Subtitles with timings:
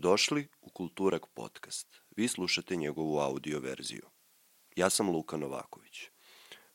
[0.00, 2.00] Dobrodošli u Kulturak podcast.
[2.16, 4.02] Vi slušate njegovu audio verziju.
[4.76, 6.00] Ja sam Luka Novaković.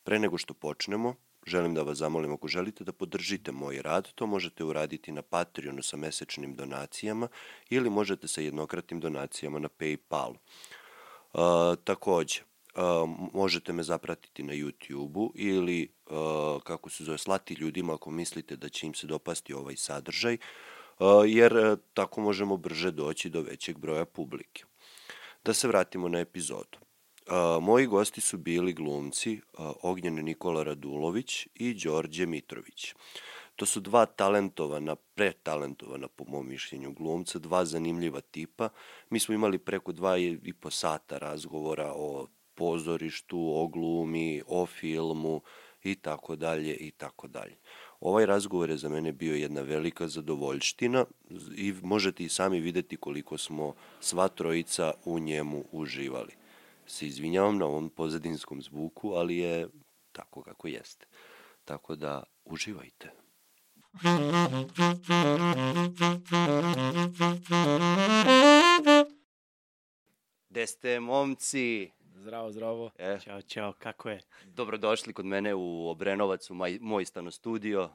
[0.04, 1.16] Pre nego što počnemo,
[1.46, 5.82] želim da vas zamolim ako želite da podržite moj rad, to možete uraditi na Patreonu
[5.82, 7.28] sa mesečnim donacijama
[7.70, 10.36] ili možete sa jednokratnim donacijama na Paypalu.
[11.34, 11.42] Uh,
[11.84, 12.42] takođe,
[12.76, 18.56] uh, možete me zapratiti na YouTube-u ili, uh, kako se zove, slati ljudima ako mislite
[18.56, 20.75] da će im se dopasti ovaj sadržaj, uh,
[21.28, 24.64] jer uh, tako možemo brže doći do većeg broja publike.
[25.46, 26.78] Da se vratimo na epizodu.
[27.28, 29.42] Uh, moji gosti su bili glumci
[29.82, 32.94] Ognjen Nikola Radulović i Đorđe Mitrović.
[33.56, 38.70] To su dva talentovana, pretalentovana po mom mišljenju glumca, dva zanimljiva tipa.
[39.10, 45.42] Mi smo imali preko dva i po sata razgovora o pozorištu, o glumi, o filmu
[45.84, 47.56] i tako dalje i tako dalje.
[48.00, 51.06] Ovaj razgovor je za mene bio jedna velika zadovoljština
[51.56, 56.34] i možete i sami videti koliko smo sva trojica u njemu uživali.
[56.88, 59.68] Se izvinjavam na ovom pozadinskom zvuku, ali je
[60.12, 61.06] tako kako jeste.
[61.66, 63.12] Tako da uživajte.
[70.50, 71.92] Gde ste, momci?
[72.26, 72.92] Zdravo, zdravo.
[72.98, 74.20] E, Ćao, ćao, kako je?
[74.46, 77.90] dobrodošli kod mene u Obrenovac, u maj, moj stano studio.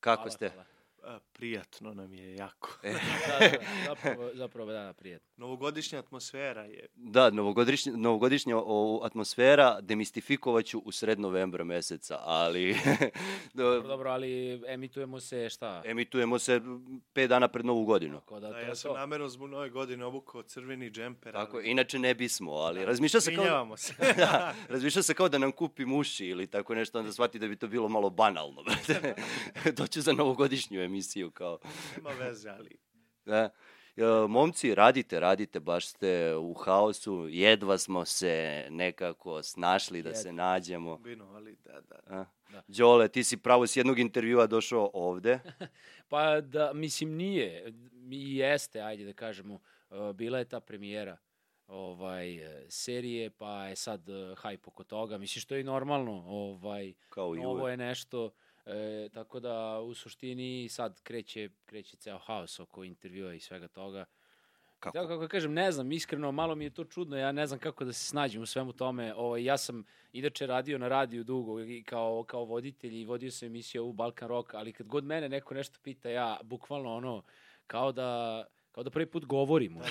[0.00, 0.48] Kako Hvala, ste?
[0.48, 0.64] hvala.
[1.06, 2.78] A, prijatno nam je jako.
[2.82, 2.90] Da,
[3.48, 5.28] da, zapravo, zapravo da, prijetno.
[5.36, 6.86] Novogodišnja atmosfera je.
[6.94, 12.76] Da, novogodišnja, novogodišnja o, atmosfera demistifikovaću u sred novembra meseca, ali
[13.54, 15.82] Dobro, do, dobro, ali emitujemo se šta?
[15.84, 16.60] emitujemo se
[17.12, 18.20] pet dana pred novu godinu.
[18.20, 18.98] Tako da, Da, to ja sam to.
[18.98, 21.32] namerno zbog nove godine obukao crveni džemper.
[21.32, 23.42] Tako, ali- inače ne bismo, ali razmišlja se kao...
[23.42, 23.94] Izvinjavamo se.
[24.16, 27.56] da, razmišlja se kao da nam kupi muši ili tako nešto, onda shvati da bi
[27.56, 29.14] to bilo malo banalno, brate.
[29.72, 30.95] Doće za novogodišnju emisiju,
[31.34, 31.58] kao...
[31.96, 32.70] Nema veze, ali
[33.24, 33.50] Da.
[33.96, 40.32] E, momci, radite, radite, baš ste u haosu, jedva smo se nekako snašli da se
[40.32, 40.98] nađemo.
[40.98, 42.26] bino, ali da, da.
[42.50, 42.62] Da.
[42.68, 45.38] Đole, ti si pravo s jednog intervjua došao ovde.
[46.08, 47.72] Pa da, mislim, nije.
[48.10, 49.54] I jeste, ajde da kažemo.
[49.54, 51.16] uh, Bila je ta premijera
[51.68, 55.18] ovaj e, serije, pa je sad uh, hype oko toga.
[55.18, 56.24] Mislim, što je i normalno.
[56.26, 58.30] Ovaj, Kao i Ovo je nešto,
[58.66, 64.04] e, tako da u suštini sad kreće, kreće ceo haos oko intervjua i svega toga.
[64.78, 64.98] Kako?
[64.98, 67.84] Tako kako kažem, ne znam, iskreno, malo mi je to čudno, ja ne znam kako
[67.84, 69.14] da se snađem u svemu tome.
[69.14, 73.46] Ovaj, ja sam inače radio na radiju dugo i kao, kao voditelj i vodio sam
[73.46, 77.22] emisiju u Balkan Rock, ali kad god mene neko nešto pita, ja bukvalno ono,
[77.66, 78.44] kao da,
[78.76, 79.76] kao da prvi put govorim.
[79.76, 79.86] ono.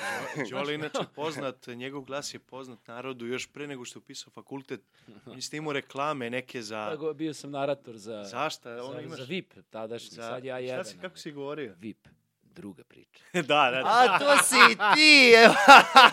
[0.51, 4.31] Đole je inače poznat, njegov glas je poznat narodu još pre nego što je upisao
[4.31, 4.81] fakultet.
[5.25, 6.90] On je snimao reklame neke za...
[6.91, 8.72] Tako, bio sam narator za, Zašta?
[8.73, 9.19] Ono za, imaš...
[9.19, 10.85] za VIP tadašnji, za- sad ja Šta jedan.
[10.85, 11.75] si, kako si govorio?
[11.79, 12.07] VIP,
[12.44, 13.23] druga priča.
[13.34, 13.84] da, da, da.
[13.85, 14.56] A, to si
[14.96, 15.56] ti, evo.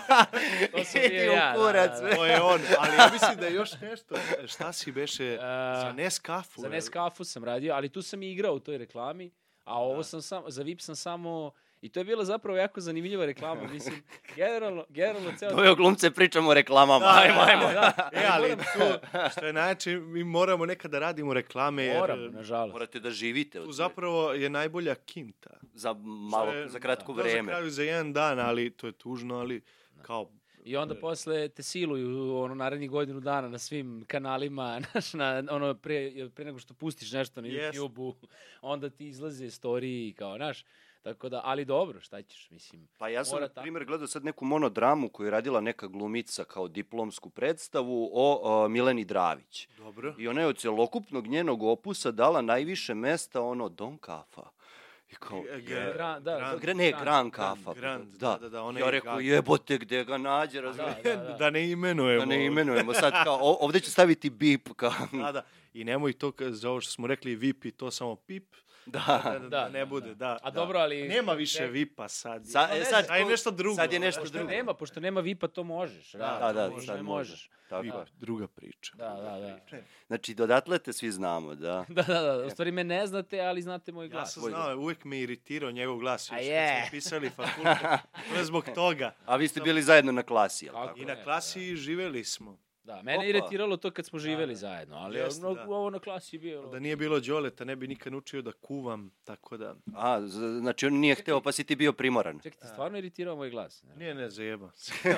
[0.73, 2.15] To sam bio ja, da, kurac, da, da.
[2.15, 4.15] To je on, ali ja mislim da je još nešto.
[4.47, 5.39] Šta si beše?
[5.41, 6.61] A, Za Neskafu.
[6.61, 6.69] Za?
[6.69, 9.31] Nescafu sam radio, ali tu sam i igrao u toj reklami,
[9.65, 10.03] a ovo Da.
[10.03, 13.95] sam sam, za VIP sam samo, i to je bila zapravo jako zanimljiva reklama, mislim,
[14.37, 15.51] generalno, generalno ceo...
[15.51, 16.99] Doveo glumce, pričamo o reklamama.
[16.99, 17.73] Da, ajmo, ajmo.
[17.73, 22.73] Da, E, ali tu, što je najjače, mi moramo nekada radimo reklame, jer Moram, nažalost.
[22.73, 23.61] Morate da živite.
[23.61, 25.51] od tu zapravo je najbolja kinta.
[25.75, 25.93] Za
[26.31, 27.49] malo, je- za kratko To za vreme.
[27.49, 29.63] kraju za jedan dan, ali to je tužno, ali
[30.03, 30.31] kao...
[30.65, 32.07] I onda posle te siluju
[32.37, 37.13] ono narednih godinu dana na svim kanalima, znaš, na, ono pre, pre nego što pustiš
[37.13, 37.79] nešto na Jest.
[37.79, 38.15] YouTube-u,
[38.63, 40.65] onda ti izlaze storiji kao, znaš,
[41.03, 42.89] tako da, ali dobro, šta ćeš, mislim.
[42.99, 43.61] Pa ja sam, na tako.
[43.63, 48.69] primjer, gledao sad neku monodramu koju je radila neka glumica kao diplomsku predstavu o, o
[48.69, 49.69] Mileni Dravić.
[49.79, 50.15] Dobro.
[50.19, 54.43] I ona je od celokupnog njenog opusa dala najviše mesta ono Don Kafa.
[55.11, 57.75] I kao, je, Gran, da, Grand- Gre, ne, Gran Kafa.
[57.75, 61.03] Grand, da, da, da, ona ja je rekao, jebote, gde ga nađe, Da, razumiješ?
[61.05, 61.33] da, da.
[61.33, 62.21] da ne imenujemo.
[62.21, 65.43] Da ne imenujemo sad kao, ovde ću staviti bip kao, Da, da.
[65.75, 68.45] I nemoj to za ovo što smo rekli VIP i to samo pip.
[68.87, 69.31] Da, da.
[69.31, 70.15] da, da, Da, ne da, bude, da.
[70.17, 70.39] da.
[70.43, 70.55] A da.
[70.55, 71.09] dobro, ali...
[71.09, 72.47] Nema više Ne- VIP-a sad.
[72.47, 73.77] Sa, e, sad, a je nešto drugo.
[73.77, 74.51] Sad je nešto Pošto drugo.
[74.51, 76.13] nema, pošto nema VIP-a, to možeš.
[76.13, 77.51] Da, Da, da, možeš, sad ne možeš.
[77.69, 78.05] Tako VIP, je.
[78.13, 78.93] druga priča.
[78.97, 79.39] Da, da,
[79.71, 79.79] da.
[80.07, 81.85] Znači, dodatle te svi znamo, da.
[81.89, 82.47] Da, da, da.
[82.47, 84.33] U stvari me ne znate, ali znate moj Ja glas.
[84.35, 86.33] sam Tvoj znao, uvek me iritirao njegov glas.
[86.33, 86.69] A Još je.
[86.71, 88.01] kad smo pisali fakultet.
[88.31, 89.15] To je zbog toga.
[89.27, 91.01] A vi ste bili zajedno na klasi, jel Tako?
[91.01, 92.59] I na klasi živeli smo.
[92.85, 93.25] Da, mene Opa.
[93.25, 94.59] je iritiralo to kad smo živeli da.
[94.59, 95.63] zajedno, ali Jeste, ono, da.
[95.65, 96.69] ovo na klasi je bilo.
[96.71, 99.75] Da nije bilo Đoleta, ne bi nikad naučio da kuvam, tako da...
[99.95, 100.21] A,
[100.61, 102.41] znači on nije hteo, pa si ti bio primoran.
[102.43, 103.83] Čekaj, ti stvarno iritirao moj glas?
[103.83, 104.71] Ne, Nije, ne, zajeba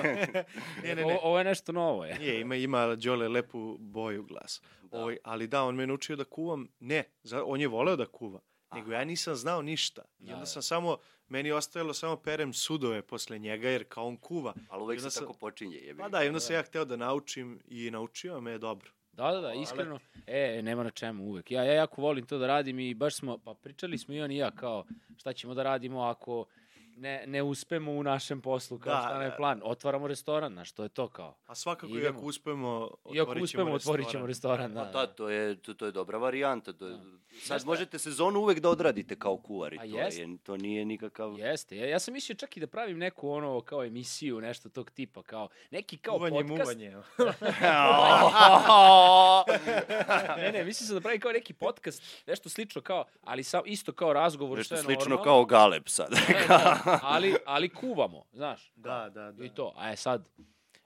[0.82, 1.18] ne, ne, Ovo, ne.
[1.22, 2.18] ovo je nešto novo, je.
[2.18, 4.62] Nije, ima, ima Đole lepu boju glas.
[4.82, 4.98] Da.
[4.98, 6.68] Ovaj, ali da, on me naučio da kuvam.
[6.80, 8.40] Ne, za, on je voleo da kuva.
[8.74, 10.02] Nego ja nisam znao ništa.
[10.18, 10.46] I Da, onda da.
[10.46, 10.96] sam samo
[11.28, 14.54] meni je ostajalo samo perem sudove posle njega, jer kao on kuva.
[14.68, 15.76] Ali uvek se sam- tako počinje.
[15.76, 15.98] Jebi.
[15.98, 18.90] Pa da, i onda sam ja hteo da naučim i naučio me je dobro.
[19.12, 19.98] Da, da, da, iskreno.
[20.26, 21.50] E, nema na čemu uvek.
[21.50, 24.30] Ja, ja jako volim to da radim i baš smo, pa pričali smo i on
[24.30, 24.84] i ja kao
[25.16, 26.44] šta ćemo da radimo ako
[26.96, 29.36] ne, ne uspemo u našem poslu, kao Da, šta nam je da.
[29.36, 29.60] plan.
[29.64, 31.36] Otvaramo restoran, znaš, to je to kao.
[31.46, 32.18] A svakako i Idemo.
[32.18, 34.56] ako uspemo, I ako otvorit ćemo uspemo, otvorit ćemo restoran.
[34.58, 34.86] restoran.
[34.86, 36.72] Da, Pa da, to je, to, to je dobra varijanta.
[36.72, 36.96] To je,
[37.32, 37.66] sad Jeste.
[37.66, 39.78] možete sezonu uvek da odradite kao kuvari.
[39.78, 40.18] A To, jest.
[40.18, 41.38] je, to nije nikakav...
[41.38, 44.90] Jeste, ja, ja sam mislio čak i da pravim neku ono kao emisiju, nešto tog
[44.90, 46.60] tipa, kao neki kao Kuvanje i podcast.
[46.62, 46.96] muvanje.
[50.36, 53.92] ne, ne, mislio sam da pravim kao neki podcast, nešto slično kao, ali sam, isto
[53.92, 55.24] kao razgovor, Nešto što je slično normalno.
[55.24, 56.08] kao Galeb sad.
[56.48, 58.72] Da, ali, ali kuvamo, znaš.
[58.76, 59.44] Da, da, da.
[59.44, 59.72] I to.
[59.76, 60.28] A je sad,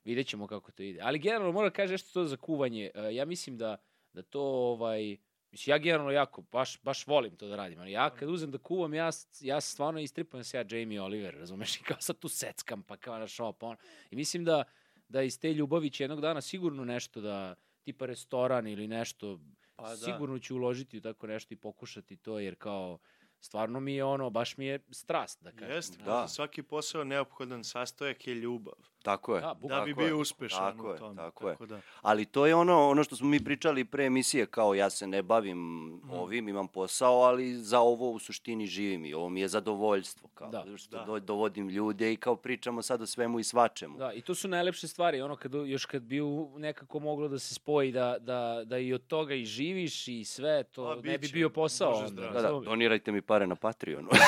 [0.04, 1.00] vidjet ćemo kako to ide.
[1.02, 2.90] Ali generalno moram da kažem nešto to za kuvanje.
[2.94, 3.76] E, ja mislim da,
[4.12, 5.16] da to, ovaj,
[5.50, 7.80] mislim, ja generalno jako, baš, baš volim to da radim.
[7.80, 9.10] Ali ja kad uzem da kuvam, ja,
[9.40, 11.76] ja stvarno istripujem se ja Jamie Oliver, razumeš?
[11.76, 13.76] I kao sad tu seckam, pa kao na šop, on.
[14.10, 14.64] I mislim da,
[15.08, 17.54] da iz te ljubavi će jednog dana sigurno nešto da,
[17.84, 19.38] tipa restoran ili nešto,
[19.78, 19.96] Pa da.
[19.96, 22.98] sigurno ću uložiti u tako nešto i pokušati to, jer kao,
[23.40, 25.74] stvarno mi je ono, baš mi je strast, da kažem.
[25.74, 26.28] Jeste, Da.
[26.28, 28.74] svaki posao neophodan sastojak je ljubav.
[29.08, 29.40] Tako je.
[29.40, 31.16] Da, Da bi Tako bio uspešan tako u je, tome.
[31.16, 31.56] tako je.
[31.60, 31.80] da.
[32.02, 35.22] Ali to je ono, ono što smo mi pričali pre emisije, kao ja se ne
[35.24, 35.58] bavim
[35.98, 36.10] Mhm.
[36.12, 40.28] ovim, imam posao, ali za ovo u suštini živim i ovo mi je zadovoljstvo.
[40.28, 41.04] Kao, Da, što da.
[41.04, 43.98] do- dovodim ljude i kao pričamo sad o svemu i svačemu.
[43.98, 46.20] Da, i to su najlepše stvari, ono kad još kad bi
[46.56, 49.68] nekako moglo da se spoji da, da, da i od toga i živiš
[50.08, 51.92] i sve, to Pa, ne bi bio posao.
[51.94, 52.22] Onda.
[52.22, 54.08] Da, da, donirajte mi pare na Patreonu.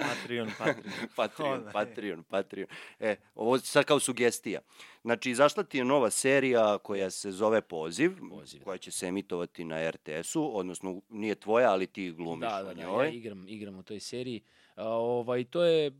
[0.00, 0.84] Patreon, Patreon.
[1.16, 1.64] Patreon.
[1.72, 2.68] Patreon, Patreon.
[3.00, 4.60] E, ovo sad kao sugestija.
[5.02, 8.64] Znači, izašla ti je nova serija koja se zove Poziv, Poziv, da.
[8.64, 12.82] koja će se emitovati na RTS-u, odnosno nije tvoja, ali ti glumiš Da, da, da,
[12.82, 13.06] njoj.
[13.06, 14.40] ja igram, igram u toj seriji.
[14.76, 15.92] A, ovaj, to je e,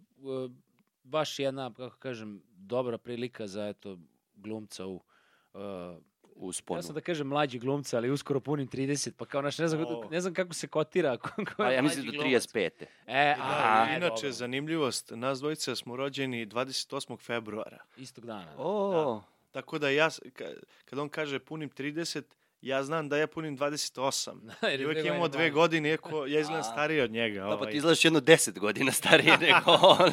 [1.05, 3.99] baš jedna, kako kažem, dobra prilika za eto,
[4.37, 5.00] glumca u
[6.38, 6.79] e, Usponu.
[6.79, 9.82] Ja sam da kažem mlađi glumca, ali uskoro punim 30, pa kao naš, ne znam,
[9.82, 10.08] O.
[10.11, 11.17] ne znam kako se kotira.
[11.17, 12.26] Ko, A ja mislim do glumac.
[12.44, 12.70] 35.
[13.06, 14.32] E, Da, a, i e, inače, dobro.
[14.32, 16.87] zanimljivost, nas dvojica smo rođeni 28.
[17.19, 17.79] februara.
[17.96, 18.44] Istog dana.
[18.46, 18.52] da.
[18.58, 20.55] O, Tako da ja, s- ka-
[20.85, 22.23] kad on kaže punim 30,
[22.61, 24.38] ja znam da ja punim 28.
[24.62, 26.64] Jer je I uvek dve imamo godine dve godine, iako ja izgledam A.
[26.64, 27.40] stariji od njega.
[27.40, 27.70] da, pa ovaj.
[27.70, 29.99] ti izgledaš jedno 10 godina starije nego on.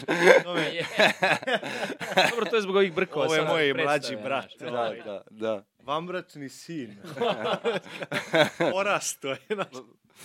[2.30, 3.25] Dobro, to je zbog ovih brkova.
[3.25, 4.45] Ovo je moj mlađi brat.
[4.60, 5.01] Da, da, Ovaj.
[5.01, 5.63] da, da.
[5.85, 6.95] Vambračni sin.
[8.71, 9.37] Porasto je.
[9.49, 9.67] znaš.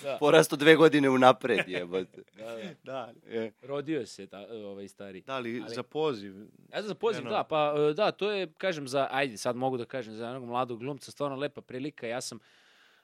[0.02, 2.22] da, Porasto dve godine unapred, jebote.
[2.32, 2.74] da, da.
[2.84, 5.20] Da, E, Rodio se ta, ovaj stari.
[5.20, 6.34] da li Ali- za poziv?
[6.72, 7.30] Ja za poziv, Eno.
[7.30, 10.44] da, pa e, da, to je, kažem, za, ajde, sad mogu da kažem, za jednog
[10.44, 12.06] mladog glumca, stvarno lepa prilika.
[12.06, 12.38] Ja sam,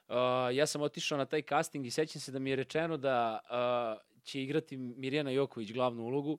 [0.07, 0.15] uh,
[0.53, 4.01] ja sam otišao na taj casting i sećam se da mi je rečeno da uh,
[4.23, 6.37] će igrati Mirjana Joković glavnu ulogu,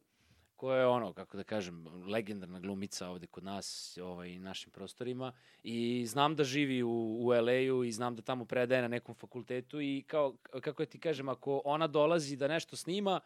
[0.58, 5.32] koja je ono, kako da kažem, legendarna glumica ovde kod nas, ovaj, našim prostorima.
[5.62, 6.90] I znam da živi u,
[7.20, 10.98] u LA-u i znam da tamo predaje na nekom fakultetu i kao, kako ja ti
[10.98, 13.20] kažem, ako ona dolazi da nešto snima,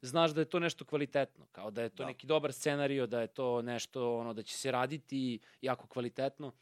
[0.00, 2.06] znaš da je to nešto kvalitetno, kao da je to Da.
[2.06, 6.52] neki dobar scenario, da je to nešto ono da će se raditi jako kvalitetno.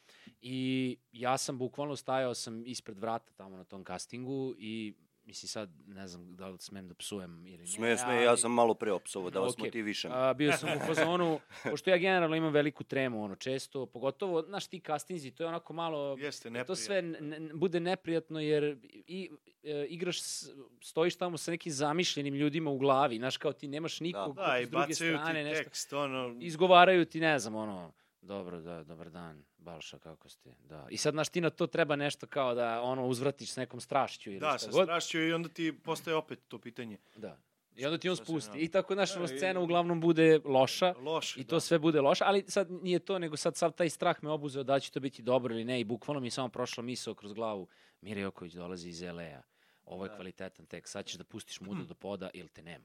[0.43, 4.95] I ja sam bukvalno stajao sam ispred vrata tamo na tom castingu i
[5.31, 7.67] mislim sad ne znam da li smem da psujem ili ne.
[7.67, 9.65] Sme, sme, ja ali- sam malo preopsovo, da vas Okej.
[9.65, 10.11] motivišem.
[10.12, 11.41] A, bio sam u fazonu,
[11.71, 15.73] pošto ja generalno imam veliku tremu, ono, često, pogotovo, znaš, ti castingzi, to je onako
[15.73, 16.75] malo, Jeste, to neprijatno.
[16.76, 19.31] sve n- n- bude neprijatno, jer i,
[19.64, 20.49] e, igraš, s-
[20.83, 24.66] stojiš tamo sa nekim zamišljenim ljudima u glavi, znaš, kao ti nemaš nikog Da, i
[24.66, 26.37] s druge bacaju strane, ti nešto, tekst, ono...
[26.40, 30.87] izgovaraju ti, ne znam, ono, dobro, da, dobar dan, Balša, kako ste, da.
[30.91, 34.31] I sad, znaš, ti na to treba nešto kao da, ono, uzvratiš s nekom strašću
[34.31, 34.85] ili Da, šta sa god.
[34.85, 36.99] strašću i onda ti postaje opet to pitanje.
[37.17, 37.39] Da.
[37.77, 38.59] I onda ti on spusti.
[38.59, 40.95] I tako, znaš, Da, i- scena uglavnom bude loša.
[40.95, 41.61] Loš, I to da.
[41.61, 44.81] sve bude loše, ali sad nije to, nego sad sav taj strah me obuzeo da
[44.81, 47.69] će to biti dobro ili ne i bukvalno mi je samo prošla misao kroz glavu.
[48.00, 49.43] Mira Joković dolazi iz LA-a.
[49.85, 50.15] Ovo je Da.
[50.15, 50.93] kvalitetan tekst.
[50.93, 52.85] Sad ćeš da pustiš mudu do poda ili te nema.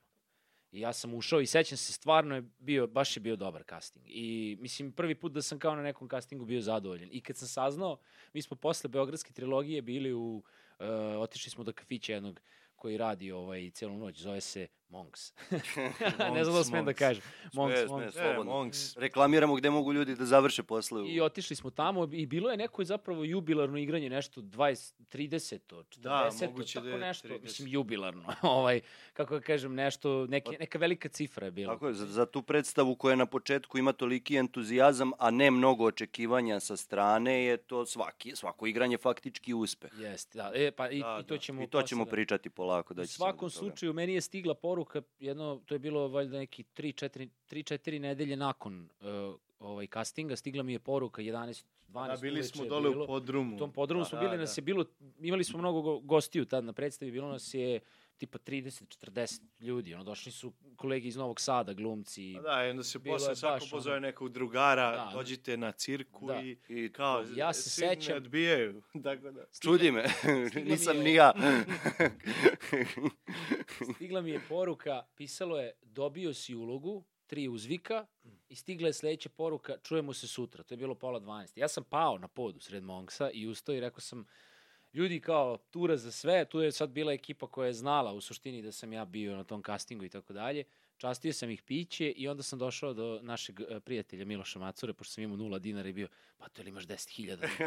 [0.75, 4.05] I ja sam ušao i sećam se, stvarno je bio, baš je bio dobar casting.
[4.09, 7.09] I mislim, prvi put da sam kao na nekom castingu bio zadovoljan.
[7.11, 7.97] I kad sam saznao,
[8.33, 10.43] mi smo posle Beogradske trilogije bili u,
[10.79, 10.85] uh,
[11.19, 12.41] otišli smo do kafića jednog
[12.75, 15.33] koji radi ovaj, celu noć, zove se Monks.
[16.33, 16.99] ne znam da smem da Monks.
[16.99, 17.23] kažem.
[17.53, 18.13] Monks, Sme, Monks.
[18.13, 18.37] sme, E.
[18.37, 18.97] Monks.
[18.97, 21.01] Reklamiramo gde mogu ljudi da završe posle.
[21.01, 25.59] u- I otišli smo tamo i bilo je neko zapravo jubilarno igranje, nešto 20, 30,
[25.89, 27.41] 40, Da, moguće tako da je nešto, 30.
[27.41, 28.81] mislim jubilarno, ovaj,
[29.13, 31.73] kako da kažem, nešto, neke, neka velika cifra je bila.
[31.73, 35.85] Tako je, za, za tu predstavu koja na početku ima toliki entuzijazam, a ne mnogo
[35.85, 39.91] očekivanja sa strane, je to svaki, svako igranje faktički uspeh.
[39.95, 41.39] Jeste, da, e, pa i, Da, i to da.
[41.39, 42.93] ćemo I to ćemo da- pričati polako.
[42.93, 46.37] Da U svakom slučaju slučaju, meni je stigla poruka poruka, jedno, to je bilo valjda
[46.37, 52.17] neki 3-4 3-4 nedelje nakon uh, ovaj castinga, stigla mi je poruka 11 12 Da,
[52.17, 53.03] bili smo dole bilo.
[53.03, 53.55] u podrumu.
[53.55, 54.41] U tom podrumu Da, smo da, bili, da.
[54.41, 54.85] nas je bilo,
[55.19, 57.79] imali smo mnogo go- gostiju tad na predstavi, bilo nas je
[58.15, 62.33] tipa 30-40 ljudi, ono, došli su kolege iz Novog Sada, glumci.
[62.35, 65.11] Pa Da, i onda se posle svako ono- pozove nekog drugara, Da, da.
[65.13, 66.41] dođite na cirku Da.
[66.41, 68.81] i, I kao, Ja se svi me sećam- odbijaju.
[69.03, 69.45] Tako da.
[69.61, 71.33] Čudi me, stigla mi nisam je- ni ja.
[73.95, 78.05] Stigla mi je poruka, pisalo je dobio si ulogu, tri uzvika
[78.49, 80.63] i stigla je sledeća poruka, čujemo se sutra.
[80.63, 81.53] To je bilo pola 12.
[81.55, 84.25] Ja sam pao na podu sred Monksa i ustao i rekao sam,
[84.95, 88.61] ljudi kao tura za sve, tu je sad bila ekipa koja je znala u suštini
[88.61, 90.63] da sam ja bio na tom castingu i tako dalje.
[90.97, 95.13] Častio sam ih piće i onda sam došao do našeg eh, prijatelja Miloša Macure, pošto
[95.13, 97.47] sam imao nula dinara i bio, pa to li imaš 10.000?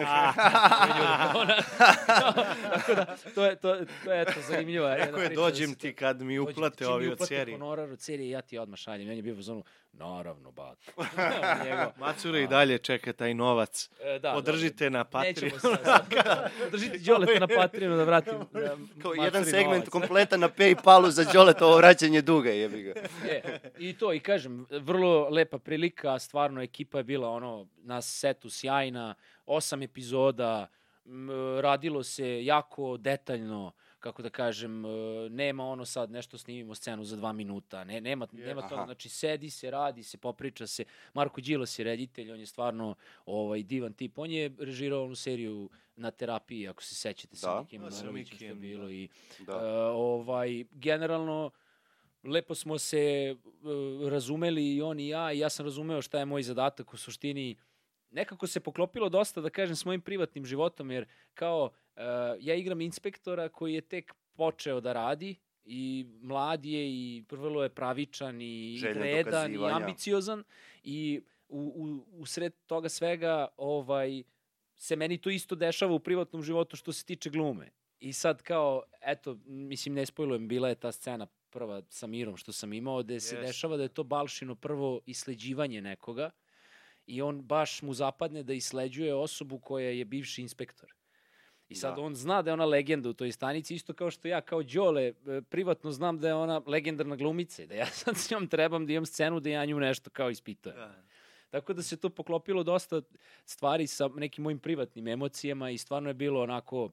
[2.71, 4.91] Tako da, to je, to, to je eto, zanimljiva.
[4.91, 7.59] jedna Rekao je, da dođem ti to- kad mi uplate mi ovi od uplate serije.
[7.59, 9.09] honorar od serije, ja ti odmah šaljem.
[9.09, 9.65] I on je bio u zonu,
[9.99, 10.79] naravno, bat.
[11.65, 11.93] Njegov.
[11.99, 13.91] Macura i dalje čeka taj novac.
[14.01, 15.21] E, da, Podržite na dobro.
[15.21, 15.77] Nećemo Patreonu.
[15.77, 19.89] se sad- Podržite Đoleta na Patreonu da vratim da, Kao jedan segment novac.
[19.89, 22.93] kompletan na Paypalu za Đoletovo vraćanje duga, jebi ga.
[23.25, 23.43] E,
[23.79, 29.15] I to, i kažem, vrlo lepa prilika, stvarno ekipa je bila ono, na setu sjajna,
[29.47, 30.67] osam epizoda,
[31.07, 31.29] m,
[31.61, 33.73] radilo se jako detaljno,
[34.09, 34.89] kako da kažem, e,
[35.31, 38.85] nema ono sad nešto snimimo scenu za dva minuta, ne, nema, nema toga, Aha.
[38.85, 40.85] znači sedi se, radi se, popriča se.
[41.15, 42.95] Marko Đilas je reditelj, on je stvarno
[43.27, 47.61] ovaj, divan tip, on je režirao onu seriju na terapiji, ako se sećate sa Da.
[47.61, 48.93] Mikijem Da, sa Manojlovićem, što je bilo da.
[48.93, 49.09] i
[49.47, 49.53] Da.
[49.53, 49.57] E,
[49.93, 51.51] ovaj, generalno,
[52.25, 53.37] lepo smo se e,
[54.11, 57.57] razumeli i on i ja i ja sam razumeo šta je moj zadatak u suštini.
[58.11, 61.71] Nekako se poklopilo dosta, da kažem, s mojim privatnim životom, jer kao
[62.41, 67.69] ja igram inspektora koji je tek počeo da radi i mlad je i vrlo je
[67.69, 70.45] pravičan i vredan i ambiciozan
[70.83, 74.23] i u, u, u sred toga svega ovaj,
[74.77, 77.71] se meni to isto dešava u privatnom životu što se tiče glume.
[78.01, 82.53] I sad kao, eto, mislim, ne spojlujem, bila je ta scena prva sa Mirom što
[82.53, 83.47] sam imao, gde se Jest.
[83.47, 86.31] dešava da je to Balšino prvo isleđivanje nekoga
[87.07, 90.98] i on baš mu zapadne da isleđuje osobu koja je bivši inspektor.
[91.69, 92.03] I sad Da.
[92.03, 95.03] on zna da je ona legenda u toj stanici, isto kao što ja kao Đole
[95.03, 95.15] e,
[95.49, 98.93] privatno znam da je ona legendarna glumica i da ja sad s njom trebam da
[98.93, 100.77] imam scenu da ja nju nešto kao ispitujem.
[100.77, 101.03] Da.
[101.51, 103.03] Tako da se to poklopilo dosta
[103.45, 106.91] stvari sa nekim mojim privatnim emocijama i stvarno je bilo onako,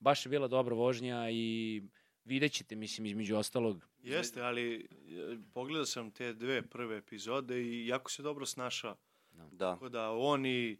[0.00, 1.82] baš je bila dobra vožnja i
[2.24, 3.88] vidjet ćete, mislim, između ostalog.
[4.02, 8.96] Jeste, ali e, pogledao sam te dve prve epizode i jako se dobro snašao.
[9.50, 9.72] Da.
[9.72, 10.76] Tako da on i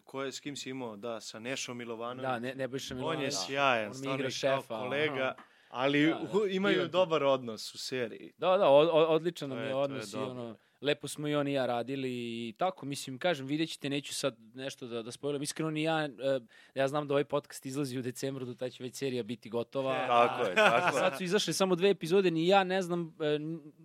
[0.00, 2.32] ko je, s kim si imao, da, sa Nešom Milovanovićem.
[2.32, 3.26] Da, ne, Nebojša on Milovanović.
[3.26, 5.34] je sjajan, On stvarno šefa, kolega, aha.
[5.70, 8.32] ali Da, da, u- imaju dobar odnos u seriji.
[8.38, 11.34] Da, da, od, od- odličan nam je- to je odnos i ono, lepo smo i
[11.34, 12.08] on i ja radili
[12.48, 15.42] i tako, mislim, kažem, vidjet ćete, neću sad nešto da, da spojlam.
[15.42, 16.10] Iskreno ni ja, e,
[16.74, 19.96] ja znam da ovaj podcast izlazi u decembru, da ta će već serija biti gotova.
[19.96, 21.00] E, Tako je, tako je.
[21.00, 23.38] Sad su izašle samo dve epizode, ni ja ne znam e,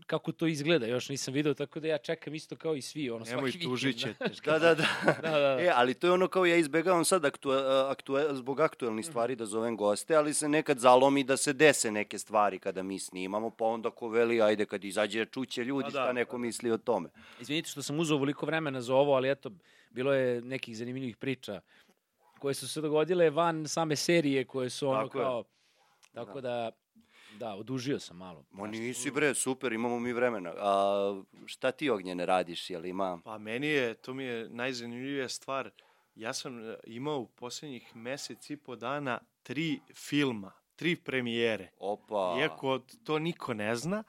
[0.05, 3.25] kako to izgleda, još nisam video, tako da ja čekam isto kao i svi, ono,
[3.25, 3.71] Nemoj svaki vikend.
[3.71, 4.25] tužit će te.
[4.45, 4.86] Da, da, da.
[5.21, 5.57] Da, da, da.
[5.62, 7.50] E, ali to je ono kao ja izbegavam sad aktu,
[7.89, 12.17] aktu, zbog aktuelnih stvari da zovem goste, ali se nekad zalomi da se dese neke
[12.17, 16.05] stvari kada mi snimamo, pa onda ko veli, ajde kad izađe čuće ljudi Pa šta
[16.05, 17.09] da, neko misli o tome.
[17.39, 19.51] Izvinite što sam uzao ovoliko vremena za ovo, ali eto,
[19.91, 21.61] bilo je nekih zanimljivih priča
[22.39, 25.23] koje su se dogodile van same serije, koje su ono Tako je.
[25.23, 25.43] kao...
[26.13, 26.71] Tako da,
[27.39, 28.45] da, odužio sam malo.
[28.51, 30.53] Ma nisi bre, super, imamo mi vremena.
[30.57, 33.19] A, šta ti ognjene radiš, jel ima?
[33.23, 35.71] Pa meni je, to mi je najzanimljivija stvar,
[36.15, 41.69] ja sam e, imao u poslednjih mesec i po dana tri filma, tri premijere.
[41.79, 42.38] Opa.
[42.39, 44.03] Iako to niko ne zna.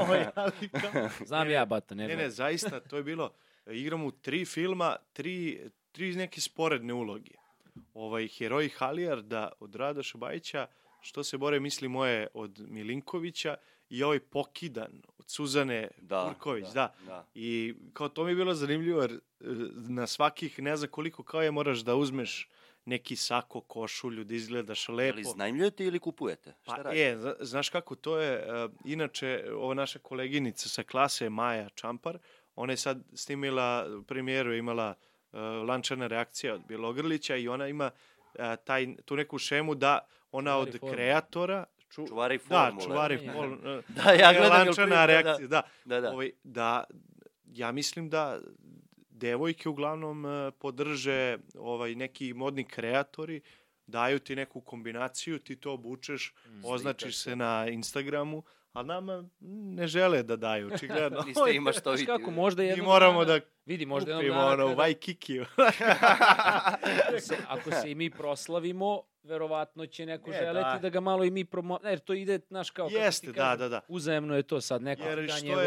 [0.00, 3.30] ovaj, ali kao- Znam ja, Bata, ne, Ne, ne, zaista, to je bilo,
[3.66, 5.60] igram u tri filma, tri,
[5.92, 7.30] tri neke sporedne uloge.
[7.94, 10.66] Ovaj, Heroj Halijarda od Radoša Bajića,
[11.00, 13.56] Što se bore misli moje od Milinkovića
[13.88, 16.72] i ovaj Pokidan od Suzane Da, Turković, da.
[16.72, 17.26] da, da.
[17.34, 19.18] I kao to mi je bilo zanimljivo jer e,
[19.88, 22.48] na svakih ne znam koliko kao je moraš da uzmeš
[22.86, 25.14] neki sako, košulju, da izgledaš lepo.
[25.14, 26.54] Ali znajmljujete ili kupujete?
[26.62, 27.02] Šta Pa, radite?
[27.02, 32.18] e, zna- znaš kako, to je, uh, inače, ova naša koleginica sa klase, Maja Čampar,
[32.56, 34.94] ona je sad snimila premijeru, je imala
[35.32, 35.38] uh,
[35.68, 37.90] lančana reakcija od Bjelogrlića i ona ima
[38.34, 39.98] uh, taj, tu neku šemu da
[40.32, 41.64] ona Čuvari od kreatora...
[41.90, 42.84] Ču, Čuvari Da, formule.
[42.84, 43.82] čuvari Da, formule.
[43.88, 45.06] Da, ja gledam lančana da, da.
[45.06, 45.62] reakcija, da.
[45.84, 46.10] Da, da.
[46.10, 46.84] Ovaj, da,
[47.46, 48.40] ja mislim da
[49.16, 53.40] devojke uglavnom uh, podrže ovaj neki modni kreatori,
[53.86, 58.42] daju ti neku kombinaciju, ti to obučeš, Mm, označiš se na Instagramu,
[58.72, 61.22] ali nama ne žele da daju, očigledno.
[61.26, 62.06] Niste ima što vidjeti.
[62.06, 65.46] kako, možda Mi jednog moramo dana, da vidi, možda jednog kupimo dana ono, kada, Vajkikiju.
[67.08, 70.78] ako, se, ako se i mi proslavimo, verovatno će neko E, želeti da.
[70.82, 70.88] da.
[70.88, 71.78] ga malo i mi promo...
[71.82, 72.86] Ne, jer to ide, znaš, kao...
[72.86, 73.80] kako ti Jeste, da, kažem, da, da.
[73.88, 75.64] Uzajemno je to sad, neko Jer što njegov...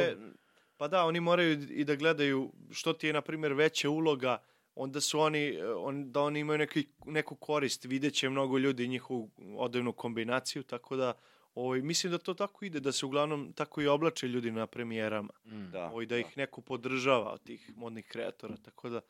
[0.79, 4.37] pa da, oni moraju i da gledaju što ti je, na primjer, veća uloga,
[4.75, 8.87] onda su oni, eh, on, da oni imaju neki, neku korist, vidjet će mnogo ljudi
[8.87, 11.13] njihovu odevnu kombinaciju, tako da
[11.55, 15.33] ovaj, mislim da to tako ide, da se uglavnom tako i oblače ljudi na premijerama.
[15.45, 15.71] Mm.
[15.71, 19.01] Da, Ovaj, da ih neko podržava od tih modnih kreatora, tako da...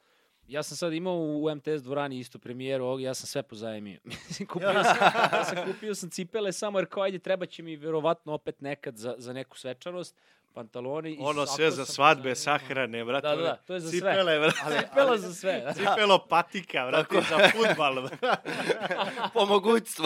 [0.50, 4.00] Ja sam sad imao u MTS dvorani isto premijeru ovog, ja sam sve pozajmio.
[4.28, 4.98] Mislim, kupio sam,
[5.34, 8.98] ja sam kupio sam cipele samo jer kao ajde treba će mi verovatno opet nekad
[8.98, 10.16] za, za neku svečanost,
[10.54, 12.36] pantaloni i Ono sako sve za svadbe, pozajmio.
[12.36, 13.28] sahrane, brate.
[13.28, 14.40] Da, da, da, to je za cipele, sve.
[14.40, 14.60] brate.
[14.64, 15.62] Ali, Cipela za sve.
[15.62, 15.74] da.
[15.94, 18.10] Cipelo patika, brate, za futbal.
[19.34, 20.06] Po mogućstvu.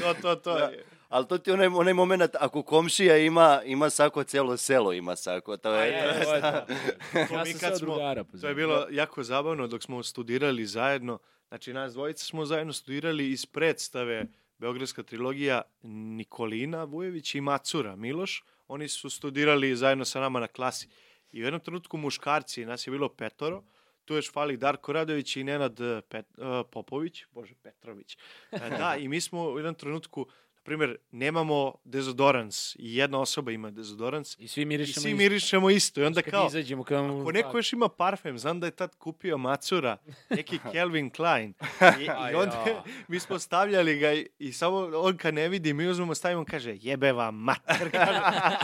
[0.00, 0.54] to, to, to.
[0.58, 0.70] Da.
[1.12, 5.16] Ali to ti je onaj, onaj moment, ako komšija ima, ima sako, celo selo ima
[5.16, 5.56] sako.
[5.56, 6.66] To je, E, to je to.
[7.28, 11.18] To Ja sam smo- drugara To je bilo jako zabavno dok smo studirali zajedno.
[11.48, 14.24] Znači, nas dvojica smo zajedno studirali iz predstave
[14.58, 18.44] Beogradska trilogija Nikolina Vujević i Macura Miloš.
[18.68, 20.88] Oni su studirali zajedno sa nama na klasi.
[21.32, 23.62] I u jednom trenutku muškarci, nas je bilo petoro,
[24.04, 28.18] tu još fali Darko Radović i Nenad eh, Pet, eh, Popović, bože Petrović.
[28.52, 30.26] E, da, i mi smo u jednom trenutku,
[30.62, 35.18] primjer, nemamo dezodorans i jedna osoba ima dezodorans I svi i mirišemo svi isto.
[35.18, 36.00] mirišemo isto.
[36.00, 38.96] I onda Kad kao, izađemo, vam- Ako neko još ima parfem, znam da je tad
[38.96, 39.96] kupio Macura,
[40.30, 41.54] neki Calvin Klein.
[42.00, 45.86] I, i onda mi smo stavljali ga i, i samo on kad ne vidi, mi
[45.86, 47.90] uzmemo, stavimo, on kaže, jebe vam mater.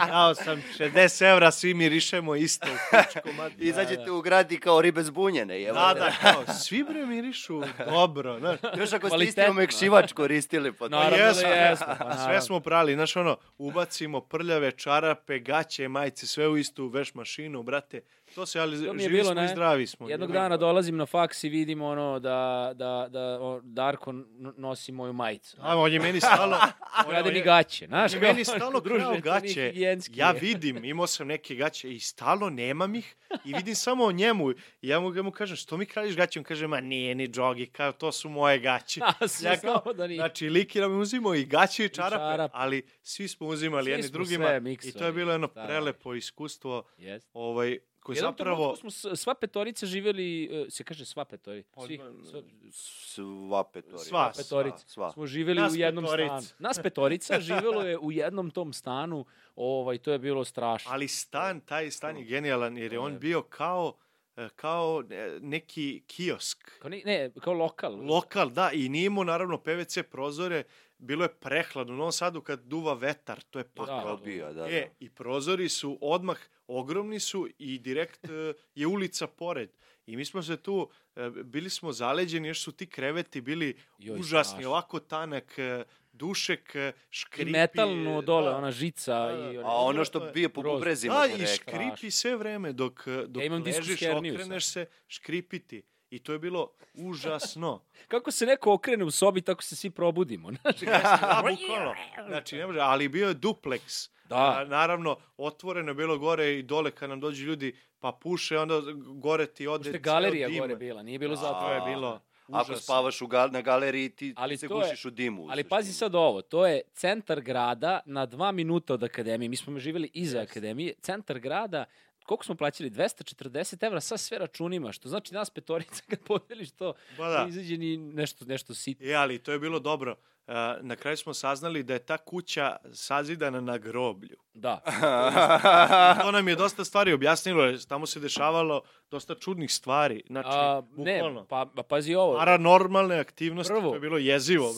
[0.08, 3.62] Dao sam 60 evra, svi mirišemo isto u kučku mater.
[3.62, 5.62] Izađete u grad i kao ribe zbunjene.
[5.62, 8.38] Evo Da, da, kao, svi bre mirišu dobro.
[8.38, 11.86] Znaš, Još ako ste isti omekšivač koristili, pa to Naravno da jesmo.
[11.98, 17.14] Pa sve smo prali, znaš ono, ubacimo prljave, čarape, gaće, majice, sve u istu veš
[17.14, 18.00] mašinu, brate.
[18.38, 19.48] To se, ali To mi je bilo, smo i ne?
[19.48, 20.08] zdravi smo.
[20.08, 24.14] Jednog dana dolazim na faks i vidim ono da, da, da o, Darko
[24.56, 25.56] nosi moju majicu.
[25.60, 26.56] A, on je meni stalno...
[26.56, 28.12] on- Krade mi gaće, znaš?
[28.12, 29.72] on je kao, meni krao to nije gaće.
[30.10, 34.50] Ja vidim, imao sam neke gaće i stalno nemam ih i vidim samo o njemu.
[34.50, 36.38] I ja mu, ja mu kažem, što mi kraljiš gaće?
[36.38, 39.00] On kaže, ma nije ni džogi, kao to su moje gaće.
[39.04, 39.12] A,
[39.42, 40.16] Ja kao, da nije.
[40.18, 42.52] Znači, Liki nam je uzimao i gaće i čarape, čarape.
[42.54, 44.46] ali svi smo uzimali Svi jedni smo drugima.
[44.46, 45.66] sve I to je bilo jedno Da, da.
[45.66, 47.28] prelepo iskustvo, Jest.
[47.32, 48.56] ovaj, koje Jednom zapravo...
[48.74, 53.98] trenutku smo sva petorica živjeli, e, se kaže sva petorica, svi, sva, Sva petori.
[53.98, 54.78] Sva, petorica.
[54.78, 55.12] Sva.
[55.12, 56.40] smo živjeli Nas u jednom petorica.
[56.40, 56.56] stanu.
[56.58, 59.24] Nas petorica živelo je u jednom tom stanu,
[59.56, 60.90] ovaj, to je bilo strašno.
[60.92, 63.96] Ali stan, taj stan je genijalan jer je on bio kao,
[64.36, 66.78] e, kao e, neki kiosk.
[66.78, 68.06] Kao, ne, ne, kao lokal.
[68.06, 70.62] Lokal, da, i nije imao naravno PVC prozore,
[70.98, 71.94] bilo je prehladno.
[71.94, 74.02] U Novom Sadu kad duva vetar, to je pakao.
[74.02, 74.86] Probija, da, E, da.
[75.00, 76.38] i prozori su odmah,
[76.68, 78.30] ogromni su i direkt e,
[78.74, 79.70] je ulica pored.
[80.06, 84.18] I mi smo se tu, e, bili smo zaleđeni, još su ti kreveti bili Joj,
[84.20, 84.70] užasni, strašno.
[84.70, 87.50] ovako tanak, e, dušek, e, I škripi.
[87.50, 88.56] metalno dole, da.
[88.56, 89.14] ona žica.
[89.26, 89.52] Da.
[89.52, 92.72] I, A one- ono što to je bije po bubrezima Da, i škripi sve vreme
[92.72, 92.94] dok,
[93.26, 95.82] dok Ja imam ležiš, okreneš se, škripiti.
[96.10, 97.80] I to je bilo užasno.
[98.08, 100.50] Kako se neko okrene u sobi, tako se svi probudimo.
[100.52, 101.94] Znaš, Da, bukvalno.
[102.28, 104.08] Znači, ne može, ali bio je dupleks.
[104.24, 104.36] Da.
[104.36, 108.80] A, naravno, otvoreno je bilo gore i dole kad nam dođu ljudi pa puše, onda
[109.14, 110.58] gore ti ode je ceo galerija dim.
[110.58, 111.60] gore bila, nije bilo zato.
[111.60, 112.76] To je bilo Ako užasno.
[112.76, 115.42] spavaš u gal, na galeriji, ti, Ali se to je- gušiš u dimu.
[115.42, 115.68] Ali suštini.
[115.68, 119.48] pazi sad ovo, to je centar grada na dva minuta od akademije.
[119.48, 120.94] Mi smo živjeli iza akademije.
[120.94, 121.84] Centar grada,
[122.28, 122.90] koliko smo plaćali?
[122.90, 127.42] 240 evra sa sve računima, što znači nas petorica kad podeliš to, Pa da.
[127.42, 129.06] ne izađe ni nešto, nešto sitno.
[129.06, 130.16] E, ali to je bilo dobro.
[130.48, 134.36] Uh, na kraju smo saznali da je ta kuća sazidana na groblju.
[134.54, 134.80] Da.
[136.22, 140.22] To nam je dosta stvari objasnilo, jer tamo se dešavalo dosta čudnih stvari.
[140.26, 141.40] Znači, A, bukvalno.
[141.40, 142.38] ne, pa, pa pazi ovo.
[142.38, 143.88] Paranormalne aktivnosti, Prvo.
[143.88, 144.74] to je bilo jezivo.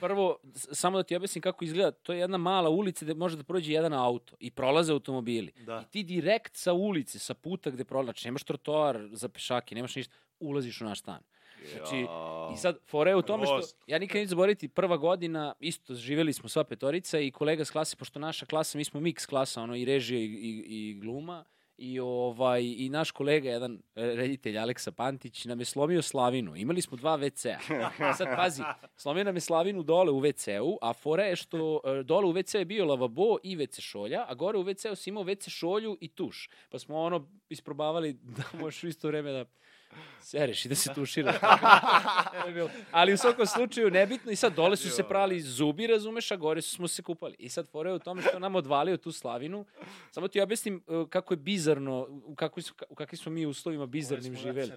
[0.00, 3.44] Prvo, samo da ti objasnim kako izgleda, to je jedna mala ulica gde može da
[3.44, 5.52] prođe jedan auto i prolaze automobili.
[5.56, 5.80] Da.
[5.86, 9.96] I ti direkt sa ulice, sa puta gde prolazi, znači nemaš trotoar za pešake, nemaš
[9.96, 11.22] ništa, ulaziš u naš stan.
[11.72, 12.06] Znači,
[12.54, 16.32] i sad, fora je u tome što, ja nikad neću zaboraviti, prva godina, isto živjeli
[16.32, 19.76] smo sva petorica i kolega s klase, pošto naša klasa, mi smo miks klasa, ono,
[19.76, 21.44] i režija i, i, i gluma,
[21.82, 26.56] i ovaj i naš kolega jedan reditelj Aleksa Pantić nam je slomio slavinu.
[26.56, 28.12] Imali smo dva WC-a.
[28.18, 28.62] Sad pazi,
[28.96, 32.58] slomio nam je slavinu dole u WC-u, a fora je što e, dole u WC-u
[32.58, 36.08] je bio lavabo i WC šolja, a gore u WC-u si imao WC šolju i
[36.08, 36.50] tuš.
[36.70, 39.44] Pa smo ono isprobavali da možeš u isto vreme da
[40.20, 40.90] sereš i da se
[42.54, 42.70] bilo.
[42.90, 46.62] Ali u svakom slučaju nebitno i sad dole su se prali zubi, razumeš, a gore
[46.62, 47.36] su smo se kupali.
[47.38, 49.64] I sad fora je u tome što nam odvalio tu slavinu.
[50.10, 53.86] Samo ti objasnim uh, kako je bizarno, u, kakvi su, u kakvim smo mi uslovima
[53.86, 54.72] bizarnim živeli.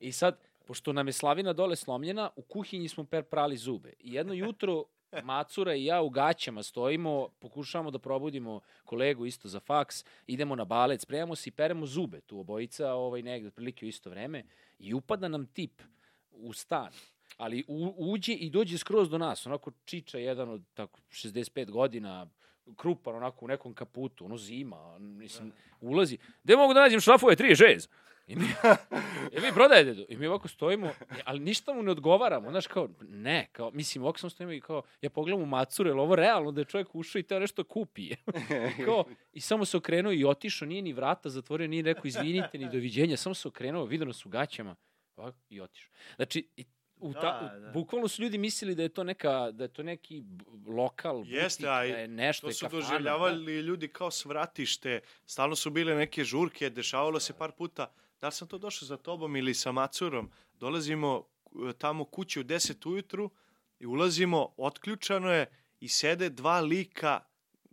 [0.00, 3.92] I sad, pošto nam je slavina dole slomljena, u kuhinji smo per prali zube.
[4.00, 4.84] I jedno jutro
[5.22, 10.64] Macura i ja u gaćama stojimo, pokušavamo da probudimo kolegu isto za faks, idemo na
[10.64, 14.44] balet, spremamo se i peremo zube tu obojica, ovaj, negde otprilike u isto vreme
[14.78, 15.82] i upada nam tip
[16.30, 16.92] u stan
[17.36, 22.26] ali u, uđe i dođe skroz do nas, onako čiča jedan od tako 65 godina,
[22.76, 26.18] krupan onako u nekom kaputu, ono zima, mislim, ulazi.
[26.44, 27.88] Gde mogu da nađem šrafove 36?
[28.26, 28.44] I mi,
[29.36, 30.04] i mi prodajete to.
[30.08, 30.90] I mi ovako stojimo,
[31.24, 32.50] ali ništa mu ne odgovaramo.
[32.50, 35.94] Znaš, kao, ne, kao, mislim, ovako sam stojimo i kao, ja pogledam u macuru, je
[35.94, 38.10] li ovo realno da je čovjek ušao i teo nešto kupi?
[38.84, 42.68] kao, I samo se okrenuo i otišao, nije ni vrata zatvorio, nije rekao izvinite, ni
[42.70, 44.76] doviđenja, samo se okrenuo, vidio nas u gaćama
[45.16, 45.92] ovako, i otišao.
[46.16, 46.64] Znači, i
[46.96, 47.70] u ta, Da, da.
[47.70, 50.22] bukvalno su ljudi mislili da je to neka da je to neki
[50.66, 55.00] lokal Jeste, butik, a i da je nešto To su kafana, doživljavali ljudi kao svratište.
[55.26, 57.92] Stalno su bile neke žurke, dešavalo se par puta.
[58.24, 60.30] Da li sam to došao za tobom ili sa macurom?
[60.60, 61.26] Dolazimo
[61.68, 63.30] e, tamo kući u 10 ujutru
[63.78, 65.46] i ulazimo, otključano je
[65.80, 67.20] i sede dva lika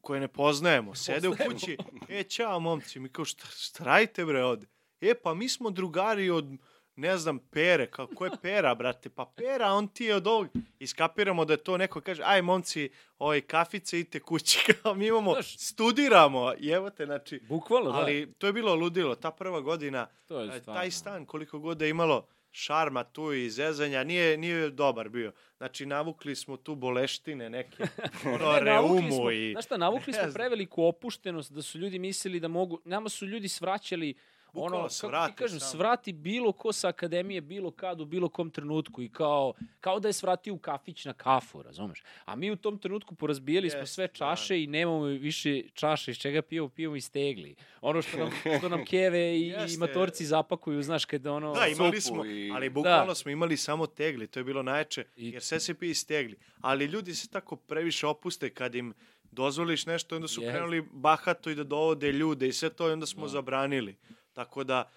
[0.02, 0.96] koje ne poznajemo.
[0.96, 1.78] Sede u kući.
[2.10, 4.68] E, čao momci, mi kao šta, šta radite bre ovde?
[5.02, 6.46] E, pa mi smo drugari od
[6.96, 9.10] ne znam, pere, kao, ko je pera, brate?
[9.10, 10.48] Pa pera, on ti je od ovog.
[10.80, 14.60] Iskapiramo da je to neko kaže, aj momci, ovaj, kafice, idite kući.
[14.84, 17.98] Kao, mi imamo, Znaš- studiramo, i evo te, znači, Bukvalno, da.
[17.98, 19.16] ali to je bilo ludilo.
[19.16, 20.80] Ta prva godina, to je e, stvarno.
[20.82, 25.32] taj stan, koliko god da je imalo šarma tu i zezanja, nije, nije dobar bio.
[25.58, 27.84] Znači, navukli smo tu boleštine neke,
[28.36, 29.52] ono, Ne, reumu smo, i...
[29.52, 33.48] Znaš šta, navukli smo preveliku opuštenost da su ljudi mislili da mogu, nama su ljudi
[33.48, 34.14] svraćali
[34.54, 35.72] Bukvalno ono, kako ti kažem, samo.
[35.72, 40.10] svrati bilo ko sa akademije, bilo kad, u bilo kom trenutku i kao, kao da
[40.10, 42.04] je svratio u kafić na kafu, razumeš?
[42.26, 44.14] A mi u tom trenutku porazbijali smo Jeste, sve da.
[44.14, 47.56] čaše i nemamo više čaše iz čega pijemo, pijemo iz tegli.
[47.82, 49.80] Ono što nam, što nam keve i, i Jeste.
[49.80, 51.54] matorci zapakuju, znaš, kada ono...
[51.54, 53.16] Da, imali smo, i- ali bukvalno Da.
[53.16, 56.38] smo imali samo tegli, to je bilo najjače, I- jer sve se pije iz tegli.
[56.62, 58.94] Ali ljudi se tako previše opuste kad im
[59.32, 60.52] dozvoliš nešto, onda su Jest.
[60.52, 63.28] krenuli bahato i da dovode ljude i sve to i onda smo Da.
[63.28, 63.96] zabranili.
[64.42, 64.90] Tako da,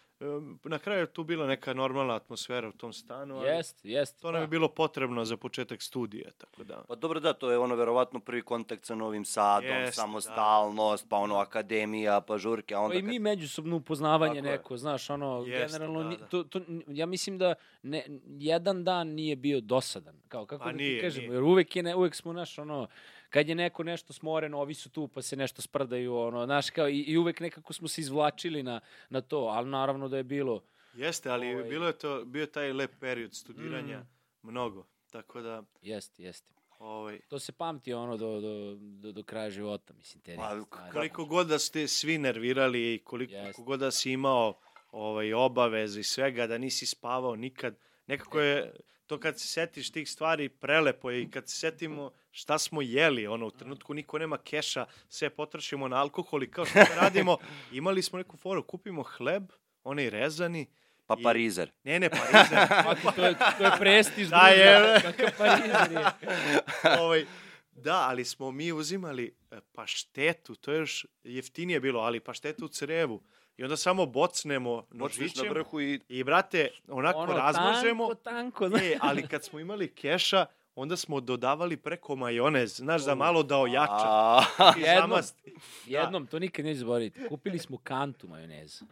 [0.64, 4.20] na kraju je tu bila neka normalna atmosfera u tom stanu, ali Jest, jest.
[4.20, 4.50] to nam je da.
[4.50, 6.82] bilo potrebno za početak studija, tako da...
[6.88, 11.16] Pa dobro da, to je ono verovatno prvi kontakt sa Novim Sadom, Jeste, samostalnost, pa
[11.16, 14.52] ono akademija, pa žurke, a onda Pa i kad- mi međusobno upoznavanje Tako je.
[14.52, 16.26] neko, znaš, ono, Jeste, generalno, da, da.
[16.26, 20.76] To, to, ja mislim da ne, jedan dan nije bio dosadan, kao kako Pa da
[20.76, 21.36] nije, ti kažemo, nije.
[21.36, 22.86] jer uvek, je ne, uvek smo, naš, ono,
[23.34, 26.88] kad je neko nešto smoren, ovi su tu pa se nešto sprdaju, ono, znaš, kao,
[26.88, 30.62] i, i uvek nekako smo se izvlačili na, na to, ali naravno da je bilo,
[30.94, 34.06] Jeste, ali Ovaj- bilo je to, bio taj lep period studiranja, Mm.
[34.42, 34.86] mnogo.
[35.12, 36.54] Tako da, jeste, jeste.
[36.78, 40.60] ovaj, To se pamti ono do, do, do, do kraja života, mislim, te Pa,
[40.92, 43.62] koliko god da ste svi nervirali i koliko Jeste.
[43.62, 44.54] god da si imao
[44.92, 48.72] ovaj, obaveze i svega, da nisi spavao nikad, nekako je
[49.14, 53.26] to kad se setiš tih stvari prelepo je i kad se setimo šta smo jeli,
[53.26, 57.36] ono, u trenutku niko nema keša, sve potrošimo na alkohol i kao što da radimo,
[57.72, 59.42] imali smo neku foru, kupimo hleb,
[59.84, 60.66] onaj rezani,
[61.06, 61.70] Pa i- parizer.
[61.84, 65.00] ne, ne, parizer, Maki, to je, to je prestiž Da, je.
[65.02, 66.04] Kakav parizer je.
[67.00, 67.26] ovaj,
[67.72, 72.68] da, ali smo mi uzimali e, paštetu, to je još jeftinije bilo, ali paštetu u
[72.68, 73.22] crevu.
[73.56, 78.14] I onda samo bocnemo Počneš na nožićem vrhu i i, brate, onako Ono, razmažemo.
[78.14, 78.84] tanko, tanko.
[78.84, 83.58] E, ali kad smo imali keša, onda smo dodavali preko majonez, znaš, za malo da
[83.58, 84.40] ojača.
[84.76, 85.20] Jednom.
[85.86, 88.84] Jednom, to nikad neću zaboraviti, kupili smo kantu majoneza.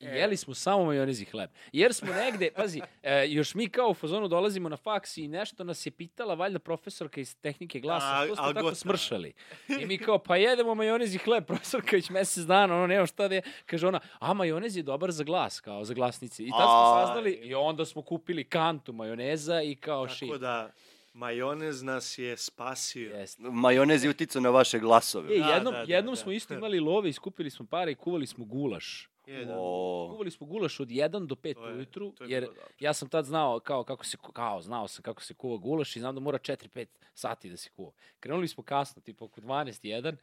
[0.00, 0.08] I E.
[0.10, 1.50] jeli smo samo majonez i hleb.
[1.72, 5.64] Jer smo negde, pazi, e, još mi kao u fazonu dolazimo na faks i nešto
[5.64, 8.74] nas je pitala, valjda profesorka iz tehnike glasa, A, što ste a tako gotovo.
[8.74, 9.32] smršali?
[9.80, 13.28] I mi kao, pa jedemo majonez i hleb, profesorka već mesec dana, ono, nema šta
[13.28, 13.42] da je.
[13.66, 16.42] Kaže ona, a majonez je dobar za glas, kao za glasnice.
[16.44, 17.06] I tad smo A.
[17.06, 20.34] saznali, i onda smo kupili kantu majoneza i kao Tako shit.
[20.34, 20.70] da,
[21.14, 23.16] majonez nas je spasio.
[23.16, 23.42] Jeste.
[23.42, 25.36] majonez je uticao na vaše glasove.
[25.36, 26.20] E, Da, jednom, da, da, jednom da.
[26.20, 29.08] smo isto imali love, iskupili smo pare i kuvali smo gulaš.
[29.30, 29.56] Je, da.
[29.56, 32.46] O, Kuvali smo gulaš od 1 do 5 To je- ujutru, to je jer
[32.80, 36.00] ja sam tad znao kao kako se kao znao sam kako se kuva gulaš i
[36.00, 37.90] znam da mora 4-5 sati da se kuva.
[38.20, 40.16] Krenuli smo kasno, tipa oko 12 1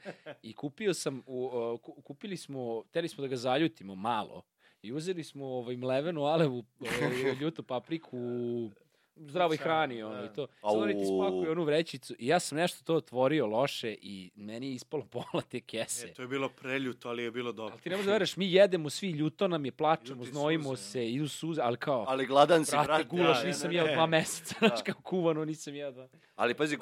[0.43, 4.41] i kupio sam u, uh, ku- kupili smo, teli smo da ga zaljutimo malo
[4.81, 6.89] i uzeli smo ovaj mlevenu alevu, ovaj,
[7.41, 8.17] ljutu papriku,
[9.19, 10.25] zdravoj hrani, ono, da.
[10.25, 10.47] i to.
[10.47, 14.67] Sad oni ti spakuju onu vrećicu i ja sam nešto to otvorio loše i meni
[14.67, 16.07] je ispalo pola te kese.
[16.07, 17.73] E, to je bilo preljuto, ali je bilo dobro.
[17.73, 20.75] Ali ti ne možeš da veruješ, mi jedemo svi, ljuto nam je, plačemo, Ljuti znojimo
[20.75, 23.03] suze, se, idu suze, ali kao, Ali gladan si, brate, brate.
[23.03, 26.07] gulaš da, nisam ne, jeo dva meseca, znaš, kao kuvano nisam jeo dva.
[26.35, 26.77] Ali pazi,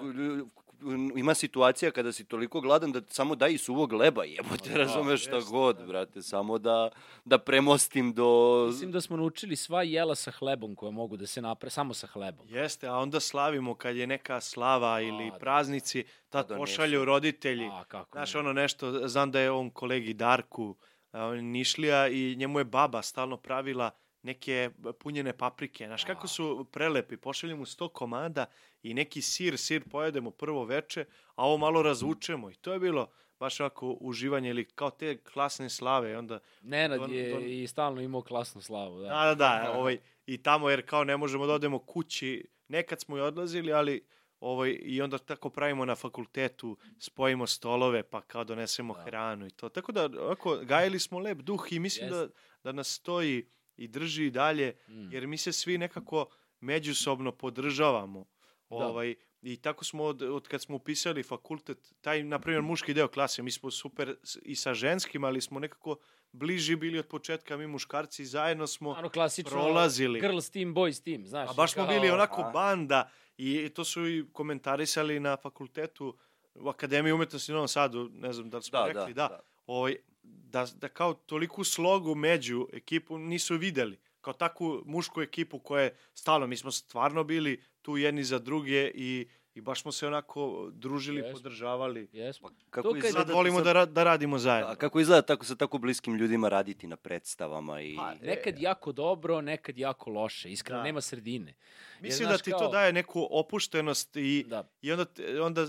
[1.15, 5.21] ima situacija kada si toliko gladan da samo daj i suvog leba, jebote, Da, razumeš
[5.25, 5.85] šta jeste, god, da.
[5.85, 6.89] brate, samo da,
[7.25, 8.63] da premostim do...
[8.67, 12.07] Mislim da smo naučili sva jela sa hlebom koje mogu da se napre, samo sa
[12.07, 12.47] hlebom.
[12.49, 15.37] Jeste, a onda slavimo kad je neka slava ili da.
[15.37, 16.61] praznici, tad donesu.
[16.61, 17.65] pošalju roditelji.
[17.71, 18.39] A, kako Znaš, ne.
[18.39, 20.75] ono nešto, znam da je on kolegi Darku,
[21.11, 23.91] on Nišlija i njemu je baba stalno pravila
[24.25, 25.85] neke punjene paprike.
[25.85, 28.45] Znaš, kako su prelepi, pošalju mu sto komada
[28.83, 32.49] i neki sir, sir pojedemo prvo veče, a ovo malo razvučemo.
[32.51, 33.07] I to je bilo
[33.39, 36.11] baš onako uživanje ili kao te klasne slave.
[36.11, 39.07] i Onda, Nenad Don- je don- i stalno imao klasnu slavu, da.
[39.07, 43.17] da, da, da, ovaj, i tamo jer kao ne možemo da odemo kući, nekad smo
[43.17, 44.05] i odlazili, ali
[44.39, 49.01] ovaj, i onda tako pravimo na fakultetu, spojimo stolove, pa kao donesemo Da.
[49.01, 49.69] hranu i to.
[49.69, 52.33] Tako da, ovako, gajili smo lep duh i mislim da, Jeste.
[52.63, 53.45] da nas stoji
[53.77, 55.11] i drži i dalje, Mm.
[55.11, 56.25] jer mi se svi nekako
[56.59, 58.25] međusobno podržavamo.
[58.69, 58.75] Da.
[58.77, 63.07] Ovaj, I tako smo od, od kad smo upisali fakultet, taj, na primjer, muški deo
[63.07, 65.95] klase, mi smo super i sa ženskim, ali smo nekako
[66.31, 70.19] bliži bili od početka, mi muškarci zajedno smo Ono klasično prolazili.
[70.21, 71.49] girls team, boys team, znaš.
[71.49, 72.51] A baš smo kao- bili onako a?
[72.51, 76.17] banda i to su i komentarisali na fakultetu
[76.55, 79.27] u Akademiji umetnosti u Novom Sadu, ne znam da li smo Da, rekli, da, da,
[79.27, 79.39] da.
[79.65, 83.99] Ovaj, da, da kao toliku slogu među ekipu nisu videli.
[84.21, 88.87] Kao takvu mušku ekipu koja je stalno, mi smo stvarno bili tu jedni za druge
[88.87, 91.33] i, i baš smo se onako družili, Jesmo.
[91.33, 92.07] podržavali.
[92.13, 92.51] Jesmo.
[92.69, 94.71] Kako To izgleda Sad volimo da, ra- da radimo zajedno.
[94.71, 97.95] A kako izgleda tako sa tako bliskim ljudima raditi na predstavama i...
[97.95, 100.51] Pa, Nekad jako dobro, nekad jako loše.
[100.51, 100.83] Iskreno, Da.
[100.83, 101.53] nema sredine.
[102.01, 104.69] Mislim znaš, da ti kao- to daje neku opuštenost i, Da.
[104.81, 105.05] i onda,
[105.41, 105.65] onda e,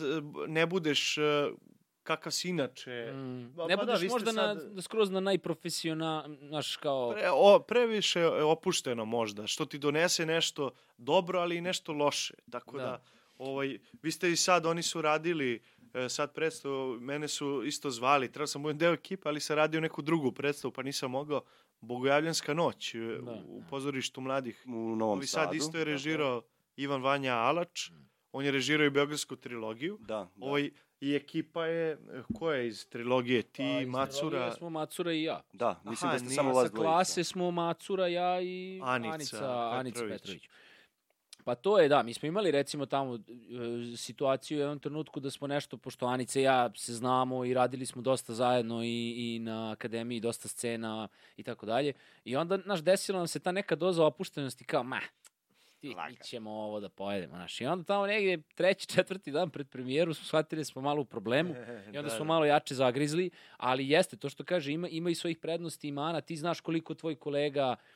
[0.47, 1.23] ne budeš e,
[2.07, 3.13] kakav si inače.
[3.13, 3.53] Mm.
[3.57, 7.13] Pa- ne pa da, budeš ste možda sad- na, skroz na najprofesional, znaš, kao...
[7.13, 12.35] Pre, o, previše opušteno možda, što ti donese nešto dobro, ali i nešto loše.
[12.51, 13.03] Tako da, Da.
[13.39, 15.63] ovaj, vi ste i sad, oni su radili
[15.95, 19.81] e, sad predstavu, mene su isto zvali, trebao sam budem deo ekipe, ali sam radio
[19.81, 21.41] neku drugu predstavu, pa nisam mogao.
[21.81, 23.31] Bogojavljanska noć e, Da.
[23.33, 24.65] u, u pozorištu mladih.
[24.67, 25.27] u Novom Sadu.
[25.45, 26.43] Sad isto je režirao
[26.77, 27.91] Ivan Vanja Alač,
[28.33, 29.99] on je režirao i Beogradsku trilogiju.
[30.01, 30.47] Da, da.
[30.47, 30.71] Ovaj,
[31.07, 31.99] I ekipa je,
[32.35, 33.43] ko je iz trilogije?
[33.43, 35.43] Ti, Pa, iz Macura, trilogije Smo Macura i ja.
[35.53, 36.83] Da, mislim Aha, da ste samo sa vas Sa dvojica.
[36.89, 40.21] klase smo Macura, ja i Anica Anica, Anica Petrović.
[40.21, 40.49] Petrović.
[41.45, 43.19] Pa to je, da, mi smo imali recimo tamo e,
[43.97, 47.87] situaciju u jednom trenutku da smo nešto, pošto Anica i ja se znamo i radili
[47.87, 51.93] smo dosta zajedno i, i na akademiji, dosta scena i tako dalje.
[52.25, 55.01] I onda, znaš, desila nam se ta neka doza opuštenosti kao, ma,
[55.81, 57.61] ti, mi ćemo ovo da pojedemo, znaš.
[57.61, 61.05] I onda tamo negdje treći, četvrti dan pred premijeru smo shvatili da smo malo u
[61.05, 61.55] problemu
[61.93, 62.25] i onda Da, smo da.
[62.25, 66.21] malo jače zagrizli, ali jeste, to što kaže, ima, ima i svojih prednosti i mana,
[66.21, 67.96] ti znaš koliko tvoj kolega Uh,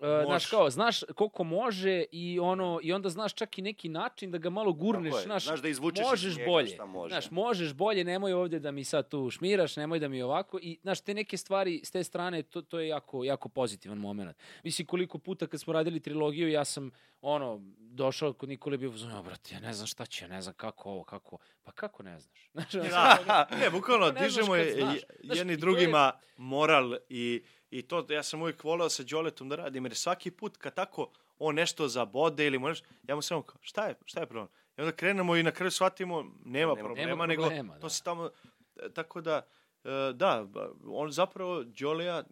[0.00, 0.50] znaš Može.
[0.50, 4.50] kao, znaš koliko može i ono i onda znaš čak i neki način da ga
[4.50, 6.66] malo gurneš, je, znaš, znaš da izvučeš iz možeš njega bolje.
[6.66, 7.10] šta može.
[7.10, 10.78] Znaš, možeš bolje, nemoj ovdje da mi sad tu šmiraš, nemoj da mi ovako i
[10.82, 14.36] znaš te neke stvari s te strane to to je jako jako pozitivan momenat.
[14.64, 19.22] Mislim koliko puta kad smo radili trilogiju ja sam ono došao kod Nikole bio uzmano,
[19.22, 21.38] brate, ja ne znam šta će, ja ne znam kako ovo, kako.
[21.62, 22.70] Pa kako ne znaš?
[22.70, 22.72] Znaš,
[23.26, 24.94] Da, ne, bukvalno, znaš dižemo je, znaš.
[24.94, 29.56] je- Znaš, jedni drugima moral i, i to ja sam uvijek voleo sa Đoletom da
[29.56, 33.42] radim, jer svaki put kad tako on nešto zabode ili mu nešto, ja mu samo
[33.42, 34.48] kao, šta je, šta je problem?
[34.70, 37.88] I onda krenemo i na kraju shvatimo, nema, Nema problema, nego problema, to da.
[37.88, 38.30] se tamo,
[38.94, 39.46] tako da,
[39.84, 40.46] e, da,
[40.84, 42.26] on zapravo, Đolea, k-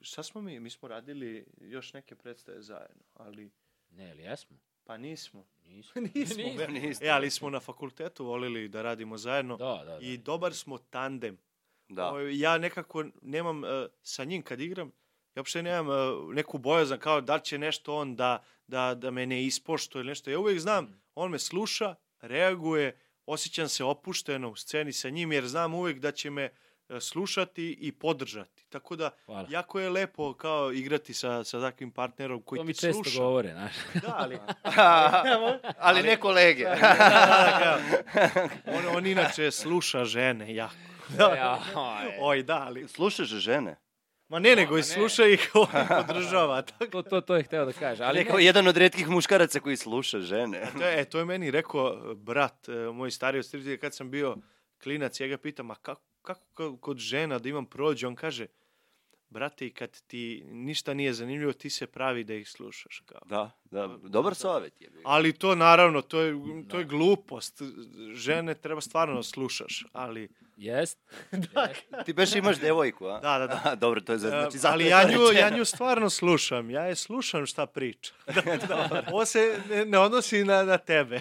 [0.00, 3.50] šta smo mi, mi smo radili još neke predstave zajedno, ali,
[3.90, 4.56] ne, ali jesmo.
[4.84, 5.44] pa nismo.
[5.66, 6.02] Nismo.
[6.04, 6.66] Nismo, Nismo.
[6.68, 7.06] Niste.
[7.06, 9.98] E, ali smo na fakultetu volili da radimo zajedno Da, da, da.
[10.00, 11.38] i dobar smo tandem.
[11.90, 12.06] Da.
[12.08, 13.68] Ovaj, Ja nekako nemam e,
[14.02, 14.88] sa njim kad igram,
[15.34, 19.26] ja uopšte nemam e, neku bojazan kao da će nešto on da, da, da me
[19.26, 20.30] ne ispoštuje ili nešto.
[20.30, 25.46] Ja uvijek znam, on me sluša, reaguje, osjećam se opušteno u sceni sa njim jer
[25.46, 26.42] znam uvijek da će me
[26.88, 28.66] e, slušati i podržati.
[28.68, 29.46] Tako da, Hvala.
[29.50, 33.18] jako je lepo kao igrati sa, sa takvim partnerom koji to mi te često sluša.
[33.20, 33.74] govore, znaš.
[34.02, 34.38] Da, ali,
[35.86, 36.64] ali ne kolege.
[36.64, 40.74] da, da, kao, on, on inače sluša žene jako.
[41.18, 42.12] Ja, oj.
[42.20, 42.88] Oj, da, ali...
[42.88, 43.76] Slušaš žene?
[44.28, 46.62] Ma ne, nego i sluša ih ovaj podržava.
[46.78, 47.02] Tako.
[47.02, 48.04] to, to, to je hteo da kaže.
[48.04, 50.66] Ali kao jedan od redkih muškaraca koji sluša žene.
[50.78, 54.10] To je, e, to je meni rekao brat, e, moj stariji od stritelja, kad sam
[54.10, 54.36] bio
[54.82, 58.06] klinac, ja ga pitam, a kako, kako ka- kod žena da imam prođe?
[58.06, 58.46] On kaže,
[59.30, 63.02] brate, i kad ti ništa nije zanimljivo, ti se pravi da ih slušaš.
[63.06, 63.20] Kao.
[63.26, 64.90] Da, da, dobar savjet je.
[64.90, 65.02] bio.
[65.04, 66.34] Ali to naravno, to je,
[66.68, 67.62] to je glupost.
[68.14, 70.28] Žene treba stvarno da slušaš, ali...
[70.56, 70.98] Jest.
[72.06, 73.20] Ti beš imaš devojku, a?
[73.20, 73.74] Da, da, da.
[73.84, 76.70] Dobro, to je za, znači, E, zato ali ja nju, ja nju stvarno slušam.
[76.70, 78.12] Ja je slušam šta priča.
[79.12, 81.20] Ovo se ne, ne odnosi na, na tebe.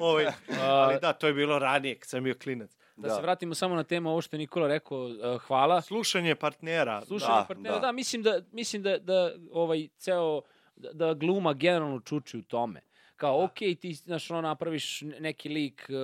[0.00, 0.26] ovaj,
[0.60, 2.70] ali da, to je bilo ranije kad sam bio klinac.
[3.00, 3.14] Da, Da.
[3.14, 5.80] se vratimo samo na temu ovo što je Nikola rekao, uh, hvala.
[5.80, 7.04] Slušanje partnera.
[7.04, 7.80] Slušanje Da, partnera, da.
[7.80, 7.92] da.
[7.92, 10.42] mislim da mislim da da ovaj ceo
[10.76, 12.80] da, da gluma generalno čuči u tome.
[13.16, 13.44] Kao, Da.
[13.44, 15.96] okej, ti znaš, ono, napraviš neki lik, uh,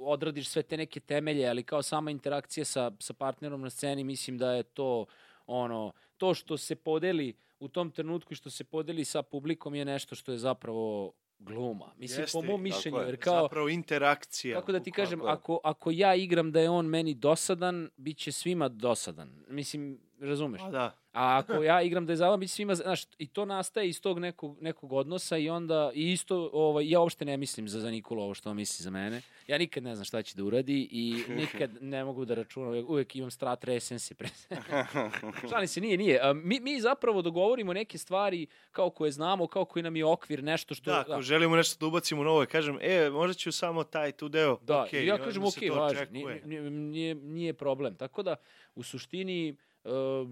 [0.00, 4.38] odradiš sve te neke temelje, ali kao sama interakcija sa, sa partnerom na sceni, mislim
[4.38, 5.06] da je to,
[5.46, 9.84] ono, to što se podeli u tom trenutku i što se podeli sa publikom je
[9.84, 11.12] nešto što je zapravo
[11.44, 11.92] gluma.
[11.98, 13.06] Mislim, Jeste, po mom mišljenju, je.
[13.06, 14.60] jer kao, Zapravo interakcija.
[14.60, 18.32] Kako da ti kažem, ako, ako ja igram da je on meni dosadan, bit će
[18.32, 19.44] svima dosadan.
[19.48, 20.60] Mislim, razumeš?
[20.60, 21.04] Pa da.
[21.14, 24.00] A ako ja igram da je zabavan, bit će svima, znaš, i to nastaje iz
[24.00, 27.90] tog nekog, nekog odnosa i onda, i isto, ovaj, ja uopšte ne mislim za, za
[27.90, 29.22] Nikolu ovo što on misli za mene.
[29.46, 33.16] Ja nikad ne znam šta će da uradi i nikad ne mogu da računam, uvek,
[33.16, 34.60] imam strat resensi pre sebe.
[35.50, 36.20] Šalim se, nije, nije.
[36.22, 40.44] A, mi, mi zapravo dogovorimo neke stvari kao koje znamo, kao koji nam je okvir,
[40.44, 40.90] nešto što...
[40.90, 44.58] Da, ako želimo nešto da ubacimo novo, kažem, e, možda ću samo taj tu deo.
[44.62, 46.42] Da, i ja kažem, ok, očekuje.
[46.44, 47.96] nije, nije, nije, problem.
[47.96, 48.36] Tako da,
[48.74, 49.56] u suštini,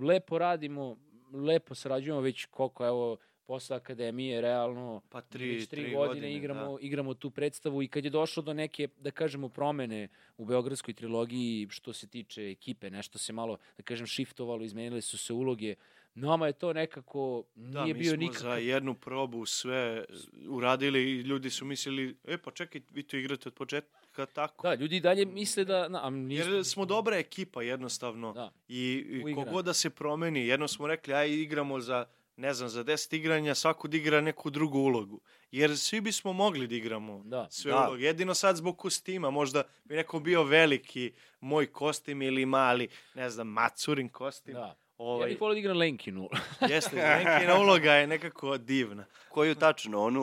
[0.03, 0.97] lepo radimo,
[1.33, 6.35] lepo sarađujemo već koliko, evo, posle akademije, realno, Pa tri, već tri, tri godine, godine,
[6.35, 10.95] igramo, igramo tu predstavu i kad je došlo do neke, da kažemo, promene u Beogradskoj
[10.95, 15.75] trilogiji što se tiče ekipe, nešto se malo, da kažem, shiftovalo, izmenile su se uloge,
[16.15, 18.43] nama je to nekako, nije Da, mi bio smo nikakav...
[18.43, 20.05] za jednu probu sve
[20.49, 24.69] uradili i ljudi su mislili, e pa čekaj, vi to igrate od početka tako.
[24.69, 25.89] Da, ljudi i dalje misle da...
[25.89, 28.53] Na, a nismo, Jer smo dobra ekipa jednostavno Da.
[28.69, 32.85] i, i kogod da se promeni, jedno smo rekli, aj igramo za, ne znam, za
[32.85, 35.21] 10 igranja, svako da igra neku drugu ulogu.
[35.51, 37.47] Jer svi bismo mogli da igramo Da.
[37.51, 37.87] sve Da.
[37.89, 38.05] uloge.
[38.05, 43.49] Jedino sad zbog kostima, možda bi neko bio veliki moj kostim ili mali, ne znam,
[43.49, 44.55] macurin kostim.
[44.55, 44.77] Da.
[45.03, 46.29] Ja Ovaj, bih volio da igram Lenkinu.
[46.71, 49.05] Jeste, Lenkina uloga je nekako divna.
[49.29, 50.01] Koju tačno?
[50.01, 50.23] Onu,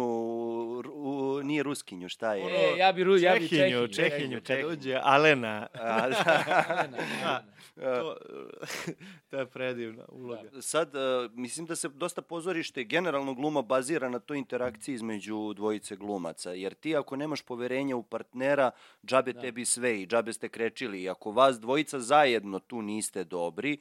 [0.85, 2.43] u, nije ruskinju, šta je?
[2.43, 4.09] Ono, E, ja bi, Ru- ja bi Čehinju, Čehinju.
[4.09, 4.67] Čehinju, kad Čehinju.
[4.69, 6.09] uđe Alena, A,
[7.19, 7.43] Da.
[7.75, 8.15] to,
[9.29, 10.61] to je predivna uloga.
[10.61, 10.99] Sad, e,
[11.31, 16.73] mislim da se dosta pozorište, generalno gluma bazira na toj interakciji između dvojice glumaca, jer
[16.73, 18.71] ti ako nemaš poverenja u partnera,
[19.03, 19.41] džabe Da.
[19.41, 21.01] tebi sve i džabe ste krečili.
[21.01, 23.77] I ako vas dvojica zajedno tu niste dobri,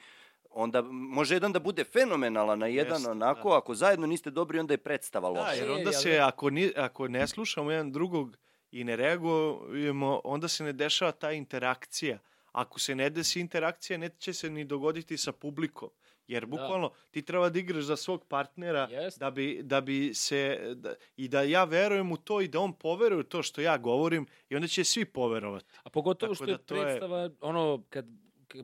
[0.50, 4.74] onda može jedan da bude fenomenalan, a jedan Jeste, onako, ako zajedno niste dobri, onda
[4.74, 5.52] je predstava Da, loša.
[5.52, 8.36] jer Je, onda se, ako, ni, ako ne slušamo jedan drugog
[8.70, 12.18] i ne reagujemo, onda se ne dešava ta interakcija.
[12.52, 15.90] Ako se ne desi interakcija, neće se ni dogoditi sa publikom.
[16.26, 19.18] Jer bukvalno ti treba da igraš za svog partnera Jeste.
[19.20, 22.72] da bi, da bi se da, i da ja verujem u to i da on
[22.72, 25.64] poveruje u to što ja govorim i onda će svi poverovati.
[25.82, 28.06] A pogotovo Tako što da je to je- predstava, ono, kad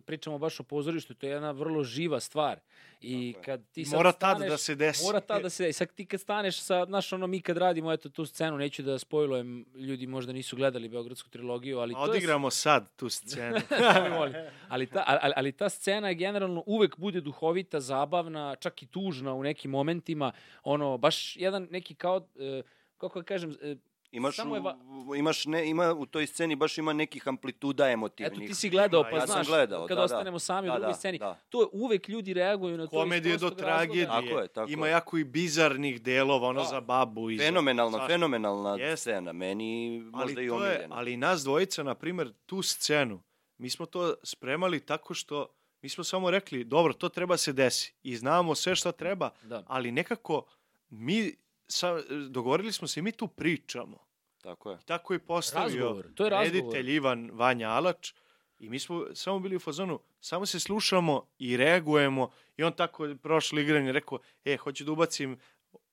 [0.06, 2.60] pričamo baš o pozorištu, to je jedna vrlo živa stvar.
[3.00, 3.42] I je.
[3.42, 5.04] kad ti sad mora tad staneš, da se desi.
[5.04, 5.78] Mora tad da se desi.
[5.78, 8.98] Sad ti kad staneš sa, znaš, ono, mi kad radimo, eto, tu scenu, neću da
[8.98, 12.10] spojlujem, ljudi možda nisu gledali Beogradsku trilogiju, ali A to je...
[12.10, 13.56] odigramo sad tu scenu.
[14.68, 19.34] Ali, ta, ali, ali ta scena je generalno uvek bude duhovita, zabavna, čak i tužna
[19.34, 20.32] u nekim momentima.
[20.62, 22.62] Ono, baš jedan neki kao, e,
[22.98, 23.76] kako da kažem, e,
[24.14, 27.84] Imaš, Samo je va- u, imaš ne, ima, u toj sceni baš ima nekih amplituda
[27.84, 28.48] eto emotivnih.
[28.48, 30.04] ti si gledao, pa ja sam znaš, gledao, kad da, da.
[30.04, 31.40] ostanemo sami u Da, drugoj da, sceni, da.
[31.48, 33.56] to je uvek ljudi reaguju na to iz Komedije do razloga.
[33.56, 34.06] tragedije.
[34.06, 34.90] Tako je, tako Ima je.
[34.90, 36.66] jako i bizarnih delova, ono Da.
[36.66, 37.30] za babu.
[37.30, 38.96] I Fenomenalna, za- fenomenalna Jeste.
[38.96, 39.32] scena.
[39.34, 40.94] Meni možda ali i to je, omiljena.
[40.96, 43.22] ali nas dvojica, na primjer, tu scenu,
[43.58, 45.46] mi smo to spremali tako što
[45.82, 49.62] mi smo samo rekli, dobro, to treba se desi i znamo sve što treba, Da.
[49.66, 50.42] ali nekako
[50.90, 51.32] mi
[51.66, 54.03] sa, dogovorili smo se i mi tu pričamo.
[54.44, 54.78] Tako je.
[54.84, 56.54] Tako je postavio Razgovor, to je razgovor.
[56.54, 58.12] reditelj Ivan Vanja Alač
[58.58, 62.24] i mi smo samo bili u fazonu, samo se slušamo i reagujemo
[62.56, 65.38] i on tako je prošlo igranje rekao, e, hoću da ubacim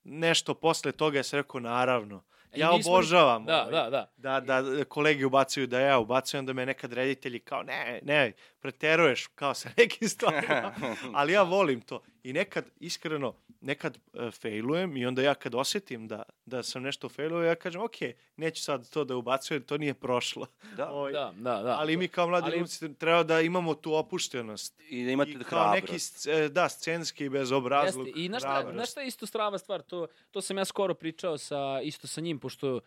[0.04, 2.24] nešto posle toga, ja sam rekao, naravno.
[2.46, 4.40] E, Ja nismo ni- obožavam Da, ovaj, da, da.
[4.40, 9.28] da, da kolegi ubacuju da ja ubacujem, da me nekad reditelji kao ne, ne, preteruješ
[9.28, 10.74] kao sa nekim stvarima,
[11.14, 12.02] ali ja volim to.
[12.24, 17.10] I nekad, iskreno, nekad uh, failujem i onda ja kad osetim da, da sam nešto
[17.10, 17.96] failuo, ja kažem, ok,
[18.38, 20.48] neću sad to da ubacujem, to nije prošlo.
[20.78, 20.90] Da.
[20.92, 21.70] Ovaj, Da, da, da.
[21.72, 24.82] ali mi kao mladi Ali- glumci treba da imamo tu opuštenost.
[24.82, 25.82] I da imate I kao hrabrost.
[25.84, 28.08] neki, sc- da, scenski bezobrazluk.
[28.08, 28.20] Jeste.
[28.20, 28.76] I znaš šta, hrabrost.
[28.76, 29.82] znaš šta je isto strava stvar?
[29.82, 32.80] To, to sam ja skoro pričao sa, isto sa njim, pošto e,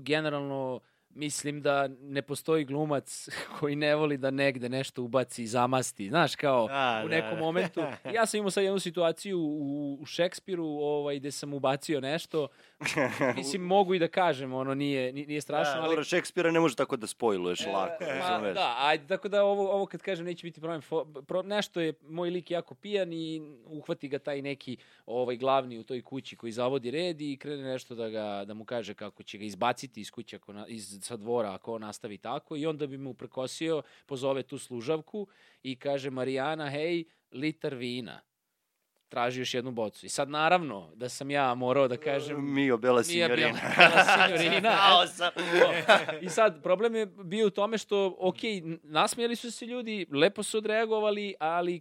[0.00, 0.80] generalno
[1.10, 6.08] mislim da ne postoji glumac koji ne voli da negde nešto ubaci i zamasti.
[6.08, 7.40] Znaš, kao Da, u da, nekom da.
[7.40, 7.80] momentu.
[8.14, 12.48] Ja sam imao sad jednu situaciju u, u Šekspiru ovaj, gde sam ubacio nešto.
[13.36, 15.88] Mislim, mogu i da kažem, ono nije, ni- nije strašno, ali...
[15.88, 18.54] Dobro, Šekspira ne može tako da spojluješ lako, Ma, razumeš?
[18.54, 20.80] da, ajde, tako da ovo, ovo kad kažem neće biti problem.
[20.80, 25.78] Fo, pro, nešto je, moj lik jako pijan i uhvati ga taj neki ovaj glavni
[25.78, 29.22] u toj kući koji zavodi red i krene nešto da, ga, da mu kaže kako
[29.22, 32.66] će ga izbaciti iz kuće, ako na, iz, sa dvora ako on nastavi tako i
[32.66, 35.26] onda bi mu prekosio, pozove tu služavku
[35.62, 38.20] i kaže Marijana, hej, litar vina.
[39.08, 40.06] Traži još jednu bocu.
[40.06, 42.54] I sad naravno da sam ja morao da kažem...
[42.54, 43.52] Mio, bela signorina.
[43.76, 44.60] bila signorina.
[44.60, 45.30] Znao sam.
[46.20, 48.36] I sad, problem je bio u tome što, ok,
[48.82, 51.80] nasmijali su se ljudi, lepo su odreagovali, ali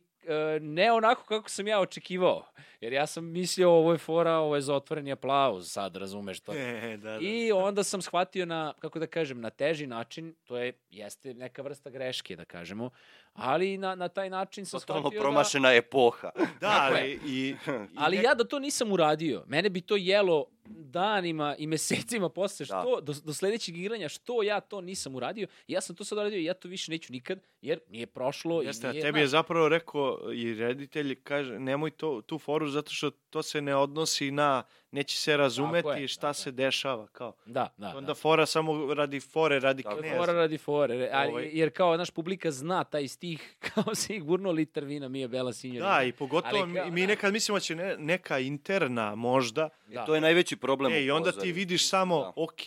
[0.62, 2.46] ne onako kako sam ja očekivao.
[2.82, 6.54] Jer ja sam mislio, ovo je fora, ovo je za otvoreni aplauz, sad razumeš to.
[6.70, 7.18] E, da, da.
[7.22, 11.62] I onda sam shvatio na, kako da kažem, na teži način, to je, jeste neka
[11.62, 12.90] vrsta greške, da kažemo,
[13.34, 15.24] ali na, na taj način sam Totalno shvatio da...
[15.24, 16.30] promašena epoha.
[16.62, 17.56] Da, ali i, i
[17.98, 22.66] Ali ja da to nisam uradio, mene bi to jelo danima i mesecima posle Da.
[22.66, 25.48] što, do, do sledećeg igranja, što ja to nisam uradio.
[25.68, 28.62] Ja sam to sad uradio i ja to više neću nikad, jer nije prošlo.
[28.62, 32.68] Jeste, i a nije, tebi je zapravo rekao i reditelj, kaže, nemoj to, tu foru
[32.68, 37.08] zato što to se ne odnosi na, neće se razumeti je, šta tako se dešava,
[37.08, 37.34] kao.
[37.46, 38.14] Da, da, Onda da.
[38.14, 40.18] fora samo radi fore, radi Tako kneza.
[40.18, 44.52] Fora radi fore, re- ali, Ovaj- jer kao naš publika zna taj stih kao sigurno
[44.52, 45.90] litar vina mi je bela sinjorina.
[45.90, 49.70] Da, i pogotovo Ali kao- mi, mi nekad mislimo da će ne, neka interna možda,
[49.88, 50.06] Da.
[50.06, 50.94] To je najveći problem.
[50.94, 52.34] e, i onda ti vidiš samo, Da.
[52.36, 52.62] ok,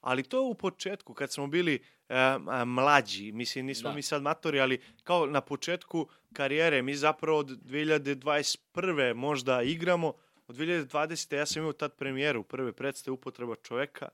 [0.00, 3.94] ali to u početku, kad smo bili a, mlađi, mislim, nismo Da.
[3.94, 9.14] mi sad matori, ali kao na početku karijere, mi zapravo od 2021.
[9.14, 10.12] možda igramo,
[10.50, 11.36] od 2020.
[11.36, 14.08] ja sam imao tad premijeru prve predstave Upotreba čoveka,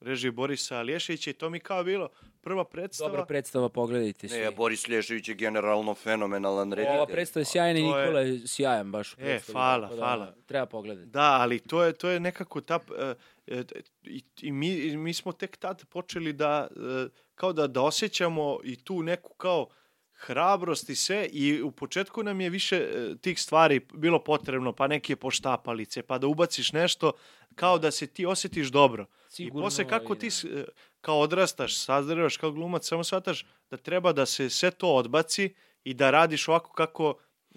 [0.00, 2.08] režije Borisa Aliješevića i to mi kao bilo
[2.40, 3.10] prva predstava.
[3.10, 4.38] Dobra predstava, pogledajte svi.
[4.38, 6.96] Ne, Boris Lješević je generalno fenomenalan reditelj.
[6.96, 10.34] Ova predstava je sjajna Nikola je sjajan baš u E, hvala, da hvala.
[10.46, 11.08] Treba pogledati.
[11.10, 12.80] Da, ali to je, to je nekako ta...
[12.98, 13.14] e,
[13.46, 13.62] e,
[14.02, 18.58] i, i, mi, i mi smo tek tad počeli da, e, kao da, da osjećamo
[18.64, 19.68] i tu neku kao
[20.16, 24.86] hrabrost i sve i u početku nam je više e, tih stvari bilo potrebno, pa
[24.86, 27.12] neke poštapalice, pa da ubaciš nešto
[27.54, 29.06] kao da se ti osjetiš dobro.
[29.28, 30.60] Sigurno I posle kako ti da.
[30.60, 30.64] e,
[31.00, 35.54] kao odrastaš, sazrevaš kao glumac, samo shvataš da treba da se sve to odbaci
[35.84, 37.14] i da radiš ovako kako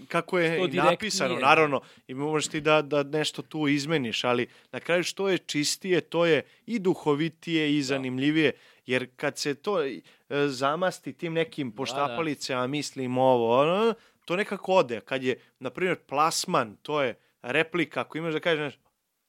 [0.07, 1.49] kako je i napisano, direktnije.
[1.49, 6.01] naravno, i možeš ti da, da nešto tu izmeniš, ali na kraju što je čistije,
[6.01, 8.51] to je i duhovitije i zanimljivije,
[8.86, 9.84] jer kad se to
[10.48, 13.94] zamasti tim nekim poštapalicama, mislim ovo, ono,
[14.26, 15.02] to nekako ode.
[15.02, 18.80] Kad je, na primjer, plasman, to je replika, ako imaš da kažeš,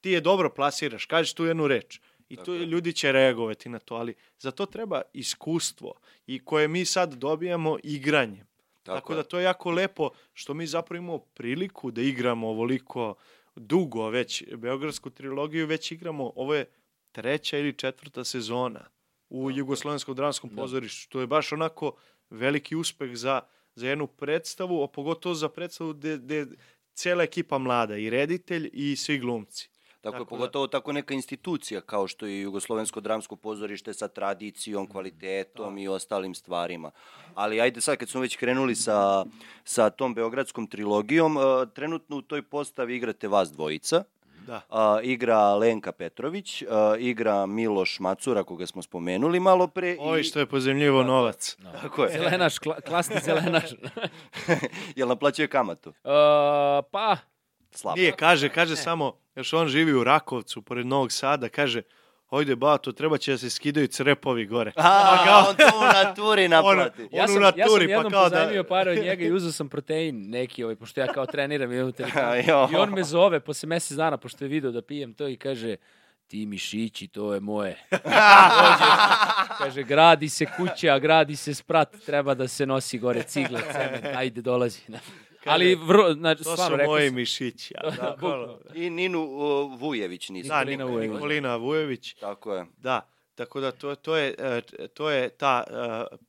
[0.01, 2.01] ti je dobro plasiraš, kažeš tu jednu reč.
[2.29, 5.95] I Tako tu ljudi će reagovati na to, ali za to treba iskustvo
[6.27, 8.47] i koje mi sad dobijamo igranjem.
[8.83, 13.15] Tako, Tako da to je jako lepo što mi zapravo imamo priliku da igramo ovoliko
[13.57, 16.71] dugo već Beogradsku trilogiju, već igramo, ovo je
[17.13, 18.91] treća ili četvrta sezona
[19.31, 20.57] u Jugoslovenskom dramskom Da.
[20.57, 21.93] pozorištu, što je baš onako
[22.31, 23.41] veliki uspeh za,
[23.75, 26.47] za jednu predstavu, a pogotovo za predstavu gde,
[26.95, 29.71] cela ekipa mlada, i reditelj i svi glumci.
[30.01, 34.09] Tako, je, Tako da- pogotovo tako neka institucija kao što je Jugoslovensko dramsko pozorište sa
[34.09, 36.91] tradicijom, kvalitetom i ostalim stvarima.
[37.35, 39.25] Ali ajde sad kad smo već krenuli sa,
[39.65, 41.43] sa tom beogradskom trilogijom, uh,
[41.75, 44.05] trenutno u toj postavi igrate vas dvojica.
[44.41, 44.61] Da.
[44.69, 46.69] Uh, igra Lenka Petrović, uh,
[46.99, 49.97] igra Miloš Macura, koga smo spomenuli malo pre.
[50.01, 51.57] Ovi i- što je pozemljivo novac.
[51.59, 51.73] No.
[51.83, 52.11] Tako je.
[52.13, 53.71] Zelenaš, kla, klasni zelenaš.
[54.97, 55.89] Jel naplaćuje kamatu?
[55.89, 55.95] Uh,
[56.91, 57.17] pa,
[57.71, 57.97] Slabo.
[57.97, 61.83] Nije, kaže, kaže samo, još on živi u Rakovcu, pored Novog Sada, kaže,
[62.31, 64.73] ojde ba, to treba će da se skidaju crepovi gore.
[64.77, 67.03] A, on to u naturi naplati.
[67.03, 69.25] On ja u sam, ja sam naturi, pa jednom kao da- pozajmio pare od njega
[69.25, 71.73] i uzeo sam protein neki, ovaj, pošto ja kao treniram.
[71.73, 72.23] Imam telefon.
[72.49, 72.69] Jo.
[72.73, 75.77] I on me zove posle mesec dana, pošto je video da pijem to i kaže,
[76.27, 77.77] ti mišići, to je moje.
[77.91, 78.91] Dođe,
[79.59, 84.43] kaže, gradi se kuća, gradi se sprat, treba da se nosi gore cigle, cement, ajde,
[84.43, 84.81] dolazi.
[85.45, 87.75] Ali, vrlo, znači, To stvarno, su moji sam, mišići.
[87.79, 88.75] a, Da, da.
[88.75, 90.49] I Ninu uh, Vujević nisi.
[90.49, 91.15] Da, Nikolina Nik- Vujević.
[91.15, 92.15] Nikolina Vujević.
[92.15, 92.67] Tako je.
[92.79, 93.10] Da,
[93.41, 95.73] tako da to, to, je, e, to je ta e,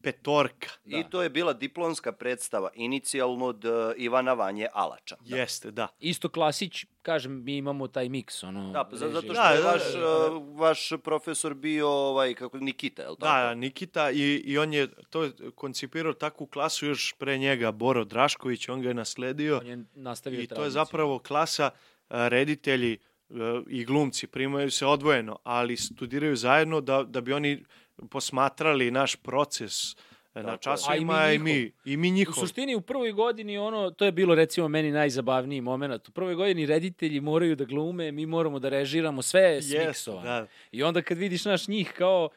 [0.01, 0.67] petorka.
[0.87, 5.15] I to je bila diplomska predstava inicijalno od uh, Ivana Vanje Alača.
[5.21, 5.87] Jeste, da.
[5.99, 8.71] Isto klasić, kažem, mi imamo taj miks, ono...
[8.71, 10.27] Da, pa za- zato što Da, je da, vaš, da.
[10.27, 13.31] uh, vaš profesor bio ovaj, kako, Nikita, je li tako?
[13.37, 18.69] Da, Nikita i, i on je to koncipirao takvu klasu još pre njega, Boro Drašković,
[18.69, 19.57] on ga je nasledio.
[19.57, 20.71] On je nastavio I to je tradiciju.
[20.71, 21.69] zapravo klasa
[22.09, 22.97] reditelji e,
[23.67, 27.63] i glumci primaju se odvojeno, ali studiraju zajedno da, da bi oni
[28.09, 29.73] posmatrali naš proces
[30.35, 32.33] e, na časovima A i i mi mi, i mi U njihov.
[32.33, 36.09] suštini u prvoj godini ono to je bilo recimo meni najzabavniji moment.
[36.09, 40.23] U prvoj godini reditelji moraju da glume, mi moramo da režiramo sve je smiksovano.
[40.23, 40.47] da.
[40.71, 42.29] I onda kad vidiš naš njih kao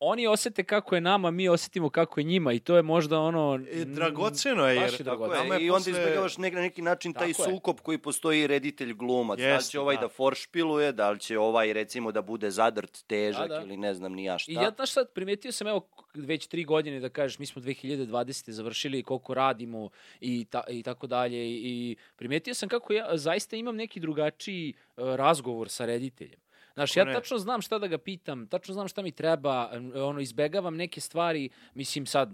[0.00, 3.60] oni osete kako je nama, mi osetimo kako je njima i to je možda ono...
[3.72, 5.34] E, dragoceno je, jer je Tako dragoceno.
[5.34, 7.48] Nama je, je i onda posle- izbjegavaš nek- na neki način taj Tako je.
[7.50, 9.38] sukob koji postoji reditelj glumac.
[9.38, 10.00] da li će ovaj da.
[10.00, 10.08] da.
[10.08, 13.62] foršpiluje, da li će ovaj recimo da bude zadrt težak Da, da.
[13.62, 14.52] ili ne znam ni ja šta.
[14.52, 18.50] I ja, znaš sad, primetio sam, evo, već tri godine da kažeš, mi smo 2020.
[18.50, 19.88] završili koliko radimo
[20.20, 21.38] i, ta, i tako dalje.
[21.40, 26.40] I, I primetio sam kako ja zaista imam neki drugačiji uh, razgovor sa rediteljem.
[26.74, 30.76] Znaš, ja tačno znam šta da ga pitam, tačno znam šta mi treba, ono, izbegavam
[30.76, 32.30] neke stvari, mislim sad,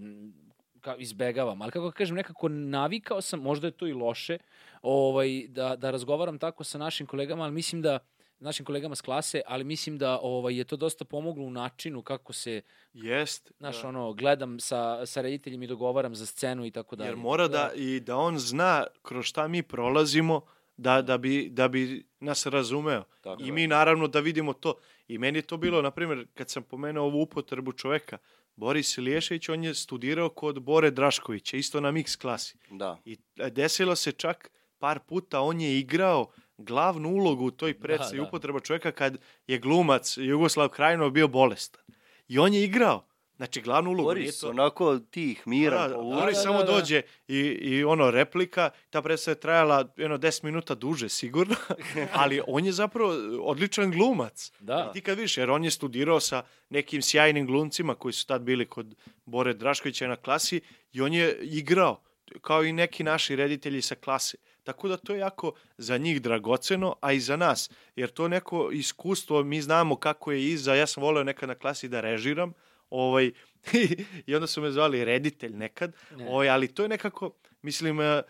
[0.81, 4.39] ka, izbegavam, ali kako kažem, nekako navikao sam, možda je to i loše,
[4.83, 7.99] ovaj, da, da razgovaram tako sa našim kolegama, ali mislim da
[8.39, 12.33] našim kolegama s klase, ali mislim da ovaj je to dosta pomoglo u načinu kako
[12.33, 12.63] se,
[12.95, 13.53] Jest.
[13.59, 13.89] znaš, da.
[13.89, 17.09] ono, gledam sa, sa rediteljem i dogovaram za scenu i tako dalje.
[17.09, 20.41] Jer mora Tako da, i da on zna kroz šta mi prolazimo
[20.77, 23.05] da, da, bi, da bi nas razumeo.
[23.21, 24.75] Tako I mi naravno da vidimo to.
[25.09, 28.19] I meni je to bilo, na primjer, kad sam pomenuo ovu upotrebu čoveka,
[28.57, 32.59] Boris Iliješević, on je studirao kod Bore Draškovića, isto na mix klasi.
[32.71, 32.99] Da.
[33.05, 38.17] I e, desilo se čak par puta, on je igrao glavnu ulogu u toj predstavi
[38.17, 38.23] da.
[38.23, 41.83] upotreba čoveka kad je glumac Jugoslav Krajinov bio bolestan.
[42.29, 43.07] I on je igrao.
[43.37, 44.03] Znači, glavnu ulogu.
[44.03, 45.97] Boris, to- onako tih, miran, da.
[45.97, 46.73] Boris Da, da, samo da, da.
[46.73, 51.55] dođe i, i ono replika, ta predstava je trajala jedno 10 minuta duže sigurno,
[52.13, 53.13] ali on je zapravo
[53.43, 54.53] odličan glumac.
[54.61, 54.87] Da.
[54.91, 58.43] I ti kad vidiš, jer on je studirao sa nekim sjajnim glumcima koji su tad
[58.43, 60.61] bili kod Bore Draškovića na klasi
[60.93, 62.03] i on je igrao
[62.41, 64.37] kao i neki naši reditelji sa klase.
[64.65, 67.71] Tako da to je jako za njih dragoceno, a i za nas.
[67.97, 71.89] Jer to neko iskustvo, mi znamo kako je iza, ja sam voleo nekad na klasi
[71.89, 72.53] da režiram,
[72.91, 73.33] ovaj,
[74.27, 76.29] i onda su me zvali reditelj nekad, Ne.
[76.29, 77.31] ovaj, ali to je nekako,
[77.63, 78.23] mislim, e, e,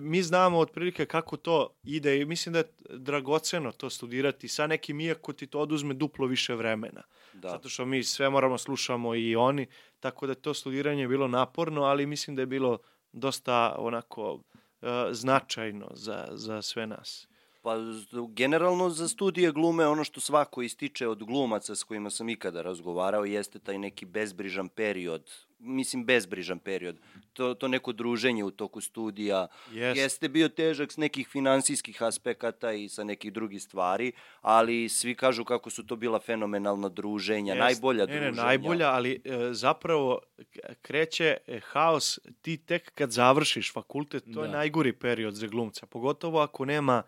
[0.00, 5.00] mi znamo otprilike kako to ide i mislim da je dragoceno to studirati sa nekim,
[5.00, 7.02] iako ti to oduzme duplo više vremena.
[7.32, 7.48] Da.
[7.48, 9.66] Zato što mi sve moramo slušamo i oni,
[10.00, 12.78] tako da je to studiranje bilo naporno, ali mislim da je bilo
[13.12, 14.40] dosta onako
[14.82, 17.28] e, značajno za, za sve nas.
[17.62, 17.76] Pa
[18.28, 23.24] generalno za studije glume ono što svako ističe od glumaca s kojima sam ikada razgovarao
[23.24, 26.96] jeste taj neki bezbrižan period, mislim bezbrižan period,
[27.32, 29.98] to, to neko druženje u toku studija, Jest.
[29.98, 35.44] jeste bio težak s nekih finansijskih aspekata i sa nekih drugih stvari, ali svi kažu
[35.44, 37.60] kako su to bila fenomenalna druženja, Jest.
[37.62, 38.30] najbolja ne, druženja.
[38.30, 40.20] Ne, najbolja, ali e, zapravo
[40.82, 44.56] kreće e, haos ti tek kad završiš fakultet, to je Da.
[44.56, 47.02] najgori period za glumca, pogotovo ako nema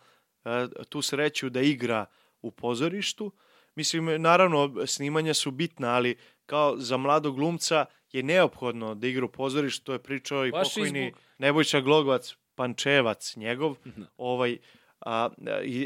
[0.84, 2.06] tu sreću da igra
[2.40, 3.32] u pozorištu.
[3.74, 6.16] Mislim, naravno, snimanja su bitna, ali
[6.46, 10.68] kao za mladog glumca je neophodno da igra u pozorištu, to je pričao i Baš
[10.68, 14.06] pokojni zbog- Nebojša Glogovac, Pančevac njegov, Da.
[14.16, 14.58] ovaj,
[15.06, 15.28] a,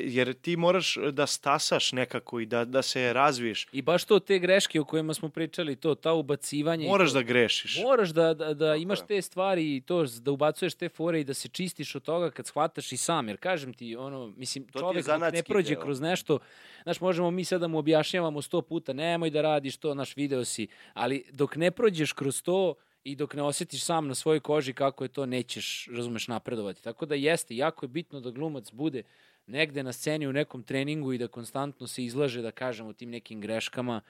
[0.07, 3.67] jer ti moraš da stasaš nekako i da, da se razviješ.
[3.73, 6.89] I baš to, te greške o kojima smo pričali, to, ta ubacivanje.
[6.89, 7.79] Moraš to- da grešiš.
[7.83, 11.35] Moraš da, da, da imaš te stvari i to, da ubacuješ te fore i da
[11.35, 13.29] se čistiš od toga kad shvataš i sam.
[13.29, 15.83] Jer kažem ti, ono, mislim, je čovek ne prođe deo.
[15.83, 16.39] kroz nešto,
[16.83, 20.45] znaš, možemo mi sad da mu objašnjavamo sto puta, nemoj da radiš to, naš video
[20.45, 22.75] si, ali dok ne prođeš kroz to
[23.07, 26.83] i dok ne osjetiš sam na svojoj koži kako je to, nećeš, razumeš, napredovati.
[26.83, 29.03] Tako da jeste, jako je bitno da glumac bude
[29.47, 33.41] negde na sceni u nekom treningu i da konstantno se izlaže, da kažemo, tim nekim
[33.41, 34.01] greškama,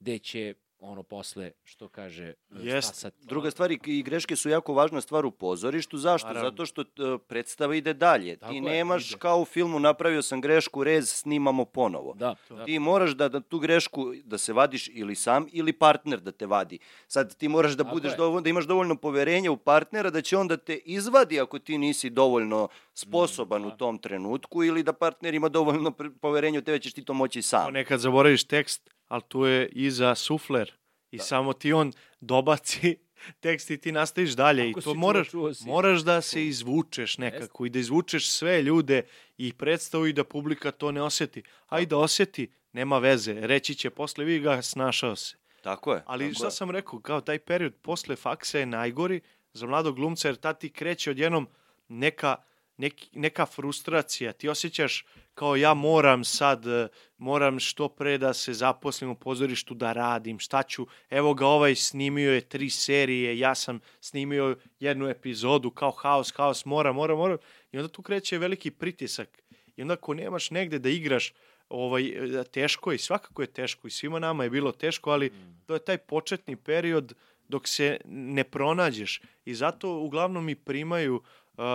[0.00, 2.88] gde će ono posle, što kaže, Jest.
[2.88, 3.16] stasati.
[3.22, 5.98] Druga stvar i- greške su jako važna stvar u pozorištu.
[5.98, 6.28] Zašto?
[6.28, 6.50] Naravno.
[6.50, 6.84] Zato što e,
[7.20, 8.36] predstava ide dalje.
[8.36, 9.18] Tako Ti je, nemaš ide.
[9.18, 12.14] kao u filmu napravio sam grešku, rez, snimamo ponovo.
[12.14, 12.64] Da, da.
[12.64, 16.46] Ti moraš da, da tu grešku da se vadiš ili sam ili partner da te
[16.46, 16.78] vadi.
[17.06, 18.16] Sad ti moraš da Tako budeš je.
[18.16, 21.78] dovoljno, da imaš dovoljno poverenja u partnera da će on da te izvadi ako ti
[21.78, 23.76] nisi dovoljno sposoban Mm, u da.
[23.76, 27.64] tom trenutku ili da partner ima dovoljno poverenja u tebe ćeš ti to moći sam.
[27.64, 30.72] Ponekad zaboraviš tekst, ali tu je iza sufler
[31.10, 32.96] i samo ti on dobaci
[33.42, 35.66] tekst i ti nastaviš dalje Ako i to čuo, moraš, čuo si.
[35.66, 39.02] moraš da se izvučeš nekako i da izvučeš sve ljude
[39.38, 41.42] i predstavu i da publika to ne osjeti.
[41.66, 45.36] A i da osjeti, nema veze, reći će posle vi ga snašao se.
[45.62, 46.02] Tako je.
[46.06, 46.50] Ali tako šta je.
[46.50, 49.20] sam rekao, kao taj period posle faksa je najgori
[49.52, 51.48] za mladog glumca, jer tad ti kreće odjednom
[51.88, 52.36] neka,
[52.76, 54.32] neki, neka frustracija.
[54.32, 55.04] Ti osjećaš
[55.36, 60.38] kao ja moram sad, e, moram što pre da se zaposlim u pozorištu da radim,
[60.38, 65.90] šta ću, evo ga ovaj snimio je tri serije, ja sam snimio jednu epizodu, kao
[65.90, 67.36] haos, haos, mora, mora, mora.
[67.72, 69.42] I onda tu kreće veliki pritisak.
[69.76, 71.32] I onda ako nemaš negde da igraš
[71.68, 72.06] ovaj,
[72.40, 75.32] e, teško je, svakako je teško i svima nama je bilo teško, ali
[75.66, 77.12] to je taj početni period
[77.48, 81.22] dok se ne pronađeš i zato uglavnom i primaju,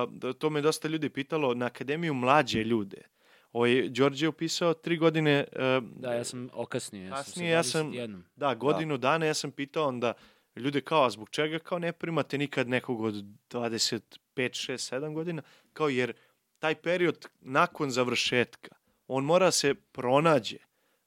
[0.10, 3.12] da- to me dosta ljudi pitalo, na akademiju mlađe ljude.
[3.54, 7.04] Ovaj, Đorđe je upisao tri godine, a, Da, ja sam okasnio.
[7.04, 8.22] Ja Kasnije ja sam sam- sa 21.
[8.36, 10.14] da, godinu dana, ja sam pitao onda
[10.56, 13.14] ljude kao, a zbog čega kao ne primate nikad nekog od
[13.50, 14.02] 25,
[14.36, 15.42] 6, 7 godina,
[15.74, 16.14] kao jer
[16.60, 18.76] taj period nakon završetka,
[19.08, 20.58] on mora se pronađe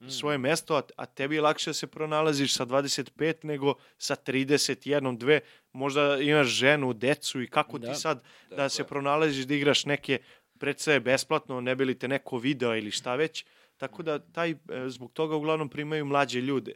[0.00, 0.08] Mm.
[0.10, 3.10] svoje mesto, a, a tebi je lakše da se pronalaziš sa 25
[3.42, 4.76] nego sa 31,
[5.14, 5.40] 2,
[5.72, 7.88] možda imaš ženu, decu i kako Da.
[7.88, 8.86] ti sad da Tako se je.
[8.86, 10.18] pronalaziš da igraš neke
[10.58, 13.44] predstave besplatno, ne bi li te neko video ili šta već,
[13.76, 14.56] tako da taj, e,
[14.88, 16.72] zbog toga uglavnom primaju mlađe ljude.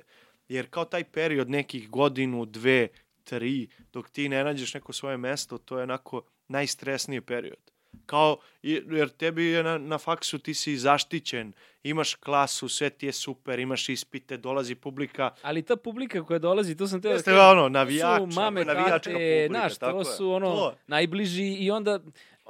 [0.48, 2.88] Jer kao taj period nekih godinu, dve,
[3.24, 7.58] tri, dok ti ne nađeš neko svoje mesto, to je onako najstresniji period.
[8.06, 11.52] Kao, jer tebi je na, na faksu ti si zaštićen,
[11.82, 15.30] imaš klasu, sve ti je super, imaš ispite, dolazi publika.
[15.42, 18.20] Ali ta publika koja dolazi, to sam teo Jeste da ono, navijač.
[18.20, 20.74] su mame, navijačka tate, publika, tako to su ono To.
[20.86, 22.00] najbliži i onda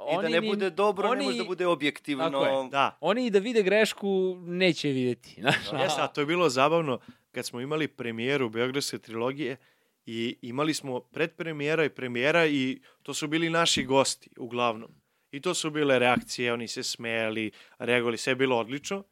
[0.01, 2.23] I da oni ne ni- bude dobro, oni, ne može da bude objektivno.
[2.23, 5.35] Tako je, Da, Oni i da vide grešku neće videti.
[5.41, 6.99] Znaš, Jeste, a to je bilo zabavno
[7.31, 9.57] kad smo imali premijeru Beogradske trilogije
[10.05, 14.91] i imali smo predpremijera i premijera i to su bili naši gosti uglavnom.
[15.31, 19.03] I to su bile reakcije, oni se smejali, reagovali, sve je bilo odlično.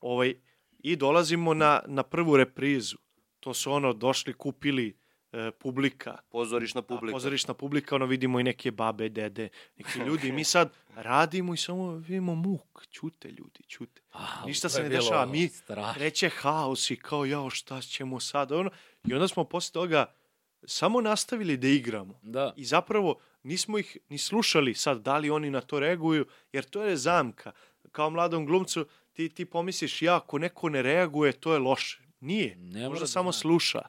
[0.00, 0.34] Ovaj,
[0.78, 2.96] I dolazimo na, na prvu reprizu.
[3.40, 4.99] To su ono, došli, kupili
[5.32, 6.98] e, publika, Pozorišna publika.
[7.00, 7.14] publika.
[7.14, 10.28] pozorišna publika, ono vidimo i neke babe, dede, neki ljudi.
[10.28, 14.02] I mi sad radimo i samo vidimo muk, ćute ljudi, ćute.
[14.12, 15.94] A, Ništa se ne dešava, mi strašno.
[15.94, 18.70] kreće haos i kao jao šta ćemo sad ono.
[19.04, 20.14] I onda smo posle toga
[20.64, 22.20] samo nastavili da igramo.
[22.22, 22.52] Da.
[22.56, 26.82] I zapravo nismo ih ni slušali sad da li oni na to reaguju, jer to
[26.82, 27.52] je zamka.
[27.92, 32.02] Kao mladom glumcu ti, ti pomisliš ja ako neko ne reaguje to je loše.
[32.20, 32.56] Nije.
[32.56, 33.40] Ne Možda da samo zna.
[33.40, 33.80] sluša.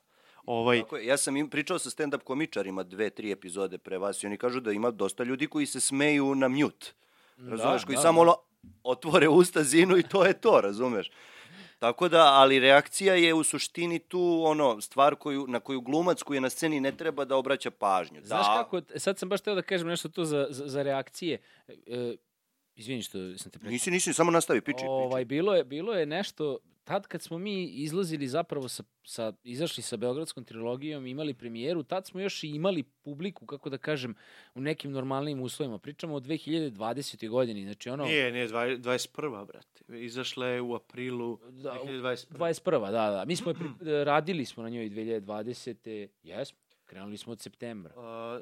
[0.46, 4.24] Ovaj, Tako je, ja sam im pričao sa stand-up komičarima dve, tri epizode pre vas
[4.24, 6.94] i oni kažu da ima dosta ljudi koji se smeju na mute.
[7.38, 8.32] Razumeš, koji da, samo da.
[8.32, 8.38] ono,
[8.84, 11.12] otvore usta, zinu i to je to, razumeš?
[11.80, 16.38] Tako da, ali reakcija je u suštini tu ono stvar koju, na koju glumac koji
[16.38, 18.22] je na sceni ne treba da obraća pažnju.
[18.24, 21.42] Znaš da, kako, sad sam baš teo da kažem nešto to za, za, za reakcije.
[21.68, 22.16] E,
[22.76, 23.72] izvini što sam te prekao.
[23.72, 27.64] Nisi, nisi, samo nastavi, piči, Ovaj, bilo, je, bilo je nešto, tad kad smo mi
[27.66, 32.84] izlazili zapravo sa, sa, izašli sa Beogradskom trilogijom, imali premijeru, tad smo još i imali
[32.84, 34.16] publiku, kako da kažem,
[34.56, 35.78] u nekim normalnim uslovima.
[35.78, 37.30] Pričamo o 2020.
[37.30, 38.06] godini, znači ono...
[38.06, 39.46] Nije, nije, dva- 21.
[39.46, 39.84] brate.
[39.96, 42.28] Izašla je u aprilu Da, u- 2021.
[42.30, 42.82] 21.
[42.82, 43.26] da, da.
[43.26, 43.68] Mi smo je pri,
[44.04, 46.08] radili smo na njoj 2020.
[46.24, 47.94] Jesmo, krenuli smo od septembra.
[47.98, 48.40] A,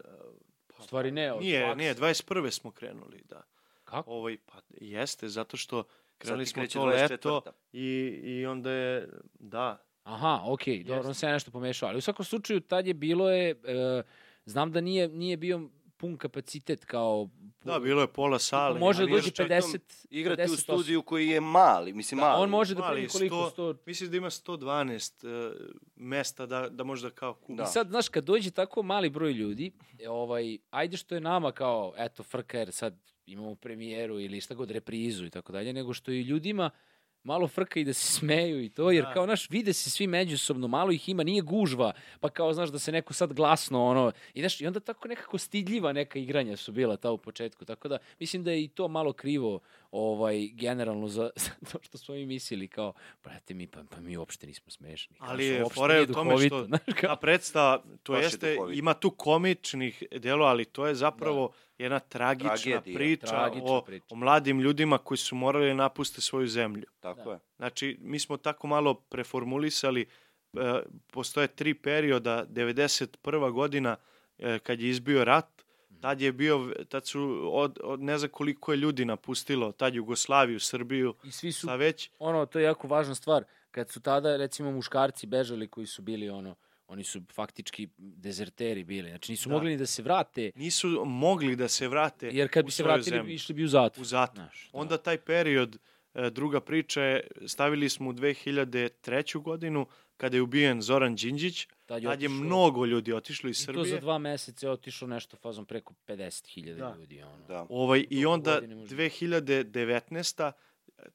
[0.80, 1.76] U stvari ne, od Nije, faksa.
[1.76, 2.52] nije, 21.
[2.52, 3.42] smo krenuli, da.
[3.90, 4.12] Kako?
[4.12, 5.84] Ovaj, pa jeste, zato što
[6.18, 7.12] krenuli smo to 24..
[7.12, 7.42] leto
[7.74, 7.88] i,
[8.24, 11.90] i onda je, da, Aha, okej, dobro, on se ja nešto pomešao.
[11.90, 14.04] Ali u svakom slučaju, tad je bilo je, e,
[14.46, 17.30] znam da nije, nije bio pun kapacitet kao...
[17.64, 18.80] da, bilo je pola sale.
[18.80, 22.28] može da dođe još- pritom 50 Igrati 50 u studiju koji je mali, mislim Da,
[22.28, 22.44] mali.
[22.44, 23.36] on može da primi koliko?
[23.58, 23.78] 100 100...
[23.86, 25.56] Mislim da ima 112 uh,
[25.96, 27.56] mesta da, da možda kao kupi.
[27.56, 27.64] Da.
[27.64, 31.52] I sad, znaš, kad dođe tako mali broj ljudi, e, ovaj, ajde što je nama
[31.52, 35.94] kao, eto, frka jer sad imamo premijeru ili šta god, reprizu i tako dalje, nego
[35.94, 36.70] što i ljudima
[37.24, 39.14] malo frka i da se smeju i to, jer Da.
[39.14, 42.80] kao, znaš, vide se svi međusobno, malo ih ima, nije gužva, pa kao, znaš, da
[42.80, 46.72] se neko sad glasno, ono, i, znaš, i onda tako nekako stidljiva neka igranja su
[46.72, 49.60] bila ta u početku, tako da mislim da je i to malo krivo,
[49.92, 54.18] ovaj, generalno za, za to što smo mi mislili, kao, brate, mi, pa, pa mi
[54.18, 55.16] uopšte nismo smešni.
[55.18, 58.16] Kao, Ali je uopšte fora je u tome duhovito, što znaš, kao- ta predstava, to
[58.16, 58.80] je jeste, duhovito.
[58.80, 62.98] ima tu komičnih dela, ali to je zapravo jedna tragična Tragedija.
[62.98, 64.06] priča, Tragična o, priča.
[64.10, 66.86] o mladim ljudima koji su morali da napuste svoju zemlju.
[67.00, 67.32] Tako Da.
[67.32, 67.40] je.
[67.58, 70.06] Znači, mi smo tako malo preformulisali,
[70.54, 70.80] e,
[71.12, 73.52] postoje tri perioda, 91.
[73.52, 73.96] godina
[74.38, 75.46] e, kad je izbio rat,
[76.02, 80.60] tad je bio, tad su, od, od ne znam koliko je ljudi napustilo, tad Jugoslaviju,
[80.60, 83.44] Srbiju, I svi su sa već, ono, to je jako važna stvar.
[83.72, 86.56] Kad su tada, recimo, muškarci bežali koji su bili, ono,
[86.90, 89.10] oni su faktički dezerteri bili.
[89.10, 89.56] Znači, nisu Da.
[89.56, 93.18] mogli ni da se vrate, nisu mogli da se vrate jer kad bi se vratili,
[93.18, 93.34] zemlju.
[93.34, 94.02] išli bi u zatvor.
[94.02, 94.36] u zatvor.
[94.38, 94.80] Znaš, da.
[94.80, 95.78] Onda taj period,
[96.16, 98.88] e, druga priča je, stavili smo u 2003.
[99.36, 99.86] godinu,
[100.18, 103.86] kada je ubijen Zoran Đinđić, Tad tad je mnogo ljudi otišlo iz I to Srbije.
[103.86, 106.96] za dva meseca je otišlo nešto fazom preko 50.000 Da.
[107.00, 107.22] ljudi.
[107.24, 107.46] Ono.
[107.48, 107.66] Da.
[107.70, 110.52] Ovaj, I onda godine može 2019.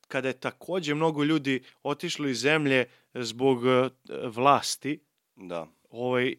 [0.08, 3.90] kada je takođe mnogo ljudi otišlo iz zemlje zbog e,
[4.26, 5.00] vlasti,
[5.36, 5.66] Da.
[5.90, 6.36] ovaj, e,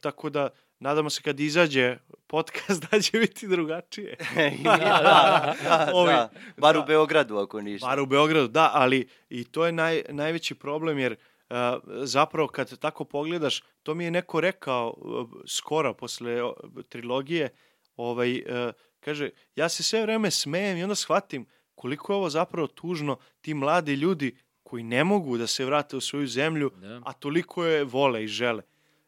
[0.00, 1.96] tako da nadamo se kad izađe
[2.26, 4.16] podcast da će biti drugačije.
[4.64, 6.30] da, da, da, Ovi- da.
[6.56, 6.86] Bar u da.
[6.86, 7.86] Beogradu ako ništa.
[7.86, 11.56] Bar u Beogradu, da, ali i to je naj, najveći problem jer uh,
[12.02, 16.52] zapravo kad tako pogledaš, to mi je neko rekao uh, skoro posle uh,
[16.88, 17.48] trilogije,
[17.96, 22.66] ovaj, uh, kaže, ja se sve vreme smejem i onda shvatim koliko je ovo zapravo
[22.66, 24.36] tužno ti mladi ljudi
[24.68, 27.00] koji ne mogu da se vrate u svoju zemlju, Da.
[27.04, 28.62] a toliko je vole i žele.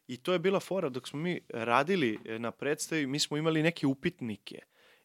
[0.08, 3.62] I to je bila fora dok smo mi radili e, na predstavi, mi smo imali
[3.62, 4.58] neke upitnike.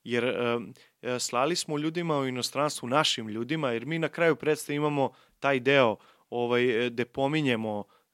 [0.03, 4.75] Jer em, e, slali smo ljudima u inostranstvu, našim ljudima, jer mi na kraju predstave
[4.75, 5.97] imamo taj deo
[6.29, 8.04] ovaj, e, gde pominjemo e,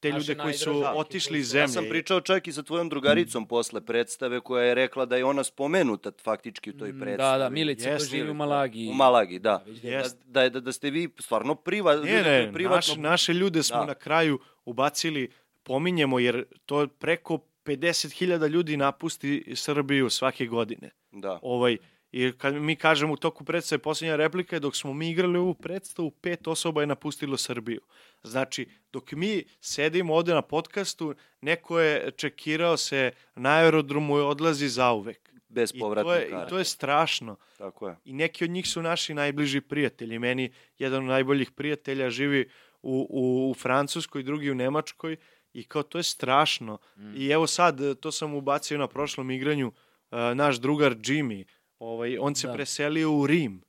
[0.00, 1.62] te- ljude koji su najdraže, otišli iz zemlje.
[1.62, 5.24] Ja sam pričao čak i sa tvojom drugaricom posle predstave koja je rekla da je
[5.24, 7.32] ona spomenuta faktički u toj Mm, predstavi.
[7.32, 8.88] Da, da, Milica koja Jeste, živi u Malagi.
[8.88, 9.64] U Malagi, da.
[9.66, 10.02] Već Da,
[10.42, 12.76] da, da, da ste vi stvarno priva, Ne, ne, privatno...
[12.76, 13.84] naš, naše ljude smo Da.
[13.84, 15.30] na kraju ubacili,
[15.62, 20.90] pominjemo, jer to je preko 50.000 ljudi napusti Srbiju svake godine.
[21.12, 21.38] Da.
[21.42, 21.76] Ovaj,
[22.12, 25.54] I kad mi kažemo u toku predstave, posljednja replika je dok smo mi igrali ovu
[25.54, 27.80] predstavu, pet osoba je napustilo Srbiju.
[28.22, 34.68] Znači, dok mi sedimo ovde na podcastu, neko je čekirao se na aerodromu i odlazi
[34.68, 35.28] zauvek.
[35.48, 37.36] Bez I to, je, I to je strašno.
[37.58, 37.96] Tako je.
[38.04, 40.18] I neki od njih su naši najbliži prijatelji.
[40.18, 42.48] Meni jedan od najboljih prijatelja živi
[42.82, 45.16] u, u, u Francuskoj, drugi u Nemačkoj
[45.52, 46.78] i kao to je strašno.
[46.96, 47.16] Mm.
[47.16, 49.72] I evo sad, to sam ubacio na prošlom igranju,
[50.10, 51.44] e, naš drugar Jimmy,
[51.78, 52.52] ovaj, on se Da.
[52.52, 53.62] preselio u Rim.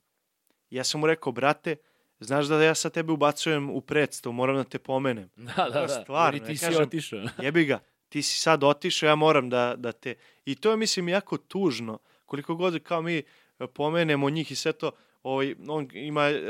[0.70, 1.76] Ja sam mu rekao, brate,
[2.20, 5.30] znaš da ja sad tebe ubacujem u predstavu, moram da te pomenem.
[5.56, 5.88] Da, da, da.
[5.88, 7.20] Stvarno, Jer ti ja si kažem- otišao.
[7.42, 10.14] Jebi ga, ti si sad otišao, ja moram da, da te...
[10.44, 11.98] I to je, mislim, jako tužno.
[12.26, 13.22] Koliko god kao mi
[13.66, 14.90] pomenemo njih i sve to,
[15.22, 16.40] ovaj, on ima e,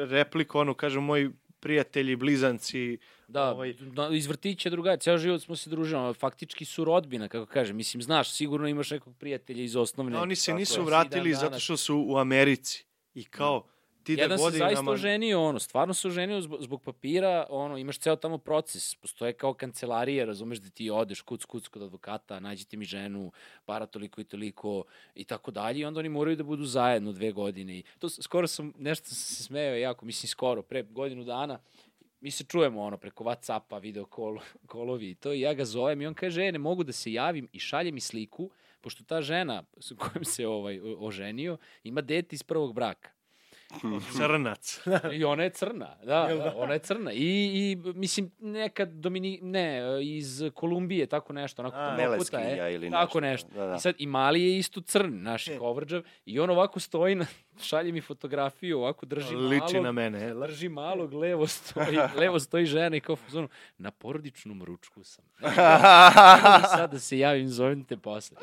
[0.00, 1.30] repliku, ono, kaže, moji
[1.64, 2.98] prijatelji, blizanci,
[3.28, 7.46] Da, Ovaj- da, iz vrtića drugari, ceo život smo se družili, faktički su rodbina, kako
[7.46, 7.76] kažem.
[7.76, 10.18] Mislim, znaš, sigurno imaš nekog prijatelja iz osnovne.
[10.18, 10.84] a oni se nisu je.
[10.86, 12.84] vratili dan zato što su u Americi.
[13.14, 13.64] I kao,
[14.04, 14.90] ti Jedan da se zaista godinama...
[14.90, 19.54] oženio, ono, stvarno se oženio zbog, zbog papira, ono, imaš ceo tamo proces, postoje kao
[19.54, 23.32] kancelarije, razumeš da ti odeš kuc, kuc kod advokata, nađite mi ženu,
[23.64, 24.84] para toliko i toliko
[25.14, 27.78] i tako dalje, i onda oni moraju da budu zajedno dve godine.
[27.78, 31.58] I to skoro sam, nešto sam se smeo jako, mislim skoro, pre godinu dana,
[32.20, 34.38] mi se čujemo ono preko Whatsappa, video call,
[34.72, 37.12] callovi i to i ja ga zovem i on kaže, e, ne mogu da se
[37.12, 38.50] javim i šalje mi sliku,
[38.80, 43.10] pošto ta žena s kojom se ovaj oženio ima dete iz prvog braka.
[44.16, 44.80] Crnac.
[45.12, 47.12] I ona je crna, da, da, ona je crna.
[47.12, 52.74] I, i mislim, neka Domini, ne, iz Kolumbije, tako nešto, onako A, puta Meleskinja je,
[52.74, 53.60] ili tako nešto, nešto.
[53.60, 53.74] da, da.
[53.74, 55.58] I sad, i Mali je isto crn, naš E.
[55.58, 57.26] coverđav, i on ovako stoji, na,
[57.68, 60.24] šalje mi fotografiju, ovako drži Liči malog, na mene.
[60.24, 63.48] e, drži malog, levo stoji, levo stoji žena i kao fazonu,
[63.78, 65.24] na porodičnom ručku sam.
[65.40, 68.36] Mogu sad da se javim, zovem te posle.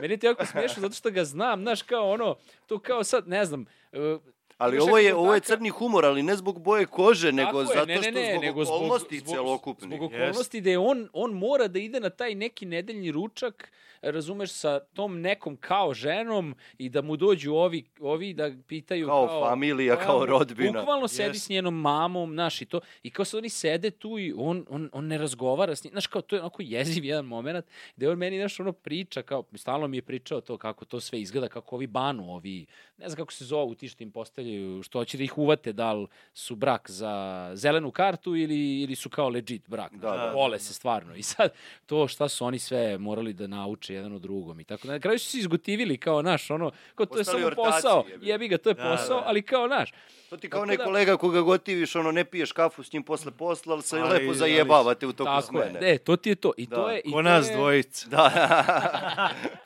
[0.00, 2.36] Meni je to jako smiješno zato što ga znam, znaš, kao ono,
[2.66, 4.20] to kao sad, ne znam, uh,
[4.58, 7.86] Ali ovo je, ovo je crni humor, ali ne zbog boje kože, nego je, zato
[7.86, 9.98] ne, što ne, ne, zbog nego okolnosti zbog, celokupnih.
[9.98, 14.50] Zbog okolnosti da je on, on mora da ide na taj neki nedeljni ručak, razumeš,
[14.50, 19.96] sa tom nekom kao ženom i da mu dođu ovi, ovi da pitaju Kao familija,
[19.96, 20.80] kao mu- rodbina.
[20.80, 21.44] Bukvalno sedi Jest.
[21.46, 22.80] s njenom mamom, znaš, i to.
[23.02, 25.90] I kao se oni sede tu i on, on, on ne razgovara s njim.
[25.90, 29.44] Znaš, kao to je onako jeziv jedan moment gde on meni, znaš, ono priča, kao,
[29.54, 32.66] stalno mi je pričao to kako to sve izgleda, kako ovi banu, ovi,
[32.98, 34.45] ne znam kako se zovu ti što im postavljaju,
[34.82, 37.12] što hoće da ih uvate, da li su brak za
[37.54, 39.92] zelenu kartu ili, ili su kao legit brak.
[39.92, 41.14] Da, Znači, da, Vole se stvarno.
[41.14, 41.52] I sad,
[41.86, 44.88] to šta su oni sve morali da nauče jedan od drugom i tako.
[44.88, 48.04] Na kraju su se izgotivili kao naš, ono, kao to je samo ortaci, posao.
[48.04, 48.26] jebi ga.
[48.26, 49.26] Jebi ga, to je Da, posao, da.
[49.26, 49.92] ali kao naš.
[50.30, 53.02] To ti kao Tako onaj da- kolega koga gotiviš, ono, ne piješ kafu s njim
[53.02, 55.78] posle posla, ali se Ali- lepo zajebavate u toku Tako smene.
[55.82, 55.94] je.
[55.94, 56.52] E, to ti je to.
[56.56, 56.76] I Da.
[56.76, 58.08] to je, i Ko nas dvojica.
[58.08, 58.30] Da.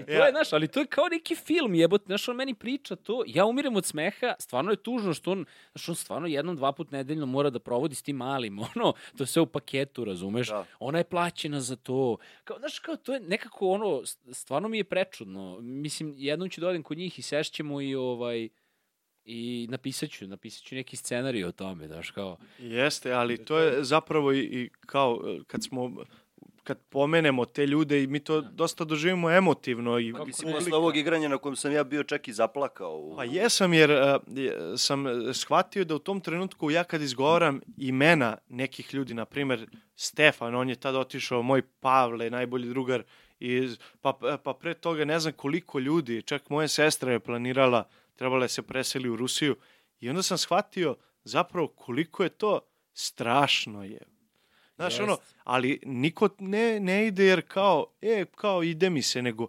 [0.00, 2.96] I to je, znaš, ali to je kao neki film, jebote, znaš, on meni priča
[2.96, 6.72] to, ja umirem od smeha, stvarno je tužno što on, znaš, on stvarno jednom, dva
[6.72, 10.48] put nedeljno mora da provodi s tim malim, ono, to sve u paketu, razumeš?
[10.48, 10.64] Da.
[10.78, 12.16] Ona je plaćena za to.
[12.44, 15.58] Kao, znaš, kao, to je nekako ono, stvarno mi je prečudno.
[15.60, 18.48] Mislim, jednom ću da odem kod njih i sešćemo i ovaj,
[19.24, 23.84] i napisat ću, napisat ću neki scenarij o tome, znaš, kao, Jeste, ali to je
[23.84, 26.04] zapravo i, i kao kad smo
[26.64, 30.96] kad pomenemo te ljude i mi to dosta doživimo emotivno i Kako Mislim, posle ovog
[30.96, 32.98] igranja na kojem sam ja bio čak i zaplakao.
[32.98, 33.16] U...
[33.16, 33.98] Pa jesam jer uh,
[34.76, 39.66] sam e, shvatio da u tom trenutku ja kad izgovaram imena nekih ljudi, na primer
[39.96, 43.02] Stefan, on je tad otišao, moj Pavle, najbolji drugar,
[43.38, 48.44] iz, pa, pa pre toga ne znam koliko ljudi, čak moja sestra je planirala, trebala
[48.44, 49.56] je se preseli u Rusiju
[50.00, 52.60] i onda sam shvatio zapravo koliko je to
[52.92, 54.13] strašno je.
[54.76, 55.02] Znaš, Jest.
[55.02, 59.48] ono, ali niko ne, ne ide jer kao, e, kao ide mi se, nego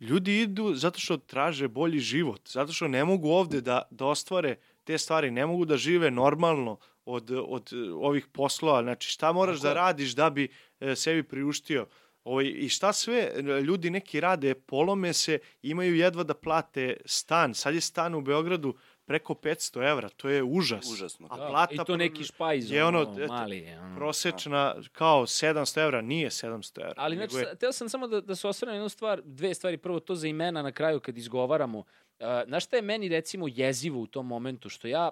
[0.00, 4.56] ljudi idu zato što traže bolji život, zato što ne mogu ovde da, da ostvare
[4.84, 8.82] te stvari, ne mogu da žive normalno od, od ovih poslova.
[8.82, 10.48] Znači, šta moraš Tako da radiš da bi
[10.80, 11.86] e, sebi priuštio?
[12.24, 17.54] Ovaj, I šta sve e, ljudi neki rade, polome se, imaju jedva da plate stan.
[17.54, 18.74] Sad je stan u Beogradu
[19.12, 20.90] preko 500 evra, to je užas.
[20.92, 21.28] Užasno.
[21.30, 23.80] A Da, plata I to neki špajz, je ono, ono, mali je.
[23.80, 23.96] Ono.
[23.96, 26.94] prosečna kao 700 evra, nije 700 evra.
[26.96, 29.76] Ali znači, je- teo sam samo da, da se osvrnem jednu stvar, dve stvari.
[29.76, 31.78] Prvo to za imena na kraju kad izgovaramo.
[31.78, 34.68] Uh, znaš šta je meni recimo jezivo u tom momentu?
[34.68, 35.10] Što ja,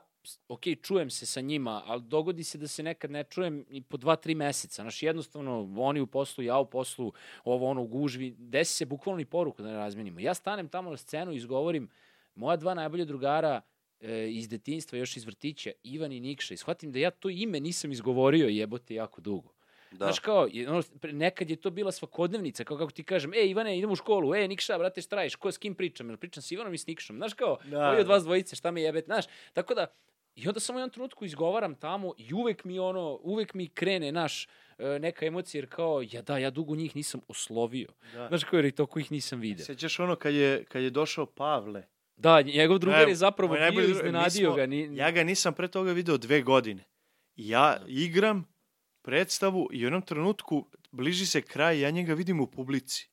[0.48, 3.96] ok, čujem se sa njima, ali dogodi se da se nekad ne čujem i po
[3.96, 4.82] dva, tri meseca.
[4.82, 7.12] Znaš, jednostavno, oni u poslu, ja u poslu,
[7.44, 10.20] ovo ono gužvi, desi se bukvalno i poruku da ne razmenimo.
[10.20, 11.88] Ja stanem tamo na scenu i izgovorim,
[12.34, 13.60] moja dva najbolja drugara
[14.00, 17.60] e, iz detinjstva, još iz vrtića, Ivan i Nikša, i shvatim da ja to ime
[17.60, 19.52] nisam izgovorio jebote jako dugo.
[19.90, 19.96] Da.
[20.04, 20.82] Znaš kao, ono,
[21.12, 24.48] nekad je to bila svakodnevnica, kao kako ti kažem, e Ivane, idem u školu, e
[24.48, 27.16] Nikša, brate, šta radiš, ko s kim pričam, jel pričam s Ivanom i s Nikšom,
[27.16, 29.86] znaš kao, Da, koji od vas dvojice, šta me jebet, znaš, tako da,
[30.34, 34.12] i onda samo u jednom trenutku izgovaram tamo i uvek mi ono, uvek mi krene,
[34.12, 34.48] naš,
[34.78, 37.88] e, neka emocija, jer kao, ja da, ja dugo njih nisam oslovio.
[38.14, 38.28] Da.
[38.28, 39.64] Znaš kao, jer i toliko ih nisam video.
[39.64, 41.82] Sećaš ono kad je, kad je došao Pavle?
[42.20, 44.66] Da, njegov drugar je zapravo bio, najbolji iznenadio ga.
[44.66, 46.84] Ni, Ja ga nisam pre toga video dve godine.
[47.36, 48.48] Ja igram
[49.02, 53.10] predstavu i u jednom trenutku bliži se kraj, ja njega vidim u publici.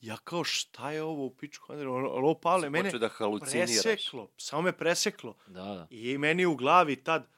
[0.00, 1.72] Ja kao šta je ovo u pičku?
[1.72, 3.08] Ovo Pavle, Si mene da
[3.38, 4.30] preseklo.
[4.36, 5.36] Samo me preseklo.
[5.46, 5.86] Da, da.
[5.90, 7.28] I meni u glavi tad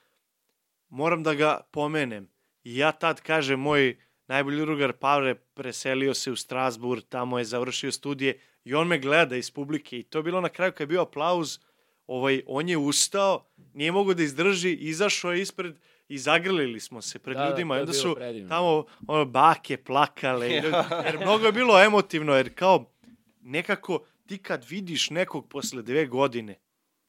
[0.88, 2.28] moram da ga pomenem.
[2.64, 7.92] I ja tad kažem, moj najbolji drugar Pavle preselio se u Strasbourg, tamo je završio
[7.92, 9.98] studije i on me gleda iz publike.
[9.98, 11.58] I to je bilo na kraju kad je bio aplauz,
[12.06, 13.44] ovaj, on je ustao,
[13.74, 15.74] nije mogao da izdrži, izašao je ispred
[16.08, 17.74] i zagrlili smo se pred Da, da, ljudima.
[17.74, 18.48] je onda su predivno.
[18.48, 20.48] tamo ono, bake plakale.
[21.06, 22.92] jer mnogo je bilo emotivno, jer kao
[23.40, 26.58] nekako ti kad vidiš nekog posle dve godine,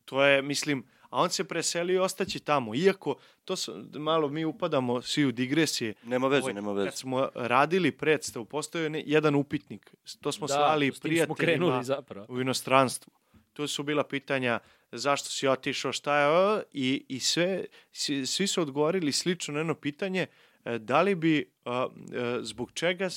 [0.06, 2.76] to je, mislim, a on se preselio i ostaće tamo.
[2.76, 5.94] Iako, to su, malo mi upadamo svi u digresije.
[6.04, 6.98] Nema veze, Ovaj, nema Kad veze.
[6.98, 9.94] smo radili predstavu, postojao je ne- jedan upitnik.
[10.22, 12.26] To smo da, slali smo krenuli prijateljima zapravo.
[12.30, 13.12] u inostranstvu.
[13.54, 14.60] Tu su bila pitanja
[14.92, 19.76] zašto si otišao, šta je i, i sve, svi, svi su odgovorili slično na jedno
[19.76, 20.28] pitanje,
[20.66, 23.10] e, da li bi, a, e, zbog čega,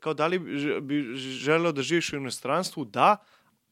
[0.00, 0.38] kao da li
[0.80, 3.16] bi želeo da živiš u inostranstvu, da,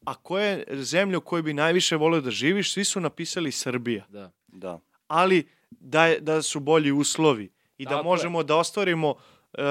[0.05, 4.31] a koje zemlje u kojoj bi najviše volio da živiš, svi su napisali Srbija, Da.
[4.49, 4.79] Da.
[5.09, 8.05] ali da, je, da su bolji uslovi i da Tako je.
[8.05, 9.15] možemo da ostvarimo
[9.53, 9.63] e,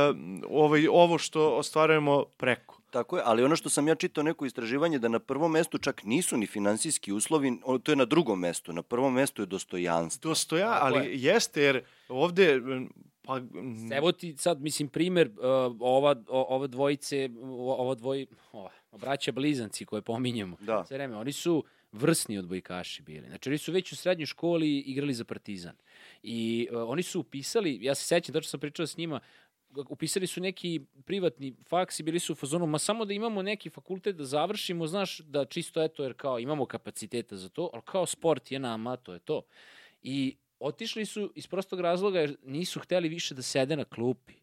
[0.50, 2.80] ovaj, ovo što ostvarujemo preko.
[2.92, 6.04] Tako je, ali ono što sam ja čitao neko istraživanje da na prvom mestu čak
[6.04, 10.30] nisu ni finansijski uslovi, to je na drugom mestu, na prvom mestu je dostojanstvo.
[10.30, 11.24] Dostoja, Tako ali je.
[11.24, 12.62] jeste, jer ovde,
[13.22, 13.42] pa...
[13.92, 15.36] Evo ti sad, mislim, primer uh,
[15.80, 20.58] ova, ova dvojice, ova dvoj, ova, braća blizanci koje pominjemo.
[20.60, 20.86] Da.
[20.86, 23.28] Sve vreme, oni su vrsni odbojkaši bili.
[23.28, 25.76] Znači, oni su već u srednjoj školi igrali za Partizan.
[26.24, 29.20] I uh, oni su upisali, ja se sećam, tačno sam pričao s njima,
[29.89, 33.70] upisali su neki privatni faks i bili su u fazonu, ma samo da imamo neki
[33.70, 38.06] fakultet da završimo, znaš, da čisto eto, jer kao imamo kapaciteta za to, ali kao
[38.06, 39.41] sport je nama, to je to.
[40.02, 44.34] I otišli su iz prostog razloga jer nisu hteli više da sede na klupi.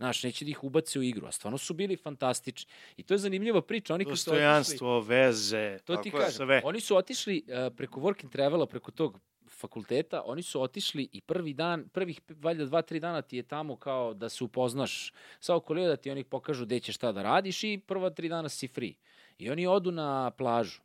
[0.00, 2.70] Znaš, neće da ih ubace u igru, a stvarno su bili fantastični.
[2.96, 3.94] I to je zanimljiva priča.
[3.94, 5.78] Oni su otišli, Dostojanstvo, veze.
[5.84, 6.32] to ti kažem.
[6.32, 6.62] Sve.
[6.64, 11.20] Oni su otišli uh, preko work and travela, preko tog fakulteta, oni su otišli i
[11.20, 15.56] prvi dan, prvih valjda dva, tri dana ti je tamo kao da se upoznaš sa
[15.56, 18.68] okolio, da ti oni pokažu gde ćeš šta da radiš i prva tri dana si
[18.68, 18.94] free.
[19.38, 20.80] I oni odu na plažu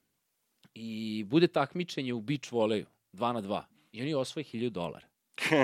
[0.74, 3.66] i bude takmičenje u beach voleju, dva na dva.
[3.92, 5.08] I oni osvoje 1000 dolara.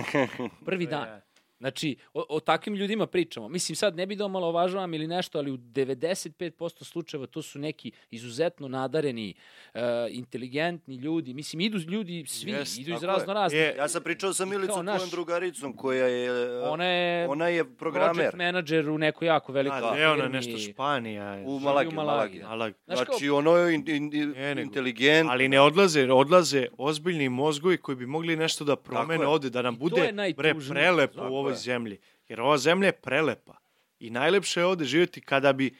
[0.66, 1.22] Prvi dan.
[1.62, 3.47] Znači, o, o takvim ljudima pričamo.
[3.49, 6.41] Mislim, sad ne bi da omalovažavam ili nešto, ali u 95%
[6.84, 9.34] slučajeva to su neki izuzetno nadareni,
[9.74, 11.34] uh, inteligentni ljudi.
[11.34, 13.07] Mislim, idu ljudi svi, Jest, idu iz je.
[13.07, 13.62] razno raznih.
[13.62, 16.32] Je, Ja sam pričao sa kao Milicom, naš- tvojom drugaricom, koja je...
[16.62, 20.32] Ona je, Ona je project programer manager u nekoj jako velikoj Da, ne, ona firmi.
[20.32, 21.34] nešto Španija.
[21.36, 21.88] u Živi Malagi.
[21.88, 22.39] u u Malagi, Malagi.
[22.39, 22.47] da.
[22.47, 22.74] Malag.
[22.86, 25.30] Znaš kao- Znači, ono je in, in, in, Ne, inteligent.
[25.30, 29.28] Ali ne odlaze, odlaze ozbiljni mozgovi koji bi mogli nešto da promene je.
[29.28, 30.74] ovde, da nam I bude je najtužnije.
[30.74, 31.58] prelepo u ovoj je.
[31.58, 31.97] zemlji.
[32.28, 33.58] Jer ova zemlja je prelepa.
[33.99, 35.76] I najlepše je ovde živjeti kada bi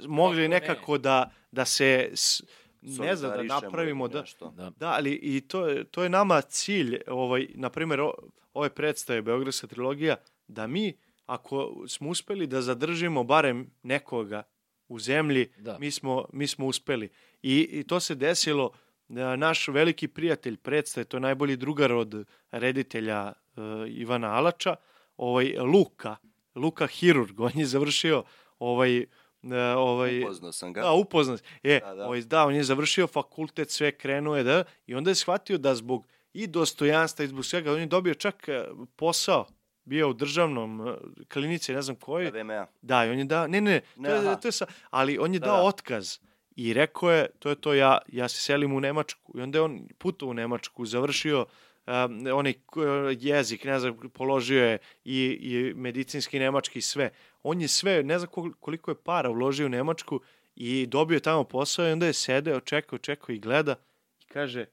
[0.00, 0.48] mogli Kako ne?
[0.50, 2.42] nekako da, da se, s-
[2.80, 4.24] ne znam, da napravimo, da.
[4.52, 4.70] Da.
[4.70, 8.00] Da, ali i to je, to je nama cilj, ovaj, na primjer,
[8.54, 10.16] ove predstave Beogradska trilogija,
[10.48, 10.92] da mi,
[11.26, 11.56] ako
[11.88, 14.42] smo uspeli da zadržimo barem nekoga
[14.88, 15.78] u zemlji, Da.
[15.78, 17.08] mi, smo, mi smo uspeli.
[17.42, 18.70] I, I to se desilo,
[19.08, 24.76] da naš veliki prijatelj predstave, to je najbolji drugar od reditelja uh, Ivana Alača,
[25.16, 26.16] ovaj, Luka,
[26.54, 28.24] Luka Hirurg, on je završio
[28.58, 29.06] ovaj, e,
[29.76, 30.80] ovaj, Upoznao sam ga.
[30.80, 31.42] Da, upoznat.
[31.62, 32.06] E, Da, da, da.
[32.06, 35.74] Ovaj, da, on je završio fakultet, sve krenuo je, da, i onda je shvatio da
[35.74, 38.64] zbog i dostojanstva i zbog svega, on je dobio čak e,
[38.96, 39.46] posao,
[39.84, 40.94] bio u državnom e,
[41.32, 42.30] klinici, ne znam koji.
[42.30, 42.66] VMA.
[42.82, 44.36] Da, i on je dao, ne, ne, Ne, to je, aha.
[44.36, 45.62] to je sa, ali on je Da, dao da.
[45.62, 46.18] otkaz
[46.56, 49.38] i rekao je, to je to, ja, ja se selim u Nemačku.
[49.38, 51.46] I onda je on putovao u Nemačku, završio
[51.86, 52.80] um, onaj k-
[53.20, 57.10] jezik, ne znam, položio je i, i medicinski nemački i sve.
[57.42, 60.20] On je sve, ne znam kol- koliko je para uložio u Nemačku
[60.56, 63.74] i dobio tamo posao i onda je sedeo, čekao, čekao i gleda
[64.20, 64.66] i kaže,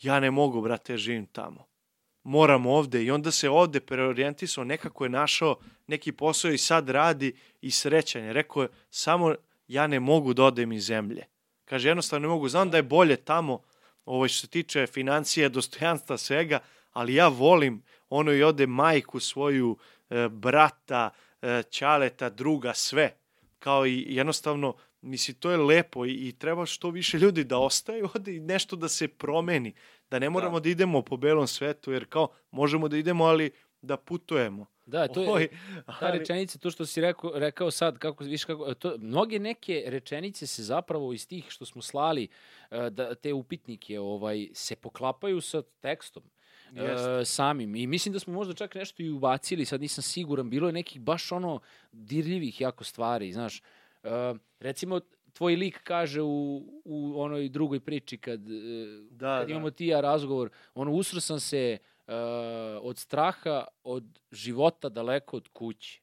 [0.00, 1.66] ja ne mogu, brate, ja živim tamo.
[2.22, 5.56] Moram ovde i onda se ovde preorijentisao, nekako je našao
[5.86, 8.32] neki posao i sad radi i srećan je.
[8.32, 9.34] Rekao je, samo
[9.68, 11.24] ja ne mogu da odem iz zemlje.
[11.64, 13.62] Kaže, jednostavno ne mogu, znam da je bolje tamo,
[14.06, 16.58] ovo što se tiče financije, dostojanstva, svega,
[16.92, 19.76] ali ja volim ono i ode majku svoju,
[20.10, 21.10] e, brata,
[21.42, 23.16] e, ćaleta, druga, sve.
[23.58, 28.08] Kao i jednostavno, misli, to je lepo i, i treba što više ljudi da ostaju
[28.14, 29.74] ovde i nešto da se promeni.
[30.10, 33.50] Da ne moramo da, idemo po belom svetu, jer kao možemo da idemo, ali
[33.82, 34.66] da putujemo.
[34.86, 35.48] Da, to je, Oj,
[35.86, 39.84] ta ali- rečenica, to što si rekao, rekao sad, kako, viš kako, to, mnoge neke
[39.86, 42.28] rečenice se zapravo iz tih što smo slali,
[42.70, 46.22] e, da, te upitnike, ovaj, se poklapaju sa tekstom.
[46.72, 47.18] Jeste.
[47.20, 47.74] E, samim.
[47.74, 51.00] I mislim da smo možda čak nešto i ubacili, sad nisam siguran, bilo je nekih
[51.00, 51.60] baš ono
[51.92, 53.58] dirljivih jako stvari, znaš.
[53.58, 55.00] E, recimo,
[55.32, 56.28] tvoj lik kaže u,
[56.84, 58.40] u onoj drugoj priči kad,
[59.10, 59.52] Da, kad da.
[59.52, 61.78] imamo ti ja razgovor, ono, usro sam se
[62.08, 62.12] e,
[62.78, 66.00] od straha, od života daleko od kuće.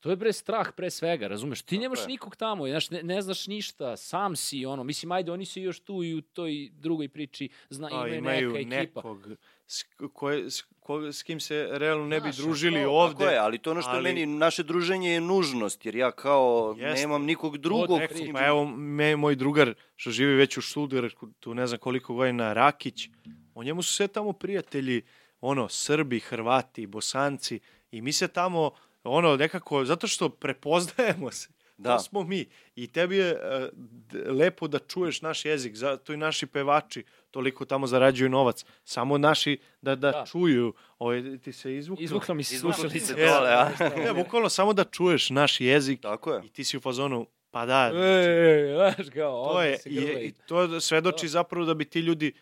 [0.00, 1.62] To je bre strah pre svega, razumeš?
[1.62, 2.06] Ti nemaš je.
[2.06, 5.80] nikog tamo, znaš, ne, ne znaš ništa, sam si, ono, mislim, ajde, oni su još
[5.80, 8.76] tu i u toj drugoj priči, zna, A, imaju, neka ekipa.
[8.76, 9.28] nekog
[9.66, 9.82] s,
[10.12, 13.14] koje, s, ko, s kim se realno ne bi Znaš, družili to- ovde.
[13.14, 16.74] Tako je, ali to ono što ali- meni, naše druženje je nužnost, jer ja kao
[16.78, 17.00] Jeste.
[17.00, 17.98] nemam nikog drugog.
[17.98, 21.66] Neko, s kim- Pa evo, me, moj drugar što živi već u Študgarku, tu ne
[21.66, 23.08] znam koliko godina, Rakić,
[23.54, 25.02] o njemu su sve tamo prijatelji,
[25.46, 28.70] ono, Srbi, Hrvati, Bosanci, i mi se tamo,
[29.04, 31.90] ono, nekako, zato što prepoznajemo se, Da.
[31.90, 32.46] to smo mi.
[32.76, 33.36] I tebi je e,
[33.72, 38.64] d- lepo da čuješ naš jezik, zato i naši pevači toliko tamo zarađuju novac.
[38.84, 40.24] Samo naši da, da, Da.
[40.26, 40.74] čuju.
[40.98, 42.04] Ovo, ti se izvuklo.
[42.04, 43.00] Izvuklo mi se slušalice.
[43.00, 43.70] se dole, a?
[43.96, 46.40] Ne, bukvalno samo da čuješ naš jezik Tako je.
[46.44, 50.22] i ti si u fazonu, pa da, E, znaš, kao, to je, se i, grle
[50.22, 52.32] i i- to svedoči zapravo da bi ti ljudi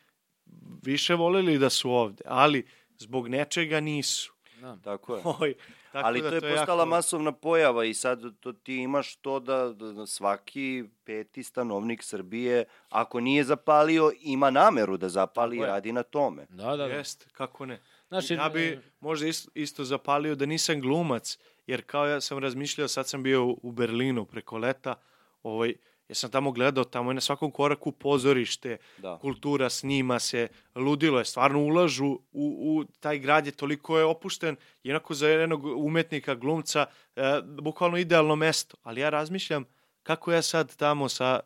[0.83, 2.67] više voleli da su ovde, ali
[3.03, 4.33] zbog nečega nisu.
[4.55, 4.77] Da.
[4.77, 5.23] Tako je.
[5.25, 5.55] Oj,
[5.93, 9.41] tako Ali da to je postala jako- masovna pojava i sad to ti imaš to
[9.41, 15.93] da, da svaki peti stanovnik Srbije, ako nije zapalio, ima nameru da zapali i radi
[15.93, 16.47] na tome.
[16.49, 16.85] Da, da, da.
[16.85, 17.81] Jeste, kako ne.
[18.09, 22.39] Znači, ja bi e, možda isto, isto zapalio da nisam glumac, jer kao ja sam
[22.39, 24.95] razmišljao, sad sam bio u- u Berlinu preko leta,
[25.43, 25.75] ovaj,
[26.09, 29.19] ja sam tamo gledao, tamo je na svakom koraku pozorište, Da.
[29.21, 34.57] kultura snima se, ludilo je, stvarno ulažu u, u taj grad je toliko je opušten,
[34.83, 36.87] i onako za jednog umetnika, glumca,
[37.17, 38.77] e, bukvalno idealno mesto.
[38.83, 39.65] Ali ja razmišljam
[40.03, 41.41] kako ja sad tamo sa,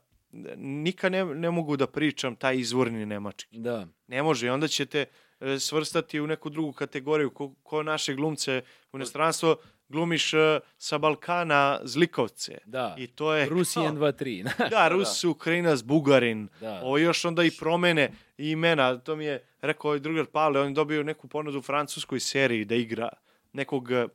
[0.56, 3.58] nikad ne, ne mogu da pričam taj izvorni nemački.
[3.58, 3.86] Da.
[4.06, 5.04] Ne može, i onda ćete
[5.40, 9.56] e, svrstati u neku drugu kategoriju, ko, ko naše glumce u inostranstvo,
[9.88, 12.58] glumiš e, sa Balkana zlikovce.
[12.64, 12.94] Da.
[12.98, 13.48] I to je...
[13.48, 14.70] Rusi kao- 1, 2, 3.
[14.70, 16.48] Da, Rus, Ukrajinac, Bugarin.
[16.60, 16.80] Da.
[16.84, 18.98] Ovo još onda i promene imena.
[18.98, 22.64] To mi je rekao ovaj drugar Pavle, on je dobio neku ponudu u francuskoj seriji
[22.64, 23.08] da igra
[23.52, 24.06] nekog, e,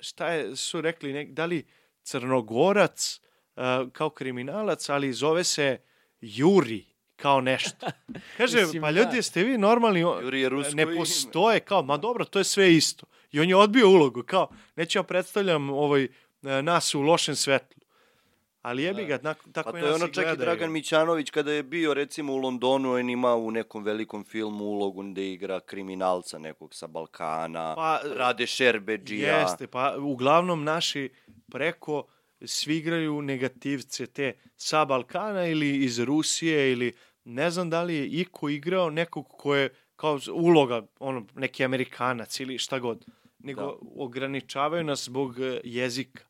[0.00, 1.64] šta je, su rekli, nek, da li
[2.02, 3.20] crnogorac
[3.56, 3.60] e,
[3.92, 5.78] kao kriminalac, ali zove se
[6.20, 6.84] Juri
[7.16, 7.86] kao nešto.
[8.38, 9.00] Kaže, Mislim, pa da.
[9.00, 10.00] ljudi, jeste vi normalni?
[10.00, 10.96] Juri je rusko ne ime.
[10.96, 13.06] postoje, kao, ma dobro, to je sve isto.
[13.32, 16.08] I on je odbio ulogu, kao, neću ja predstavljam ovaj, e,
[16.62, 17.82] nas u lošem svetlu.
[18.62, 20.38] Ali jebi ga, tako, tako Pa to je nas ono čak i.
[20.38, 25.02] Dragan Mićanović kada je bio recimo u Londonu, on ima u nekom velikom filmu ulogu
[25.02, 29.38] gde igra kriminalca nekog sa Balkana, Pa, Rade Šerbeđija.
[29.38, 31.10] Jeste, pa uglavnom naši
[31.50, 32.04] preko
[32.44, 36.92] svi igraju negativce te sa Balkana ili iz Rusije ili
[37.24, 42.40] ne znam da li je iko igrao nekog ko je kao uloga, ono, neki Amerikanac
[42.40, 43.04] ili šta god,
[43.42, 43.72] nego Da.
[43.96, 46.24] ograničavaju nas zbog e, jezika.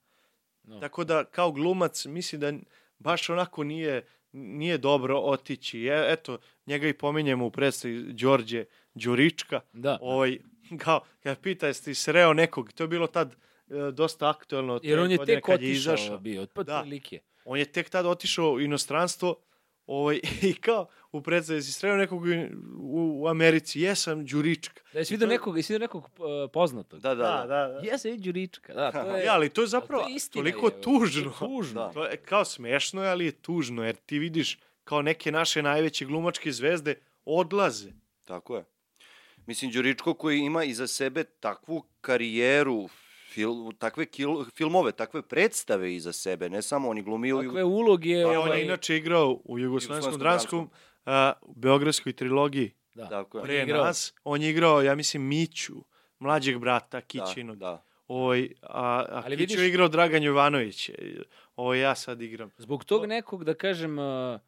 [0.62, 0.80] No.
[0.80, 2.52] Tako da kao glumac misli da
[2.98, 5.86] baš onako nije nije dobro otići.
[5.86, 9.60] E, eto, njega i pominjemo u predstavi Đorđe Đurička.
[9.72, 9.98] Da.
[10.00, 10.38] Ovaj,
[10.78, 14.80] kao, kad pita jeste li sreo nekog, to je bilo tad e, dosta aktuelno.
[14.82, 16.18] Jer on je tek je otišao izašao.
[16.18, 16.80] bio, od Da.
[16.80, 17.20] prilike.
[17.44, 19.36] On je tek tad otišao u inostranstvo,
[19.86, 20.20] Ovaj,
[20.50, 24.82] I kao, u predstavi si sreo nekog u, u Americi, jesam Đurička.
[24.92, 27.00] Da jesi vidio nekog, jesi vidio nekog uh, poznatog?
[27.00, 27.46] Da, da, da.
[27.46, 27.80] da.
[27.84, 28.74] Ja sam i Đurička.
[28.74, 29.24] Da, to je...
[29.24, 31.30] Ja, ali to je zapravo to je istina, toliko je, tužno.
[31.30, 31.80] Je tužno.
[31.80, 31.92] Da.
[31.92, 36.04] To je kao smešno je, ali je tužno, jer ti vidiš kao neke naše najveće
[36.04, 37.90] glumačke zvezde odlaze.
[38.24, 38.64] Tako je.
[39.46, 42.88] Mislim, Đuričko koji ima iza sebe takvu karijeru,
[43.32, 47.42] fil, takve kil, filmove, takve predstave iza sebe, ne samo oni glumio...
[47.42, 48.10] Takve uloge...
[48.10, 50.70] E, on ovaj, je inače igrao u Jugoslovenskom dranskom,
[51.06, 52.72] a, u Beogradskoj trilogiji.
[52.94, 53.08] Da.
[53.08, 53.44] Tako je.
[53.44, 53.84] Pre igrao.
[53.84, 55.74] nas, on je igrao, ja mislim, Miću,
[56.18, 57.56] mlađeg brata Da, Kićinog.
[57.56, 57.84] da.
[58.08, 60.90] Ovaj, a, a Ali Kiću vidiš- je igrao Dragan Jovanović.
[61.56, 62.50] Ovo ja sad igram.
[62.58, 64.38] Zbog tog nekog, da kažem, uh,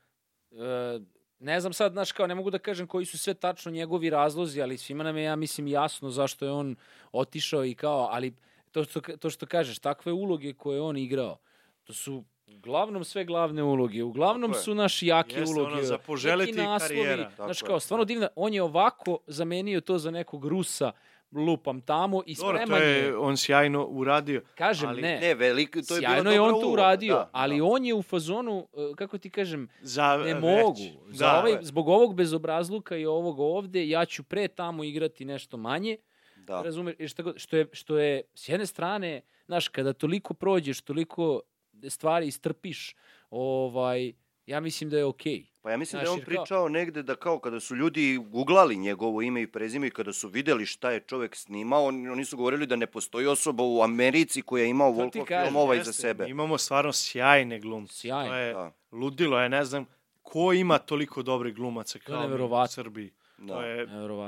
[0.50, 1.02] uh,
[1.38, 4.62] ne znam sad, znaš, kao, ne mogu da kažem koji su sve tačno njegovi razlozi,
[4.62, 6.76] ali svima nam je, ja mislim, jasno zašto je on
[7.12, 8.34] otišao i kao, ali
[8.74, 11.38] to što, to što kažeš, takve uloge koje je on igrao,
[11.84, 15.72] to su uglavnom sve glavne uloge, uglavnom Tako su naši jake Jeste, uloge.
[15.72, 17.30] ono, za poželiti neki naslovi, karijera.
[17.36, 20.92] Znaš, kao, stvarno divna, on je ovako zamenio to za nekog Rusa,
[21.32, 24.42] lupam tamo i Dobro, to spreman je, je on sjajno uradio.
[24.54, 27.64] kažem, ali ne, Ne, velik, to je sjajno je on to uradio, da, ali da.
[27.64, 30.42] on je u fazonu, uh, kako ti kažem, Za ne već.
[30.42, 30.76] mogu.
[31.08, 35.56] Za Da, ovaj, zbog ovog bezobrazluka i ovog ovde, ja ću pre tamo igrati nešto
[35.56, 35.96] manje.
[36.44, 36.62] Da.
[36.62, 36.94] Razumeš?
[36.98, 41.40] I šta god- Što je, što je, s jedne strane, znaš, kada toliko prođeš, toliko
[41.88, 42.94] stvari istrpiš,
[43.30, 44.12] ovaj,
[44.46, 45.44] ja mislim da je okej.
[45.62, 48.18] Pa ja mislim da Znaš, je on kao- pričao negde da kao kada su ljudi
[48.18, 52.24] googlali njegovo ime i prezime i kada su videli šta je čovek snimao, on, oni
[52.24, 54.92] su govorili da ne postoji osoba u Americi koja je imao
[55.24, 56.28] kažem, filmova iza Jeste, sebe.
[56.28, 57.94] Imamo stvarno sjajne glumce.
[57.94, 58.72] Sjajne, To je Da.
[58.92, 59.86] ludilo, ja ne znam
[60.22, 62.66] ko ima toliko dobrih glumaca kao u.
[62.68, 63.10] Srbiji.
[63.38, 63.54] Da.
[63.54, 63.86] To je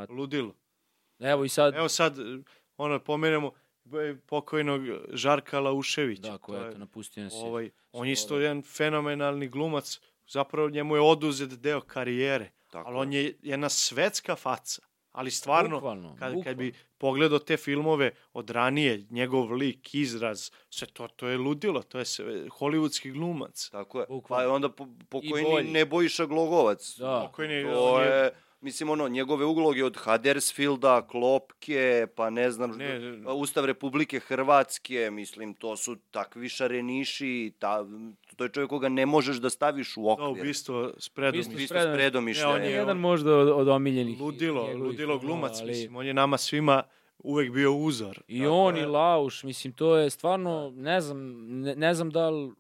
[0.09, 0.55] ludilo.
[1.19, 2.17] Evo i sad, Evo sad,
[2.77, 3.51] ono, pomenemo
[3.93, 6.23] e, pokojnog Žarka Lauševića.
[6.23, 7.35] da, ko To je to napustio nas.
[7.35, 12.99] Ovaj, on je isto jedan fenomenalni glumac, zapravo njemu je oduzet deo karijere, Tako ali
[12.99, 14.83] on je jedna svetska faca.
[15.13, 16.57] Ali stvarno, Bukvalno, kad, kad bukvalno.
[16.59, 21.99] bi pogledao te filmove od ranije, njegov lik, izraz, sve to, to je ludilo, to
[21.99, 23.69] je sve, hollywoodski glumac.
[23.71, 24.07] Tako je.
[24.09, 24.41] Bukvalno.
[24.41, 25.71] Pa je onda po, pokojni.
[25.71, 26.97] Nebojša Glogovac.
[26.99, 27.23] Da.
[27.27, 31.77] Pokojni, To je, mislim, ono, njegove uloge od Huddersfielda, Klopke,
[32.09, 37.27] pa ne znam, Ne, Ustav Republike Hrvatske, mislim, to su takvi šareniši,
[37.59, 37.87] ta,
[38.37, 40.43] to je čovjek koga ne možeš da staviš u Da, okvir.
[40.43, 41.41] ubistvo s predom.
[41.49, 42.47] Ubistvo s predomišlja.
[42.47, 44.21] Ne, on je je- jedan možda od, od omiljenih.
[44.21, 46.83] Ludilo, njegovih ludilo glumac, ali- mislim, on je nama svima
[47.19, 48.21] uvek bio uzor.
[48.29, 48.83] I on je.
[48.83, 51.19] i Lauš, mislim, to je stvarno, ne znam,
[51.61, 52.53] ne, ne znam da li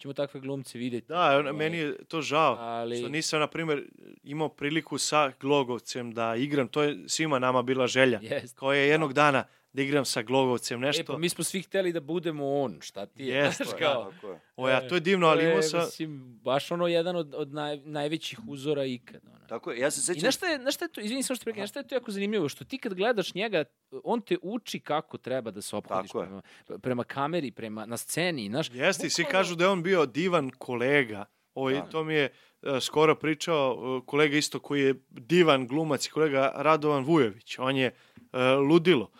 [0.00, 1.06] ćemo takve glumce videti.
[1.08, 2.54] Da, on- meni je to žao.
[2.54, 3.84] Ali- Što nisam, na primjer,
[4.24, 6.68] imao priliku sa Glogovcem da igram.
[6.68, 8.18] To je svima nama bila želja.
[8.22, 8.58] Jest.
[8.58, 11.12] Kao je jednog dana da igram sa Glogovcem E, nešto.
[11.12, 13.36] pa mi smo svi hteli da budemo on, šta ti je?
[13.36, 14.40] Jeste, Znaš, kao, je.
[14.56, 15.80] O, ja, to je divno, ali to je, imao sam...
[15.80, 19.20] Mislim, baš ono jedan od, od naj, najvećih uzora ikad.
[19.26, 19.46] Ono.
[19.48, 19.78] Tako je.
[19.78, 20.20] Ja se I sećam...
[20.20, 21.94] znaš šta je, znaš šta je to, izvini samo što prekaj, znaš šta je to
[21.94, 23.64] jako zanimljivo, što ti kad gledaš njega,
[24.04, 26.42] on te uči kako treba da se ophodiš prema,
[26.82, 28.70] prema kameri, prema, na sceni, znaš.
[28.72, 31.24] Jeste, i svi kažu da je on bio divan kolega.
[31.54, 31.82] Ovo, Da.
[31.82, 37.04] To mi je e, skoro pričao e, kolega isto koji je divan glumac, kolega Radovan
[37.04, 37.58] Vujović.
[37.58, 37.86] On je
[38.32, 39.00] e, ludilo.
[39.04, 39.10] Ovo,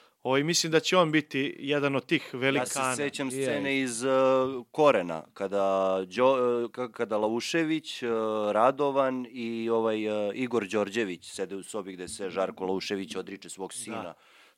[0.41, 2.97] i mislim da će on biti jedan od tih Ja velikana.
[2.97, 3.33] se sećam Je.
[3.33, 4.11] scene iz uh,
[4.71, 8.11] Korena, kada, Đo, uh, ka- kada Laušević, uh,
[8.53, 13.73] Radovan i ovaj uh, Igor Đorđević sede u sobi gde se Žarko Laušević odriče svog
[13.73, 14.15] sina.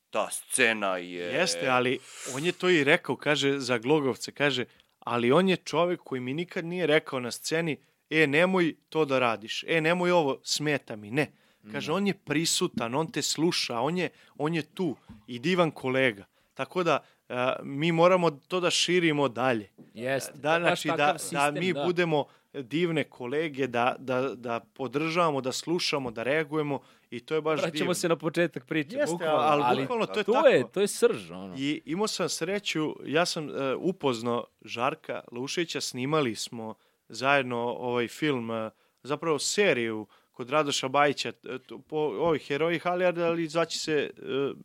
[0.09, 1.23] Ta scena je...
[1.23, 1.99] Jeste, ali
[2.35, 4.65] on je to i rekao, kaže, za Glogovce, kaže,
[4.99, 7.77] ali on je čovek koji mi nikad nije rekao na sceni,
[8.09, 11.31] e, nemoj to da radiš, e, nemoj ovo, smeta mi, ne.
[11.71, 14.95] Kaže, on je prisutan, on te sluša, on je, on je tu
[15.27, 16.25] i divan kolega.
[16.53, 16.99] Tako da,
[17.29, 19.69] a, mi moramo to da širimo dalje.
[19.93, 20.37] Jeste.
[20.37, 26.11] Da, znači, da, da sistem, mi budemo divne kolege, da, da, da podržavamo, da slušamo,
[26.11, 27.71] da reagujemo i to je baš divno.
[27.71, 28.97] Vraćamo se na početak priče.
[28.97, 30.47] Jeste, bukvalno, ali bukvalno to je to tako.
[30.47, 31.55] Je, to je srž, ono.
[31.57, 36.73] I imao sam sreću, ja sam uh, upoznao Žarka Lušića, snimali smo
[37.09, 38.71] zajedno ovaj film, uh,
[39.03, 41.57] zapravo seriju kod Radoša Bajića, e,
[41.87, 44.57] po ovih heroji Halijarda, ali zvaće se uh,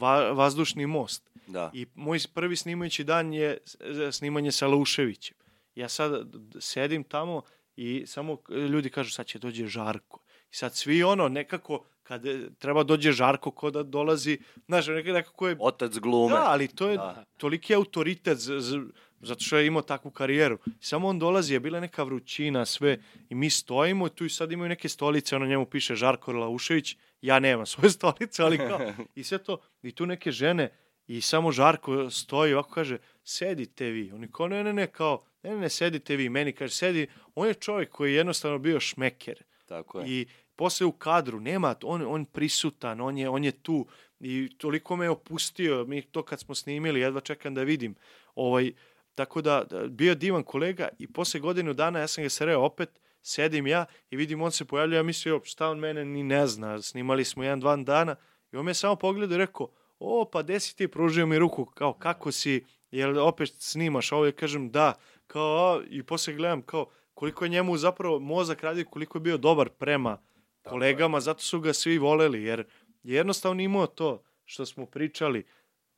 [0.00, 1.30] va, Vazdušni most.
[1.46, 1.70] Da.
[1.74, 5.36] I moj prvi snimajući dan je e, snimanje sa Lauševićem.
[5.74, 6.26] Ja sad
[6.60, 7.42] sedim tamo
[7.76, 10.20] i samo e, ljudi kažu sad će dođe Žarko.
[10.52, 15.48] I sad svi ono nekako kad e, treba dođe Žarko ko da dolazi, znaš, nekako
[15.48, 16.34] je Otac glume.
[16.34, 17.24] Da, ali to je Da.
[17.36, 18.78] toliki autoritet z, z,
[19.24, 20.58] zato što je imao takvu karijeru.
[20.80, 22.98] Samo on dolazi, je bila neka vrućina, sve,
[23.28, 27.38] i mi stojimo, tu i sad imaju neke stolice, ono njemu piše Žarko Laušević, ja
[27.38, 30.70] nemam svoje stolice, ali kao, i sve to, i tu neke žene,
[31.06, 34.12] i samo Žarko stoji, ovako kaže, sedite vi.
[34.12, 37.48] Oni kao, ne, ne, ne, kao, ne, ne, ne, sedite vi, meni kaže, sedi, on
[37.48, 39.42] je čovjek koji je jednostavno bio šmeker.
[39.66, 40.08] Tako je.
[40.08, 40.26] I
[40.56, 43.86] posle u kadru nema, on, on prisutan, on je, on je tu
[44.20, 47.94] i toliko me je opustio, mi to kad smo snimili, jedva čekam da vidim.
[48.34, 48.72] Ovaj,
[49.14, 52.60] tako da, da, bio je divan kolega i posle godinu dana ja sam ga sreo
[52.60, 56.46] opet, sedim ja i vidim on se pojavlja, ja mislio šta on mene ni ne
[56.46, 58.16] zna, snimali smo jedan, dva dana.
[58.52, 59.68] I on me samo pogledao i rekao,
[59.98, 64.12] o, pa desi ti, pružio mi ruku, kao, kako si, jel opet snimaš?
[64.12, 64.94] Ovo, ja kažem, da,
[65.26, 69.68] kao, i posle gledam, kao, koliko je njemu zapravo mozak radi, koliko je bio dobar
[69.68, 70.18] prema
[70.62, 72.64] kolegama, zato su ga svi voleli, jer
[73.02, 75.44] je jednostavno imao to što smo pričali,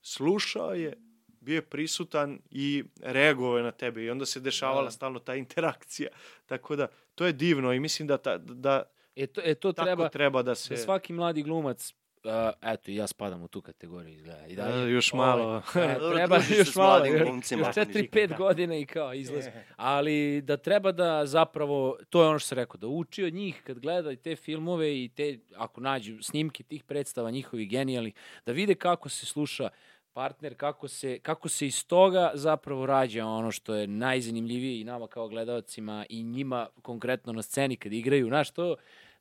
[0.01, 1.06] slušao je,
[1.47, 4.91] bio je prisutan i reagovao na tebe i onda se dešavala Da.
[4.91, 6.09] stalno ta interakcija.
[6.51, 8.83] Tako da, to je divno i mislim da, ta, da
[9.17, 10.75] E to, e, to tako treba, treba da se...
[10.75, 11.95] da svaki mladi glumac,
[12.25, 12.31] uh,
[12.63, 14.47] eto, i ja spadam u tu kategoriju izgleda.
[14.47, 15.63] I Da, još ovaj, malo.
[15.75, 17.67] e, Dobro, treba se još malo, glumcima.
[17.67, 19.51] još 4-5 godina i kao izlazi.
[19.77, 23.63] Ali da treba da zapravo, to je ono što sam rekao, da uči od njih
[23.67, 28.15] kad gleda i te filmove i te, ako nađu snimke tih predstava njihovih genijalnih,
[28.47, 29.69] da vide kako se sluša
[30.17, 35.07] partner, kako se, kako se iz toga zapravo rađa ono što je najzanimljivije i nama
[35.07, 38.27] kao gledalcima i njima konkretno na sceni kad igraju.
[38.27, 38.77] Znaš, to,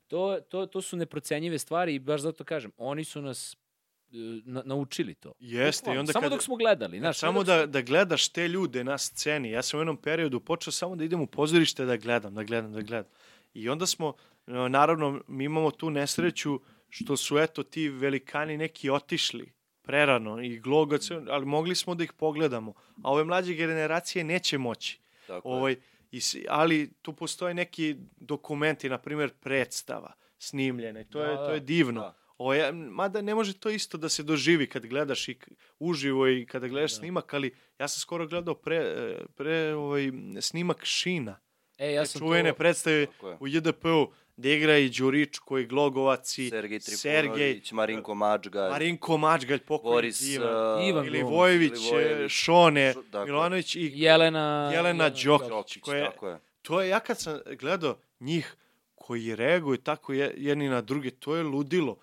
[0.08, 4.62] to, to, to su neprocenjive stvari i baš zato kažem, oni su nas e, na,
[4.64, 5.32] naučili to.
[5.38, 6.98] Jeste, i onda Samo kad- dok smo gledali.
[6.98, 9.50] Znaš, samo dok da, da gledaš te ljude na sceni.
[9.50, 12.72] Ja sam u jednom periodu počeo samo da idem u pozorište da gledam, da gledam,
[12.72, 13.10] da gledam.
[13.54, 14.14] I onda smo,
[14.46, 19.55] e, naravno, mi imamo tu nesreću što su, eto, ti velikani neki otišli
[19.86, 22.72] prerano i glogac, ali mogli smo da ih pogledamo.
[23.02, 25.00] A ove mlađe generacije neće moći.
[25.26, 25.54] Tako je.
[25.54, 25.76] Ovaj,
[26.12, 31.04] i, ali tu postoje neki dokumenti, na primjer predstava snimljene.
[31.04, 31.52] To, je, Da, to da.
[31.54, 32.00] je divno.
[32.00, 32.14] Da.
[32.38, 35.38] Ovo je, mada ne može to isto da se doživi kad gledaš i
[35.78, 36.96] uživo i kada gledaš Da.
[36.98, 38.94] snimak, ali ja sam skoro gledao pre,
[39.34, 40.10] pre ovaj,
[40.40, 41.40] snimak Šina.
[41.78, 42.56] E, ja Ja sam čuvene to...
[42.56, 43.08] predstave je.
[43.40, 49.18] u JDP-u gde igra i Đuričko i Glogovac i Sergej Sergej, Trifunović, Marinko Mačga, Marinko
[49.18, 51.32] Mačgalj, pokojni Boris divan, uh, Ivan ili Glumac.
[51.32, 52.26] Vojević, Ili Vojević.
[52.26, 53.26] e, Šone, Šo- dakle.
[53.26, 54.70] Milanović i Jelena...
[54.74, 55.48] Jelena Đokić.
[55.48, 56.38] Đokić, koje- tako je.
[56.62, 58.56] to je, ja kad sam gledao njih
[58.94, 61.96] koji reaguju tako je- jedni na druge, to je ludilo.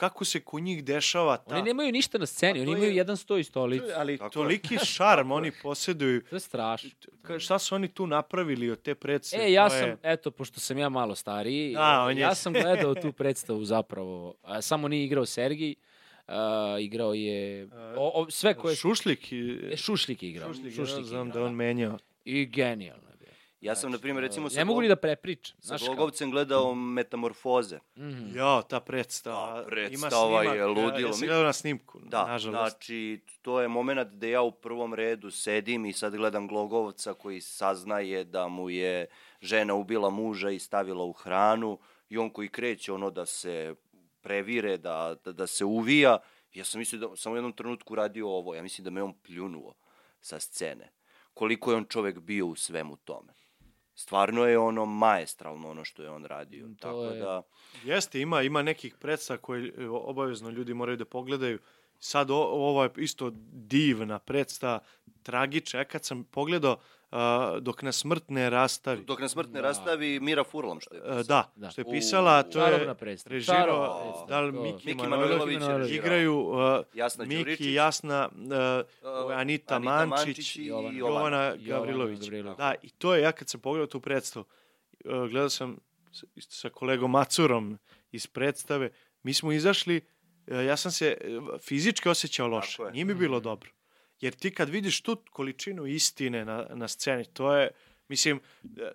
[0.00, 1.54] Kako se kod njih dešava ta...
[1.54, 3.84] Oni nemaju ništa na sceni, A oni to imaju je- jedan sto i stolicu.
[3.96, 4.30] ali Tako je.
[4.32, 6.22] toliki šarm oni posjeduju.
[6.22, 6.90] To je strašno.
[7.22, 9.44] Ka- Šta su oni tu napravili od te predstave?
[9.44, 12.34] E, ja To sam, je- eto, pošto sam ja malo stariji, Da, on je- ja
[12.34, 14.34] sam gledao tu predstavu zapravo.
[14.42, 15.74] A, samo nije igrao Sergij,
[16.28, 16.40] a,
[16.80, 17.68] igrao je...
[17.96, 18.76] O, o, sve koje...
[18.76, 19.32] Šušlik.
[19.32, 20.48] i- E, Šušlik je igrao.
[20.48, 21.98] Šušlik, Šušlik, ja je znam igrao, da on menjao.
[22.24, 23.09] I genijalno je.
[23.60, 25.56] Ja sam, na primjer, recimo, Ne mogu ni da prepričam.
[25.60, 25.76] sa?
[25.76, 27.78] Glogovcem gledao Metamorfoze.
[27.96, 28.36] Mhm.
[28.36, 29.56] Ja, ta predstava.
[29.58, 30.98] Ima predstava snimak, je ludilo.
[31.00, 32.72] Ja sam gledao na snimku, Da, nažalost.
[32.72, 37.40] znači, to je moment gde ja u prvom redu sedim i sad gledam Glogovca koji
[37.40, 39.06] saznaje da mu je
[39.40, 41.78] žena ubila muža i stavila u hranu
[42.08, 43.74] i on koji kreće ono da se
[44.20, 46.18] previre, da, da, da se uvija.
[46.52, 48.54] Ja sam mislio da sam u jednom trenutku radio ovo.
[48.54, 49.74] Ja mislim da me on pljunuo
[50.20, 50.92] sa scene.
[51.34, 53.32] Koliko je on čovek bio u svemu tome.
[54.00, 56.68] Stvarno je ono maestralno ono što je on radio.
[56.68, 57.42] To Tako je- da,
[57.84, 61.58] Jeste, ima ima nekih predstava koje obavezno ljudi moraju da pogledaju.
[61.98, 64.80] Sad o, ovo je isto divna predstava,
[65.22, 65.80] tragična.
[65.80, 66.80] Ja kad sam pogledao
[67.60, 69.04] dok nas smrt ne rastavi.
[69.04, 69.60] dok nas smrt ne Da.
[69.60, 71.22] rastavi Mira Furlam što je E, pisao.
[71.22, 71.70] da, Da.
[71.70, 75.86] što je U- pisala, to je režirao, predstava, da li Miki, Miki Manojlović, režirao.
[75.86, 76.56] igraju uh,
[76.94, 77.66] Jasna Miki, Đuričić.
[77.66, 80.88] Jasna, uh, Anita, Mančić, i Jovana.
[80.90, 82.18] Jovana Jovana Gavrilović.
[82.20, 82.58] Gavrilović.
[82.58, 84.44] Da, i to je, ja kad sam pogledao tu predstavu,
[85.04, 85.76] uh, gledao sam
[86.34, 87.78] isto sa kolegom Macurom
[88.10, 88.90] iz predstave,
[89.22, 90.00] mi smo izašli,
[90.46, 91.16] uh, ja sam se
[91.60, 93.70] fizički osjećao loše, nije mi bilo dobro.
[94.20, 97.70] Jer ti kad vidiš tu količinu istine na, na sceni, to je,
[98.08, 98.40] mislim,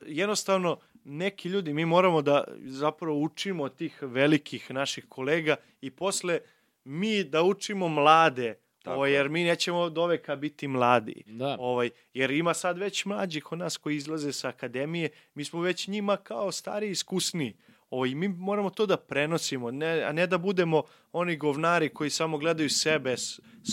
[0.05, 6.39] jednostavno, neki ljudi, mi moramo da zapravo učimo od tih velikih naših kolega i posle
[6.83, 9.15] mi da učimo mlade, Tako ovaj, je.
[9.15, 11.23] jer mi nećemo od oveka biti mladi.
[11.25, 11.55] Da.
[11.59, 15.87] Ovaj, jer ima sad već mlađih od nas koji izlaze sa akademije, mi smo već
[15.87, 17.55] njima kao stari i iskusni.
[17.95, 22.37] Ovaj, mi moramo to da prenosimo, ne, a ne da budemo oni govnari koji samo
[22.37, 23.15] gledaju sebe,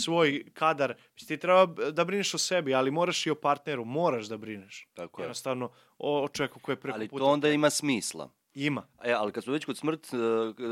[0.03, 0.93] svoj kadar.
[1.27, 4.87] Ti treba da brineš o sebi, ali moraš i o partneru, moraš da brineš.
[4.93, 5.23] Tako je.
[5.23, 7.19] Jednostavno, o, o čovjeku koji je preko Ali puta.
[7.19, 8.29] to onda ima smisla.
[8.55, 8.87] Ima.
[9.03, 10.17] E, ali kad smo već kod smrt, e,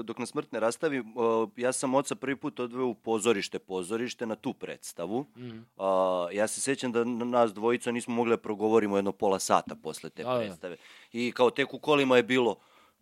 [0.04, 1.02] dok nas smrt ne rastavi, e,
[1.56, 5.26] ja sam oca prvi put odveo u pozorište, pozorište na tu predstavu.
[5.78, 10.10] A, ja se sećam da nas dvojica nismo mogli da progovorimo jedno pola sata posle
[10.10, 10.40] te Da, da.
[10.40, 10.78] predstave.
[11.12, 12.56] I kao tek u kolima je bilo,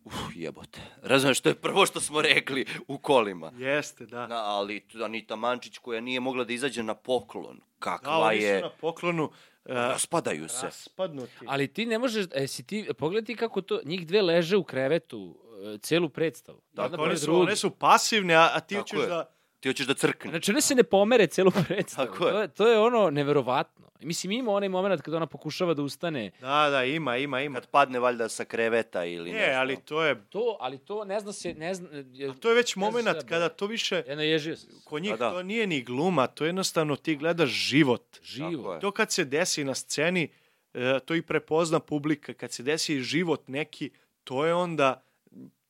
[0.10, 0.80] uf, jebote.
[1.02, 3.52] Razumeš, to je prvo što smo rekli u kolima.
[3.58, 4.28] Jeste, da.
[4.28, 7.58] Na, ali Anita Mančić koja nije mogla da izađe na poklon.
[7.58, 8.60] Da, Kakva oni je...
[8.60, 9.32] su na poklonu.
[9.66, 10.66] e, Raspadaju se.
[10.66, 11.46] raspadnuti.
[11.48, 14.64] Ali ti ne možeš, e, si ti, pogledaj ti kako to, njih dve leže u
[14.64, 15.38] krevetu,
[15.76, 16.62] e, celu predstavu.
[16.72, 19.08] Jedna Dakle, one, su, one su pasivne, a, a ti Tako hoćeš je.
[19.08, 19.36] da...
[19.60, 20.30] Ti hoćeš da crkne.
[20.32, 22.08] Znači, one se ne pomere celu predstavu.
[22.08, 22.32] Tako je.
[22.34, 23.90] To je, to je ono neverovatno.
[24.02, 26.32] Mislim, ima onaj moment kada ona pokušava da ustane.
[26.42, 27.60] Da, da, ima, ima, ima.
[27.60, 29.60] Kad padne valjda sa kreveta ili Ne, nešto.
[29.60, 30.22] ali to je...
[30.30, 31.88] To, ali to ne zna se, ne zna...
[32.30, 34.04] A to je već ne moment kada to više...
[34.08, 34.68] Ja naježio se.
[34.84, 35.32] Kod njih Pa da.
[35.32, 38.04] to nije ni gluma, to je jednostavno ti gledaš život.
[38.12, 38.74] Tako Živo.
[38.74, 38.80] je.
[38.80, 40.30] To kad se desi na sceni,
[40.74, 42.34] e, to i prepozna publika.
[42.34, 43.90] Kad se desi život neki,
[44.24, 45.04] to je onda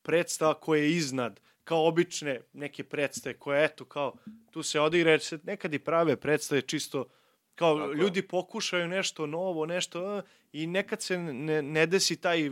[0.02, 4.14] predstava koja je iznad kao obične neke predstave koje eto kao
[4.50, 7.04] tu se odigra jer se nekad i prave predstave čisto
[7.54, 10.22] kao Tako ljudi pokušaju nešto novo, nešto
[10.52, 12.50] i nekad se ne, ne desi taj e,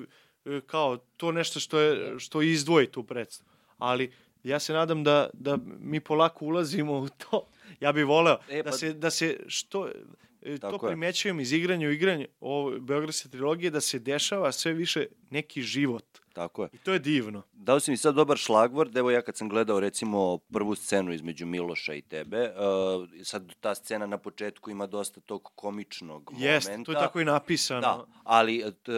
[0.67, 3.49] kao to nešto što je što izdvoji tu predstavu.
[3.79, 4.13] Ali
[4.45, 7.49] ja se nadam da da mi polako ulazimo u to.
[7.81, 9.93] Ja bih voleo E, da pa- se da se što e,
[10.53, 10.91] to Tako je.
[10.91, 16.18] primećujem iz igranja u igranje ovo Beogradske trilogije da se dešava sve više neki život.
[16.39, 16.69] Tako je.
[16.73, 17.43] I to je divno.
[17.53, 21.47] Dao si mi sad dobar šlagvord, evo ja kad sam gledao recimo prvu scenu između
[21.47, 26.93] Miloša i tebe, uh, sad ta scena na početku ima dosta tog komičnog Jeste, momenta.
[26.93, 27.81] to je tako i napisano.
[27.81, 28.93] Da, ali t,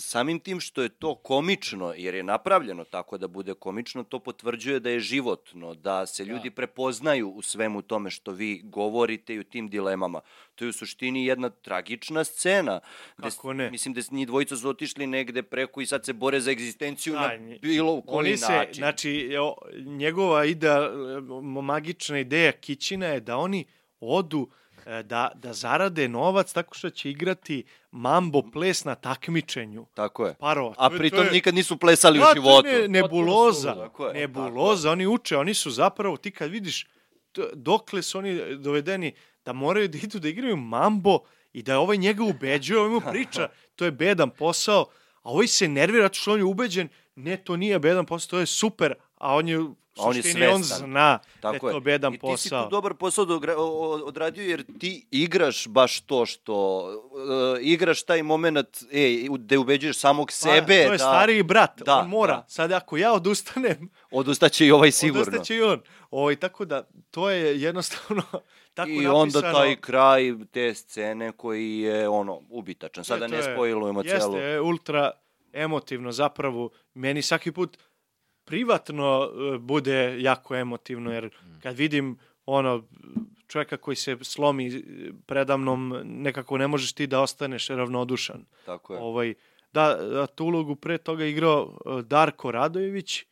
[0.00, 4.80] samim tim što je to komično, jer je napravljeno tako da bude komično, to potvrđuje
[4.80, 9.44] da je životno, da se ljudi prepoznaju u svemu tome što vi govorite i u
[9.44, 10.20] tim dilemama.
[10.56, 12.80] To je u suštini jedna tragična scena.
[13.16, 13.70] Kako ne?
[13.70, 17.20] Mislim da njih dvojica su otišli negde preko i sad se bore za egzistenciju Da,
[17.38, 18.74] na bilo u koji Oni se, način.
[18.74, 19.30] znači,
[19.76, 20.68] njegova ide,
[21.54, 23.64] magična ideja Kićina je da oni
[24.00, 24.48] odu
[24.86, 30.34] e, da, da zarade novac tako što će igrati mambo ples na takmičenju Tako je.
[30.34, 30.74] parova.
[30.78, 32.68] A To je- to pritom je- nikad nisu plesali Da, u je životu.
[32.68, 33.68] Ne, nebuloza.
[33.68, 34.90] Potpuno Tako je, nebuloza.
[34.90, 36.86] Oni uče, oni su zapravo, ti kad vidiš
[37.54, 39.14] dokle su oni dovedeni
[39.44, 41.18] da moraju da idu da igraju mambo
[41.52, 44.86] i da ovaj njega ubeđuje, ovaj mu priča, to je bedan posao,
[45.22, 48.46] a ovaj se nervira što on je ubeđen, ne, to nije bedan posao, to je
[48.46, 49.58] super, a on je
[49.98, 50.78] A on je suštini, on svestan.
[50.80, 52.64] zna Tako da je to bedan I ti si posao.
[52.64, 56.54] tu dobar posao o- o- odradio jer ti igraš baš to što
[57.04, 57.20] uh,
[57.62, 58.58] igraš taj moment
[58.92, 62.34] e, gde ubeđuješ samog sebe Pa, to je da stariji brat, Da, on mora.
[62.34, 62.44] da.
[62.48, 65.22] Sad ako ja odustanem, odustaće i ovaj sigurno.
[65.22, 65.80] odustaće i on.
[66.10, 68.22] Ovaj, tako da, to je jednostavno
[68.74, 69.14] tako I napisano.
[69.14, 73.00] onda taj kraj te scene koji je ono ubitačan.
[73.00, 74.36] Je- Sada ne je- spojilujemo Jeste, celu.
[74.36, 75.10] je ultra
[75.52, 76.70] emotivno zapravo.
[76.94, 77.78] Meni svaki put
[78.46, 81.60] privatno e, bude jako emotivno, jer Mm.
[81.62, 82.82] kad vidim ono
[83.46, 84.84] čovjeka koji se slomi
[85.26, 88.44] predamnom, nekako ne možeš ti da ostaneš ravnodušan.
[88.66, 89.00] Tako je.
[89.00, 89.34] Ovaj,
[89.72, 93.24] da, da, tu ulogu pre toga igrao e, Darko Radojević,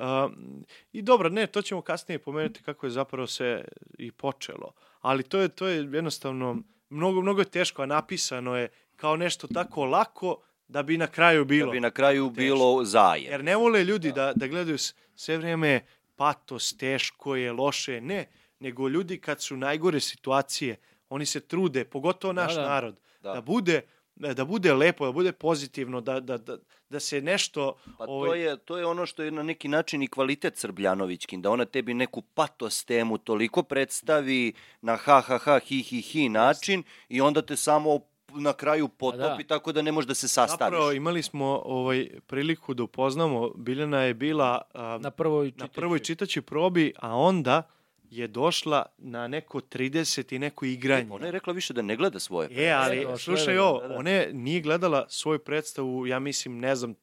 [0.00, 3.64] Um, I dobro, ne, to ćemo kasnije pomenuti kako je zapravo se
[3.98, 4.72] i počelo.
[5.00, 6.56] Ali to je, to je jednostavno,
[6.90, 11.44] mnogo, mnogo je teško, a napisano je kao nešto tako lako da bi na kraju
[11.44, 11.66] bilo.
[11.66, 13.30] Da bi na kraju bilo zajem.
[13.30, 15.80] Jer ne vole ljudi da, da gledaju s- sve vrijeme
[16.16, 18.00] patos, teško je, loše je.
[18.00, 18.26] Ne,
[18.60, 20.76] nego ljudi kad su najgore situacije,
[21.08, 22.62] oni se trude, pogotovo naš da.
[22.62, 23.32] narod, Da.
[23.32, 23.40] da.
[23.40, 23.80] bude
[24.16, 26.56] da bude lepo, da bude pozitivno, da, da, da,
[26.90, 27.76] da se nešto...
[27.98, 31.42] Pa to ovaj, je, to je ono što je na neki način i kvalitet Srbljanovićkin,
[31.42, 36.28] da ona tebi neku patos temu toliko predstavi na ha ha ha hi hi hi
[36.28, 38.00] način i onda te samo
[38.36, 39.48] na kraju potopi da.
[39.48, 40.58] tako da ne možeš da se sastaviš.
[40.72, 45.74] Zapravo imali smo ovaj priliku da upoznamo, Biljana je bila a, Na prvoj na čitajući.
[45.74, 47.62] prvoj čitaći probi, a onda
[48.10, 51.08] je došla na neko 30 i neko igranje.
[51.10, 52.48] Ona je rekla više da ne gleda svoje.
[52.58, 53.96] E, ali je slušaj da- ovo, da, da.
[53.96, 56.94] ona je- nije gledala svoju predstavu, ja mislim, ne znam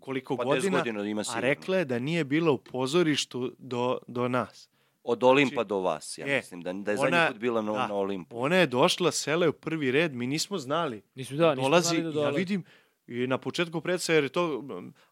[0.00, 3.98] koliko Pa 10 godina, godina ima a rekla je da nije bila u pozorištu do,
[4.06, 4.68] do nas.
[5.04, 7.62] Od Olimpa Znači, do vas, ja e, mislim, da, da je ona- zadnji put bila
[7.62, 7.86] na, da.
[7.86, 8.38] na Olimpu.
[8.38, 11.02] Ona je došla, sela je u prvi red, mi nismo znali.
[11.14, 12.38] Nismo, da, nismo dolazi, znali da ja dolazi.
[12.38, 12.64] vidim,
[13.06, 14.64] i na početku predstave, jer je to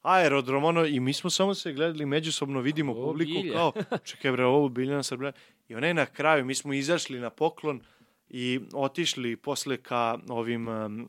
[0.02, 3.52] aerodrom, ono, i mi smo samo se gledali međusobno, vidimo O, publiku Bilja.
[3.52, 3.73] kao,
[4.05, 5.32] čekaj bre, ovo Biljana Srbljana.
[5.69, 7.81] I ona je na kraju, mi smo izašli na poklon
[8.28, 11.09] i otišli posle ka ovim um,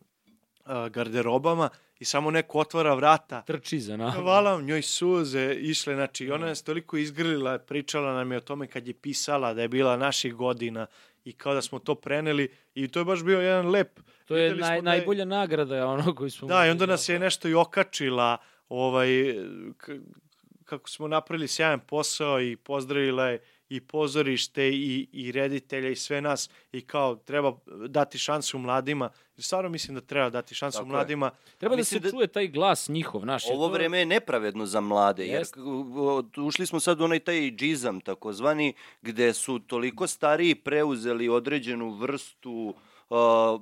[0.66, 1.70] a, garderobama
[2.04, 3.42] i samo neko otvara vrata.
[3.42, 4.12] Trči za nama.
[4.12, 8.68] Hvala vam, njoj suze išle, znači ona nas toliko izgrlila, pričala nam je o tome
[8.68, 10.86] kad je pisala da je bila naših godina
[11.26, 14.50] i kao da smo to preneli i to je baš bio jedan lep To je
[14.50, 16.48] naj, da je- najbolja nagrada ono koju smo...
[16.48, 18.38] Da, i onda nas je nešto i okačila,
[18.70, 19.10] ovaj,
[20.66, 23.40] kako smo napravili sjajan posao i pozdravila je
[23.70, 27.54] i pozorište i, i reditelja i sve nas i kao treba
[27.88, 29.10] dati šansu mladima.
[29.36, 30.92] Jer stvarno mislim da treba dati šansu Tako je.
[30.92, 31.32] mladima.
[31.58, 33.44] Treba da Mislim se da- čuje taj glas njihov, naš.
[33.46, 35.56] Ovo to- vreme je nepravedno za mlade, jer Jest.
[36.40, 42.74] ušli smo sad u onaj taj džizam takozvani, gde su toliko stariji preuzeli određenu vrstu
[43.10, 43.18] uh,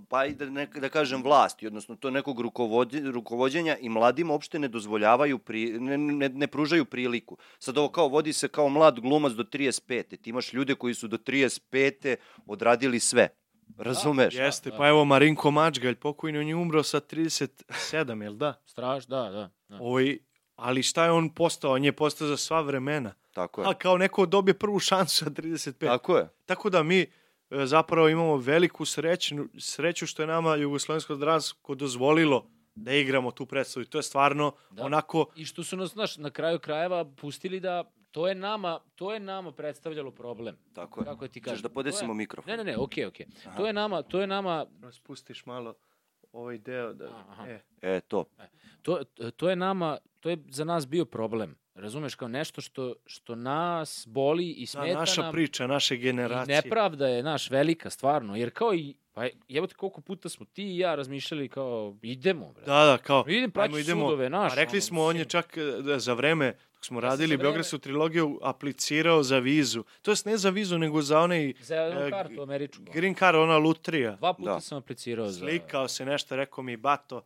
[0.10, 4.60] pa i da, ne, da kažem vlasti, odnosno to nekog rukovodi, rukovodjenja i mladim uopšte
[4.60, 7.38] ne dozvoljavaju, pri, ne, ne, ne pružaju priliku.
[7.60, 9.82] Sad ovo kao vodi se kao mlad glumac do 35.
[10.14, 12.16] Ti imaš ljude koji su do 35.
[12.46, 13.30] odradili sve.
[13.78, 14.36] Razumeš?
[14.36, 14.78] Jeste, da.
[14.78, 18.62] pa evo Marinko Mačgalj, pokojni, on je umro sa 37, jel da?
[18.66, 19.50] Straš, da, da.
[19.68, 19.78] da.
[19.82, 20.18] Ovaj,
[20.56, 21.74] ali šta je on postao?
[21.74, 23.14] On je postao za sva vremena.
[23.34, 23.68] Tako je.
[23.68, 25.88] A kao neko dobije prvu šansu sa 35.
[25.88, 26.30] Tako je.
[26.46, 27.08] Tako da mi e,
[27.66, 33.84] zapravo imamo veliku sreću, sreću što je nama Jugoslovensko zdravstvo dozvolilo da igramo tu predstavu.
[33.84, 34.76] I to je stvarno Da.
[34.76, 34.86] da.
[34.86, 35.26] onako...
[35.36, 39.20] I što su nas, znaš, na kraju krajeva pustili da to je nama, to je
[39.20, 40.58] nama predstavljalo problem.
[40.74, 41.06] Tako je.
[41.06, 41.62] Kako ti Ćeš kažem?
[41.62, 42.52] da podesimo je- mikrofon?
[42.52, 43.26] Ne, ne, ne, okej, okej.
[43.46, 43.58] Aha.
[43.58, 45.74] To je nama, to je nama, Spustiš malo
[46.32, 46.94] ovaj deo.
[46.94, 47.48] Da, Aha.
[47.48, 48.26] e, E, to.
[48.82, 51.56] to, to je nama, to je za nas bio problem.
[51.76, 55.32] Razumeš, kao nešto što, što nas boli i da, smeta naša nam.
[55.32, 56.56] priča, naše I generacije.
[56.56, 58.36] nepravda je, naš, velika, stvarno.
[58.36, 62.54] Jer kao i, pa evo te koliko puta smo ti i ja razmišljali kao, idemo,
[62.54, 62.64] bre.
[62.64, 64.52] Da, da, kao, Idem praći sudove, naš.
[64.52, 66.56] A rekli smo, on je čak e, da, za vreme,
[66.86, 69.84] smo radili Beogradsku trilogiju, aplicirao za vizu.
[70.02, 72.84] To jest ne za vizu, nego za onaj Za jednu e, kartu američku.
[72.94, 74.16] green card, ona lutrija.
[74.16, 74.60] Dva puta Da.
[74.60, 75.40] sam aplicirao za...
[75.40, 77.22] Slikao se nešto, rekao mi, bato,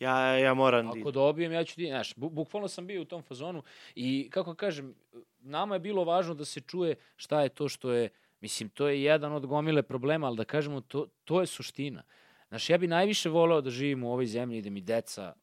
[0.00, 3.04] ja, ja moram da Ako dobijem, ja ću ti, znaš, bu, bukvalno sam bio u
[3.04, 3.62] tom fazonu
[3.94, 4.94] i kako kažem,
[5.40, 8.08] nama je bilo važno da se čuje šta je to što je,
[8.40, 12.02] mislim, to je jedan od gomile problema, ali da kažemo, to, to je suština.
[12.48, 15.34] Znaš, ja bi najviše voleo da živim u ovoj zemlji i da mi deca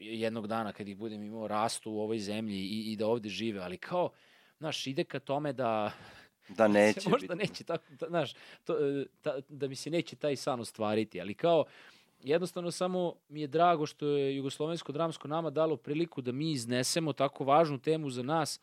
[0.00, 3.60] jednog dana kad ih budem imao rastu u ovoj zemlji i, i da ovde žive,
[3.60, 4.10] ali kao,
[4.58, 5.92] znaš, ide ka tome da
[6.56, 7.48] Da neće možda biti.
[7.48, 8.32] neće tako, da, znaš,
[8.64, 11.64] to, e, ta, da mi se neće taj san ostvariti, ali kao,
[12.22, 17.12] jednostavno samo mi je drago što je Jugoslovensko dramsko nama dalo priliku da mi iznesemo
[17.12, 18.60] tako važnu temu za nas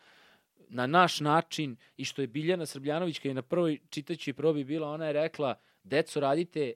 [0.70, 4.90] na naš način i što je Biljana Srbljanović kada je na prvoj čitajući probi bila,
[4.90, 6.74] ona je rekla, deco radite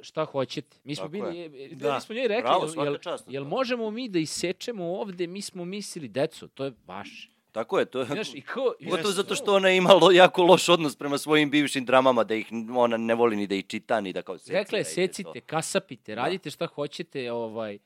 [0.00, 0.76] šta hoćete.
[0.84, 1.66] Mi smo Tako bili, je.
[1.72, 1.94] e, Da.
[1.94, 2.96] mi smo njoj rekli, Bravo, jel,
[3.28, 7.34] jel, možemo mi da isečemo ovde, mi smo mislili, deco, to je vaše.
[7.52, 8.06] Tako je, to je...
[8.06, 11.84] Znaš, i kao, znaš, zato što ona ima lo, jako loš odnos prema svojim bivšim
[11.84, 12.46] dramama, da ih
[12.76, 14.52] ona ne voli ni da ih čita, ni da kao seci.
[14.52, 15.14] Rekla je, da ide to.
[15.14, 17.78] secite, kasapite, radite šta hoćete, ovaj,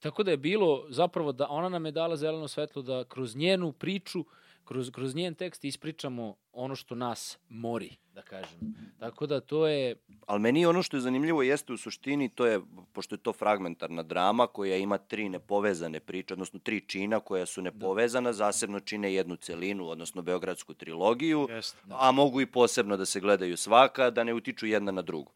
[0.00, 3.72] tako da je bilo zapravo da ona nam je dala zeleno svetlo da kroz njenu
[3.72, 4.24] priču,
[4.64, 8.74] kroz, kroz njen tekst ispričamo ono što nas mori, da kažem.
[8.98, 9.96] Tako da to je,
[10.26, 12.60] Ali meni ono što je zanimljivo jeste u suštini, to je,
[12.92, 17.62] pošto je to fragmentarna drama koja ima tri nepovezane priče, odnosno tri čina koja su
[17.62, 21.78] nepovezana, zasebno čine jednu celinu, odnosno Beogradsku trilogiju, Jeste.
[21.90, 25.32] a mogu i posebno da se gledaju svaka, da ne utiču jedna na drugu.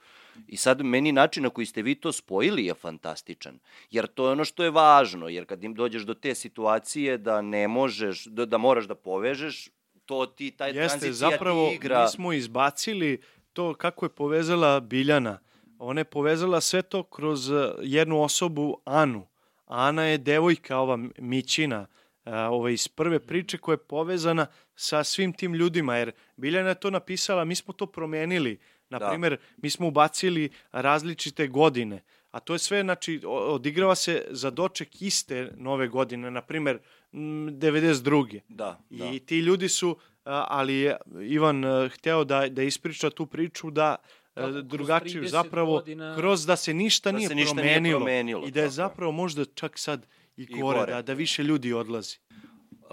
[0.47, 3.59] I sad meni način na koji ste vi to spojili je fantastičan,
[3.91, 7.43] jer to je ono što je važno, jer kad im dođeš do te situacije da
[7.43, 9.70] ne možeš, da, da moraš da povežeš,
[10.06, 12.02] to ti, taj Jeste, tranzicija zapravo ti igra...
[12.02, 13.20] mi smo izbacili
[13.52, 15.39] to kako je povezala Biljana.
[15.78, 19.26] Ona je povezala sve to kroz eh, jednu osobu, Anu.
[19.66, 21.86] Ana je devojka, ova Mićina,
[22.24, 26.74] eh, ova iz prve priče koja je povezana sa svim tim ljudima, jer Biljana je
[26.74, 28.59] to napisala, mi smo to promenili.
[28.89, 29.09] Na Da.
[29.09, 35.02] primer, mi smo ubacili različite godine, a to je sve, znači, odigrava se za doček
[35.02, 36.81] iste nove godine, na primer, mm,
[37.15, 38.41] 92.
[38.49, 39.05] Da, da.
[39.07, 43.97] I ti ljudi su, ali je Ivan a, hteo da, da ispriča tu priču da
[44.35, 47.65] Kako kroz drugačiju 30 zapravo godina- kroz da se ništa, Da nije, se ništa nije
[47.65, 50.93] promenilo, promenilo, i da je tako zapravo možda čak sad i, I gore, gore.
[50.93, 52.16] Da, da više ljudi odlazi.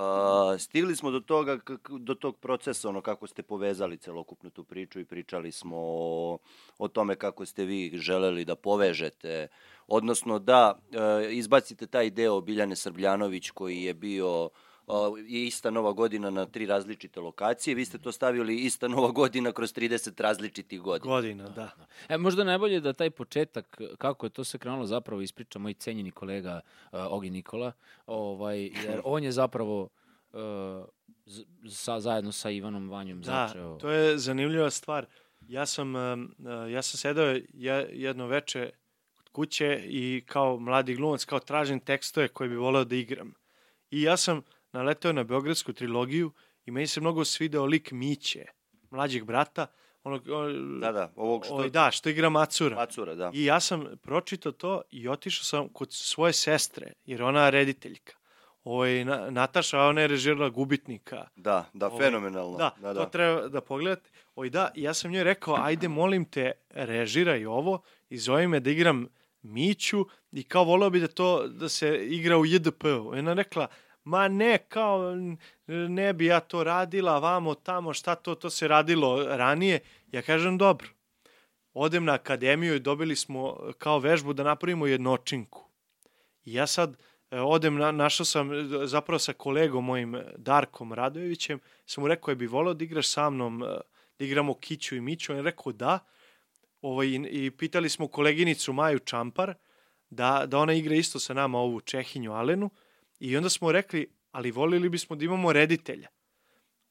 [0.01, 1.59] A, stigli smo do toga
[1.99, 6.37] do tog procesa ono kako ste povezali celokupnu tu priču i pričali smo o,
[6.77, 9.47] o tome kako ste vi želeli da povežete.
[9.87, 14.49] Odnosno da e, izbacite taj deo Biljane Srbljanović koji je bio
[15.19, 19.51] je ista nova godina na tri različite lokacije, vi ste to stavili ista nova godina
[19.51, 21.11] kroz 30 različitih godina.
[21.11, 21.71] Godina, da.
[22.09, 26.11] E, možda najbolje da taj početak, kako je to sve krenulo, zapravo ispriča moj cenjeni
[26.11, 27.71] kolega uh, Ogi Nikola,
[28.05, 29.89] ovaj, jer on je zapravo
[30.33, 30.39] uh,
[31.69, 33.75] sa, zajedno sa Ivanom Vanjom Da, začeo.
[33.75, 35.05] to je zanimljiva stvar.
[35.41, 36.01] Ja sam, uh,
[36.71, 37.45] ja sam sedao je-
[37.91, 38.69] jedno veče
[39.15, 43.33] kod kuće i kao mladi glumac, kao tražim tekstove koje bi voleo da igram.
[43.91, 44.41] I ja sam
[44.71, 46.31] naleteo na Beogradsku trilogiju
[46.65, 48.45] i meni se mnogo svideo lik Miće,
[48.89, 49.67] mlađeg brata,
[50.03, 51.55] onog, on, Da, da, ovog što...
[51.55, 52.75] Oj, da, što igra Macura.
[52.75, 53.31] Macura, da.
[53.33, 58.13] I ja sam pročitao to i otišao sam kod svoje sestre, jer ona je rediteljka.
[58.63, 61.27] Ovaj, na, Nataša, ona je režirala Gubitnika.
[61.35, 62.57] Da, da, Ovaj, fenomenalno.
[62.57, 63.09] Da, da, to da.
[63.09, 64.09] treba da pogledate.
[64.35, 68.69] Oj da, ja sam njoj rekao, ajde molim te, režiraj ovo i zove me da
[68.69, 69.07] igram
[69.41, 73.15] Miću i kao voleo bi da to da se igra u JDP-u.
[73.15, 73.67] I ona rekla,
[74.03, 75.15] ma ne, kao
[75.67, 79.79] ne bi ja to radila, vamo, tamo, šta to, to se radilo ranije.
[80.11, 80.87] Ja kažem, dobro.
[81.73, 85.69] odem na akademiju i dobili smo kao vežbu da napravimo jednočinku.
[86.45, 86.97] I ja sad
[87.31, 88.49] e, odem, na, našao sam
[88.85, 93.29] zapravo sa kolegom mojim Darkom Radojevićem, sam mu rekao, je bi volao da igraš sa
[93.29, 93.67] mnom, e,
[94.19, 95.99] da igramo Kiću i Miću, on je rekao da,
[96.81, 99.53] ovaj, i, i pitali smo koleginicu Maju Čampar,
[100.09, 102.69] da, da ona igra isto sa nama ovu Čehinju Alenu,
[103.21, 106.07] i onda smo rekli, ali volili bismo da imamo reditelja.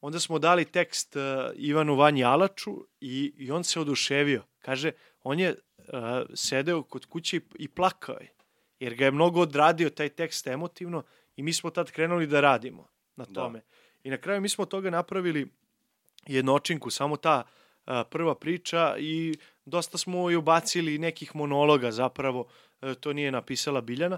[0.01, 1.21] Onda smo dali tekst uh,
[1.55, 2.71] Ivanu Vanji Alaču
[3.01, 4.43] i, i on se oduševio.
[4.59, 4.91] Kaže,
[5.23, 5.85] on je uh,
[6.33, 8.33] sedeo kod kuće i, i plakao je,
[8.79, 11.03] jer ga je mnogo odradio taj tekst emotivno
[11.35, 13.33] i mi smo tad krenuli da radimo na Da.
[13.33, 13.61] tome.
[14.03, 15.47] I na kraju mi smo toga napravili
[16.27, 22.47] jednočinku, samo ta uh, prva priča i dosta smo i ubacili nekih monologa zapravo,
[22.81, 24.17] uh, to nije napisala Biljana.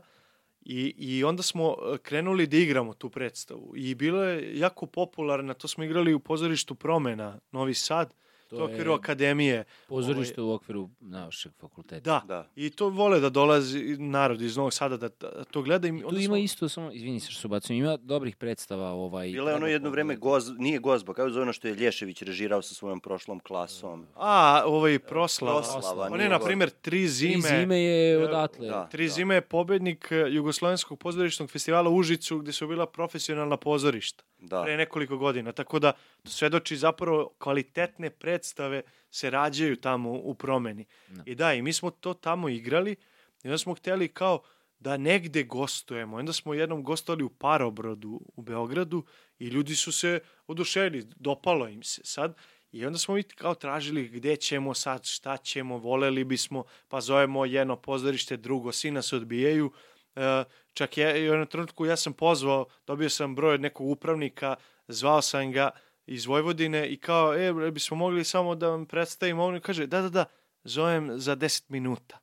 [0.65, 3.73] I, I onda smo e, krenuli da igramo tu predstavu.
[3.75, 8.13] I bilo je jako popularna, to smo igrali u pozorištu Promena, Novi Sad,
[8.53, 9.63] to, to je okviru akademije.
[9.87, 12.01] Pozorište u okviru našeg fakulteta.
[12.01, 12.21] Da.
[12.27, 12.49] Da.
[12.55, 15.87] I to vole da dolazi narod iz Novog Sada da, da to gleda.
[15.87, 18.89] I Tu onda ima smo- isto, samo, izvini se što se ubacujem, ima dobrih predstava.
[18.89, 22.21] Ovaj, Bilo je ono jedno vreme goz, nije gozba, kao zove ono što je Lješević
[22.21, 24.05] režirao sa svojom prošlom klasom.
[24.15, 25.61] A, ovaj proslava.
[25.61, 27.33] Proslava, On je, na primjer, tri zime.
[27.41, 28.67] Tri zime je e, odatle.
[28.67, 28.87] da.
[28.87, 34.23] Tri zime je pobednik e, Jugoslovenskog pozorišnog festivala u Užicu, gde su bila profesionalna pozorišta.
[34.43, 34.63] Da.
[34.63, 35.51] pre nekoliko godina.
[35.51, 35.91] Tako da
[36.23, 40.85] to svedoči zapravo kvalitetne predstave se rađaju tamo u promeni.
[41.07, 41.23] Da.
[41.25, 42.95] I da, i mi smo to tamo igrali
[43.43, 44.41] i onda smo hteli kao
[44.79, 46.17] da negde gostujemo.
[46.17, 49.03] Onda smo jednom gostovali u Parobrodu u Beogradu
[49.39, 52.35] i ljudi su se oduševili, dopalo im se sad.
[52.71, 57.45] I onda smo mi kao tražili gde ćemo sad, šta ćemo, voleli bismo, pa zovemo
[57.45, 59.71] jedno pozorište, drugo, svi nas odbijaju.
[60.15, 60.43] E,
[60.73, 64.55] čak je, i u jednom trenutku ja sam pozvao, dobio sam broj od nekog upravnika,
[64.87, 65.69] zvao sam ga
[66.05, 70.09] iz Vojvodine i kao, e, bismo mogli samo da vam predstavimo, on kaže, da, da,
[70.09, 70.25] da,
[70.63, 72.19] zovem za 10 minuta.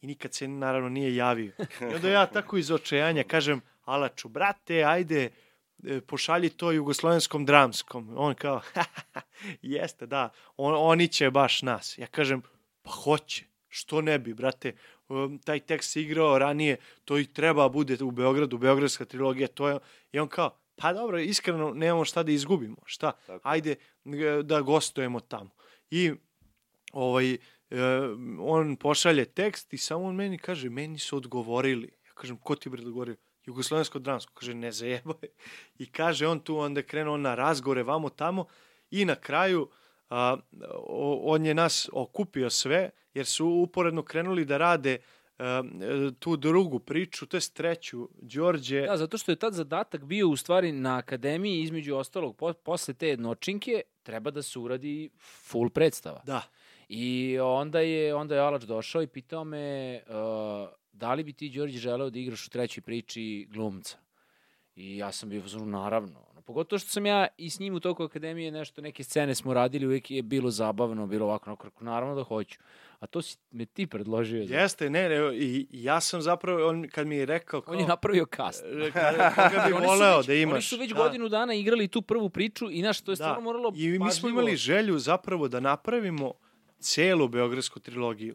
[0.00, 1.52] I nikad se naravno nije javio.
[1.80, 5.30] I onda ja tako iz očajanja kažem, Alaču, brate, ajde,
[5.84, 8.14] e, pošalji to jugoslovenskom dramskom.
[8.16, 8.60] On kao,
[9.62, 11.98] jeste, da, on, oni će baš nas.
[11.98, 12.42] Ja kažem,
[12.82, 14.72] pa hoće, što ne bi, brate,
[15.44, 19.78] taj tekst igrao ranije, to i treba bude u Beogradu, Beogradska trilogija, to je,
[20.12, 23.48] i on kao, pa dobro, iskreno nemamo šta da izgubimo, šta, Tako.
[23.48, 23.74] ajde
[24.42, 25.50] da gostujemo tamo.
[25.90, 26.12] I
[26.92, 27.38] ovaj, e,
[28.40, 31.90] on pošalje tekst i samo on meni kaže, meni su odgovorili.
[32.06, 33.16] Ja kažem, ko ti bre odgovorio?
[33.44, 34.32] Jugoslovensko dramsko.
[34.34, 35.28] Kaže, ne zajebaj.
[35.78, 38.46] I kaže on tu, onda krenuo na razgore, vamo tamo
[38.90, 39.68] i na kraju
[40.12, 40.36] a,
[41.22, 44.98] on je nas okupio sve, jer su uporedno krenuli da rade
[45.38, 45.62] a,
[46.18, 48.80] tu drugu priču, to je treću, Đorđe.
[48.80, 52.94] Da, zato što je tad zadatak bio u stvari na akademiji, između ostalog, po, posle
[52.94, 56.22] te jednočinke, treba da se uradi full predstava.
[56.26, 56.42] Da.
[56.88, 61.48] I onda je, onda je Alač došao i pitao me uh, da li bi ti,
[61.48, 63.98] Đorđe, želeo da igraš u trećoj priči glumca.
[64.76, 66.32] I ja sam bio naravno.
[66.44, 69.86] Pogotovo što sam ja i s njim u toku akademije nešto, neke scene smo radili,
[69.86, 72.58] uvijek je bilo zabavno, bilo ovako, onako, naravno da hoću.
[73.02, 74.42] A to si me ti predložio.
[74.42, 77.60] Jeste, ne, ne, i ja sam zapravo, on kad mi je rekao...
[77.60, 78.64] Kao, On je napravio kast.
[78.64, 80.52] ka- koga bi voleo već- da imaš.
[80.52, 80.96] Oni su već da.
[80.96, 84.28] godinu dana igrali tu prvu priču i znaš, to je stvarno moralo I mi smo
[84.28, 86.32] imali želju zapravo da napravimo
[86.78, 88.34] celu Beogradsku trilogiju.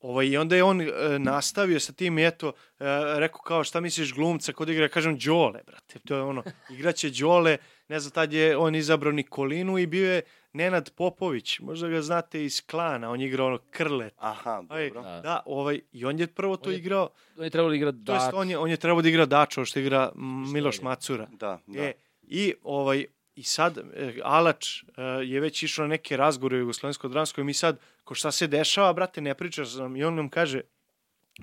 [0.00, 0.86] Ovaj, I onda je on e,
[1.18, 2.84] nastavio sa tim i eto, e,
[3.18, 7.56] rekao kao šta misliš glumca kod igra, kažem Đole, brate, to je ono, igraće Đole,
[7.88, 10.22] ne znam, tad je on izabrao Nikolinu i bio je
[10.56, 14.14] Nenad Popović, možda ga znate iz klana, on je igrao ono Krlet.
[14.18, 15.02] Aha, Aj, dobro.
[15.02, 15.20] Da.
[15.20, 17.08] da, ovaj, i on je prvo to On je igrao,
[17.38, 19.78] On je trebalo igrati to jest on je, on je trebao da igra Dačo, što
[19.78, 20.12] igra
[20.52, 20.80] Miloš.
[20.82, 21.26] Macura.
[21.32, 21.82] Da, da.
[21.82, 21.92] E,
[22.22, 27.08] i ovaj i sad e, Alač e, je već išao na neke razgovore u jugoslovensko
[27.08, 30.28] dramsko i mi sad ko šta se dešava, brate, ne pričaš nam i on nam
[30.28, 30.60] kaže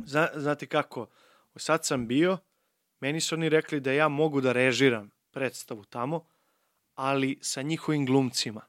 [0.05, 1.07] zna, znate kako,
[1.55, 2.37] sad sam bio,
[2.99, 6.25] meni su oni rekli da ja mogu da režiram predstavu tamo,
[6.95, 8.61] ali sa njihovim glumcima.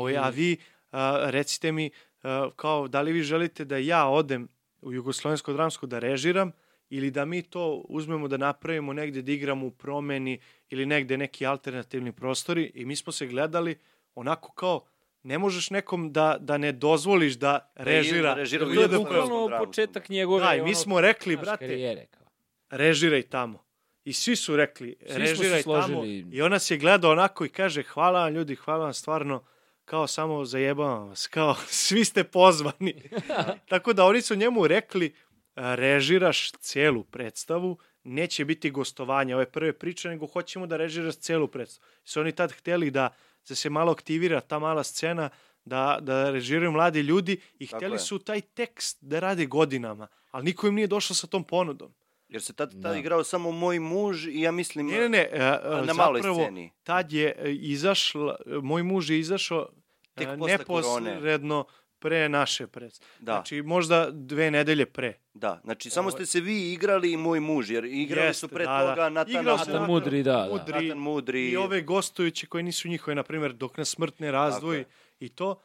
[0.00, 0.56] Ovaj, a vi
[0.90, 1.90] a, recite mi
[2.22, 4.48] a, kao da li vi želite da ja odem
[4.80, 6.52] u jugoslovensko dramsko da režiram
[6.90, 11.46] ili da mi to uzmemo da napravimo negde da igramo u promeni ili negde neki
[11.46, 13.78] alternativni prostori i mi smo se gledali
[14.14, 14.86] onako kao
[15.22, 18.34] ne možeš nekom da, da ne dozvoliš da režira.
[18.34, 22.06] režira da To je bukvalno početak njegove Da, i mi smo rekli, brate, karijere.
[22.06, 22.26] Kao.
[22.70, 23.66] režiraj tamo.
[24.04, 26.04] I svi su rekli, Svi režiraj tamo.
[26.32, 29.44] I ona se gleda onako i kaže, hvala vam ljudi, hvala vam stvarno,
[29.86, 31.54] kao samo zajebavam vas, kao
[31.84, 33.02] svi ste pozvani.
[33.70, 35.14] Tako da oni su njemu rekli,
[35.54, 41.90] režiraš celu predstavu, neće biti gostovanja ove prve priče, nego hoćemo da režiraš celu predstavu.
[42.04, 43.14] Su oni tad hteli da,
[43.48, 45.30] da se malo aktivira ta mala scena,
[45.64, 50.66] da, da režiraju mladi ljudi i hteli su taj tekst da rade godinama, ali niko
[50.66, 51.94] im nije došao sa tom ponudom.
[52.28, 52.96] Jer se tad, tad Da.
[52.96, 54.86] igrao samo moj muž i ja mislim...
[54.86, 56.70] Ne, ne, ne, e, e, na maloj zapravo sceni.
[56.82, 59.68] tad je e, izašla, moj muž je izašao
[60.14, 61.10] Tek posle korone.
[61.10, 61.64] neposredno
[61.98, 63.10] pre naše predstave.
[63.18, 63.32] Da.
[63.32, 65.14] Znači, možda dve nedelje pre.
[65.34, 68.64] Da, znači samo ste se vi igrali i moj muž, jer igrali Jeste, su pre
[68.64, 68.88] da, da.
[68.88, 70.48] toga Natan, Igrao se Natan Natan Mudri, da, da.
[70.50, 71.48] Mudri, Natan Mudri.
[71.48, 74.84] I ove gostujuće koji nisu njihove, na primjer, dok nas smrt ne razdvoji
[75.20, 75.62] i to.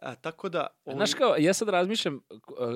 [0.00, 0.66] A, tako da...
[0.84, 2.20] ovi- Znaš kao, ja sad razmišljam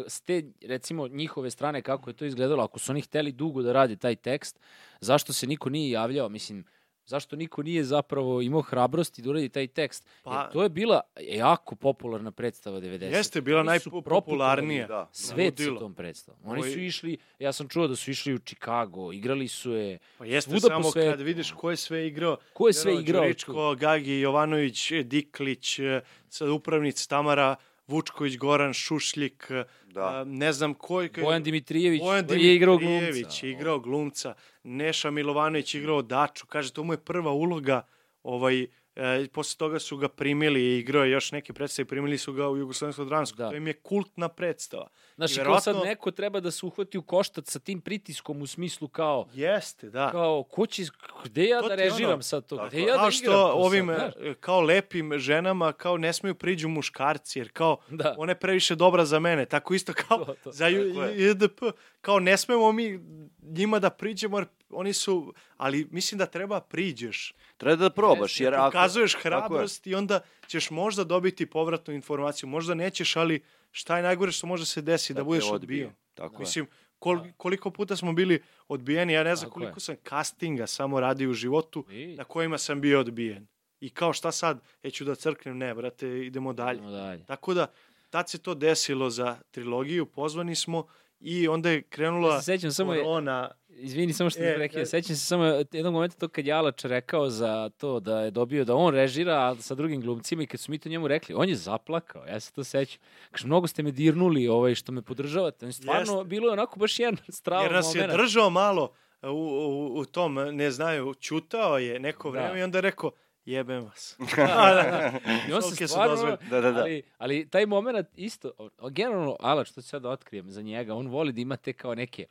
[0.06, 3.72] s te, recimo, njihove strane kako je to izgledalo, ako su oni hteli dugo da
[3.72, 4.60] rade taj tekst,
[5.00, 6.64] zašto se niko nije javljao, mislim,
[7.06, 10.06] zašto niko nije zapravo imao hrabrosti da uradi taj tekst?
[10.22, 13.02] Pa, Jer to je bila jako popularna predstava 90.
[13.02, 14.86] Jeste, bila najpopularnija.
[14.86, 15.08] Da.
[15.12, 16.40] Svet sa tom predstavom.
[16.44, 20.24] Oni su išli, ja sam čuo da su išli u Chicago, igrali su je, Pa
[20.24, 21.10] jeste, svuda po samo svetu.
[21.10, 22.36] kad vidiš ko je sve igrao.
[22.52, 23.22] ko je sve igrao?
[23.22, 27.56] Đuričko, Gagi, Jovanović, Diklić, e, sad upravnica Tamara
[27.86, 29.50] Vučković, Goran Šušljik,
[29.86, 30.06] Da.
[30.06, 31.10] a, ne znam ko je...
[31.20, 33.46] Bojan Dimitrijević, Bojan koji je igrao Dimitrijević glumca.
[33.46, 37.86] je igrao glumca, Neša Milovanović igrao Daču, kaže, to mu je prva uloga,
[38.22, 38.66] ovaj,
[38.96, 42.48] e, posle toga su ga primili i igrao je još neke predstave, primili su ga
[42.48, 43.50] u Jugoslovensku dransku, Da.
[43.50, 44.86] to im je kultna predstava.
[45.16, 48.42] Znaš, i kao sad verovatno- neko treba da se uhvati u koštac sa tim pritiskom
[48.42, 50.10] u smislu kao, Jeste, da.
[50.10, 50.82] kao, ko će,
[51.24, 52.56] gde ja To da režiram ono, sad to?
[52.56, 52.82] tako Gde je.
[52.82, 54.14] ja da kao igram što to ovim sad, znaš?
[54.22, 58.14] e, kao lepim ženama kao ne smeju priđu muškarci jer kao Da.
[58.18, 60.52] ona je previše dobra za mene tako isto kao To, to.
[60.52, 61.04] za Tako.
[61.06, 61.60] JDP
[62.00, 63.00] kao ne smemo mi
[63.42, 68.54] njima da priđemo jer oni su ali mislim da treba priđeš Treba da probaš, jer
[68.54, 68.64] ako...
[68.64, 74.32] pokazuješ hrabrost i onda ćeš možda dobiti povratnu informaciju možda nećeš ali šta je najgore
[74.32, 75.54] što može se desiti da, te budeš odbije.
[75.86, 76.38] odbijen Tako.
[76.38, 76.66] Mislim,
[76.98, 79.80] kol, koliko puta smo bili odbijeni, ja ne znam Tako koliko je.
[79.80, 83.46] sam castinga samo radio u životu I- na kojima sam bio odbijen.
[83.80, 86.76] I kao šta sad, ja ću da crknem, ne, brate, idemo dalje.
[86.76, 87.24] Idemo dalje.
[87.24, 87.66] Tako da,
[88.10, 90.86] tad se to desilo za trilogiju, pozvani smo
[91.20, 93.50] i onda je Ja krenula se sećam samo, je, korona.
[93.76, 94.86] Izvini samo što E, te prekida, e.
[94.86, 98.64] sećam se samo jednog momenta to kad je Alač rekao za to da je dobio
[98.64, 101.54] da on režira sa drugim glumcima i kad su mi to njemu rekli, on je
[101.56, 103.00] zaplakao, ja se to sećam.
[103.30, 105.64] Kaže, mnogo ste me dirnuli ovaj, što me podržavate.
[105.64, 106.24] On je Stvarno, Jeste.
[106.24, 108.18] bilo je onako baš jedan stravan Jer nas je moment.
[108.18, 108.92] držao malo
[109.22, 112.38] u, u, u tom, ne znaju, čutao je neko Da.
[112.40, 113.10] vreme i onda je rekao,
[113.44, 114.16] jebem vas.
[114.36, 115.12] Da, da, da.
[115.48, 116.36] I on se stvarno.
[116.50, 116.80] Da, da, da.
[116.80, 118.52] Ali, ali taj moment isto,
[118.90, 121.94] generalno, Alač, što ću sad da otkrijem za njega, on voli da ima te kao
[121.94, 122.26] neke,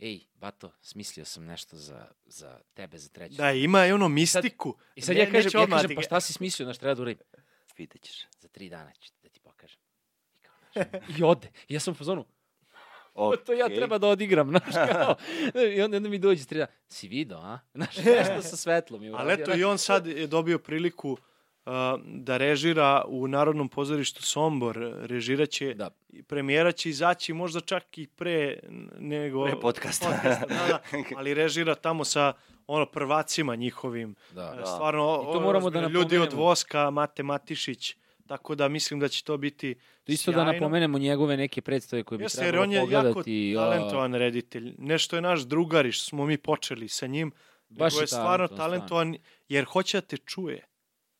[0.00, 3.34] ej, bato, smislio sam nešto za, za tebe, za treću.
[3.34, 4.76] Da, ima i ono mistiku.
[4.94, 7.02] I sad Ne- ja kažem, ja kažem, ti pa šta si smislio, znaš, treba da
[7.02, 7.22] uradim?
[7.76, 8.26] Vidjet ćeš.
[8.38, 9.80] Za tri dana ću da ti pokažem.
[10.34, 11.48] I, kao, znaš, I ode.
[11.68, 12.24] I ja sam u fazonu,
[13.14, 15.16] "O, to ja treba da odigram, znaš, kao.
[15.76, 17.58] I onda, onda mi dođe tri dana, si video, a?
[17.74, 19.02] Znaš, nešto sa svetlom.
[19.02, 21.18] je Ali eto i on sad je dobio priliku uh,
[22.04, 24.78] da režira u Narodnom pozorištu Sombor.
[24.96, 25.90] Režiraće, Da.
[26.08, 28.58] i premijera će izaći možda čak i pre
[28.98, 29.44] nego...
[29.44, 30.06] Pre podcasta.
[30.06, 30.80] podcasta, da, da,
[31.16, 32.32] ali režira tamo sa
[32.66, 34.14] ono prvacima njihovim.
[34.30, 34.42] Da.
[34.50, 34.66] Da.
[34.66, 36.42] Stvarno, I to moramo da ozbiljno, ljudi od napomenemo.
[36.42, 37.96] Voska, Mate Matišić,
[38.26, 39.74] tako da mislim da će to biti
[40.06, 40.52] Isto da sjajno.
[40.52, 43.52] napomenemo njegove neke predstave koje bi Jeste, jer trebalo on je jako pogledati.
[43.56, 44.74] talentovan reditelj.
[44.78, 47.32] Nešto je naš drugari što smo mi počeli sa njim.
[47.68, 49.16] Baš je je stvarno talentovan, talentovan
[49.48, 50.66] jer hoće da te čuje.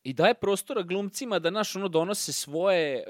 [0.03, 3.05] I daje prostora glumcima da naš ono donose svoje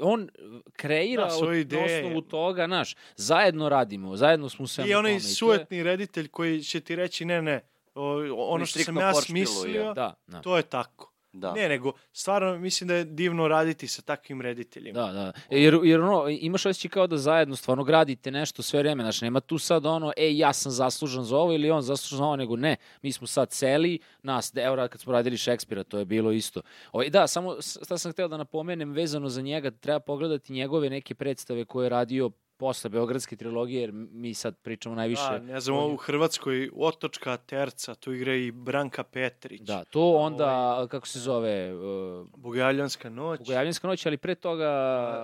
[0.00, 0.28] uh, on
[0.72, 4.94] kreira Da, svoje od, na osnovu toga, naš, zajedno radimo, zajedno smo u svemu I
[4.94, 7.60] onaj to je- reditelj koji će ti reći ne, ne,
[7.94, 8.12] o,
[8.46, 10.40] ono što sam ja smislio, Da, da.
[10.40, 11.11] to je tako.
[11.32, 11.52] Da.
[11.52, 15.00] Ne, nego stvarno mislim da je divno raditi sa takvim rediteljima.
[15.00, 15.32] Da, da.
[15.50, 19.02] Jer, jer ono, imaš osjećaj kao da zajedno stvarno gradite nešto sve vreme.
[19.02, 22.24] Znači, nema tu sad ono, ej, ja sam zaslužan za ovo ili on zaslužan za
[22.24, 22.76] ovo, nego ne.
[23.02, 26.60] Mi smo sad celi, nas, evo rad kad smo radili Šekspira, to je bilo isto.
[26.92, 31.14] Ovaj, da, samo šta sam hteo da napomenem vezano za njega, treba pogledati njegove neke
[31.14, 32.30] predstave koje je radio
[32.62, 35.22] posle Beogradske trilogije, jer mi sad pričamo najviše...
[35.30, 39.60] Da, ne znam, u Hrvatskoj Otočka Terca, tu igra i Branka Petrić.
[39.60, 43.38] Da, to onda, kako se zove, uh, Bogojavljanska noć.
[43.38, 44.66] Bogojavljanska noć, ali pre toga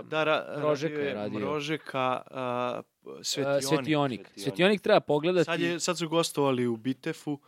[0.04, 1.38] da, ra, Mrožeka radio je radio.
[1.38, 3.62] Mrožeka, a, uh, Svetionik.
[3.62, 4.20] Svetionik.
[4.20, 4.30] Svetionik.
[4.36, 5.44] Svetionik treba pogledati.
[5.44, 7.38] Sad, je, sad su gostovali u Bitefu,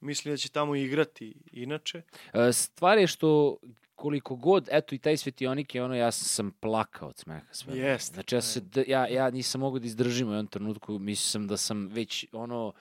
[0.00, 2.02] mislim da će tamo igrati inače.
[2.32, 3.56] E, Stvar je što
[4.00, 7.76] koliko god, eto i taj svetionik je ono, ja sam plakao od smeha sve.
[7.76, 8.14] Jeste.
[8.14, 11.56] Znači ja, se, ja, ja nisam mogao da izdržim u jednom trenutku, mislio sam da
[11.56, 12.72] sam već ono,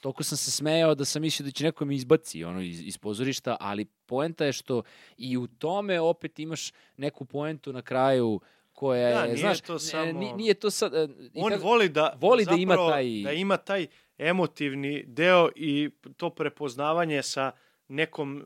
[0.00, 2.98] toliko sam se smejao da sam mislio da će neko me izbaci ono, iz, iz
[2.98, 4.82] pozorišta, ali poenta je što
[5.18, 8.40] i u tome opet imaš neku poentu na kraju
[8.72, 10.94] koja Da, je, nije znaš, to samo- ni- nije to sad...
[10.94, 13.86] e, i On voli da voli da ima taj- da ima taj
[14.18, 17.52] emotivni deo i to prepoznavanje sa
[17.88, 18.44] nekom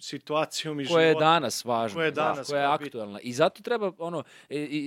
[0.00, 1.20] situacijom i koja je životom.
[1.26, 3.20] danas važna, Koja je da, danas koja je aktuelna.
[3.20, 4.78] I zato treba ono i, i,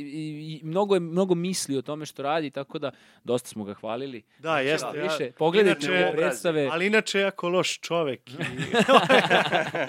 [0.54, 2.92] i, mnogo je mnogo misli o tome što radi, tako da
[3.24, 4.22] dosta smo ga hvalili.
[4.40, 4.88] Da, jeste.
[4.94, 6.70] Da, ja- više, pogledajte inače- predstave.
[6.72, 8.30] Ali inače jako loš čovek.
[8.30, 8.34] I,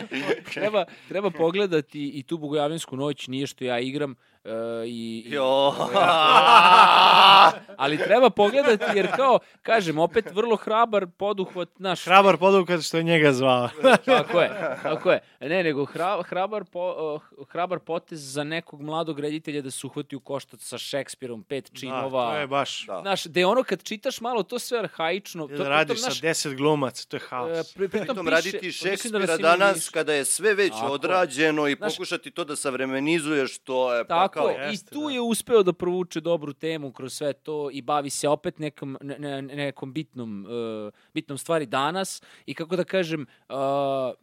[0.55, 4.15] treba, treba pogledati i tu Bogojavljansku noć, nije što ja igram,
[4.49, 4.53] e,
[4.85, 4.89] i,
[5.27, 5.75] i- Jo.
[7.77, 12.05] ali treba pogledati jer kao, kažem, opet vrlo hrabar poduhvat naš.
[12.05, 13.69] hrabar podukat što je njega zvao.
[14.07, 14.51] Tako je,
[14.83, 15.21] tako je.
[15.41, 16.81] Ne, nego hra, hrabar, po,
[17.17, 21.71] uh, hrabar potez za nekog mladog reditelja da se uhvati u koštac sa Šekspirom, pet
[21.75, 22.25] činova.
[22.25, 22.87] Da, to je baš...
[22.87, 23.01] Da.
[23.01, 25.49] Znaš, da je ono kad čitaš malo, to sve arhaično.
[25.49, 27.69] To, Da radiš pritom, sa 10 glumaca, to je haos.
[27.69, 31.67] pri- pritom Pritom piše- raditi da Šekspira ima danas kada je sve već Tako odrađeno
[31.67, 35.11] i Znaš- pokušati to da savremenizuješ, to je pa Tako je, i Jeste, tu da.
[35.11, 39.19] je uspeo da provuče dobru temu kroz sve to i bavi se opet nekom, ne,
[39.19, 43.57] ne, nekom bitnom, uh, bitnom stvari danas i kako da kažem, uh,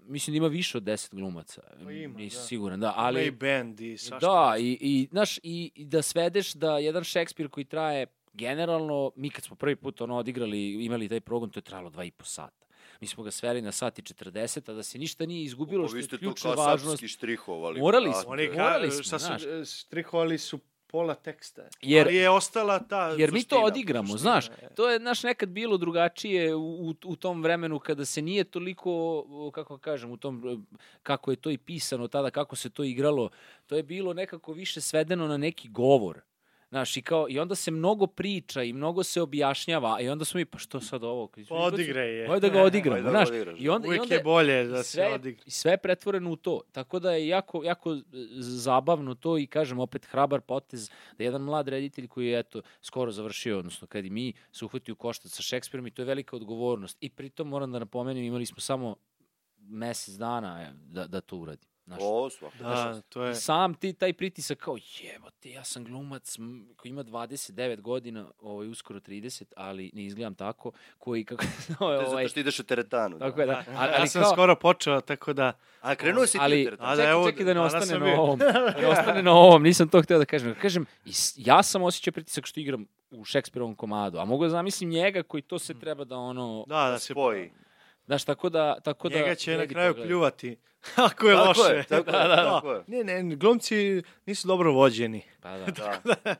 [0.08, 2.48] mislim da ima više od 10 glumaca, Pa ima, nisam da.
[2.48, 3.26] siguran, da, Ali...
[3.26, 4.28] i band i svašta.
[4.28, 9.30] Da, i, i, znaš, i, i da svedeš da jedan Šekspir koji traje generalno, mi
[9.30, 12.26] kad smo prvi put ono odigrali, imali taj progon, to je trajalo dva i po
[12.26, 12.65] sata.
[13.02, 15.94] Mi smo ga sveli na sat i 40, a da se ništa nije izgubilo, što
[15.94, 16.92] vi je ste to ključna kao važnost.
[16.92, 17.80] sapski štrihovali.
[17.80, 18.32] Morali smo.
[18.32, 19.42] Oni ka, Morali smo, šta su, znaš.
[19.66, 21.62] strihovali su pola teksta.
[21.82, 25.24] Jer- ali je ostala ta Jer mi to odigramo, suština znaš, je- to je naš
[25.24, 30.66] nekad bilo drugačije u, u, tom vremenu kada se nije toliko, kako kažem, u tom,
[31.04, 33.30] kako je to i pisano tada, kako se to igralo,
[33.66, 36.22] to je bilo nekako više svedeno na neki govor.
[36.76, 40.38] Znaš, i, kao, i onda se mnogo priča i mnogo se objašnjava, i onda smo
[40.38, 41.30] mi, pa što sad ovo?
[41.50, 42.28] Pa odigraj je.
[42.28, 43.30] Hajde da ga odigramo, da znaš.
[43.58, 45.44] I onda, i Uvijek onda je bolje i da se sve, odigra.
[45.46, 46.62] i sve je pretvoreno u to.
[46.72, 48.02] Tako da je jako, jako e,
[48.40, 53.12] zabavno to i kažem opet hrabar potez da jedan mlad reditelj koji je eto skoro
[53.12, 56.36] završio, odnosno kad i mi se uhvati u koštac sa Šekspirom i to je velika
[56.36, 56.98] odgovornost.
[57.02, 58.96] I pritom moram da napomenem imali smo samo
[59.58, 61.68] mesec dana e, da, da to uradi.
[61.86, 63.10] Znaš, O, svaka Da, čast.
[63.10, 63.36] to je...
[63.36, 66.36] sam ti taj pritisak kao jebote, ja sam glumac
[66.76, 71.44] koji ima 29 godina, ovaj, uskoro 30, ali ne izgledam tako, koji kako
[71.80, 73.20] ovaj, zato što ideš u teretanu.
[73.20, 73.42] tako da.
[73.42, 75.54] je da, ali, ja sam kao, skoro počeo, tako da...
[75.82, 76.90] A krenuo si ti ali, u teretanu.
[76.90, 78.40] A da, čekaj, evo, čekaj da ne ostane na ovom.
[78.76, 80.56] Da ne ostane na ovom, nisam to hteo da kažem.
[80.62, 80.86] Kažem,
[81.36, 85.42] ja sam osjećao pritisak što igram u Šekspirovom komadu, a mogu da zamislim njega koji
[85.42, 86.64] to se treba da ono...
[86.68, 87.14] Da, da se...
[87.14, 87.52] Spoji.
[88.06, 88.80] Znaš, tako da...
[88.80, 90.08] Tako da Njega će na kraju pogledati.
[90.08, 90.58] pljuvati.
[90.98, 91.74] Ako je Tako loše.
[91.74, 92.84] je, tako je, tako je.
[92.88, 93.76] Ne, ne, glumci
[94.26, 95.22] nisu dobro vođeni.
[95.42, 95.66] Pa da.
[96.24, 96.36] Da.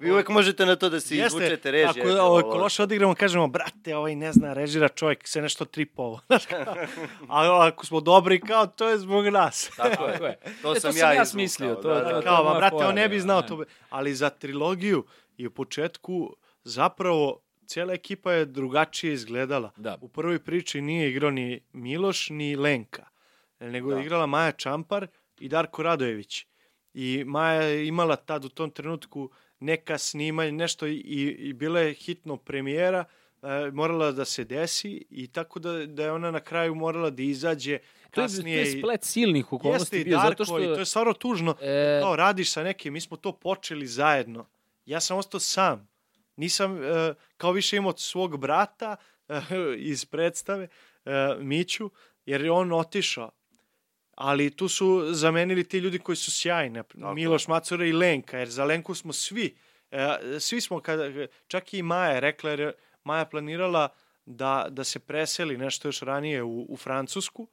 [0.00, 2.02] Vi uvek možete na to da se izvučete režije.
[2.04, 6.20] Ako, ovo, ako loše odigramo, kažemo, brate, ovaj ne zna, režira čovjek se nešto tripovo.
[7.28, 9.70] A ako smo dobri, kao, to je zbog nas.
[9.76, 10.18] Tako je.
[10.22, 10.38] je.
[10.62, 12.10] To E, sam to ja sam ja smislio, to- da, to- da.
[12.12, 13.46] to- kao, ma, moja brate, on ne bi znao ne.
[13.46, 13.64] to.
[13.90, 15.04] Ali za trilogiju
[15.36, 17.40] i u početku, zapravo,
[17.70, 19.70] cijela ekipa je drugačije izgledala.
[19.76, 19.98] Da.
[20.00, 23.06] U prvoj priči nije igrao ni Miloš, ni Lenka,
[23.60, 23.96] nego Da.
[23.96, 25.06] je igrala Maja Čampar
[25.40, 26.46] i Darko Radojević.
[26.94, 29.30] I Maja je imala tad u tom trenutku
[29.60, 30.96] neka snimanja, nešto i,
[31.38, 33.04] i bila je hitno premijera,
[33.42, 37.22] e, morala da se desi i tako da, da je ona na kraju morala da
[37.22, 38.58] izađe To je, to kasnije.
[38.58, 40.60] je splet silnih Jeste okolnosti i bio, Darko, zato što...
[40.60, 41.54] i to je stvarno tužno.
[41.60, 44.46] E, Kao radiš sa nekim, mi smo to počeli zajedno.
[44.86, 45.88] Ja sam ostao sam.
[46.36, 48.96] Nisam e, kao više imao svog brata
[49.28, 49.40] e,
[49.76, 50.68] iz predstave,
[51.04, 51.90] e, Miću,
[52.26, 53.30] jer je on otišao.
[54.14, 56.82] Ali tu su zamenili ti ljudi koji su sjajni.
[56.82, 57.14] Tako.
[57.14, 59.56] Miloš Macura i Lenka, jer za Lenku smo svi.
[59.90, 62.72] E, svi smo, kada, čak i Maja je rekla, jer je
[63.04, 63.88] Maja planirala
[64.26, 67.48] da, da se preseli nešto još ranije u, u Francusku.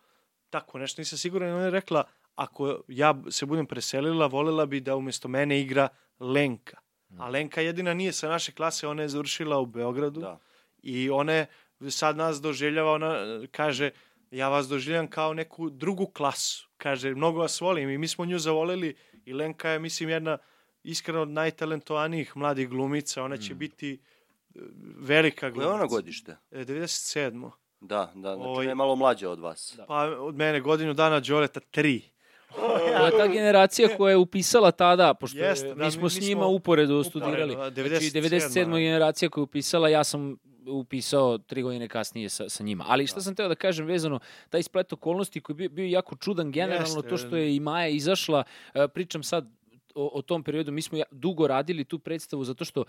[0.49, 1.53] Tako nešto, nisam siguran.
[1.53, 2.03] Ona je rekla,
[2.35, 5.89] ako ja se budem preselila, volela bi da umjesto mene igra
[6.19, 6.77] Lenka.
[7.17, 10.39] A Lenka jedina nije sa naše klase, ona je završila u Beogradu Da.
[10.83, 11.45] i ona je
[11.89, 13.91] sad nas doželjava, ona e, kaže,
[14.31, 16.67] ja vas doživljam kao neku drugu klasu.
[16.77, 20.37] Kaže, mnogo vas volim i mi smo nju zavoleli i Lenka je, mislim, jedna
[20.83, 23.23] iskreno od najtalentovanijih mladih glumica.
[23.23, 24.59] Ona će biti e,
[24.97, 25.69] velika Koje glumica.
[25.69, 26.37] je ono godište?
[26.51, 27.51] E, 97.
[27.81, 29.73] Da, da, znači Ovaj- ne malo mlađa od vas.
[29.77, 29.85] Da.
[29.85, 32.01] Pa od mene godinu dana Đoleta tri.
[32.55, 36.19] To je ta generacija koja je upisala tada, pošto Jeste, da, mi smo mi s
[36.19, 37.55] njima smo uporedo studirali.
[37.55, 37.75] da, Znači,
[38.11, 38.21] 97.
[38.21, 38.77] 97.
[38.77, 40.37] generacija koja je upisala, ja sam
[40.67, 42.85] upisao tri godine kasnije sa, sa njima.
[42.87, 44.19] Ali šta sam teo da kažem vezano,
[44.49, 47.09] taj splet okolnosti koji je bio, bio jako čudan generalno, Jeste.
[47.09, 48.43] to što je i Maja izašla,
[48.73, 49.47] e, pričam sad
[49.95, 52.83] o, o tom periodu, mi smo ja- dugo radili tu predstavu zato što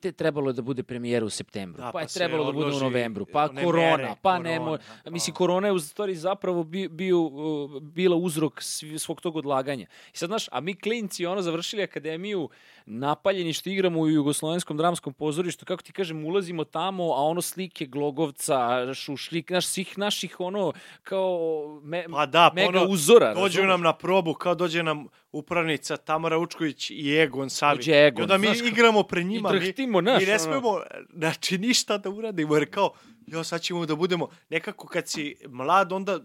[0.00, 2.80] te trebalo da bude premijera u septembru, Da, pa je pa trebalo da bude u
[2.80, 4.64] novembru, pa one korona, mere, pa ne mo...
[4.64, 8.62] korona, Mislim, pa- korona je u stvari zapravo bi, bio, uh, bila uzrok
[8.98, 9.86] svog tog odlaganja.
[10.14, 12.48] I sad, znaš, a mi klinci, ono, završili akademiju,
[12.86, 17.86] napaljeni što igramo u Jugoslovenskom dramskom pozorištu, kako ti kažem, ulazimo tamo, a ono slike
[17.86, 20.72] Glogovca, Šušlik, znaš, svih naših, ono,
[21.02, 21.38] kao
[21.82, 23.34] me, Pa da, pa mega ono, uzora.
[23.34, 23.68] Dođu razumeš?
[23.68, 27.76] nam na probu, kao dođe nam upravnica Tamara Učković i Egon Savić.
[27.78, 29.50] Dođe Egon, I onda mi znaš igramo pre njima.
[29.50, 30.38] I drhtimo, znaš, mi, mi ne ono.
[30.40, 30.80] smemo,
[31.12, 32.92] znači, ništa da uradimo, jer kao,
[33.26, 36.20] jo, sad ćemo da budemo, nekako kad si mlad, onda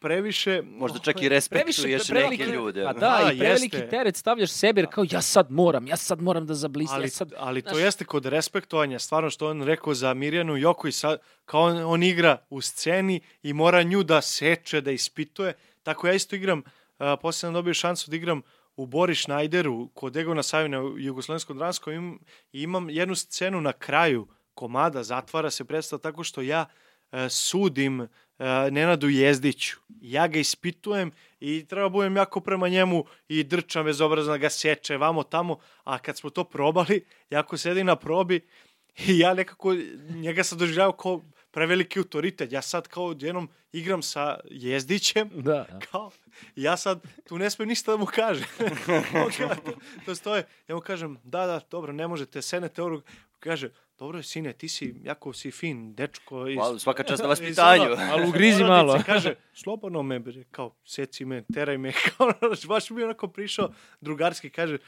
[0.00, 0.62] previše...
[0.64, 2.82] Možda čak i respektuješ preveliki- neke ljude.
[2.82, 2.98] Pa ono.
[3.00, 3.88] da, Da, i preveliki jeste.
[3.88, 7.10] teret stavljaš sebi, jer kao ja sad moram, ja sad moram da zablistim, Ali, ja
[7.10, 7.32] sad...
[7.36, 11.18] ali to znaš- jeste kod respektovanja, stvarno što on rekao za Mirjanu Joko i sad,
[11.44, 15.52] kao on, on igra u sceni i mora nju da seče, da ispituje.
[15.82, 16.62] Tako ja isto igram,
[16.98, 18.42] uh, posle sam dobio šansu da igram
[18.76, 22.18] u Boris Schneideru kod Egona Savina u Jugoslovenskom dramskom im,
[22.52, 24.28] imam jednu scenu na kraju.
[24.54, 26.66] Komada, zatvara se predstava tako što ja
[27.12, 28.08] uh, sudim uh,
[28.70, 29.76] Nenadu Jezdiću.
[30.00, 34.96] Ja ga ispitujem i treba budem jako prema njemu i drčam bezobrazno da ga seče
[34.96, 38.40] vamo tamo, a kad smo to probali, jako sedi na probi
[38.96, 39.74] i ja nekako
[40.10, 41.22] njega sam doživljavao kao
[41.54, 42.52] preveliki autoritet.
[42.52, 45.78] Ja sad kao odjednom igram sa Jezdićem, Da, da.
[45.90, 46.10] kao,
[46.56, 48.46] ja sad tu ne smijem ništa da mu kažem.
[49.64, 49.72] To,
[50.04, 53.04] to stoje, ja mu kažem, da, da, dobro, ne možete, sednete ovog,
[53.40, 53.68] kaže,
[53.98, 56.48] dobro, sine, ti si, jako si fin, dečko.
[56.48, 57.96] Iz, Hvala, svaka čast na vaspitanju.
[58.12, 59.00] Ali ugrizi malo.
[59.06, 62.32] kaže, slobodno me, bre, kao, seci me, teraj me, kao,
[62.68, 64.78] baš mi je onako prišao drugarski, kaže,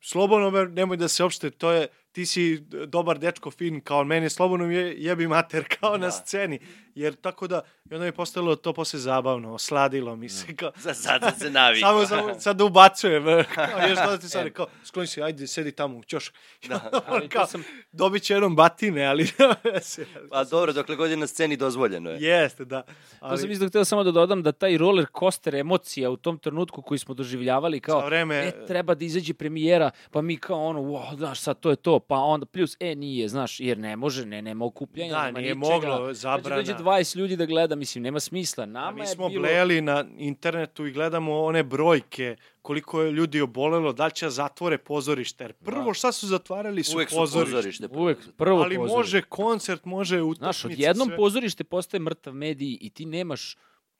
[0.00, 2.56] slobodno me, nemoj da se opšte, to je, ti si
[2.86, 6.10] dobar dečko, fin, kao meni, slobodno mi je, jebi mater, kao na Da.
[6.10, 6.58] sceni.
[6.94, 10.72] Jer tako da, i onda mi je postalo to posle zabavno, osladilo mi se, kao,
[10.76, 12.06] Za sad se navikao.
[12.06, 13.24] Samo, samo sad da ubacujem.
[13.54, 16.30] Kao, još da ti sad kao, skloni se, ajde, sedi tamo, ćoš.
[16.62, 16.90] Da.
[17.06, 17.62] Ali to kao, sam-
[17.92, 19.28] dobit će jednom batine, ali...
[20.30, 22.18] Pa dobro, dokle god je na sceni dozvoljeno je.
[22.20, 22.82] Jeste, da.
[22.82, 26.38] To Ali, sam isto htio samo da dodam da taj roller coaster emocija u tom
[26.38, 30.80] trenutku koji smo doživljavali kao vreme- e, treba da izađe premijera, pa mi kao ono,
[30.80, 34.26] wow, znaš, sad to je to, pa onda plus, e, nije, znaš, jer ne može,
[34.26, 35.74] ne, nema okupljanja, Da, nema nije ničega.
[35.88, 36.56] moglo, zabrana.
[36.56, 38.66] Dođe 20 ljudi da gleda, mislim, nema smisla.
[38.66, 39.42] Nama mi je smo bilo...
[39.42, 44.30] blejali na internetu i gledamo one brojke, koliko je ljudi obolelo, da li će da
[44.30, 45.44] zatvore pozorište.
[45.44, 47.50] Jer prvo šta su zatvarali su Uvek su pozorište.
[47.52, 47.88] pozorište.
[47.92, 48.96] Uvek, prvo Ali pozorište.
[48.96, 50.44] može koncert, može utakmica.
[50.44, 51.16] Znaš, odjednom sve.
[51.16, 53.56] pozorište postaje mrtav medij i ti nemaš,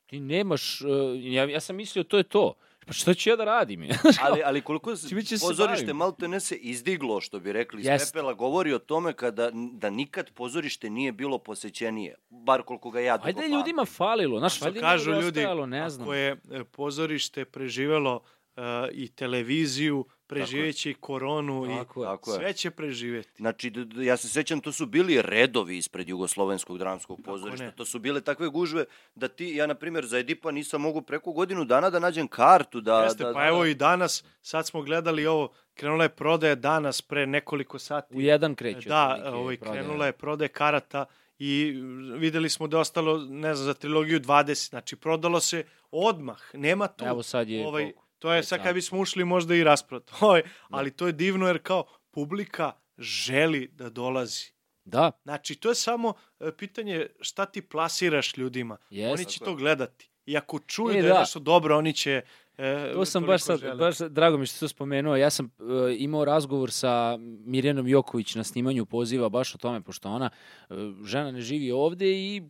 [0.07, 2.55] ti nemaš, uh, ja, ja sam mislio to je to.
[2.91, 3.83] Pa šta ću ja da radim?
[4.25, 5.09] Ali, ali koliko se
[5.41, 8.07] pozorište malo te ne se izdiglo, što bi rekli Jeste.
[8.07, 12.15] pepela, govori o tome kada, da nikad pozorište nije bilo posećenije.
[12.31, 15.67] Bar koliko ga ja dugo Ajde ljudima falilo, znaš, valjda im kažu je ljudi, nedostajalo,
[15.67, 16.05] ne znam.
[16.05, 18.21] ako je e, pozorište preživelo
[18.57, 18.63] e,
[18.93, 22.09] i televiziju, preživeće i koronu i Tako je.
[22.09, 22.37] Tako je.
[22.37, 23.31] sve će preživeti.
[23.37, 27.71] Znači, ja se sećam, to su bili redovi ispred Jugoslovenskog dramskog pozorišta.
[27.71, 28.85] To su bile takve gužve
[29.15, 32.81] da ti, ja na primjer za Edipa nisam mogu preko godinu dana da nađem kartu.
[32.81, 37.03] Da, Jeste, da, pa evo i danas, sad smo gledali ovo, krenula je prodaja danas
[37.03, 38.17] pre nekoliko sati.
[38.17, 38.89] U jedan kreću.
[38.89, 41.05] Da, ovaj, krenula je prodaja karata
[41.39, 41.73] i
[42.19, 44.69] videli smo da je ostalo, ne znam, za trilogiju 20.
[44.69, 47.05] Znači, prodalo se odmah, nema tu.
[47.05, 48.10] Evo sad je ovaj, koliko?
[48.21, 48.67] To je Pet sad sati.
[48.69, 50.11] kad bismo ušli možda i rasprat.
[50.21, 54.53] Ovaj, ali to je divno jer kao publika želi da dolazi.
[54.85, 58.77] Da, Znači, to je samo e, pitanje šta ti plasiraš ljudima.
[58.91, 59.15] Jest.
[59.19, 60.11] Oni će to gledati.
[60.27, 61.21] I ako čuju E, da je da.
[61.21, 62.23] nešto dobro, oni će
[62.59, 65.17] e, to sam baš sad, baš drago mi što si to spomenuo.
[65.17, 65.67] Ja sam uh,
[65.99, 70.31] imao razgovor sa Mirjanom Joković na snimanju poziva baš o tome, pošto ona,
[70.69, 72.43] uh, žena ne živi ovde i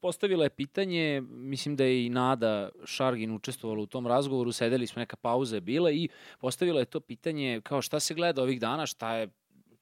[0.00, 5.00] postavila je pitanje, mislim da je i Nada Šargin učestvovala u tom razgovoru, sedeli smo,
[5.00, 6.08] neka pauza je bila i
[6.38, 9.28] postavila je to pitanje kao šta se gleda ovih dana, šta je,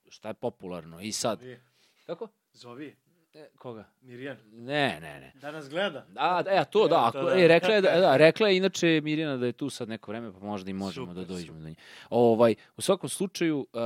[0.08, 1.00] šta je popularno.
[1.00, 1.58] I sad, Zovi,
[2.06, 2.28] kako?
[2.52, 2.96] Zovi,
[3.36, 3.84] E, koga?
[4.02, 4.36] Mirjan.
[4.52, 5.32] Ne, ne, ne.
[5.40, 6.06] Da nas gleda.
[6.16, 7.40] A, e, a to da, to ako, da.
[7.40, 10.32] E, rekla je da, da, rekla je inače Mirjana da je tu sad neko vreme,
[10.32, 11.74] pa možda i možemo Super, da dođemo do nje.
[12.10, 13.80] Ovaj, u svakom slučaju, uh,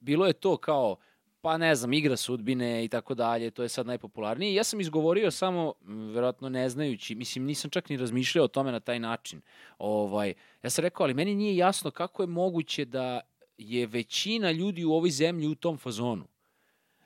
[0.00, 0.96] bilo je to kao,
[1.42, 4.54] pa ne znam, igra sudbine i tako dalje, to je sad najpopularnije.
[4.54, 5.74] Ja sam izgovorio samo,
[6.14, 9.40] verovatno ne znajući, mislim, nisam čak ni razmišljao o tome na taj način.
[9.78, 13.20] Ovaj, ja sam rekao, ali meni nije jasno kako je moguće da
[13.58, 16.31] je većina ljudi u ovoj zemlji u tom fazonu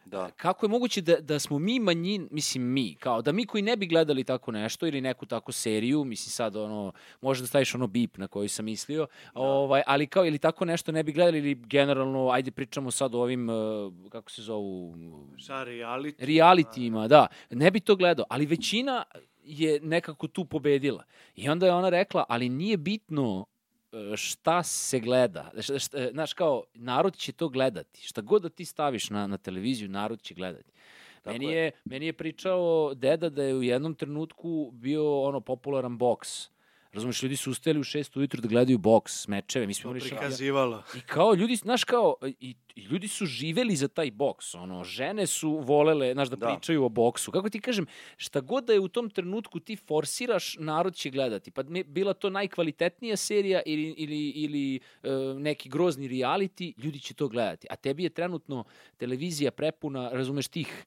[0.06, 0.30] Da.
[0.30, 3.76] kako je moguće da, da smo mi manjin, mislim mi, kao da mi koji ne
[3.76, 7.86] bi gledali tako nešto ili neku tako seriju, mislim sad ono, može da staviš ono
[7.86, 11.54] bip na koji sam mislio, ovaj, ali kao ili tako nešto ne bi gledali ili
[11.54, 14.94] generalno, ajde pričamo sad o ovim, uh, kako se zovu,
[15.38, 16.14] Za reality.
[16.18, 19.04] realitijima, da, ne bi to gledao, ali većina
[19.44, 21.04] je nekako tu pobedila.
[21.34, 23.46] I onda je ona rekla, ali nije bitno
[24.16, 25.50] šta se gleda.
[25.60, 28.06] Šta, šta, znaš, kao, narod će to gledati.
[28.06, 30.72] Šta god da ti staviš na, na televiziju, narod će gledati.
[31.24, 31.58] Meni je.
[31.58, 36.50] je, meni je pričao deda da je u jednom trenutku bio ono popularan boks.
[36.96, 39.66] Razumeš, ljudi su ustajali u šest ujutru da gledaju boks, mečeve.
[39.66, 40.82] Mi smo imali prikazivalo.
[40.94, 45.26] I kao ljudi, znaš kao, i, i ljudi su živeli za taj boks, ono, žene
[45.26, 46.46] su volele, znaš, da, Da.
[46.46, 47.30] pričaju o boksu.
[47.30, 47.86] Kako ti kažem,
[48.16, 51.50] šta god da je u tom trenutku ti forsiraš, narod će gledati.
[51.50, 57.14] Pa mi- bila to najkvalitetnija serija ili, ili, ili e, neki grozni reality, ljudi će
[57.14, 57.66] to gledati.
[57.70, 58.64] A tebi je trenutno
[58.96, 60.84] televizija prepuna, razumeš, tih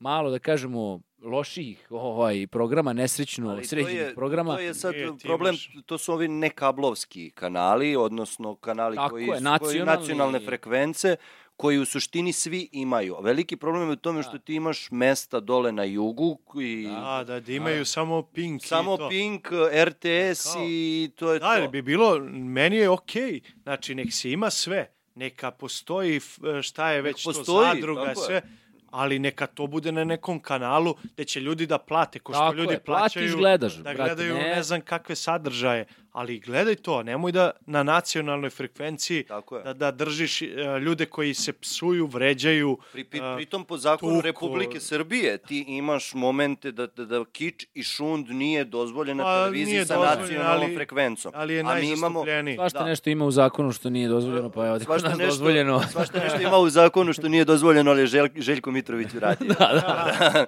[0.00, 4.54] malo da kažemo loših ovaj programa, nesrećno Ali to sređenih je, programa.
[4.54, 9.22] to je sad ti problem, imaš- to su ovi nekablovski kanali, odnosno kanali Tako koji,
[9.22, 11.16] je, su- koji nacionalni- nacionalne frekvence,
[11.56, 13.16] koji u suštini svi imaju.
[13.20, 14.38] Veliki problem je u tome što Da.
[14.38, 18.98] ti imaš mesta dole na jugu i Da, da, da imaju samo Pink samo i
[18.98, 19.08] to.
[19.08, 19.48] Pink,
[19.84, 21.68] RTS Kao- i to je Da, to.
[21.68, 23.40] bi bilo, meni je okej.
[23.62, 24.90] Znači, nek se ima sve.
[25.14, 26.20] Neka postoji
[26.62, 28.42] šta je već to postoji, zadruga, tako je.
[28.90, 32.54] Ali neka to bude na nekom kanalu gde će ljudi da plate, ko što Tako
[32.54, 35.84] ljudi je, platiš, plaćaju gledaš, da brate, gledaju ne- ne znam kakve sadržaje.
[36.12, 39.62] Ali gledaj to, nemoj da na nacionalnoj frekvenciji Tako je.
[39.64, 40.46] da, da držiš e,
[40.80, 42.78] ljude koji se psuju, vređaju.
[42.92, 44.22] Pri, pri, a, pritom po zakonu tuku.
[44.22, 49.34] Republike Srbije ti imaš momente da, da, da kič i šund nije dozvoljen na Pa,
[49.36, 51.32] televiziji sa dozvoljen, nacionalnom ali- frekvencom.
[51.34, 52.56] ali je A mi imamo, najzastupljeniji.
[52.56, 52.84] Svašta Da.
[52.84, 55.82] nešto ima u zakonu što nije dozvoljeno, pa evo ti kod Svašta nas nešto, dozvoljeno.
[55.82, 59.48] svašta nešto ima u zakonu što nije dozvoljeno, ali je Žel, Željko Mitrović uradio.
[59.48, 60.46] da, da.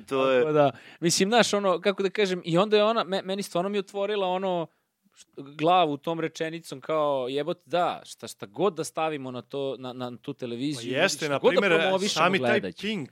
[0.08, 0.40] to je...
[0.40, 0.70] Tako da,
[1.00, 4.26] mislim, znaš, ono, kako da kažem, i onda je ona, me, meni stvarno mi otvorila
[4.28, 4.66] ono,
[5.36, 10.16] glavu tom rečenicom kao jebot da, šta, šta god da stavimo na, to, na, na
[10.16, 10.92] tu Pa televiziju.
[10.92, 12.72] jeste, šta na da primjer, promovišemo, sami taj.
[12.72, 13.10] Pink.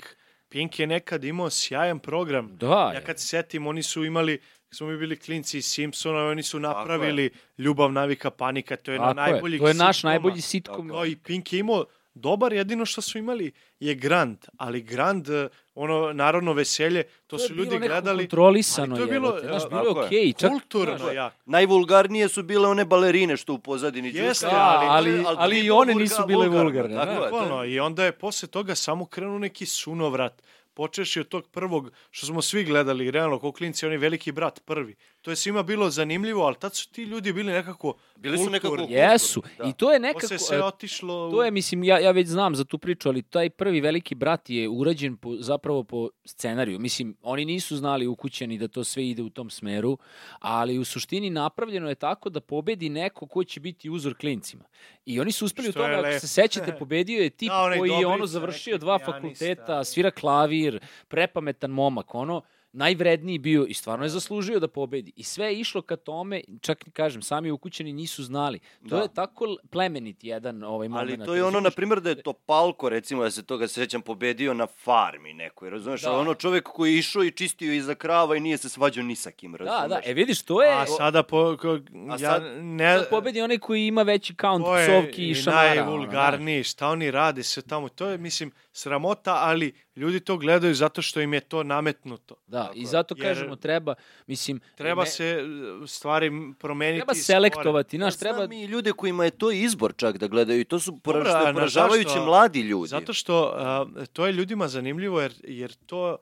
[0.49, 2.57] Pink je nekad imao sjajan program.
[2.57, 6.43] Da, Ja kad se setim, oni su imali, smo mi bili klinci iz Simpsona, oni
[6.43, 10.11] su napravili Ljubav, navika, panika, to je na Tako je, najboljih to je naš sitcoma.
[10.11, 10.89] najbolji sitkom.
[10.89, 15.49] Kao i Pink je imao dobar, jedino što su imali je Grand, ali Grand, eh,
[15.75, 18.23] ono, narodno veselje, to, To su ljudi gledali.
[18.23, 21.15] kontrolisano, ali to je bilo, jebote, znaš, eh, bilo je tako okej, čak, Kulturno, znaš,
[21.15, 21.31] ja.
[21.47, 25.93] Najvulgarnije su bile one balerine što u pozadini Jeste, ali- ali- je ali i one
[25.93, 27.21] vulga- nisu bile vulgarno, vulgarne, Tako da.
[27.21, 30.43] Bukvalno, i onda je posle toga samo krenuo neki sunovrat.
[30.75, 34.95] Počeši od tog prvog, što smo svi gledali, realno, kao klinci, onaj veliki brat prvi.
[35.23, 38.69] To je svima bilo zanimljivo, ali tad su ti ljudi bili nekako Bili su nekako
[38.69, 38.95] kulturni.
[38.95, 39.65] Jesu, Da.
[39.65, 40.21] i to je nekako...
[40.21, 41.29] Posle se otišlo...
[41.29, 44.15] u- To je, mislim, ja, ja već znam za tu priču, ali taj prvi veliki
[44.15, 46.79] brat je urađen po, zapravo po scenariju.
[46.79, 49.99] Mislim, oni nisu znali ukućeni da to sve ide u tom smeru,
[50.39, 54.65] ali u suštini napravljeno je tako da pobedi neko ko će biti uzor klincima.
[55.07, 56.21] I oni su uspeli u Što je tome, ako lepo.
[56.21, 59.13] se sećate, pobedio je tip Da, onaj koji je ono završio dva pijanista.
[59.45, 62.43] fakulteta, svira klavir, prepametan momak, ono,
[62.73, 65.13] najvredniji bio i stvarno je zaslužio da pobedi.
[65.17, 68.59] I sve je išlo ka tome, čak kažem, sami ukućeni nisu znali.
[68.81, 68.99] To Da.
[68.99, 71.11] je tako plemenit jedan ovaj moment.
[71.11, 74.03] Ali to je ono, na primjer, da je to Palko, recimo, ja se toga sećam,
[74.03, 76.03] pobedio na farmi nekoj, razumeš?
[76.03, 76.11] Da.
[76.11, 79.17] Ali ono čovek koji je išao i čistio iza krava i nije se svađao ni
[79.17, 79.83] sa kim, razumeš?
[79.83, 80.73] Da, da, e vidiš, to je...
[80.73, 81.79] A sada po, ko, A
[82.11, 85.35] ja sad- ne, Sad pobedi onaj koji ima veći count to je psovki i i
[85.35, 85.63] šamara.
[85.63, 85.87] ono, znaš.
[85.87, 87.89] najvulgarniji, šta oni rade sve tamo.
[87.89, 92.35] To je, mislim, sramota, ali ljudi to gledaju zato što im je to nametnuto.
[92.47, 93.95] Da, Tako i zato Jer- kažemo, treba,
[94.27, 94.61] mislim...
[94.75, 95.43] Treba ne- se e,
[95.87, 96.99] stvari promeniti.
[96.99, 98.37] Treba selektovati, Znaš, znaš, treba...
[98.37, 101.35] Znam i ljude kojima je to izbor čak da gledaju i to su Dobro, poraž,
[101.37, 102.25] a na poražavajuće zašto?
[102.25, 102.89] mladi ljudi.
[102.89, 106.17] Zato što a, to je ljudima zanimljivo jer, jer to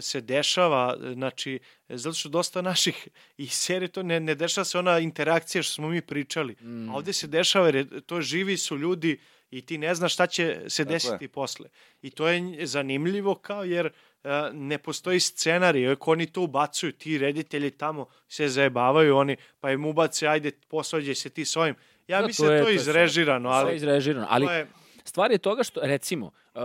[0.00, 1.58] se dešava, znači,
[1.88, 5.88] zato što dosta naših i serije to ne, ne dešava se ona interakcija što smo
[5.88, 6.52] mi pričali.
[6.54, 6.90] Mm.
[6.90, 9.18] A ovde se dešava jer je- to živi su ljudi
[9.50, 10.94] i ti ne znaš šta će se Tako je.
[10.94, 11.68] desiti posle.
[12.02, 13.90] I to je zanimljivo kao jer
[14.24, 19.70] a, ne postoji scenarij, ako oni to ubacuju, ti reditelji tamo se zajebavaju, oni pa
[19.70, 21.74] im ubace, ajde, posvađaj se ti s ovim.
[22.08, 24.52] Ja Da, mislim to da je- je to to je izrežirano, ali izrežirano, ali to
[24.52, 24.66] je,
[25.04, 26.60] stvar je toga što, recimo, uh,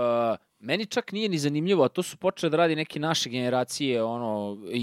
[0.59, 4.57] meni čak nije ni zanimljivo, a to su počele da radi neke naše generacije, ono,
[4.65, 4.77] i,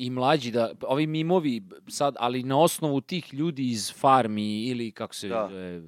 [0.00, 4.92] i, i mlađi, da, ovi mimovi sad, ali na osnovu tih ljudi iz farmi ili
[4.92, 5.48] kako se Da.
[5.48, 5.82] zove,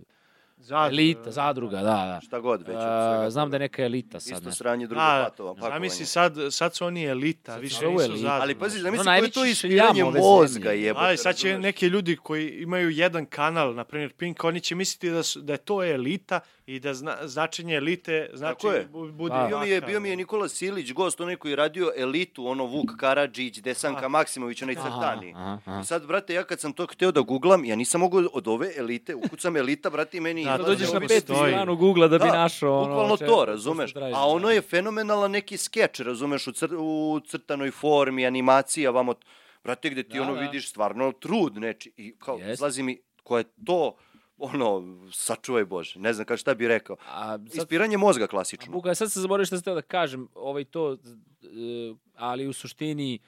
[0.66, 0.88] zadruga.
[0.92, 2.20] elita, zadruga, da, da.
[2.22, 2.68] Šta god već.
[2.70, 4.32] od svega znam da je neka elita sad.
[4.32, 5.54] Isto sranje, drugo Da, patova.
[5.62, 8.06] Zamisli sad, sad su oni elita, Sad više nisu elita.
[8.08, 8.38] zadruga.
[8.40, 11.06] Ali pazi, Ono zamisli koje je najveći to ispiranje mozga, jebote.
[11.06, 15.10] Ali sad će neki ljudi koji imaju jedan kanal, na primjer Pink, oni će misliti
[15.10, 18.86] da, su, da je to elita i da zna, značenje elite znači Tako je.
[18.86, 19.44] bu- bude Da.
[19.46, 22.64] Bio mi, je, bio mi je Nikola Silić, gost, onaj koji je radio elitu, ono
[22.64, 24.08] Vuk Karadžić, Desanka A.
[24.08, 25.32] Maksimović, onaj crtani.
[25.32, 25.80] aha, aha.
[25.80, 28.70] I sad, brate, ja kad sam to hteo da googlam, ja nisam mogao od ove
[28.76, 30.44] elite, ukucam elita, brate, i meni...
[30.44, 31.52] Da, Da, dođeš na petu stoji.
[31.52, 32.86] stranu Google da bi Da, našao ono...
[32.86, 33.92] Bukvalno to, razumeš?
[34.14, 34.52] A ono da.
[34.52, 39.14] je fenomenalan neki skeč, razumeš, u, cr u crtanoj formi, animacija, vamo...
[39.64, 40.40] Brate, gde ti Da, ono da.
[40.40, 41.92] vidiš stvarno trud neči.
[41.96, 43.96] I kao, izlazi mi koja je to,
[44.38, 46.96] ono, sačuvaj Bože, ne znam šta bi rekao.
[47.08, 48.72] A sad, Ispiranje mozga klasično.
[48.72, 50.96] Buka, sad se zaboravio šta sam teo da kažem, ovaj to, e,
[52.14, 53.18] ali u suštini e,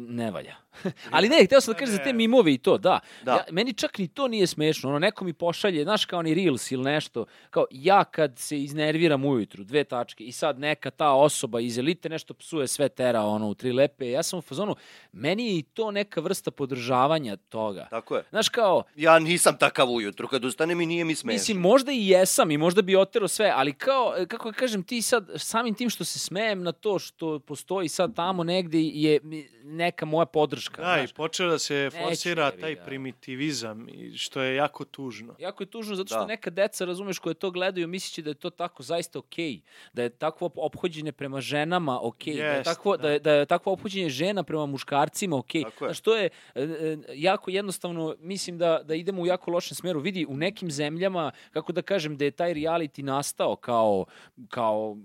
[0.00, 0.56] ne valja.
[1.10, 3.00] ali ne, hteo sam da kažem za te mimove i to, da.
[3.22, 3.32] Da.
[3.32, 4.90] Ja, meni čak ni to nije smešno.
[4.90, 9.24] Ono, neko mi pošalje, znaš kao ni Reels ili nešto, kao ja kad se iznerviram
[9.24, 13.48] ujutru, dve tačke, i sad neka ta osoba iz elite nešto psuje, sve tera ono,
[13.48, 14.76] u tri lepe, ja sam u fazonu,
[15.12, 17.86] meni je i to neka vrsta podržavanja toga.
[17.90, 18.22] Tako je.
[18.30, 21.34] Znaš kao, Ja nisam takav ujutru, kad ustanem i nije mi smešno.
[21.34, 24.82] Mislim, možda i jesam i možda bi otero sve, ali kao, e, kako da kažem,
[24.82, 29.20] ti sad, samim tim što se smejem na to što postoji sad tamo negde je
[29.64, 30.82] neka moja podrška.
[30.82, 31.12] Da, i znaš.
[31.12, 32.82] počeo da se forsira taj ga.
[32.82, 35.34] primitivizam, i što je jako tužno.
[35.38, 36.26] Jako je tužno zato što Da.
[36.26, 39.60] neka deca, razumeš, koje to gledaju, misliće da je to tako zaista okej.
[39.92, 42.36] Da je takvo ophođenje prema ženama okej.
[42.36, 43.02] da, je takvo, da.
[43.02, 43.10] da.
[43.10, 45.60] je, da je takvo ophođenje žena prema muškarcima okej.
[45.60, 45.70] Je.
[45.78, 50.00] Znaš, to je e, e, jako jednostavno, mislim da, da idemo u jako lošem smeru.
[50.00, 54.04] Vidi, u nekim zemljama, kako da kažem, da je taj reality nastao kao,
[54.48, 54.96] kao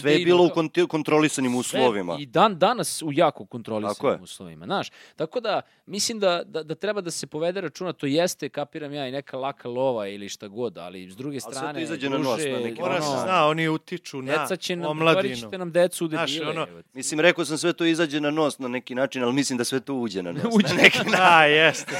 [0.00, 0.50] Sve je bilo
[0.84, 2.16] u kontrolisanim Sve uslovima.
[2.20, 4.90] I dan danas u jako kontrolisanim uslovima, znaš.
[5.16, 9.08] Tako da, mislim da, da, da treba da se povede računa, to jeste, kapiram ja,
[9.08, 12.18] i neka laka lova ili šta god, ali s druge sve to strane, izađe na
[12.18, 15.36] nos na neki Mora Ono, se zna, oni utiču na Deca će nam, omladinu.
[15.36, 16.50] ćete nam decu u Znaš, debile.
[16.50, 16.66] ono.
[16.92, 19.80] Mislim, rekao sam sve to izađe na nos na neki način, ali mislim da sve
[19.80, 20.42] to uđe na nos.
[20.56, 21.92] Uđe na neki Da, jeste.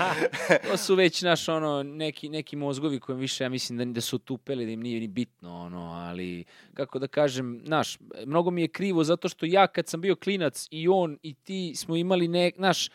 [0.70, 4.18] to su već naš ono neki neki mozgovi koji više ja mislim da da su
[4.18, 6.44] tupeli da im nije ni bitno ono ali
[6.80, 10.68] kako da kažem naš mnogo mi je krivo zato što ja kad sam bio klinac
[10.70, 12.88] i on i ti smo imali ne naš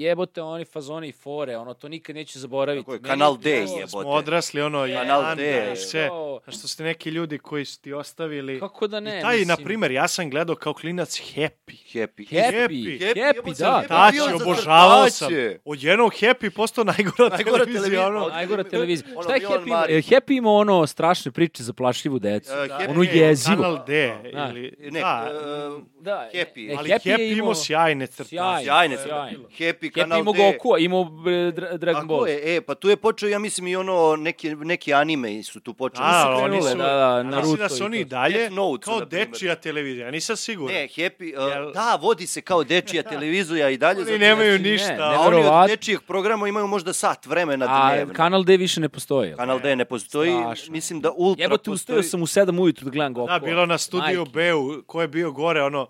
[0.00, 3.66] jebote oni fazoni i fore ono to nikad neću zaboraviti Tako je, Kanal D je.
[3.66, 4.06] Smo Jebote.
[4.08, 5.76] odrasli, ono, Kanal Jan, D.
[5.78, 6.08] sve.
[6.48, 8.60] Što ste neki ljudi koji su ti ostavili...
[8.60, 11.50] kako da ne I taj, na primjer, ja sam gledao kao klinac Happy.
[11.90, 12.28] Happy.
[12.28, 13.00] Happy, Happy.
[13.00, 13.82] happy, jebote, da.
[13.82, 13.88] Happy.
[13.88, 15.28] Tači, obožavao sam.
[15.28, 15.58] crtače.
[15.64, 17.74] Odjednom Happy postao najgora, Najgora televizija.
[17.74, 19.08] televizija, Ono, od- Najgora televizija.
[19.12, 19.90] Ono, Šta je Happy?
[19.90, 22.50] Je Happy imao ono strašne priče za plašljivu decu.
[22.52, 23.56] Happy ono jezivo.
[23.56, 24.14] Kanal D.
[24.32, 24.48] Da.
[24.50, 26.70] Ili, Ne, da, e, Da, Happy.
[26.70, 28.28] e, ali Happy je imao sjajne crtače.
[28.64, 28.94] Sjajne.
[28.94, 29.36] Je crtače.
[29.58, 30.52] Happy, Happy Kanal imao D.
[30.52, 32.28] Goku, imao Dra- Dragon Tako Ball.
[32.28, 35.74] je, e, pa tu je počeo, ja mislim, i ono, neki, neki anime su tu
[35.74, 36.04] počeli.
[36.04, 38.54] A, se oni krenule, su, da, da, mislim Naruto da su oni i dalje Death
[38.54, 40.74] Note su, kao dečija televizija, ja nisam siguran.
[40.74, 44.00] Ne, Happy, uh, Jel- da, vodi se kao dečija televizija i dalje.
[44.02, 44.92] Oni nemaju znači, ništa.
[45.10, 48.14] ne, A oni od dečijeg programa imaju možda sat vremena A dnevno.
[48.14, 49.34] Kanal D više ne postoji.
[49.34, 50.72] Kanal D ne postoji, Strašno.
[50.72, 51.98] mislim da Ultra Jebote, postoji.
[51.98, 53.28] ustao sam u 7 ujutru da gledam Goku.
[53.28, 54.24] Da, bilo na studiju.
[54.24, 55.86] B-u, ko je bio gore, ono,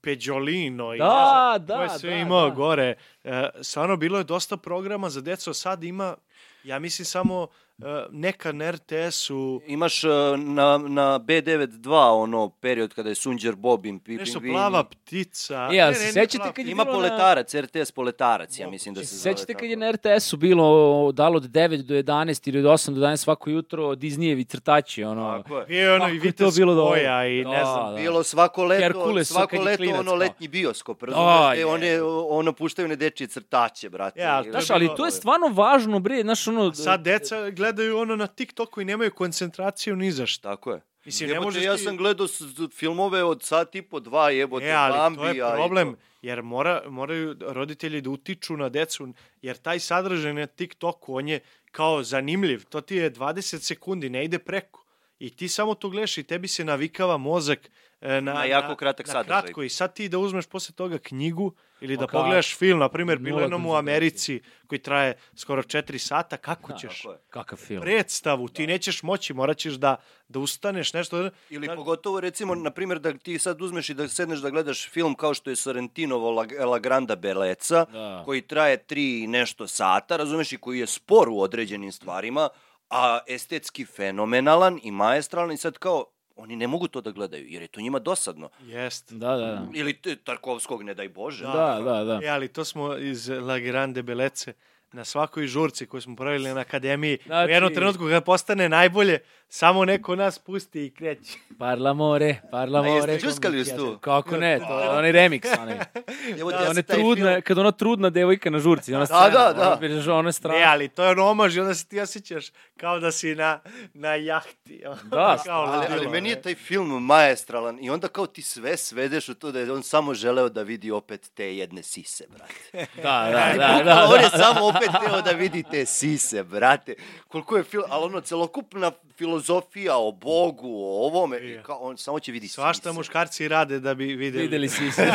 [0.00, 2.54] Peđolino i Da, da, ko je sve da, imao da.
[2.54, 2.94] gore.
[3.24, 6.16] E, stvarno, bilo je dosta programa za decu, a sad ima,
[6.64, 7.69] ja mislim, samo e,
[8.10, 14.16] neka na RTS-u, Imaš uh, na, na B92 ono period kada je Sunđer Bobin, Pipin
[14.16, 14.54] nešto Vini.
[14.54, 15.68] plava ptica.
[15.72, 18.70] E, a Ne, se ne, ne sećate kad je Ima na- poletarac, RTS poletarac, ja
[18.70, 20.66] mislim da se zove Sećate kad je na RTS-u bilo
[21.12, 25.38] dalo od 9 do 11 ili od 8 do 11 svako jutro Disneyevi crtači, ono.
[25.38, 25.66] Tako je.
[25.66, 26.90] Bio je ono i Vitez bilo dobro.
[26.92, 27.90] Koja i ne Da, znam.
[27.90, 27.96] da.
[27.96, 31.56] Bilo svako leto, Herkules, svako leto ono letnji bioskop, A, razumiješ?
[31.56, 31.66] E, je.
[31.66, 34.20] one, ono puštaju one dečije crtače, brate.
[34.20, 36.74] Ja, Znaš, ali to je stvarno važno, bre, znaš, ono...
[36.74, 40.50] Sad deca gledaju ono na TikToku i nemaju koncentraciju ni za šta.
[40.50, 40.80] Tako je.
[41.04, 42.26] Mislim, ne Jebote, možeš ja ti- sam gledao
[42.70, 45.46] filmove od sat i po dva, jebote, E, ali Bambija.
[45.46, 46.00] to je problem, to.
[46.22, 49.08] jer mora, moraju roditelji da utiču na decu,
[49.42, 51.40] jer taj sadržaj na TikToku, on je
[51.70, 54.84] kao zanimljiv, to ti je 20 sekundi, ne ide preko.
[55.18, 57.70] I ti samo to gledaš i tebi se navikava mozak
[58.02, 59.42] na, Na jako kratak na sadržaj.
[59.42, 59.62] kratko.
[59.62, 63.18] I sad ti da uzmeš posle toga knjigu ili da Pa pogledaš film, na primjer,
[63.22, 63.74] jednom u.
[63.74, 67.02] Americi koji traje skoro 4 sata, kako Da, ćeš?
[67.30, 67.80] Kakav film.
[67.82, 69.96] Predstavu, ti nećeš moći, morat ćeš da,
[70.28, 71.30] da ustaneš nešto.
[71.50, 74.88] Ili Da- pogotovo recimo, na primjer, da ti sad uzmeš i da sedneš da gledaš
[74.88, 78.22] film kao što je Sorrentinovo La, La Granda Beleca, Da.
[78.24, 82.48] koji traje tri i nešto sata, razumeš, i koji je spor u određenim stvarima,
[82.90, 86.04] a estetski fenomenalan i maestralan i sad kao,
[86.40, 88.50] oni ne mogu to da gledaju, jer je to njima dosadno.
[88.66, 89.12] Jest.
[89.12, 89.66] Da, da, da.
[89.74, 91.44] Ili Tarkovskog, ne daj Bože.
[91.44, 92.20] Da, da, da.
[92.22, 94.52] E, ali to smo iz La Grande Belece
[94.92, 97.18] na svakoj žurci koju smo pravili na akademiji.
[97.26, 99.18] Znači- U jednom trenutku kada postane najbolje,
[99.48, 101.32] samo neko nas pusti i kreće.
[101.58, 103.12] Parlamore, A parlamore.
[103.12, 103.98] jeste čuskali uz tu?
[103.98, 105.78] Kako ne, to je onaj remix, onaj.
[106.40, 109.62] Evo, Da, ona trudna, kad ona trudna devojka na žurci, ona Da, scena, da, da.
[109.62, 110.58] ona, vidiš, ona je strana.
[110.58, 112.46] Ne, ali to je ono omaž i onda se ti osjećaš
[112.76, 113.60] kao da si na,
[113.94, 114.82] na jahti.
[115.02, 119.28] Da, kao Ali, ali meni je taj film maestralan i onda kao ti sve svedeš
[119.28, 122.86] u to da je on samo želeo da vidi opet te jedne sise, brate.
[122.96, 124.38] Da, da, da, da, on je da.
[124.38, 126.94] samo opet teo da vidite sise, brate.
[127.28, 127.82] Koliko je, fil...
[127.88, 132.54] ali ono, celokupna filozofija o Bogu, o ovome, i kao, on samo će vidi sise.
[132.54, 134.42] Svašta muškarci rade da bi videli.
[134.42, 135.12] Videli si se.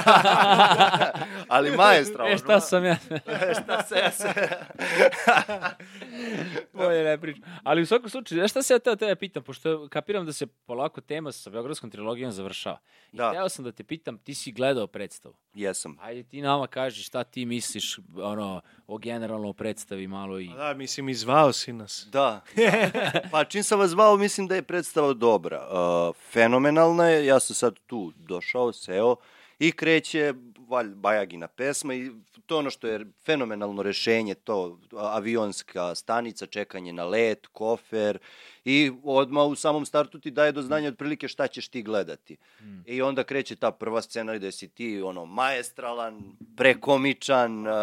[1.47, 2.29] ali maestra.
[2.29, 2.97] e, šta sam ja?
[3.63, 4.33] šta se ja se...
[6.73, 7.43] Bolje ne pričam.
[7.63, 11.01] Ali u svakom slučaju, šta se ja teo tebe pitam, pošto kapiram da se polako
[11.01, 12.79] tema sa Beogradskom trilogijom završava.
[13.11, 13.29] I Da.
[13.29, 15.35] hteo sam da te pitam, ti si gledao predstavu.
[15.53, 15.97] Jesam.
[16.01, 20.49] Ajde ti nama kaži šta ti misliš ono, o generalno predstavi malo i...
[20.49, 22.07] A Da, mislim, izvao si nas.
[22.11, 22.41] Da.
[23.31, 25.67] Pa čim sam vas zvao, mislim da je predstava dobra.
[25.67, 29.15] Uh, fenomenalna je, ja sam sad tu došao, seo
[29.59, 30.33] i kreće
[30.67, 32.11] valj, Bajagina pesma i
[32.45, 38.19] to ono što je fenomenalno rešenje, to avionska stanica, čekanje na let, kofer
[38.65, 42.37] i odmah u samom startu ti daje do znanja otprilike šta ćeš ti gledati.
[42.85, 46.21] I onda kreće ta prva scena gde si ti ono maestralan,
[46.57, 47.73] prekomičan, uh,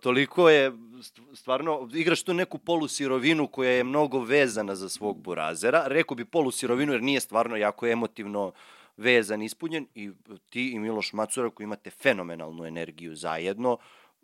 [0.00, 5.84] toliko je st- stvarno igraš tu neku polusirovinu koja je mnogo vezana za svog burazera.
[5.86, 8.52] Rekao bi polusirovinu jer nije stvarno jako emotivno
[8.96, 10.10] vezan, ispunjen i
[10.50, 13.78] ti i Miloš Macura koji imate fenomenalnu energiju zajedno,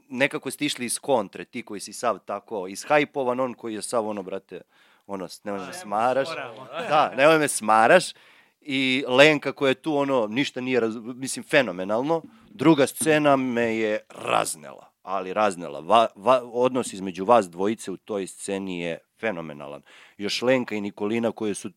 [0.08, 4.08] nekako ste išli iz kontre, ti koji si sav tako ishajpovan, on koji je sav
[4.08, 4.60] ono, brate,
[5.06, 6.28] ono, nemoj me smaraš.
[6.88, 8.04] Da, nemoj me smaraš.
[8.60, 10.96] I Lenka koja je tu, ono, ništa nije, raz...
[10.96, 12.22] mislim, fenomenalno.
[12.50, 15.80] Druga scena me je raznela, ali raznela.
[15.80, 19.82] Va, va, odnos između vas dvojice u toj sceni je fenomenalan.
[20.18, 21.72] Još Lenka i Nikolina koje su e,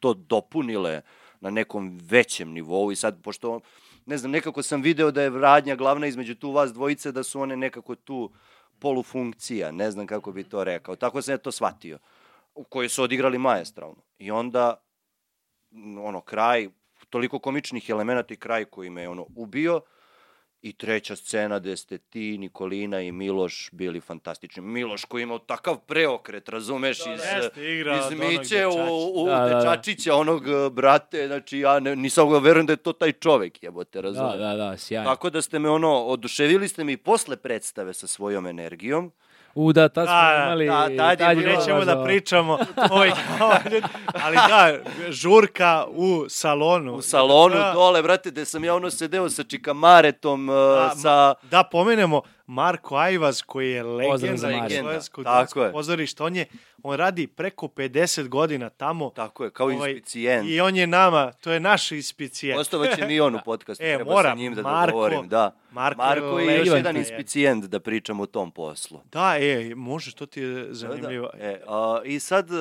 [0.00, 1.00] to dopunile
[1.40, 3.60] na nekom većem nivou i sad, pošto,
[4.06, 7.40] ne znam, nekako sam video da je radnja glavna između tu vas dvojice, da su
[7.40, 8.30] one nekako tu
[8.78, 10.96] polufunkcija, ne znam kako bi to rekao.
[10.96, 11.98] Tako sam ja to shvatio,
[12.68, 14.02] kojoj su odigrali majestralno.
[14.18, 14.82] I onda,
[16.02, 16.68] ono, kraj,
[17.10, 19.80] toliko komičnih elemenata i kraj koji me ono ubio,
[20.62, 24.62] I treća scena gde ste ti, Nikolina i Miloš bili fantastični.
[24.62, 29.48] Miloš koji imao takav preokret, razumeš, iz, Jeste, igra iz Miće u, u Da, da,
[29.48, 29.58] da.
[29.58, 33.62] dečačića, onog e, brate, znači ja ne, nisam ga verujem da je to taj čovek,
[33.62, 34.32] jebote, razumeš.
[34.32, 35.10] Da, da, da, sjajno.
[35.10, 39.12] Tako da ste me ono, oduševili ste me i posle predstave sa svojom energijom.
[39.54, 40.66] U, da, tad smo Da, da, imali...
[40.66, 42.58] da, tad je tad bilo Nećemo da pričamo
[42.90, 43.10] ovaj,
[43.40, 43.80] ovaj,
[44.24, 44.78] ali da,
[45.10, 46.94] žurka u salonu.
[46.94, 51.34] U salonu da, dole, brate, gde sam ja ono sedeo sa čikamaretom, uh, Da, sa...
[51.50, 55.72] Da pomenemo Marko Ajvaz koji je Pozdrav za legenda slovenskog Tako dramskog je.
[55.72, 56.24] pozorišta.
[56.24, 56.46] On, je,
[56.82, 59.10] on radi preko 50 godina tamo.
[59.10, 60.48] Tako je, kao Ovaj, inspicijent.
[60.48, 62.58] I on je nama, to je naš ispicijent.
[62.58, 65.54] Gostovaće mi on u podcastu, E, treba moram, sa njim da Marko- dogovorim, da.
[65.70, 67.00] Marko Marko je još jedan je.
[67.00, 69.00] inspicijent da pričamo o tom poslu.
[69.12, 71.28] Da, e, može, to ti je zanimljivo.
[71.28, 71.44] Da, da.
[71.44, 72.58] E, a, I sad, uh,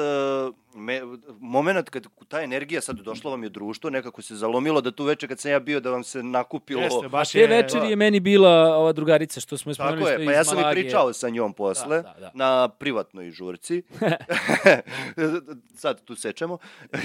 [0.75, 1.01] me,
[1.39, 5.27] moment kad ta energija sad došla vam je društvo, nekako se zalomilo da tu veče
[5.27, 6.81] kad sam ja bio da vam se nakupilo...
[6.81, 7.47] Jeste, baš Te je...
[7.47, 9.99] večeri je meni bila ova drugarica što smo je spomenuli.
[9.99, 12.31] Tako što je, pa ja sam i pričao sa njom posle, Da, da, da.
[12.35, 13.83] na privatnoj žurci.
[15.75, 16.57] Sad tu sečemo.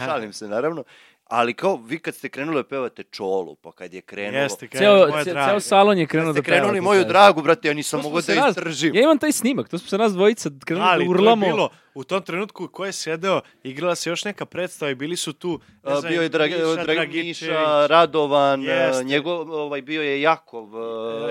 [0.00, 0.84] Šalim se, naravno.
[1.26, 4.38] Ali kao, vi kad ste krenuli da pevate čolu, pa kad je krenulo...
[4.38, 5.50] Jeste, Ceo, Ceo, moja ce- draga.
[5.50, 6.56] ceo salon je krenuo Kad ste da peva.
[6.58, 8.94] krenuli moju dragu, brate, ja nisam mogao da nas- izdržim.
[8.94, 11.46] Ja imam taj snimak, to smo se nas dvojica krenuli Ali da to je urlamo.
[11.46, 15.32] bilo, u tom trenutku ko je sedeo, igrala se još neka predstava i bili su
[15.32, 17.08] tu, ne znam, bio je Drag, Miša Drag.
[17.10, 18.74] Miša, Radovan, Jeste.
[18.78, 19.04] Jeste.
[19.04, 20.78] njegov, ovaj, bio je Jakov, E,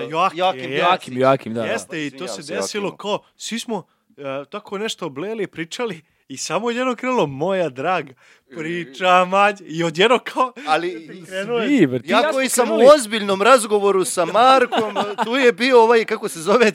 [0.04, 1.60] uh, Joakim, Joakim, Joakim, Joakim, da.
[1.60, 1.66] da.
[1.66, 3.82] Jeste, i to se desilo kao, svi smo
[4.16, 8.12] e, tako nešto obleli, pričali i samo jedno krenulo, moja draga,
[8.56, 10.90] priča mać, i odjedno kao, Ali
[11.66, 14.94] Svi, ti ja koji sam u krenuli- ozbiljnom razgovoru sa Markom,
[15.24, 16.72] tu je bio ovaj, kako se zove,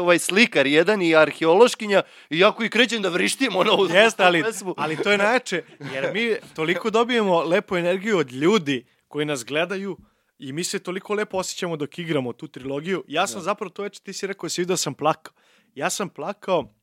[0.00, 4.42] ovaj slikar jedan i arheološkinja, i ja koji krećem da vrištim ono u Jeste, ali,
[4.42, 4.74] pesmu.
[4.76, 5.62] ali to je najjače,
[5.94, 9.96] jer mi toliko dobijemo lepu energiju od ljudi koji nas gledaju
[10.38, 13.04] i mi se toliko lepo osjećamo dok igramo tu trilogiju.
[13.08, 15.32] Ja sam zapravo to već, ti si rekao, si vidio da sam plakao.
[15.78, 16.74] Ja sam plakao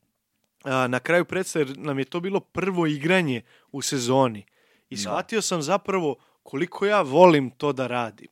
[0.88, 3.42] na kraju predstave, jer nam je to bilo prvo igranje
[3.72, 4.46] u sezoni.
[4.90, 5.02] I Da.
[5.02, 8.28] shvatio sam zapravo koliko ja volim to da radim.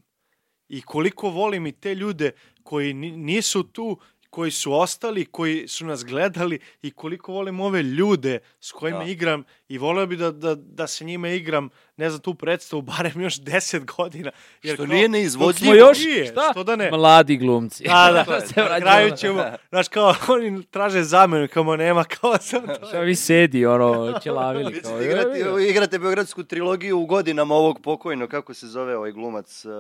[0.70, 2.32] I koliko volim i te ljude
[2.64, 3.98] koji ni- nisu tu,
[4.30, 9.06] koji su ostali, koji su nas gledali i koliko volim ove ljude s kojima Da.
[9.06, 13.22] igram i voleo bi da, da, da se njima igram, ne znam, tu predstavu barem
[13.22, 14.32] još 10 godina.
[14.64, 15.54] Jer Što kao- nije neizvodljivo.
[15.56, 16.42] smo još, Nije, šta?
[16.52, 16.92] što da ne?
[16.92, 17.84] Mladi glumci.
[17.84, 22.38] Da, da, je, Se na kraju ćemo, znaš, kao oni traže zamenu, kao nema, kao
[22.40, 22.88] sam to.
[22.88, 24.74] Šta vi sedi, ono, ćelavili.
[24.74, 25.00] Vi Kao,
[25.42, 29.72] "Evo, igrate Beogradsku trilogiju u godinama ovog pokojno, kako se zove ovaj glumac uh,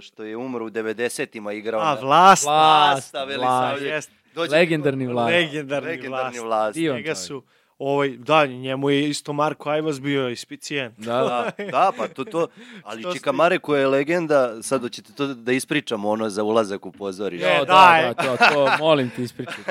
[0.00, 1.80] što je umro u 90-ima igrao.
[1.80, 3.30] A, na- vlast, Vlast, Vlasta, vlast.
[3.30, 3.90] Velisavljević.
[3.90, 5.26] jest, Dođe- legendarni vlad.
[5.26, 6.44] legendarni, Legendarni vlast.
[6.44, 6.74] vlast.
[6.74, 7.18] Divan Njega čovjek.
[7.18, 7.42] su,
[7.80, 10.98] ovaj, da, njemu je isto Marko Ajvaz bio ispicijent.
[10.98, 11.50] Da, da.
[11.58, 12.48] Da, da, pa to, to,
[12.82, 16.92] ali Čika Mare koja je legenda, sad hoćete to da ispričamo ono za ulazak u
[16.92, 17.48] pozorište.
[17.48, 18.02] Jo, da, daj.
[18.02, 19.64] da, to, to, molim te ispričaj.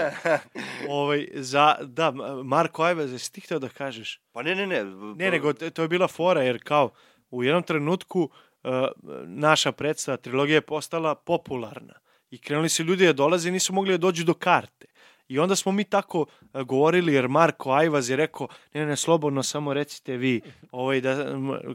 [0.90, 2.12] Ovaj, za, da,
[2.44, 4.22] Marko Ajvaz, jesi ti htio da kažeš?
[4.32, 4.84] Pa ne, ne, ne.
[5.16, 6.90] Ne, nego to to je bila fora, jer kao
[7.30, 8.72] u jednom trenutku uh,
[9.26, 11.94] naša predstava, trilogija je postala popularna.
[12.30, 14.86] I krenuli su ljudi da dolaze i nisu mogli da dođu do karte.
[15.30, 19.44] I onda smo mi tako uh, govorili, jer Marko Ajvaz je rekao, ne, ne, slobodno,
[19.44, 20.42] samo recite vi,
[20.72, 21.26] ovaj, da,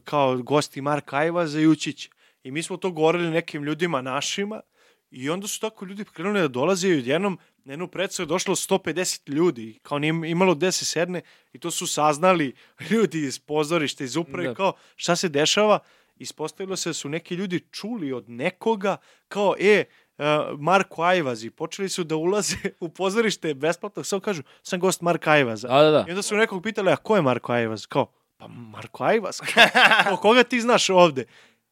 [0.05, 2.09] kao gosti Marka Ajvaza i ući će.
[2.43, 4.61] I mi smo to govorili nekim ljudima našima
[5.11, 8.55] i onda su tako ljudi krenuli da dolaze i odjednom na jednu predstavu je došlo
[8.55, 11.21] 150 ljudi, kao nije imalo gde se sedne
[11.53, 12.55] i to su saznali
[12.91, 14.55] ljudi iz pozorišta, iz uprave, Da.
[14.55, 15.79] kao šta se dešava.
[16.17, 18.97] Ispostavilo se da su neki ljudi čuli od nekoga
[19.29, 19.85] kao, e,
[20.59, 25.31] Marko Ajvaz i počeli su da ulaze u pozorište besplatno, samo kažu, sam gost Marka
[25.31, 25.69] Ajvaza.
[25.69, 26.05] Da, da, da.
[26.09, 27.87] I onda su nekog pitali, a ko je Marko Ajvaz?
[27.87, 29.41] Kao, pa Marko Ajvaz.
[30.05, 31.25] Kao, koga ti znaš ovde?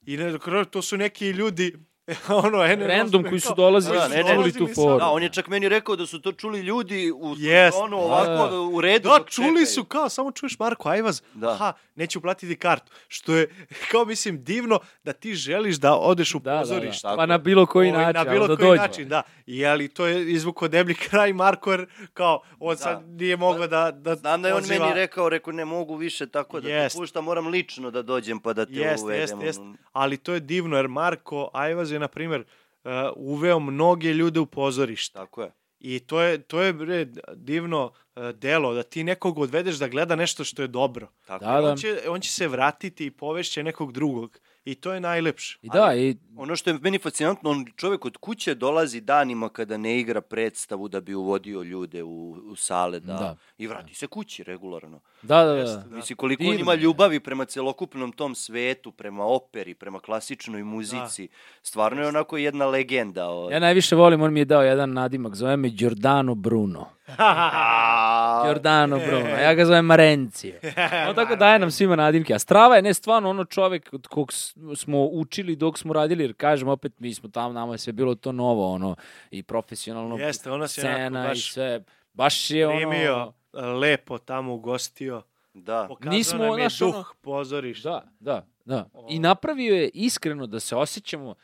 [0.07, 0.39] I ne,
[0.71, 1.77] to su neki ljudi,
[2.37, 4.99] ono, ene, Random koji su dolazili, Da, ne, ne, čuli tu foru.
[4.99, 7.77] Da, on je čak meni rekao da su to čuli ljudi u Jest.
[7.79, 8.61] ono Da, ovako da.
[8.61, 9.09] u redu.
[9.09, 9.67] Da, čuli čekaju.
[9.67, 11.51] su kao, samo čuješ Marko Ajvaz, Da.
[11.51, 12.93] aha, neću platiti kartu.
[13.09, 13.49] Što je,
[13.91, 17.09] kao mislim, divno da ti želiš da odeš u Da, da, pozorište.
[17.09, 17.17] da.
[17.17, 18.81] Pa na bilo koji Ovaj, način, Na bilo da koji dođe.
[18.81, 19.23] način, da.
[19.47, 23.91] I ali to je izvuko deblji kraj Marko, jer kao, on sad nije mogao da,
[23.91, 26.97] da Znam da je on meni rekao, rekao ne mogu više tako da Jest.
[26.97, 29.41] te puštam, moram lično da dođem pa da te Jest, uvedem.
[29.41, 29.61] jest.
[29.61, 29.75] ono.
[29.93, 32.41] Ali to je divno, jer Marko Ajvaz je, na primjer,
[32.85, 35.15] uh, uveo mnoge ljude u pozorište.
[35.15, 35.53] Tako je.
[35.81, 40.17] I to je, to je bre, divno uh, delo, da ti nekog odvedeš da gleda
[40.17, 41.09] nešto što je dobro.
[41.27, 41.71] Tako Da, da.
[41.71, 44.39] On će, on će se vratiti i povešće nekog drugog.
[44.65, 45.59] I to je najlepše.
[45.63, 49.77] I da, i Ono što je meni fascinantno, on čovjek od kuće dolazi danima kada
[49.77, 53.37] ne igra predstavu da bi uvodio ljude u, u sale da, Da.
[53.59, 55.01] i vrati se kući regularno.
[55.23, 55.83] da, da, Jeste, da.
[55.83, 55.97] da.
[55.97, 56.77] Mislim, koliko on Divno ima je.
[56.79, 61.29] ljubavi prema celokupnom tom svetu, prema operi, prema klasičnoj muzici.
[61.63, 63.27] Stvarno je onako jedna legenda.
[63.27, 63.55] Ovaj.
[63.55, 66.87] Ja najviše volim, on mi je dao jedan nadimak, zove me Giordano Bruno.
[68.45, 70.61] Giordano Bruno, ja ga zovem Marencije.
[71.09, 72.35] On tako daje nam svima nadimke.
[72.35, 74.33] A Strava je ne stvarno ono čovek od kog
[74.77, 78.15] smo učili dok smo radili, jer kažem opet, mi smo tamo, nama je sve bilo
[78.15, 78.97] to novo, ono,
[79.31, 81.85] i profesionalno Jeste, ona se scena i baš sve.
[82.13, 82.77] Baš je ono...
[82.77, 83.33] primio,
[83.81, 85.23] lepo tamo ugostio.
[85.55, 85.87] Da.
[85.89, 87.91] Pokazao Nismo, nam je znaš, duh ono- pozorišta.
[88.21, 89.05] Da, da, da.
[89.09, 91.35] I napravio je iskreno da se osjećamo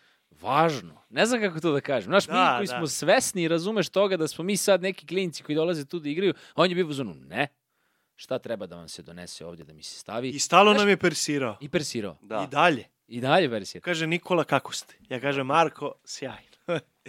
[0.40, 1.02] važno.
[1.10, 2.04] Ne znam kako to da kažem.
[2.04, 2.76] Znaš, mi Da, koji da.
[2.76, 6.32] smo svesni, razumeš toga da smo mi sad neki klinci koji dolaze tu da igraju,
[6.48, 7.48] a on je bio u zonu, ne,
[8.16, 10.28] šta treba da vam se donese ovdje da mi se stavi?
[10.28, 11.56] I stalo Znaš- nam je persirao.
[11.60, 12.16] I persirao.
[12.22, 12.44] Da.
[12.44, 12.84] I dalje.
[13.08, 13.80] I dalje versija.
[13.80, 14.94] Kaže Nikola, kako ste?
[15.08, 16.57] Ja kažem, Marko, sjajno.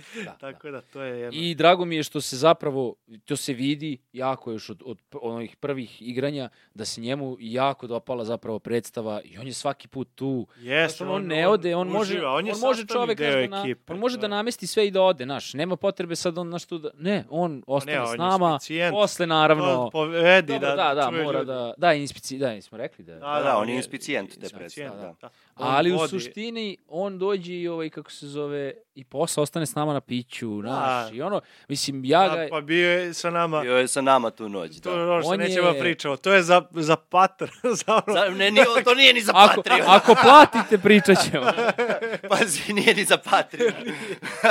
[0.25, 1.39] Da, Tako da, to je jedno.
[1.41, 2.95] I drago mi je što se zapravo,
[3.25, 8.25] to se vidi jako još od, od onih prvih igranja, da se njemu jako dopala
[8.25, 10.47] zapravo predstava i on je svaki put tu.
[10.57, 13.59] Znaš, on, on ne ode, on može, uživa, on, je on može čovek da, na,
[13.59, 16.49] ekipe, on može da je- namesti sve i da ode, znaš, nema potrebe sad on
[16.49, 18.59] naš tu da, ne, on ostane on s nama,
[18.91, 21.47] posle naravno, To povedi dobro, da, da, da, čuje mora ljudi.
[21.47, 25.15] da, da, inspici, da, nismo rekli da, Da, da, on je inspicijent te inspicijent, predstave,
[25.21, 25.29] da.
[25.55, 29.75] On ali u suštini on dođe i ovaj, kako se zove, i posle ostane s
[29.75, 31.15] nama na piću, znaš, Da.
[31.15, 33.61] i ono, mislim, ja ga, Da, pa bio je sa nama.
[33.61, 34.79] Bio je sa nama tu noć.
[34.79, 35.03] To je Da.
[35.03, 36.17] ono što On nećemo je- pričamo.
[36.17, 37.45] To je za, za patr.
[37.79, 39.81] za ono, Za, ne, nije, to nije ni za ako, Patreon.
[39.85, 41.45] ako platite, pričat ćemo.
[42.29, 43.73] Pazi, nije ni za Patreon.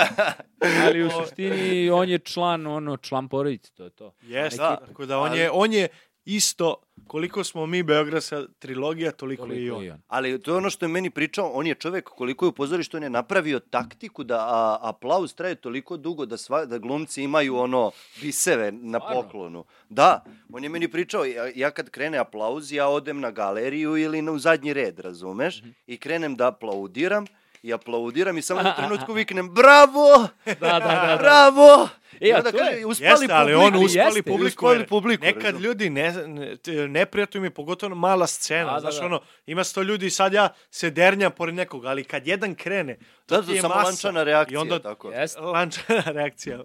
[0.85, 1.59] Ali u suštini
[1.91, 4.13] on je član, ono, član porodice, to je to.
[4.23, 4.77] Jeste, Da.
[4.79, 5.89] tako da on je, on je
[6.29, 6.77] isto,
[7.07, 9.85] koliko smo mi Beogradska trilogija, toliko, i Toliko on.
[9.85, 10.01] i on.
[10.09, 12.97] Ali to je ono što je meni pričao, on je čovek koliko je u pozorištu,
[12.97, 17.57] on je napravio taktiku da a, aplauz traje toliko dugo da, sva, da glumci imaju
[17.57, 17.91] ono
[18.23, 19.65] biseve na poklonu.
[19.89, 24.23] Da, on je meni pričao, ja, ja kad krene aplauz, ja odem na galeriju ili
[24.23, 25.63] na, u zadnji red, razumeš?
[25.63, 25.71] Mhm.
[25.87, 27.27] I krenem da aplaudiram
[27.63, 31.07] i aplaudiram i samo na trenutku viknem bravo, Da, da, da.
[31.07, 31.17] da.
[31.19, 31.89] bravo.
[32.13, 33.85] E, I a onda to kaže, je- uspali Jeste, ali on publiku.
[33.85, 34.67] uspali jeste, publiku.
[34.67, 36.57] uspali publiku, Nekad ljudi, ne, ne,
[36.89, 38.65] neprijatno je pogotovo mala scena.
[38.65, 39.07] Da, da, znaš, da.
[39.07, 42.97] ono, ima sto ljudi i sad ja se dernjam pored nekog, ali kad jedan krene,
[43.27, 43.87] to Da, ti da, je samo masa.
[43.87, 45.11] lančana reakcija, I onda, tako.
[45.11, 45.41] Jeste.
[45.41, 46.59] lančana reakcija.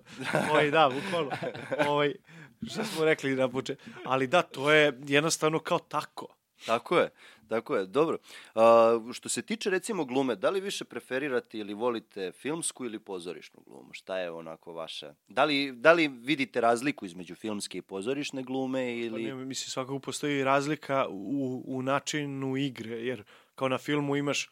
[0.52, 1.32] Ovaj, da, bukvalno.
[1.90, 2.14] Ovaj,
[2.66, 3.84] šta smo rekli na početku?
[4.06, 6.28] Ali da, to je jednostavno kao tako.
[6.66, 7.10] Tako je,
[7.50, 8.18] tako je, dobro.
[8.56, 13.60] A, što se tiče recimo glume, da li više preferirate ili volite filmsku ili pozorišnu
[13.66, 13.90] glumu?
[13.92, 15.14] Šta je onako vaša?
[15.28, 19.24] Da li, da li vidite razliku između filmske i pozorišne glume Pa ili...
[19.24, 23.24] ne, mislim, svakako postoji razlika u, u načinu igre, jer
[23.56, 24.50] kao na filmu imaš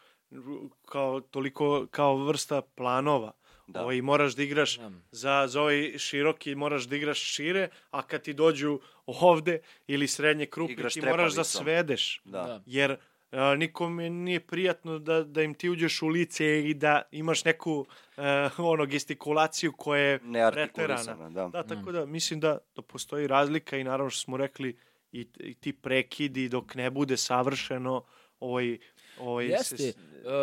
[0.86, 3.32] kao toliko, kao vrsta planova.
[3.72, 3.82] Da.
[3.82, 4.92] Ovaj, moraš da igraš Da.
[5.12, 10.46] za, za ovaj široki, moraš da igraš šire, a kad ti dođu ovde ili srednje
[10.46, 12.22] krupe, Igraš ti moraš da svedeš.
[12.26, 12.42] Da.
[12.42, 12.62] Da.
[12.66, 12.98] Jer
[13.32, 17.86] a, nikome nije prijatno da, da im ti uđeš u lice i da imaš neku
[18.18, 20.20] e, ono gestikulaciju koja je
[20.52, 21.30] preterana.
[21.30, 21.48] Da.
[21.48, 24.78] Da, tako da mislim da, da postoji razlika i naravno što smo rekli
[25.12, 28.04] i, i ti prekidi dok ne bude savršeno
[28.40, 28.78] ovaj,
[29.22, 29.94] ovaj Jeste, se,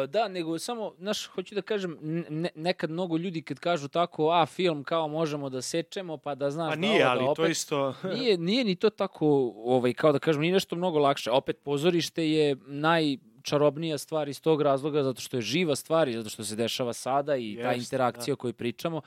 [0.02, 1.98] e, da, nego samo, znaš, hoću da kažem,
[2.28, 6.50] ne, nekad mnogo ljudi kad kažu tako, a, film kao možemo da sečemo, pa da
[6.50, 9.52] znaš pa da nije, ovo, ali da opet, to isto nije, nije ni to tako,
[9.56, 11.30] ovaj, kao da kažem, nije nešto mnogo lakše.
[11.30, 16.28] Opet, pozorište je najčarobnija stvar iz tog razloga, zato što je živa stvar i zato
[16.28, 19.00] što se dešava sada i ta Jeste, interakcija o kojoj pričamo,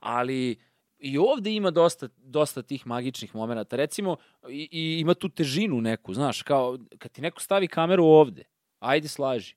[0.00, 0.56] ali
[0.98, 3.76] i ovde ima dosta, dosta tih magičnih momenta.
[3.76, 4.16] Recimo,
[4.48, 8.44] i, i ima tu težinu neku, znaš, kao kad ti neko stavi kameru ovde,
[8.86, 9.54] ajde slaži.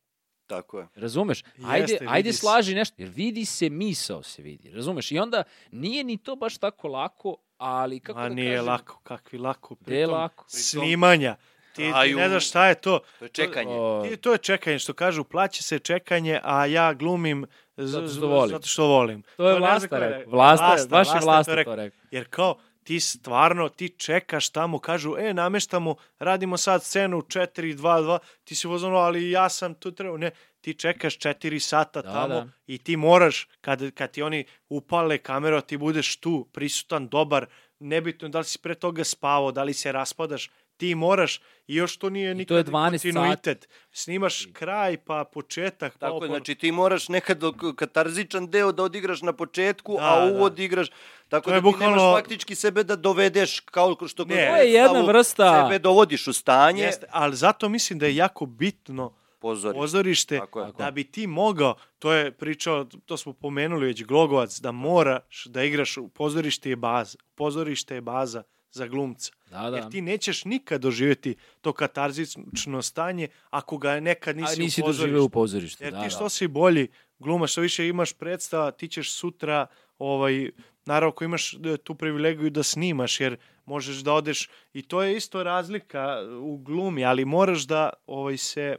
[0.47, 0.87] Tako je.
[0.95, 1.43] Razumeš?
[1.65, 2.39] Ajde, Jeste, ajde se.
[2.39, 2.95] slaži nešto.
[2.97, 4.71] Jer vidi se, misao se vidi.
[4.71, 5.11] Razumeš?
[5.11, 8.99] I onda nije ni to baš tako lako, ali kako A da nije kažem, lako,
[9.03, 9.75] kakvi lako.
[9.75, 10.45] Gde je pritom lako?
[10.47, 11.35] Snimanja.
[11.75, 12.99] Ti, ti ne znaš šta je to.
[13.19, 13.71] To je čekanje.
[13.71, 17.45] O, Ti, to je čekanje, što kažu, plaća se čekanje, a ja glumim
[17.77, 18.49] Zato što volim.
[18.49, 19.23] Zato što volim.
[19.37, 20.31] to je Vlasta rekao.
[20.31, 21.71] Vlasta, je Vlasta Vlasta rekao.
[21.73, 21.99] to rekao.
[22.11, 28.55] Jer kao, ti stvarno, ti čekaš tamo, kažu, e, nameštamo, radimo sad scenu 4-2-2, ti
[28.55, 30.31] si vozano, ali ja sam tu trebao, ne,
[30.61, 32.47] ti čekaš 4 sata Da, tamo da.
[32.67, 37.45] i ti moraš, kad, kad ti oni upale kameru, a ti budeš tu, prisutan, dobar,
[37.79, 40.49] nebitno da li si pre toga spavao, da li se raspadaš,
[40.79, 43.11] ti moraš i još to nije nikad to je 12 sati.
[43.11, 43.69] kontinuitet.
[43.93, 47.39] Snimaš kraj, pa početak, pa Tako je, opor- znači ti moraš nekad
[47.75, 50.25] katarzičan deo da odigraš na početku, Da, a da.
[50.27, 50.87] uvod igraš.
[51.29, 54.47] Tako To da je ti nemaš bukvalno- faktički sebe da dovedeš kao što kod Ne.
[54.47, 58.45] To je jedna vrsta- Sebe dovodiš u stanje Jeste, ali zato mislim da je jako
[58.45, 59.79] bitno pozorišta.
[59.79, 60.71] pozorište, Tako je.
[60.73, 62.75] da bi ti mogao, to je pričao,
[63.05, 67.17] to smo pomenuli već, Glogovac, da moraš da igraš u pozorište je baza.
[67.35, 69.31] Pozorište je baza za glumca.
[69.51, 69.77] Da, da.
[69.77, 74.85] Jer ti nećeš nikad doživjeti to katarzično stanje ako ga nekad A nisi, nisi u
[74.85, 75.77] doživeo u pozorištu.
[75.79, 75.83] pozorištu.
[75.83, 76.09] Jer da, ti da.
[76.09, 76.87] što si bolji
[77.19, 79.67] glumaš, što više imaš predstava, ti ćeš sutra,
[79.97, 80.51] ovaj,
[80.85, 85.17] naravno ako imaš e, tu privilegiju da snimaš, jer možeš da odeš, i to je
[85.17, 88.75] isto razlika u glumi, ali moraš da ovaj, se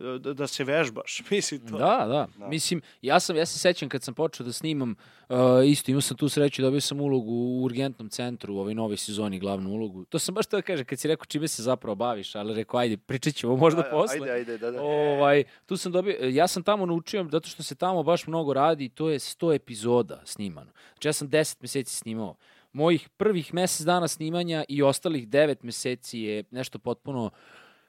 [0.00, 1.78] da, da se vežbaš, misli to.
[1.78, 2.48] Da, da, Da.
[2.48, 4.94] Mislim, ja, sam, ja se sećam kad sam počeo da snimam,
[5.28, 5.36] uh,
[5.66, 9.38] isto imao sam tu sreću, dobio sam ulogu u urgentnom centru u ovoj novoj sezoni,
[9.38, 10.04] glavnu ulogu.
[10.04, 12.80] To sam baš to da kažem, kad si rekao čime se zapravo baviš, ali rekao,
[12.80, 14.20] ajde, pričat ćemo možda A- posle.
[14.20, 14.82] Ajde, ajde, da, da.
[14.82, 18.84] Ovaj, tu sam dobio, ja sam tamo naučio, zato što se tamo baš mnogo radi,
[18.84, 20.70] i to je 100 epizoda snimano.
[20.92, 22.34] Znači ja sam 10 meseci snimao.
[22.72, 27.30] Mojih prvih mesec dana snimanja i ostalih 9 meseci je nešto potpuno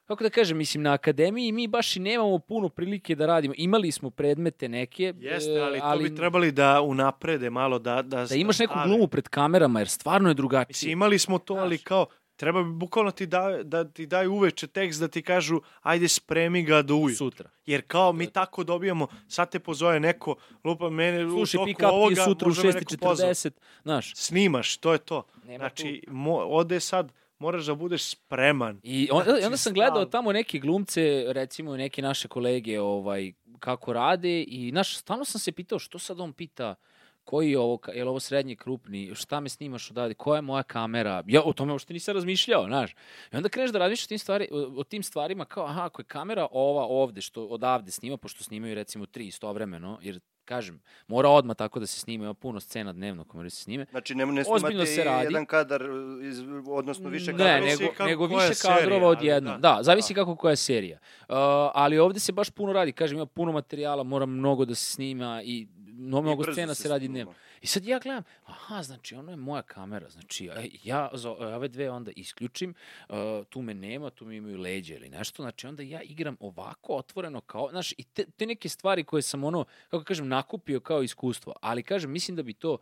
[0.07, 3.53] kako da kažem, mislim, na akademiji mi baš i nemamo puno prilike da radimo.
[3.57, 8.25] Imali smo predmete neke, Jeste, e, ali, to bi trebali da unaprede malo, da, da,
[8.25, 10.91] da imaš neku glumu pred kamerama, jer stvarno je Mislim, drugačije.
[10.91, 12.05] imali smo to, ali kao,
[12.35, 16.63] treba bi bukvalno ti da, da ti daju uveče tekst da ti kažu ajde spremi
[16.63, 17.15] ga do ujutru.
[17.15, 17.49] Sutra.
[17.65, 22.23] Jer kao mi tako dobijamo, sad te pozove neko, lupa mene Slušaj, u toku ovoga,
[22.23, 23.31] sutra u može me neko pozvati.
[23.31, 23.51] 6.40,
[23.84, 24.15] znaš.
[24.15, 25.23] Snimaš, to je to.
[25.45, 28.80] Nema znači, mo, ode sad, moraš da budeš spreman.
[28.84, 33.34] I on, Znači, i onda sam gledao tamo neke glumce, recimo neke naše kolege, ovaj,
[33.59, 36.76] kako rade i naš, stalno sam se pitao što sad on pita
[37.23, 40.64] koji je ovo, je li ovo srednje krupni, šta me snimaš odavde, koja je moja
[40.64, 42.91] kamera, ja o tome uopšte nisam razmišljao, znaš.
[43.34, 46.01] I onda kreneš da razmišljaš o tim, stvari, o, o tim stvarima kao, aha, ako
[46.01, 51.30] je kamera ova ovde, što odavde snima, pošto snimaju recimo tri istovremeno, jer kažem, mora
[51.30, 53.86] odmah tako da se snima, ima puno scena dnevno koje moraju da se snime.
[53.91, 55.26] Znači, ne, ne Ozbiljno snimate se radi.
[55.26, 55.82] jedan kadar,
[56.24, 57.60] iz, odnosno više Ne, kadara.
[57.60, 59.53] Zavisi nego, kako- nego više serija, kadrova odjednom.
[59.53, 59.68] da.
[59.69, 60.98] Da, zavisi kako koja je serija.
[61.22, 61.36] Uh,
[61.74, 62.91] ali ovde se baš puno radi.
[62.91, 65.68] Kažem, ima puno materijala, mora mnogo da se snima i
[65.98, 67.34] no, mnogo scena se se radi dnevno.
[67.61, 71.68] I sad ja gledam, aha, znači ono je moja kamera, znači e, ja za ove
[71.68, 72.74] dve onda isključim,
[73.10, 73.15] uh,
[73.49, 77.41] tu me nema, tu mi imaju leđe ili nešto, znači onda ja igram ovako otvoreno
[77.41, 81.53] kao, znaš, i te, te neke stvari koje sam ono, kako kažem, nakupio kao iskustvo,
[81.61, 82.78] ali kažem, mislim da bi to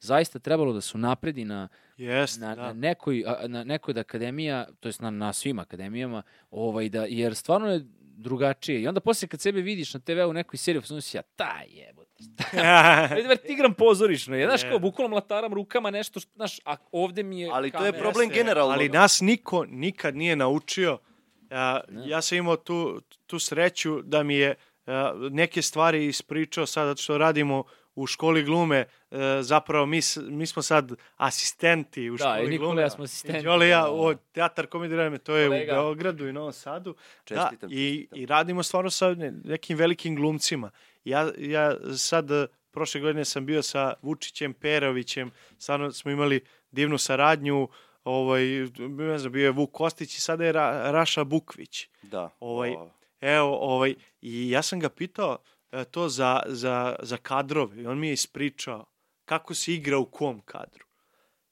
[0.00, 2.62] zaista trebalo da se napredi na, Jeste, na, da.
[2.62, 7.34] na nekoj na nekoj od akademija, to jest na, na svim akademijama, ovaj da jer
[7.34, 7.86] stvarno je
[8.20, 8.82] drugačije.
[8.82, 11.66] I onda posle kad sebe vidiš na TV-u u nekoj seriji, pa si ja, taj
[11.68, 12.24] jebote.
[13.28, 14.36] Ver, ti igram pozorišno.
[14.36, 17.86] Je, znaš, kao, bukvalno mlataram rukama nešto, što, znaš, a ovde mi je Ali to
[17.86, 18.72] je problem Jeste, generalno.
[18.72, 20.98] Ali nas niko nikad nije naučio.
[21.50, 22.08] A, Ne.
[22.08, 24.54] ja sam imao tu, tu sreću da mi je
[25.30, 27.64] neke stvari ispričao sad, zato što radimo
[27.94, 28.76] u školi glume,
[29.10, 32.82] e, zapravo mi, mi smo sad asistenti u Da, školi i Nikola glume.
[32.82, 33.42] ja smo asistenti.
[33.42, 33.90] Đole i ja, Da, da.
[33.92, 35.72] o, teatar komedije to je Kolega.
[35.72, 36.94] u Beogradu i Novom Sadu.
[37.24, 38.18] Čestitam, da, i, čestitam.
[38.18, 40.70] I radimo stvarno sa ne- nekim velikim glumcima.
[41.04, 46.40] Ja, ja sad e, prošle godine sam bio sa Vučićem Perovićem, stvarno smo imali
[46.70, 47.68] divnu saradnju,
[48.04, 48.42] ovaj,
[48.78, 51.88] ne znam, bio je Vuk Kostić i sada je Ra, Raša Bukvić.
[52.02, 52.30] Da.
[52.40, 52.90] Ovaj, O,
[53.20, 55.38] Evo, ovaj, i ja sam ga pitao
[55.90, 58.84] to za, za, za kadrove i on mi je ispričao
[59.24, 60.84] kako se igra u kom kadru.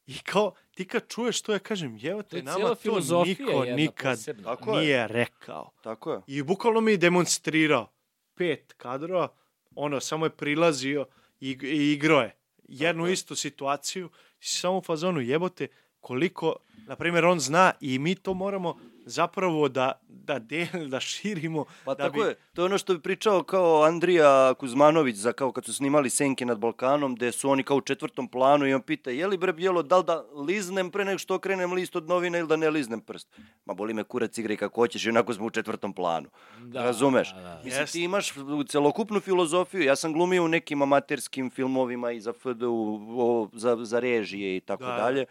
[0.07, 3.51] I kao, ti kad čuješ to, ja kažem, evo To te, je nama to niko
[3.51, 4.43] jedna nikad posebna.
[4.45, 4.81] Tako je.
[4.81, 5.71] nije rekao.
[5.83, 6.21] Tako je.
[6.27, 7.93] I bukvalno mi je demonstrirao
[8.35, 9.29] pet kadrova,
[9.75, 11.07] ono, samo je prilazio
[11.41, 12.37] i, i igrao je
[12.69, 13.13] jednu Tako je.
[13.13, 15.69] istu situaciju i si samo u fazonu jebote
[16.01, 18.79] koliko, na primjer, on zna i mi to moramo
[19.09, 21.65] zapravo da, da, del, da širimo.
[21.85, 22.35] Pa da tako bi- je.
[22.55, 26.47] To je ono što bi pričao kao Andrija Kuzmanović za kao kad su snimali Senke
[26.47, 29.53] nad Balkanom, gde su oni kao u četvrtom planu i on pita, je li bre
[29.53, 32.71] bijelo, da li da liznem pre nego što okrenem list od novina ili da ne
[32.71, 33.29] liznem prst?
[33.65, 36.29] Ma boli me kurac igraj kako hoćeš i onako smo u četvrtom planu.
[36.59, 37.35] Da, Razumeš?
[37.35, 37.61] da, da.
[37.65, 37.93] Mislim, Jeste.
[37.93, 38.33] ti imaš
[38.69, 39.83] celokupnu filozofiju.
[39.83, 42.75] Ja sam glumio u nekim amaterskim filmovima i za FDU,
[43.11, 45.25] o, za, za režije i tako Da, da.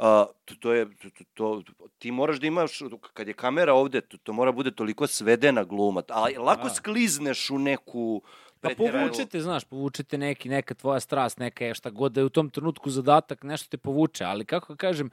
[0.00, 2.78] A, to, to je, to, to, to, ti moraš da imaš,
[3.12, 6.02] kad je kamera ovde, to, to mora bude toliko svedena gluma.
[6.08, 6.74] A lako Da.
[6.74, 8.22] sklizneš u neku...
[8.60, 12.28] Pa povučete, znaš, povučete neki, neka tvoja strast, neka je šta god da je u
[12.28, 15.10] tom trenutku zadatak, nešto te povuče, ali kako kažem,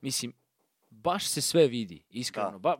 [0.00, 0.32] mislim,
[1.04, 2.58] baš se sve vidi, iskreno.
[2.58, 2.76] Ba,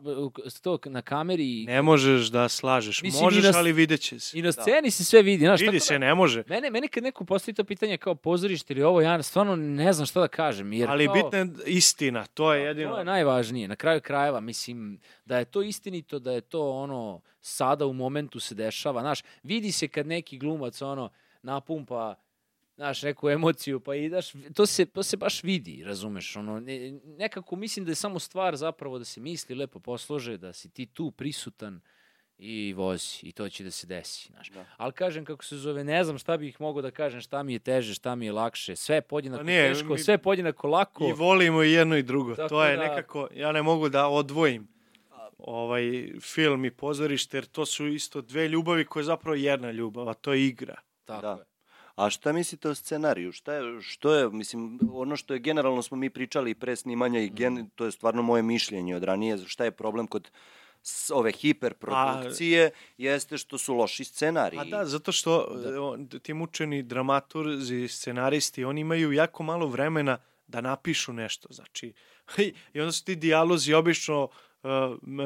[0.61, 3.01] to na kameri i, Ne možeš da slažeš.
[3.01, 4.39] Mislim, Možeš, na ali vidjet će se.
[4.39, 5.45] i na sceni se sve vidi.
[5.45, 6.43] Znaš, Vidi se, da, ne može.
[6.47, 10.05] Mene, mene kad neko postavi to pitanje kao pozorište ili ovo, ja stvarno ne znam
[10.05, 10.73] šta da kažem.
[10.73, 12.91] Jer Ali kao, bitna je istina, to je jedino.
[12.91, 13.67] To je najvažnije.
[13.67, 18.39] Na kraju krajeva, mislim, da je to istinito, da je to ono, sada u momentu
[18.39, 19.01] se dešava.
[19.01, 21.09] Znaš, vidi se kad neki glumac, ono,
[21.41, 22.15] napumpa
[22.75, 26.91] znaš, neku emociju, pa i daš, to se, to se baš vidi, razumeš, ono, ne,
[27.07, 30.85] nekako mislim da je samo stvar zapravo da se misli lepo poslože, da si ti
[30.85, 31.79] tu prisutan
[32.37, 34.49] i vozi i to će da se desi, znaš.
[34.49, 34.65] Da.
[34.77, 37.59] Ali kažem kako se zove, ne znam šta bih mogao da kažem, šta mi je
[37.59, 40.67] teže, šta mi je lakše, sve je podjednako Pa nije, teško, mi- sve je podjednako
[40.67, 41.05] lako.
[41.05, 42.35] I volimo i jedno i drugo.
[42.35, 44.67] Tako to je da- nekako, ja ne mogu da odvojim
[45.37, 45.83] ovaj
[46.21, 50.13] film i pozorište, jer to su isto dve ljubavi koje je zapravo jedna ljubav, a
[50.13, 50.75] to je igra.
[51.05, 51.31] Tako Da.
[51.31, 51.54] je.
[51.95, 53.31] A šta mislite o scenariju?
[53.31, 54.61] Šta je, što je, mislim,
[54.91, 58.21] ono što je generalno smo mi pričali i pre snimanja i gen, to je stvarno
[58.21, 60.31] moje mišljenje od ranije, šta je problem kod
[60.83, 64.59] s- ove hiperprodukcije, jeste što su loši scenariji.
[64.59, 65.81] A da, zato što da.
[65.81, 70.17] on, ti mučeni dramaturzi, scenaristi, oni imaju jako malo vremena
[70.47, 71.47] da napišu nešto.
[71.51, 71.93] Znači,
[72.73, 74.27] i onda su ti dijalozi obično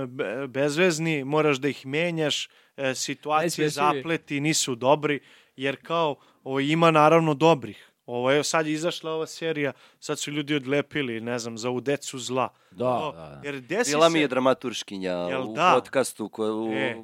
[0.08, 5.20] be- bezvezni, moraš da ih menjaš, e, situacije, zapleti nisu dobri,
[5.60, 7.86] jer kao o, ima naravno dobrih.
[8.06, 11.82] Ovo, evo sad je izašla ova serija, sad su ljudi odlepili, ne znam, za ovu
[11.82, 12.50] decu zla.
[12.72, 13.42] Da, O, da, da.
[13.44, 14.14] Jer desi Bila se...
[14.14, 15.72] mi je dramaturškinja Jel u da?
[15.76, 16.96] podcastu ko, u, E.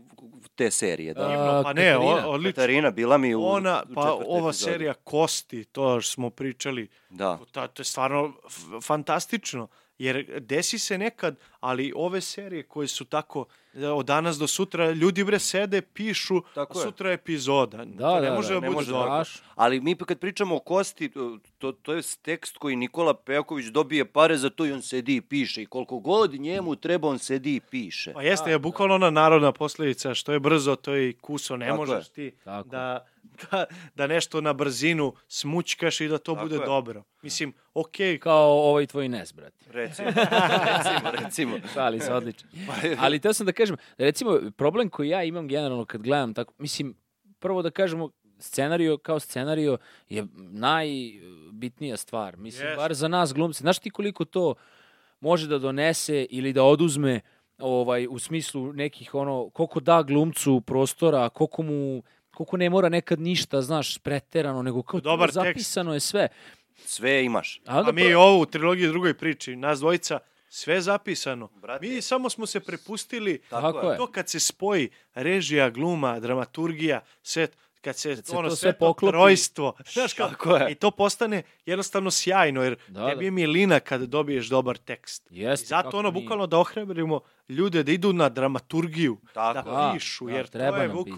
[0.56, 1.14] te serije.
[1.14, 1.22] Da.
[1.22, 2.28] A, pa ne, Katarina.
[2.28, 2.52] odlično.
[2.54, 4.72] Katarina, bila mi u, Ona, u pa ova epizodi.
[4.72, 7.38] serija Kosti, to smo pričali, Da.
[7.52, 8.34] to, to je stvarno
[8.82, 9.68] fantastično.
[9.98, 13.46] Jer desi se nekad, ali ove serije koje su tako
[13.76, 17.78] od danas do sutra, ljudi bre sede, pišu, Tako a sutra je epizoda.
[17.78, 19.10] Da, to ne da, može da, da, ne bude može da- dobro.
[19.10, 19.42] Baš.
[19.56, 21.12] Ali mi kad pričamo o Kosti,
[21.58, 25.22] to, to je tekst koji Nikola Pejaković dobije pare za to i on sedi i
[25.22, 25.62] piše.
[25.62, 28.14] I koliko god njemu treba, on sedi i piše.
[28.14, 31.58] Pa jeste, Da, je bukvalno ona narodna posljedica, što je brzo, to je i kuso,
[31.58, 32.14] ne Tako možeš je.
[32.14, 32.70] ti Tako.
[32.70, 33.06] da,
[33.52, 36.66] da, da nešto na brzinu smućkaš i da to Tako bude je.
[36.66, 37.04] dobro.
[37.22, 39.66] Mislim, okej, Kao ovaj tvoj nes, brate.
[39.72, 40.08] Recimo,
[40.78, 41.58] recimo, recimo.
[41.74, 42.50] Šali se, odlično.
[42.68, 46.54] Pa Ali teo sam da kažem, recimo, problem koji ja imam generalno kad gledam tako,
[46.58, 46.96] mislim,
[47.40, 48.10] prvo da kažemo,
[48.40, 49.78] scenario kao scenario
[50.10, 52.38] je najbitnija stvar.
[52.38, 52.78] Mislim, Jeste.
[52.78, 53.62] bar za nas glumce.
[53.62, 54.56] Znaš ti koliko to
[55.20, 57.22] može da donese ili da oduzme
[57.60, 62.04] ovaj u smislu nekih ono koliko da glumcu prostora, koliko mu
[62.36, 65.34] koliko ne mora nekad ništa, znaš, preterano, nego kao Dobar tekst.
[65.36, 66.28] zapisano je sve.
[66.78, 67.62] Sve imaš.
[67.66, 71.50] A onda A mi pro- ovo u trilogiji drugoj priči, nas dvojica, sve zapisano.
[71.56, 71.88] Brate.
[71.88, 73.98] Mi samo smo se prepustili Tako je.
[73.98, 77.48] to kad se spoji režija, gluma, dramaturgija, sve
[77.82, 79.12] kad se, Kad se ono to sve poklopi.
[79.12, 80.72] trojstvo, znaš kako, je.
[80.72, 83.26] i to postane jednostavno sjajno, jer Da, tebi da.
[83.26, 85.28] je milina kad dobiješ dobar tekst.
[85.30, 86.22] Jeste, I zato ono, nije.
[86.22, 89.94] bukvalno da ohrabrimo ljude da idu na dramaturgiju, Tako da je.
[89.94, 91.12] pišu, Da, jer treba to je nam pisati.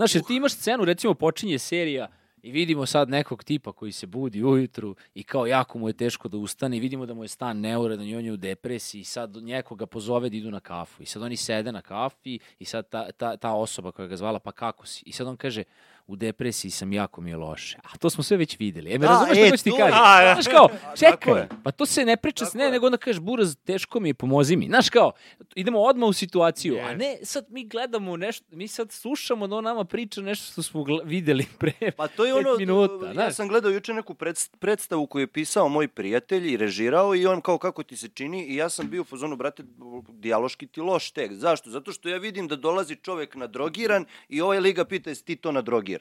[0.00, 2.08] Znaš, jer ti imaš scenu, recimo počinje serija
[2.42, 6.28] i vidimo sad nekog tipa koji se budi ujutru i kao jako mu je teško
[6.28, 9.04] da ustane i vidimo da mu je stan neuredan i on je u depresiji i
[9.04, 11.02] sad nekoga pozove da idu na kafu.
[11.02, 14.38] I sad oni sede na kafi i sad ta, ta, ta osoba koja ga zvala
[14.38, 15.02] pa kako si?
[15.06, 15.64] I sad on kaže
[16.10, 17.78] u depresiji sam, jako mi je loše.
[17.84, 18.90] A to smo sve već videli.
[18.90, 19.70] E, me Da, razumeš e, šta hoću ti?
[19.82, 20.32] A, da.
[20.34, 20.68] Znaš kao,
[21.00, 22.70] čekaj, pa to se ne priča, ne, je.
[22.70, 24.66] nego onda kažeš, buraz, teško mi je, pomozi mi.
[24.66, 25.12] Znaš kao,
[25.54, 26.98] idemo odmah u situaciju, a Yes.
[26.98, 30.84] ne sad mi gledamo nešto, mi sad slušamo da on nama priča nešto što smo
[31.04, 33.34] videli pre Pa to je ono, minuta, ja znaš.
[33.34, 37.40] sam gledao juče neku predst- predstavu koju je pisao moj prijatelj i režirao i on
[37.40, 39.62] kao kako ti se čini i ja sam bio u fazonu, brate,
[40.08, 41.38] dijaloški ti loš tekst.
[41.38, 41.70] Zašto?
[41.70, 45.52] Zato što ja vidim da dolazi čovek nadrogiran i ovaj liga pita jesi ti to
[45.52, 45.99] nadrogiran.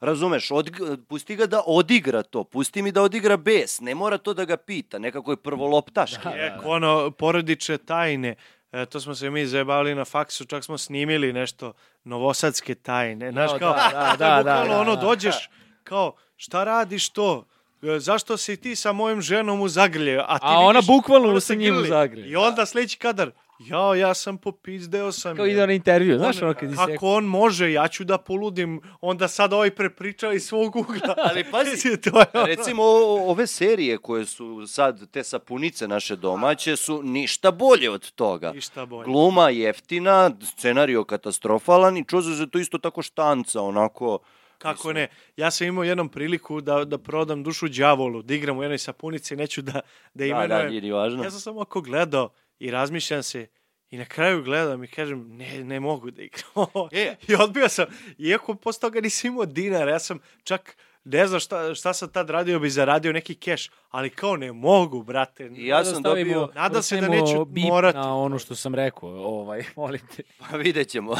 [0.00, 4.34] Razumeš, odg- pusti ga da odigra to, pusti mi da odigra bes, ne mora to
[4.34, 6.28] da ga pita, nekako je prvoloptaški.
[6.28, 8.34] Je, ono, porodične tajne.
[8.72, 11.72] E, to smo se mi zajebali na faksu, čak smo snimili nešto
[12.04, 13.30] novosadske tajne.
[13.32, 15.00] Znaš, Jo, kao, da, da, da, bukvalno da, ono, da.
[15.02, 15.50] dođeš,
[15.84, 17.44] kao, šta radiš to?
[17.82, 20.18] E, Zašto si ti sa mojom ženom u zagrlje?
[20.18, 22.28] A, ti A ona bukvalno ona sa njim u zagrlje.
[22.28, 25.36] I onda sledeći kadar, jao, ja sam popizdeo sam.
[25.36, 28.18] Kao ide na intervju, On- znaš ono kad je Kako on može, ja ću da
[28.18, 30.96] poludim, onda sad ovaj prepriča iz svog ugla.
[31.28, 32.82] Ali pazi, to je ono- Recimo
[33.22, 38.52] ove serije koje su sad te sapunice naše domaće su ništa bolje od toga.
[38.52, 39.04] Ništa bolje.
[39.04, 44.18] Gluma jeftina, scenario katastrofalan i čuzo se to isto tako štanca, onako...
[44.58, 45.06] Kako ne?
[45.36, 49.36] Ja sam imao jednom priliku da, da prodam dušu đavolu, da igram u jednoj sapunici,
[49.36, 49.80] neću da, da
[50.14, 50.48] Da, imenujem.
[50.48, 51.24] da, nije ni važno.
[51.24, 52.30] Ja sam samo ako gledao
[52.62, 53.46] i razmišljam se
[53.90, 56.66] i na kraju gledam i kažem ne, ne mogu da igram.
[56.92, 57.16] E.
[57.28, 57.86] I odbio sam.
[58.18, 62.30] Iako posle toga nisam imao dinara, ja sam čak ne znam šta, šta sam tad
[62.30, 65.50] radio, bi zaradio neki keš, ali kao ne mogu, brate.
[65.56, 66.48] I ja sam dobio...
[66.54, 67.98] Nadam se da stavimo neću bip morati.
[67.98, 70.22] Na ono što sam rekao, ovaj, molim te.
[70.38, 71.16] Pa vidjet ćemo.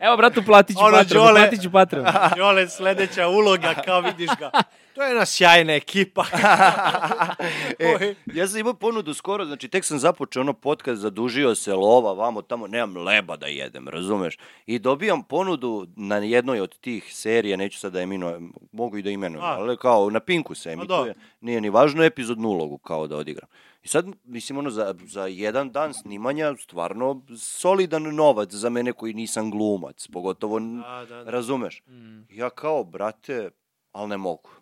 [0.00, 2.06] Evo, bratu, platit ću Ono, platit ću Patreon.
[2.36, 4.50] Jole, sledeća uloga, kao vidiš ga.
[4.98, 6.24] To je jedna sjajna ekipa.
[7.78, 12.12] e, ja sam imao ponudu skoro, znači tek sam započeo ono podcast, zadužio se lova,
[12.12, 14.38] vamo, tamo, nemam leba da jedem, razumeš?
[14.66, 19.10] I dobijam ponudu na jednoj od tih serija, neću sad da imenujem, mogu i da
[19.10, 19.56] imenujem, A.
[19.58, 23.48] ali kao na Pinku se emituje, nije ni važno epizodnu ulogu kao da odigram.
[23.82, 29.14] I sad, mislim, ono, za, za jedan dan snimanja, stvarno solidan novac za mene koji
[29.14, 31.30] nisam glumac, pogotovo, Da, da, da.
[31.30, 31.82] razumeš?
[32.30, 33.50] Ja kao, brate,
[33.92, 34.57] ali ne mogu.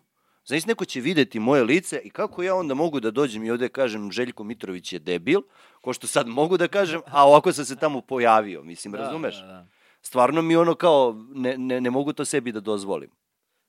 [0.47, 3.69] Znaš, neko će videti moje lice i kako ja onda mogu da dođem i ovde
[3.69, 5.41] kažem Željko Mitrović je debil,
[5.81, 9.35] ko što sad mogu da kažem, a ovako sam se tamo pojavio, mislim, razumeš?
[9.35, 9.67] Da, da, da.
[10.01, 13.09] Stvarno mi ono kao, ne, ne, ne mogu to sebi da dozvolim.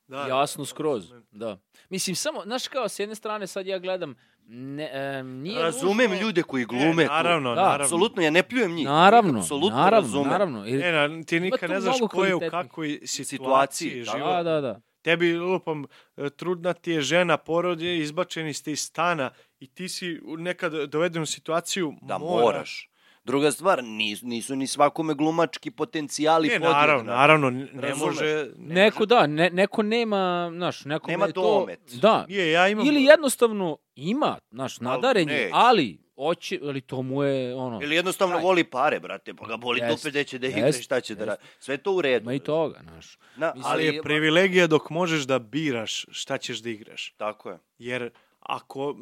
[0.07, 1.59] Da, Jasno, skroz, da.
[1.89, 6.23] Mislim, samo, znaš kao, s jedne strane sad ja gledam, ne, em, nije Razumem nužno-
[6.23, 7.07] ljude koji glume.
[7.07, 7.13] to.
[7.13, 7.85] naravno, Da, naravno.
[7.85, 8.87] Apsolutno, ja ne pljujem njih.
[8.87, 10.29] Naravno, Apsolutno naravno, razumem.
[10.29, 10.65] naravno.
[10.67, 14.05] Jer, E, na, ti nikad tu ne znaš ko je u kakvoj situaciji, situaciji da.
[14.07, 14.31] život.
[14.35, 14.81] da, da, da.
[14.99, 15.85] Tebi, lupam,
[16.17, 20.37] e, trudna ti je žena, porod je, izbačeni ste iz stana i ti si u-
[20.37, 22.43] nekad doveden u situaciju Da, moraš.
[22.45, 22.91] moraš.
[23.25, 26.75] Druga stvar, nisu, nisu ni svakome glumački potencijali Ne, podjednaki.
[26.75, 28.01] naravno, naravno, ne Razumeš?
[28.07, 28.47] može...
[28.57, 31.81] Ne Neko da, ne, neko nema, znaš, neko Nema je to, domet.
[31.93, 32.87] Da, Nije, ja imam...
[32.87, 35.51] ili jednostavno ima, znaš, nadaren je, neće.
[35.53, 38.43] ali, hoće, ali to mu je, ono, Ili jednostavno Taj.
[38.45, 41.15] voli pare, brate, pa ga boli Jest, dupe gde će da igra jest, šta će
[41.15, 41.29] da jest.
[41.29, 41.43] radi.
[41.59, 42.23] Sve je to u redu.
[42.25, 43.19] ima i toga, znaš.
[43.37, 47.15] Na, Mislim, Ali je privilegija dok možeš da biraš šta ćeš da igraš.
[47.17, 47.59] Tako je.
[47.79, 48.95] Jer ako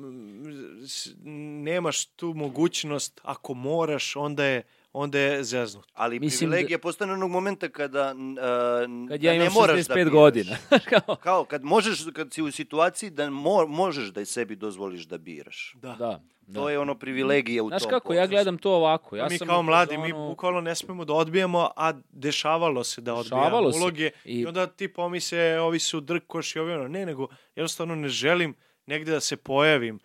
[1.63, 4.63] nemaš tu mogućnost, ako moraš, onda je,
[4.99, 5.87] onda je zeznut.
[5.95, 8.37] Ali Mislim privilegija postane onog momenta kada n-
[9.09, 10.13] Kad da ja ne imam moraš 65 da biraš.
[10.13, 10.57] godina.
[10.91, 15.03] Kao, Kao kad možeš, kad si u situaciji da mo, možeš da i sebi dozvoliš
[15.03, 15.75] da biraš.
[15.77, 15.89] Da.
[15.91, 16.55] da, da.
[16.55, 19.17] To je ono privilegija u Znaš tom kako, ja gledam to ovako.
[19.17, 23.01] Ja mi sam kao mladi, mi fazonu- bukvalno ne smemo da odbijamo, a dešavalo se
[23.01, 24.11] da odbijamo uloge.
[24.25, 24.33] I...
[24.33, 26.89] I- onda ti pomise, ovi su drkoš i ovi ono.
[26.89, 28.55] Ne, nego jednostavno ne želim
[28.87, 29.99] negde da se pojavim,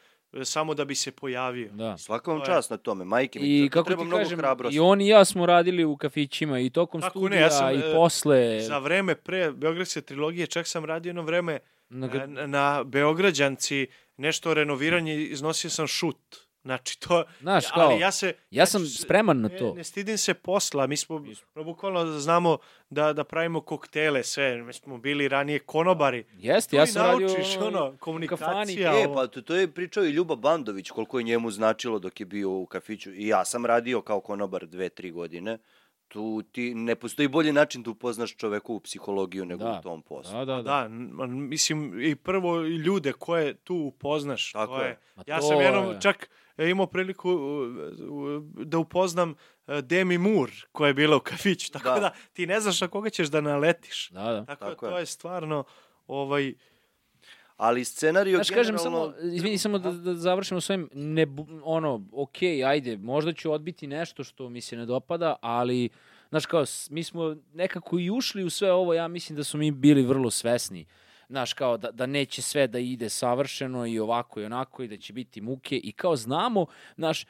[0.44, 1.72] samo da bi se pojavio.
[1.74, 1.98] Da.
[1.98, 3.46] Svaka vam To čast na tome, majke mi.
[3.48, 4.76] I zato kako treba ti mnogo kažem, hrabrosti.
[4.76, 7.76] i on i ja smo radili u kafićima i tokom Kako ne, studija ja sam,
[7.76, 8.62] i e, posle.
[8.62, 11.60] Za vreme pre Beogradske trilogije, čak sam radio jedno vreme
[11.90, 13.88] na, e, na, na Beograđanci,
[14.18, 16.51] nešto renoviranje, iznosio sam šut.
[16.64, 17.24] Znači, to...
[17.40, 18.34] Znaš, kao, ali ja se...
[18.52, 19.74] ja sam znači, spreman na Ne, to.
[19.74, 21.24] ne stidim se posla, mi smo,
[21.56, 22.58] no, bukvalno znamo
[22.90, 26.26] da, da pravimo koktele, sve, mi smo bili ranije konobari.
[26.34, 28.92] Jeste, ja sam radio naučiš, ono, komunikacija.
[28.94, 32.26] E, pa to, to je pričao i Ljuba Bandović, koliko je njemu značilo dok je
[32.26, 33.12] bio u kafiću.
[33.14, 35.58] I ja sam radio kao konobar dve, tri godine.
[36.08, 39.78] Tu ti ne postoji bolji način da upoznaš čovekovu psihologiju nego Da.
[39.80, 40.34] u tom poslu.
[40.34, 40.62] Da, da, da.
[40.62, 40.88] Da,
[41.28, 44.52] mislim, i prvo ljude koje tu upoznaš.
[44.52, 44.88] Tako to je.
[44.90, 44.98] je.
[45.16, 46.02] Ma Ja to sam jednom je.
[46.02, 46.30] čak
[46.62, 47.68] imao priliku uh,
[48.02, 49.36] uh, da upoznam
[49.68, 51.72] uh, Demi Moore koja je bila u kafiću.
[51.72, 52.00] Tako Da.
[52.00, 54.10] da, ti ne znaš na koga ćeš da naletiš.
[54.10, 54.46] Da, da.
[54.46, 55.02] Tako, Tako da to je.
[55.02, 55.64] je stvarno
[56.08, 56.54] ovaj,
[57.58, 59.14] Ali scenario Znaš, kažem generalno...
[59.14, 61.28] samo, izvini, samo da, da završimo svojim, ne,
[61.64, 65.90] ono, okej, ajde, možda ću odbiti nešto što mi se ne dopada, ali
[66.30, 69.58] Znaš, kao, s- mi smo nekako i ušli u sve ovo, ja mislim da smo
[69.60, 70.86] mi bili vrlo svesni.
[71.32, 74.98] Znaš, kao da, da neće sve da ide savršeno i ovako i onako i da
[74.98, 77.26] će biti muke i kao znamo, znaš,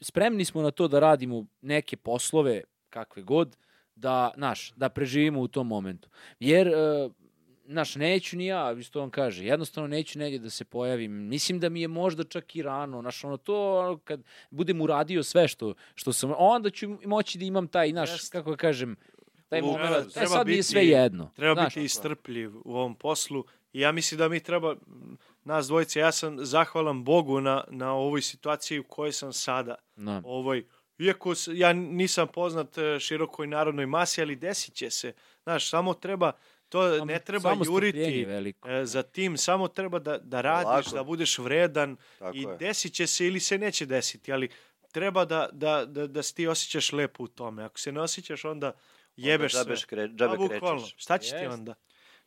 [0.00, 3.56] spremni smo na to da radimo neke poslove, kakve god,
[3.94, 6.08] da, znaš, da preživimo u tom momentu.
[6.40, 6.74] Jer, e,
[7.66, 11.12] znaš, neću ni ja, isto on kaže, jednostavno neću negdje da se pojavim.
[11.12, 15.22] Mislim da mi je možda čak i rano, znaš, ono to, ono, kad budem uradio
[15.22, 18.96] sve što, što sam, onda ću moći da imam taj, znaš, kako da kažem,
[19.48, 21.30] taj moment, e, treba sad mi je biti- sve jedno.
[21.36, 24.76] Treba znaš, biti istrpljiv u ovom poslu i ja mislim da mi treba,
[25.44, 29.74] nas dvojice, ja sam zahvalan Bogu na, na ovoj situaciji u kojoj sam sada.
[29.96, 30.22] Da.
[30.24, 30.66] Ovoj,
[30.98, 35.12] iako ja nisam poznat e, širokoj narodnoj masi, ali desit će se.
[35.42, 36.32] Znaš, samo treba,
[36.68, 38.26] to Samo- ne treba samo juriti
[38.66, 40.90] e, za tim, samo treba da, da radiš, Polako.
[40.90, 42.56] da budeš vredan Tako i je.
[42.56, 44.48] desit će se ili se neće desiti, ali
[44.92, 47.64] treba da, da, da, da se ti osjećaš lepo u tome.
[47.64, 48.72] Ako se ne osjećaš, onda
[49.18, 49.86] jebeš onda sve.
[49.86, 50.80] kre, džabe bukvalno.
[50.82, 50.94] krećeš.
[50.98, 51.54] Šta će ti Jest.
[51.54, 51.74] onda?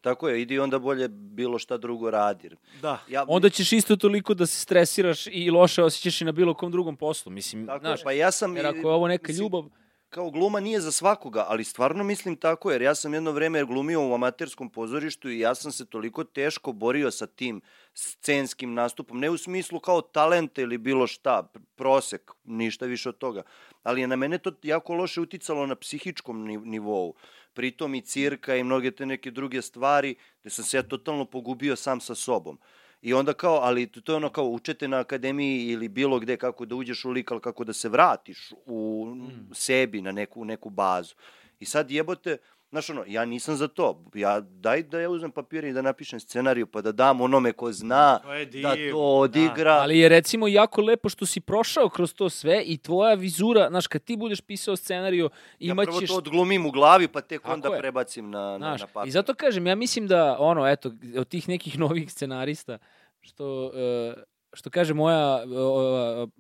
[0.02, 2.50] Tako je, idi onda bolje bilo šta drugo radi.
[2.82, 3.00] Da.
[3.10, 6.72] Ja, Onda ćeš isto toliko da se stresiraš i loše osjećaš i na bilo kom
[6.72, 7.32] drugom poslu.
[7.32, 8.56] Mislim, Tako znaš, je, pa ja sam...
[8.58, 9.64] jer ako je ovo neka mislim, ljubav,
[10.12, 14.08] kao gluma nije za svakoga, ali stvarno mislim tako, jer ja sam jedno vreme glumio
[14.08, 17.62] u amaterskom pozorištu i ja sam se toliko teško borio sa tim
[17.94, 23.18] scenskim nastupom, ne u smislu kao talenta ili bilo šta, pr- prosek, ništa više od
[23.18, 23.44] toga,
[23.84, 27.16] ali je na mene to jako loše uticalo na psihičkom ni- nivou.
[27.54, 31.76] Pritom i cirka i mnoge te neke druge stvari, gde sam se ja totalno pogubio
[31.76, 32.60] sam sa sobom.
[33.02, 36.38] I onda kao, ali to to je ono kao učete na akademiji ili bilo gde
[36.38, 39.08] kako da uđeš u lik, ali kako da se vratiš u
[39.54, 41.16] sebi na neku, neku bazu.
[41.60, 42.38] I sad jebote,
[42.72, 44.04] znaš ono, ja nisam za to.
[44.14, 47.72] Ja, daj da ja uzmem papire i da napišem scenariju pa da dam onome ko
[47.72, 49.72] zna To je da to odigra.
[49.72, 53.88] ali je recimo jako lepo što si prošao kroz to sve i tvoja vizura, znaš,
[53.88, 57.54] kad ti budeš pisao scenariju, ja prvo imaćeš to odglumim u glavi pa tek Tako
[57.54, 57.80] onda je.
[57.80, 59.08] prebacim na, na, Znaš, na papir.
[59.08, 62.78] I zato kažem, ja mislim da, ono, eto, od tih nekih novih scenarista,
[63.22, 64.14] što, e,
[64.54, 65.44] što kaže moja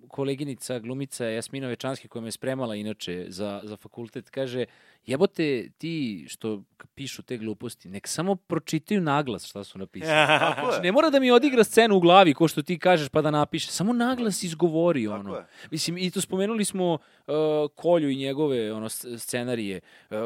[0.07, 4.65] koleginica, glumica Jasmina Večanski, koja me je spremala inače za, za fakultet, kaže,
[5.03, 10.11] jebote ti što pišu te gluposti, nek samo pročitaju naglas šta su napisali.
[10.39, 10.61] Tako.
[10.61, 13.31] Znači, ne mora da mi odigra scenu u glavi, ko što ti kažeš, pa da
[13.31, 13.67] napiše.
[13.67, 15.35] Samo naglas izgovori, Tako ono.
[15.35, 15.45] je.
[15.71, 17.33] Mislim, i to spomenuli smo uh,
[17.75, 19.79] Kolju i njegove ono, scenarije.
[20.09, 20.17] Uh,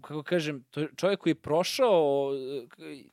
[0.00, 2.30] kako kažem, to je čovjek koji je prošao...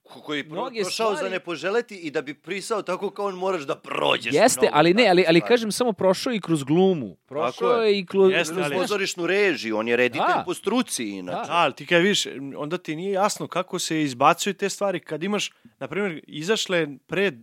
[0.06, 3.26] uh, koji je mnoge prošao za stvari- ne poželeti i da bi prisao tako kao
[3.26, 4.34] on moraš da prođeš.
[4.34, 7.16] Jeste, mnogo ali ne, ali, ali kažem samo prošao i kroz glumu.
[7.26, 7.92] Prošao je.
[7.92, 8.32] je i kroz...
[8.32, 10.44] Jeste, kroz ali- pozorišnu režiju, on je reditelj Da.
[10.46, 11.48] po struci inače.
[11.48, 12.26] Da, ali ti kad vidiš,
[12.58, 15.00] onda ti nije jasno kako se izbacuju te stvari.
[15.00, 17.36] Kad imaš, na primjer, izašle pred,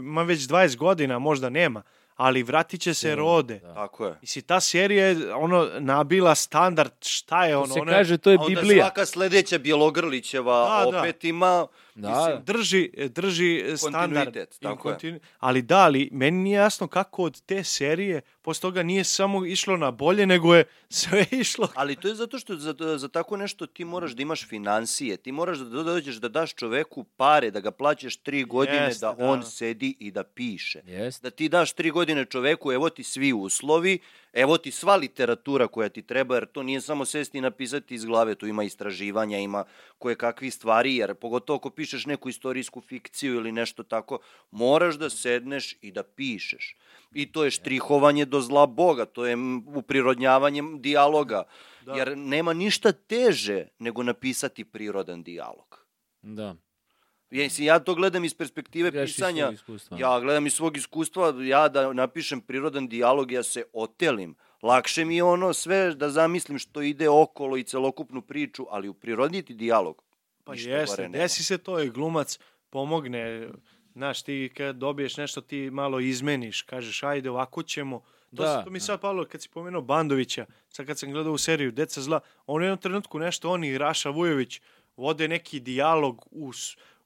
[0.00, 1.82] ima već 20 godina, možda nema,
[2.16, 3.58] ali vratit će se rode.
[3.58, 3.74] da.
[3.74, 4.14] Tako je.
[4.20, 8.18] Mislim, ta serija je ono, nabila standard, šta je To ono, se ona je- kaže,
[8.18, 8.84] to je A onda Biblija.
[8.84, 10.98] svaka sledeća Bjelogrlićeva Da, da.
[10.98, 11.66] opet ima
[11.96, 14.36] Da, Mislim, drži, drži standard.
[14.62, 14.94] Tako je.
[14.94, 19.46] kontinu- Ali da, ali meni nije jasno kako od te serije, posle toga nije samo
[19.46, 23.36] išlo na bolje, nego je sve išlo Ali to je zato što za, za tako
[23.36, 27.60] nešto ti moraš da imaš financije, ti moraš da dođeš da daš čoveku pare, da
[27.60, 29.24] ga plaćaš tri godine, Jeste, da, da.
[29.24, 30.80] on sedi i da piše.
[30.86, 31.22] Jeste.
[31.22, 33.98] Da ti daš tri godine čoveku, evo ti svi uslovi,
[34.36, 38.04] evo ti sva literatura koja ti treba, jer to nije samo sesti i napisati iz
[38.04, 39.64] glave, tu ima istraživanja, ima
[39.98, 44.18] koje kakvi stvari, jer pogotovo ako pišeš neku istorijsku fikciju ili nešto tako,
[44.50, 46.76] moraš da sedneš i da pišeš.
[47.14, 49.36] I to je štrihovanje do zla Boga, to je
[49.74, 51.42] uprirodnjavanje dijaloga,
[51.86, 51.94] Da.
[51.94, 55.86] jer nema ništa teže nego napisati prirodan dijalog.
[56.22, 56.54] Da.
[57.30, 59.50] Mislim, ja to gledam iz perspektive Gledaš iz pisanja.
[59.50, 59.98] iskustva.
[60.00, 64.34] Ja gledam iz svog iskustva, ja da napišem prirodan dijalog, ja se otelim.
[64.62, 69.54] Lakše mi je ono sve da zamislim što ide okolo i celokupnu priču, ali upriroditi
[69.54, 70.02] dijalog.
[70.44, 72.38] Pa jeste, desi se to i glumac
[72.70, 73.48] pomogne.
[73.92, 77.98] Znaš, ti kad dobiješ nešto, ti malo izmeniš, kažeš, ajde, ovako ćemo.
[78.00, 78.84] To, Da, da, to mi da.
[78.84, 82.62] sad palo, kad si pomenuo Bandovića, sad kad sam gledao u seriju Deca zla, on
[82.62, 84.60] u jednom trenutku nešto, on i Raša Vujović
[84.96, 86.52] vode neki dijalog u,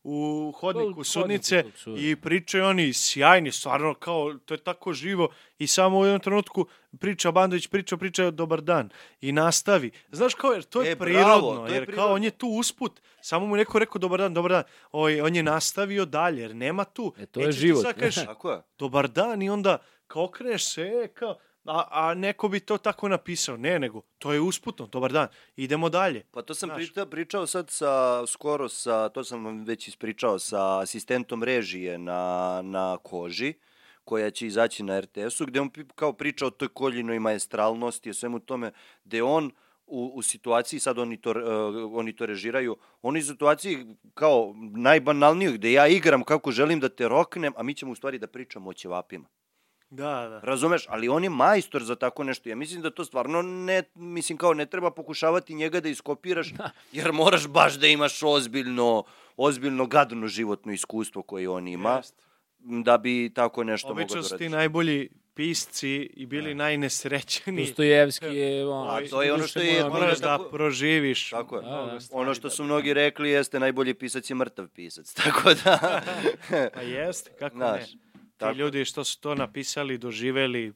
[0.03, 1.65] u hodniku sudnice
[1.99, 6.67] i pričaju oni sjajni, stvarno kao, to je tako živo i samo u jednom trenutku
[6.99, 9.91] priča Bandović, priča, priča dobar dan i nastavi.
[10.13, 12.07] Znaš kao, jer to je E, bravo, prirodno, to je jer prirodno.
[12.07, 14.63] kao on je tu usput, samo mu je neko rekao dobar dan, dobar dan,
[14.93, 17.15] Oj, on je nastavio dalje, jer nema tu.
[17.19, 17.83] E, to je ćeš ti život.
[17.83, 18.63] sad kažeš, je.
[18.79, 23.09] dobar dan i onda kao okreneš se, e, kao, a, a neko bi to tako
[23.09, 23.57] napisao.
[23.57, 26.25] Ne, nego, to je usputno, dobar dan, idemo dalje.
[26.31, 26.77] Pa to sam Znaš.
[26.77, 32.61] pričao, pričao sad sa, skoro sa, to sam vam već ispričao, sa asistentom režije na,
[32.65, 33.55] na koži,
[34.05, 38.39] koja će izaći na RTS-u, gde on kao priča o toj koljinoj maestralnosti, o svemu
[38.39, 38.73] tome,
[39.05, 39.51] gde on
[39.87, 45.53] u, u situaciji, sad oni to, uh, oni to režiraju, oni u situaciji kao najbanalniju,
[45.53, 48.71] gde ja igram kako želim da te roknem, a mi ćemo u stvari da pričamo
[48.71, 49.29] o ćevapima.
[49.91, 50.41] Da, da.
[50.41, 50.85] Razumeš?
[50.89, 52.49] Ali on je majstor za tako nešto.
[52.49, 56.53] Ja mislim da to stvarno ne, mislim kao ne treba pokušavati njega da iskopiraš,
[56.93, 59.05] jer moraš baš da imaš ozbiljno,
[59.37, 62.23] ozbiljno gadno životno iskustvo koje on ima, Jeste.
[62.59, 64.53] da bi tako nešto mogao da Obično su ti radiš.
[64.53, 67.67] najbolji pisci i bili najnesrećeniji.
[67.67, 68.67] Dostojevski je...
[68.69, 71.31] On, A to je ono što je- Moraš Moraš da- da tako- proživiš.
[71.31, 71.63] Tako je.
[71.63, 75.15] Da, stvari Ono što da su bi- mnogi rekli jeste najbolji pisac je mrtav pisac.
[75.25, 76.01] Tako da...
[76.75, 78.10] Pa jeste, kako Znaš, ne.
[78.41, 78.53] Ti tako.
[78.55, 80.73] ljudi što su to napisali, doživeli,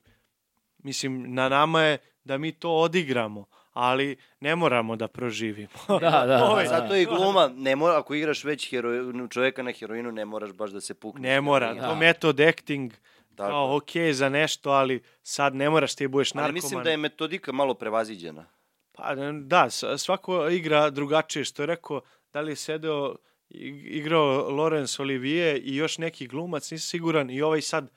[0.78, 1.94] mislim, na nama je
[2.24, 4.06] da mi to odigramo, ali
[4.40, 5.68] ne moramo da proživimo.
[5.90, 6.22] Da, da,
[6.58, 6.68] je- da.
[6.70, 8.90] Zato je i gluma, ne mora, ako igraš već hero,
[9.28, 11.22] čoveka na heroinu, ne moraš baš da se pukneš.
[11.22, 11.80] Ne mora, Da.
[11.82, 12.92] to metod acting,
[13.36, 13.50] Tako.
[13.50, 16.54] kao ok za nešto, ali sad ne moraš ti budeš Ali narkoman.
[16.54, 18.46] mislim da je metodika malo prevaziđena.
[18.92, 22.00] Pa da, svako igra drugačije, što je rekao,
[22.32, 23.16] da li je sedeo,
[23.54, 27.90] igrao Lorenz Olivier i još neki glumac, nisam siguran, i ovaj sad e,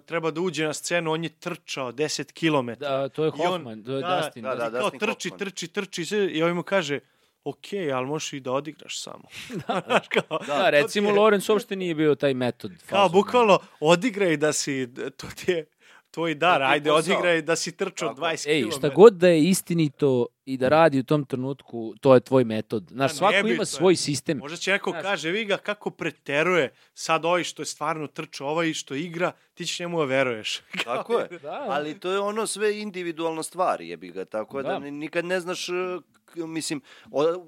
[0.00, 2.80] treba da uđe na scenu, on je trčao 10 km.
[2.80, 4.42] Da, to je Hoffman, to je da, Dustin.
[4.42, 5.38] da, da, kao Dustin trči, Hoffman.
[5.40, 7.00] trči, trči, sve, i ovaj mu kaže,
[7.44, 7.64] ok,
[7.94, 9.24] ali možeš i da odigraš samo.
[9.86, 12.72] Znaš, kao, Da, recimo, to ti je- Lorenz uopšte nije bio taj metod.
[12.86, 15.66] Kao, bukvalno, odigraj da si, to ti je
[16.10, 18.20] tvoj dar, je ajde, odigraj da si trčao Tako.
[18.20, 18.70] 20 Ej, km.
[18.70, 22.88] šta god da je istinito i da radi u tom trenutku, to je tvoj metod.
[22.90, 24.38] Znaš, svako ima svoj sistem.
[24.38, 25.02] Možda će neko Znaš.
[25.02, 29.66] kaže, vi ga kako preteruje, sad ovaj što je stvarno trčao, ovaj što igra, ti
[29.66, 30.60] ćeš njemu da veruješ.
[30.84, 31.28] Tako je.
[31.38, 31.66] Da.
[31.68, 34.24] Ali to je ono sve individualna stvar, jebi ga.
[34.24, 34.78] Tako da, Da.
[34.78, 35.72] ni- nikad ne znaš, e,
[36.36, 36.80] mislim,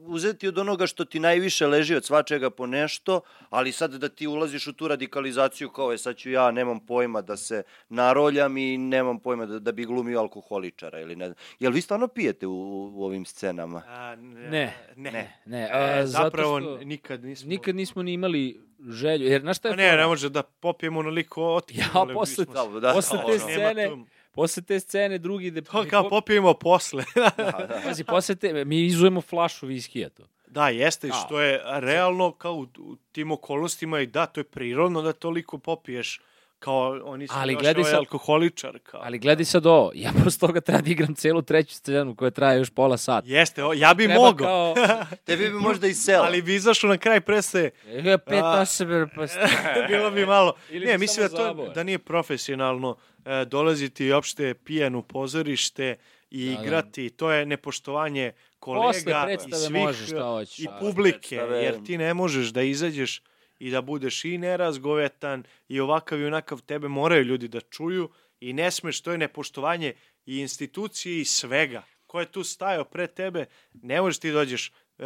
[0.02, 4.26] uzeti od onoga što ti najviše leži od svačega po nešto, ali sad da ti
[4.26, 8.78] ulaziš u tu radikalizaciju kao je sad ću ja, nemam pojma da se naroljam i
[8.78, 11.36] nemam pojma da, da bi glumio alkoholičara ili ne znam.
[11.60, 12.52] Jel vi stvarno pijete u,
[12.94, 13.82] u ovim scenama?
[13.86, 14.41] A, ne.
[14.41, 14.74] Ne.
[14.97, 15.10] Ne.
[15.10, 15.60] Ne, ne.
[15.62, 17.49] E, A, zato zapravo što nikad nismo...
[17.49, 19.27] nikad nismo ni imali želju.
[19.27, 21.75] Jer, znaš šta je Pa ne, ne može da popijemo onoliko otke.
[21.77, 23.39] Ja, posle- Da, da, posle da, te ono.
[23.41, 25.51] scene- Posle te scene drugi...
[25.51, 27.05] De, To kao po- popijemo posle.
[27.17, 27.81] Da, da.
[27.85, 30.23] Pazi, posle te, mi izujemo flašu viskija to.
[30.47, 31.19] da, jeste, Kao.
[31.19, 35.59] što je realno kao u, u tim okolnostima i da, to je prirodno da toliko
[35.59, 36.20] popiješ
[36.62, 38.78] kao oni su Ali još gledaj ovaj sad- alkoholičar.
[38.81, 39.00] Kao.
[39.02, 42.58] Ali gledaj sad ovo, ja posle toga treba da igram celu treću scenu koja traje
[42.58, 43.26] još pola sata.
[43.26, 46.24] Jeste, o, ja bi Treba mogao, Kao, Tebi bi možda i selo.
[46.24, 47.70] ali bi izašao na kraj predstave.
[47.86, 48.60] e, pet A.
[48.60, 49.23] osobe, pa
[49.89, 50.55] Bilo bi malo.
[50.70, 55.97] Ili ne, mislim da to da nije profesionalno e, dolaziti uopšte pijan u pozorište
[56.31, 56.62] i Da, da.
[56.62, 57.10] igrati.
[57.10, 60.58] To je nepoštovanje kolega Posle i predstave svih možeš šta hoćeš.
[60.58, 63.23] i Da, publike, jer ti ne možeš da izađeš
[63.62, 68.08] i da budeš i nerazgovetan i ovakav i onakav tebe moraju ljudi da čuju
[68.41, 69.94] i ne smeš, to je nepoštovanje
[70.26, 71.82] i institucije i svega.
[72.07, 75.05] Ko je tu stajao pre tebe, ne možeš ti dođeš e,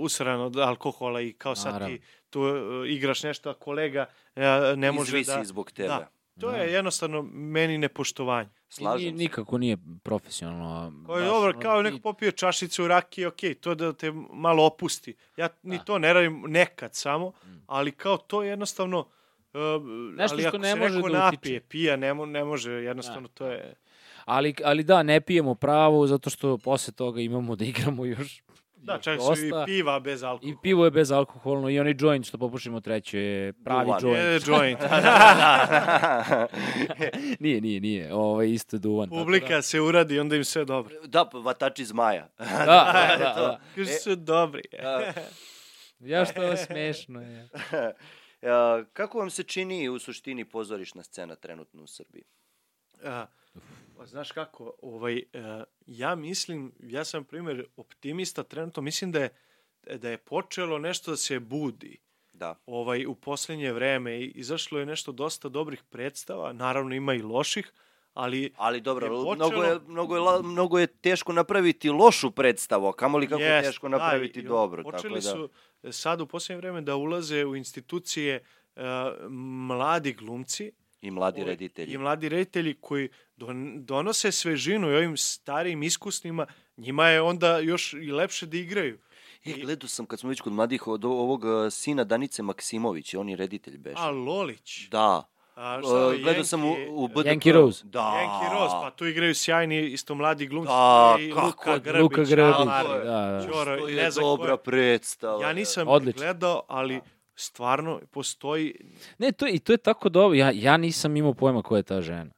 [0.00, 1.96] usran od alkohola i kao sad Naravno.
[1.96, 4.42] ti tu e, igraš nešto, a kolega e,
[4.76, 5.44] ne može Izvisi da...
[5.44, 5.88] zbog tebe.
[5.88, 6.10] Da,
[6.40, 8.48] to je jednostavno meni nepoštovanje.
[8.68, 9.14] Slažem se.
[9.14, 11.04] nikako nije profesionalno.
[11.06, 15.14] Kao je dobro, kao i- neko popije čašicu rakije, ok, to da te malo opusti.
[15.36, 17.32] Ja ni to ne radim nekad samo,
[17.66, 18.98] ali kao to jednostavno...
[18.98, 19.60] Uh,
[20.12, 21.36] Nešto ali što ako ne se može neko da utiče.
[21.36, 23.74] napije, pija, ne, mo, ne može, jednostavno to je...
[24.24, 28.42] Ali, ali da, ne pijemo pravo, zato što posle toga imamo da igramo još
[28.82, 29.64] Da, čak su i dosta.
[29.64, 30.56] piva bez I alkohola.
[30.62, 34.00] pivo je bezalkoholno i onaj joint što popušimo treće je pravi Duvan.
[34.02, 34.46] joint.
[34.46, 34.80] Je joint.
[37.40, 38.14] nije, nije, nije.
[38.14, 39.08] Ovo je isto duvan.
[39.08, 40.94] Publika se uradi, onda im sve dobro.
[41.04, 42.28] Da, vatači zmaja.
[42.38, 43.60] Da, da, da, da.
[43.74, 44.62] Kažu su dobri.
[44.82, 45.12] Da.
[46.00, 47.48] Ja što je smešno je.
[48.42, 48.50] E,
[48.92, 52.24] Kako vam se čini u suštini pozorišna scena trenutno u Srbiji?
[53.04, 53.26] A,
[53.96, 55.22] pa znaš kako, ovaj, e,
[55.86, 59.28] ja mislim, ja sam primjer optimista trenutno, mislim da je,
[59.98, 61.98] da je počelo nešto da se budi
[62.32, 62.54] Da.
[62.66, 67.72] ovaj, u posljednje vreme i izašlo je nešto dosta dobrih predstava, naravno ima i loših,
[68.14, 72.86] ali Ali dobro, Je mnogo, je, počelo- mnogo, je, mnogo je teško napraviti lošu predstavu,
[72.86, 74.82] a kamoli kako je jest, teško da, napraviti i dobro.
[74.82, 75.48] Počeli tako da, su
[75.82, 78.42] e, sad u posljednje vreme da ulaze u institucije
[78.76, 78.82] e,
[79.68, 80.72] mladi glumci
[81.02, 81.92] I mladi ovaj, reditelji.
[81.94, 87.92] i mladi reditelji koji don, donose svežinu i ovim starijim iskusnima, njima je onda još
[87.92, 88.98] i lepše da igraju.
[89.44, 93.36] E, gledao sam kad smo već kod mladih od ovog sina Danice Maksimović, on je
[93.36, 93.96] reditelj beše.
[93.98, 94.88] A Lolić.
[94.88, 95.28] Da.
[95.54, 97.16] A, šta, gledao sam u, u BDP.
[97.16, 97.84] Yankee Rose.
[97.84, 98.00] Da.
[98.00, 100.68] Yankee Rose, pa tu igraju sjajni isto mladi glumci.
[100.68, 103.46] Da, I kako Luka je- Grbić, Luka Grbić, da, da.
[103.46, 105.42] Ćoro, Što i je ne znam ko dobra predstava.
[105.42, 106.22] Ja nisam Odlično.
[106.22, 107.00] gledao, ali
[107.34, 108.74] stvarno postoji...
[109.18, 110.34] Ne, to, i to je tako dobro.
[110.34, 112.30] Ja, ja nisam imao pojma ko je ta žena.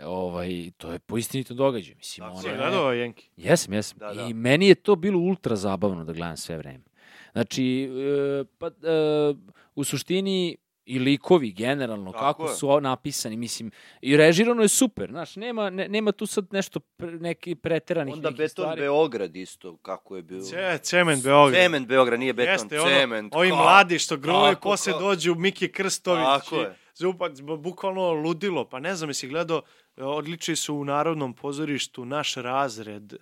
[0.00, 1.96] ovaj, to je po istinitom događaju.
[1.96, 2.56] Mislim, Tako ona je.
[2.56, 3.28] gledao Jenki?
[3.36, 3.98] Jesam, jesam.
[3.98, 4.22] Da, da.
[4.22, 6.84] I meni je to bilo ultra zabavno da gledam sve vreme.
[7.32, 8.70] Znači, e, pa, e,
[9.74, 10.56] u suštini
[10.86, 12.54] i likovi generalno, Tako kako je.
[12.54, 17.10] su napisani, mislim, i režirano je super, znaš, nema, ne, nema tu sad nešto, pre,
[17.10, 18.80] neki preteranih Onda nekih Beton stvari.
[18.80, 20.40] Beograd isto, kako je bio.
[20.40, 21.54] Ce, cement Beograd.
[21.56, 23.34] Cement Beograd, nije Beton, Jeste, ono, Cement.
[23.34, 24.16] ovi Ka- mladi što
[24.56, 26.24] posle ka- dođu Miki Krstović.
[26.24, 26.74] Tako i je.
[26.94, 28.64] Zupac, bu- bukvalno ludilo.
[28.64, 29.62] Pa ne znam, jesi gledao,
[29.96, 33.14] e, odlični su u Narodnom pozorištu naš razred.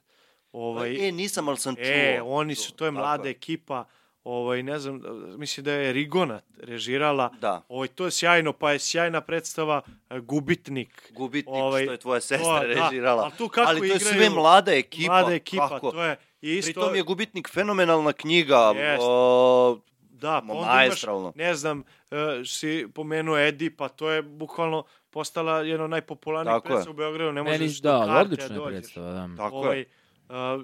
[0.53, 1.85] Ovaj, E, nisam, ali sam čuo.
[1.87, 3.85] E, oni su, to je Tako mlada ekipa,
[4.25, 5.01] ovaj, ne znam,
[5.37, 7.31] mislim da je Rigona režirala.
[7.31, 11.13] Da, Ovaj, to je sjajno, pa je sjajna predstava e, Gubitnik.
[11.13, 13.23] gubitnik Ovaj, što je tvoja To, sestra da, režirala.
[13.23, 15.13] ali tu kako ali to je igraju sve mlada ekipa.
[15.13, 15.91] Mlada ekipa, kako?
[15.91, 16.67] to je i isto...
[16.73, 18.59] Pritom je Gubitnik fenomenalna knjiga.
[19.01, 19.79] O,
[20.13, 21.23] Da, pa onda maestralno.
[21.23, 22.15] imaš, ne znam, e,
[22.47, 26.71] si pomenuo Edi, pa to je bukvalno postala jedno od najpopularnijih Tako je.
[26.71, 29.29] predstava u Beogradu, ne Meni, možeš da, karte odlična je predstava, da.
[29.37, 29.87] tako Ovaj, je.
[30.29, 30.59] a,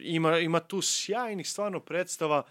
[0.00, 2.42] ima, ima tu sjajnih stvarno predstava, a,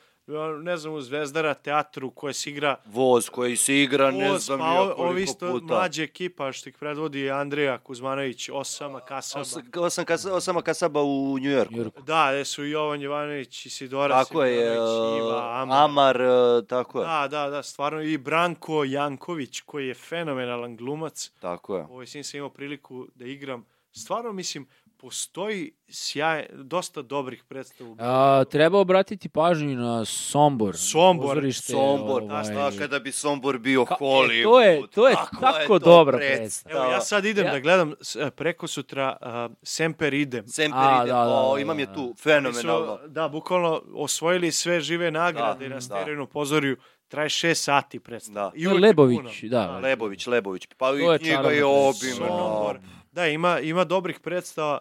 [0.62, 4.60] ne znam, u Zvezdara teatru koje se igra Voz koji se igra, ne Voz, znam
[4.60, 5.66] pa ja o- ovi koliko isto puta.
[5.66, 9.42] mlađa ekipa što ih predvodi Andreja Kuzmanović, Osama Kasaba.
[9.42, 11.74] Os, osam, kasa, osama kasaba u Njujorku.
[11.76, 12.02] Jurko.
[12.02, 15.78] Da, gde su Jovan Jovanović, Isidora Tako je, Simonović, uh, Iva, Amar.
[15.80, 21.32] Amar, uh, tako je, Da, da, da, stvarno i Branko Janković koji je fenomenalan glumac.
[21.40, 21.84] tako je.
[21.84, 23.66] Ovaj sin sam imao priliku da igram.
[23.92, 24.68] Stvarno mislim
[25.04, 27.90] postoji sjaj dosta dobrih predstava.
[27.90, 30.78] u A, treba obratiti pažnju na Sombor.
[30.78, 34.44] Sombor, pozorište, Sombor, ovaj, da, kada bi Sombor bio Ka- e, Hollywood.
[34.46, 36.20] to je- to je kakva tako to dobra
[36.68, 39.18] Evo, ja sad idem Ja- da gledam e, preko sutra
[39.48, 40.48] uh, Semper idem.
[40.48, 41.94] Semper A, ide, da, da, o, da, imam je da.
[41.94, 42.98] tu, Oni fenomenalno.
[42.98, 45.82] Su, da, bukvalno osvojili sve žive nagrade Da, na da.
[45.82, 46.78] sterenom pozorju.
[47.08, 48.46] Traje šest sati predstava.
[48.46, 48.52] Da.
[48.56, 49.30] I je je Lebović, puno.
[49.44, 49.78] da.
[49.80, 52.28] Lebović, Lebović, pa To je i knjiga je predstava.
[52.30, 52.80] Sombor.
[53.12, 54.80] Da, ima, ima dobrih predstava o,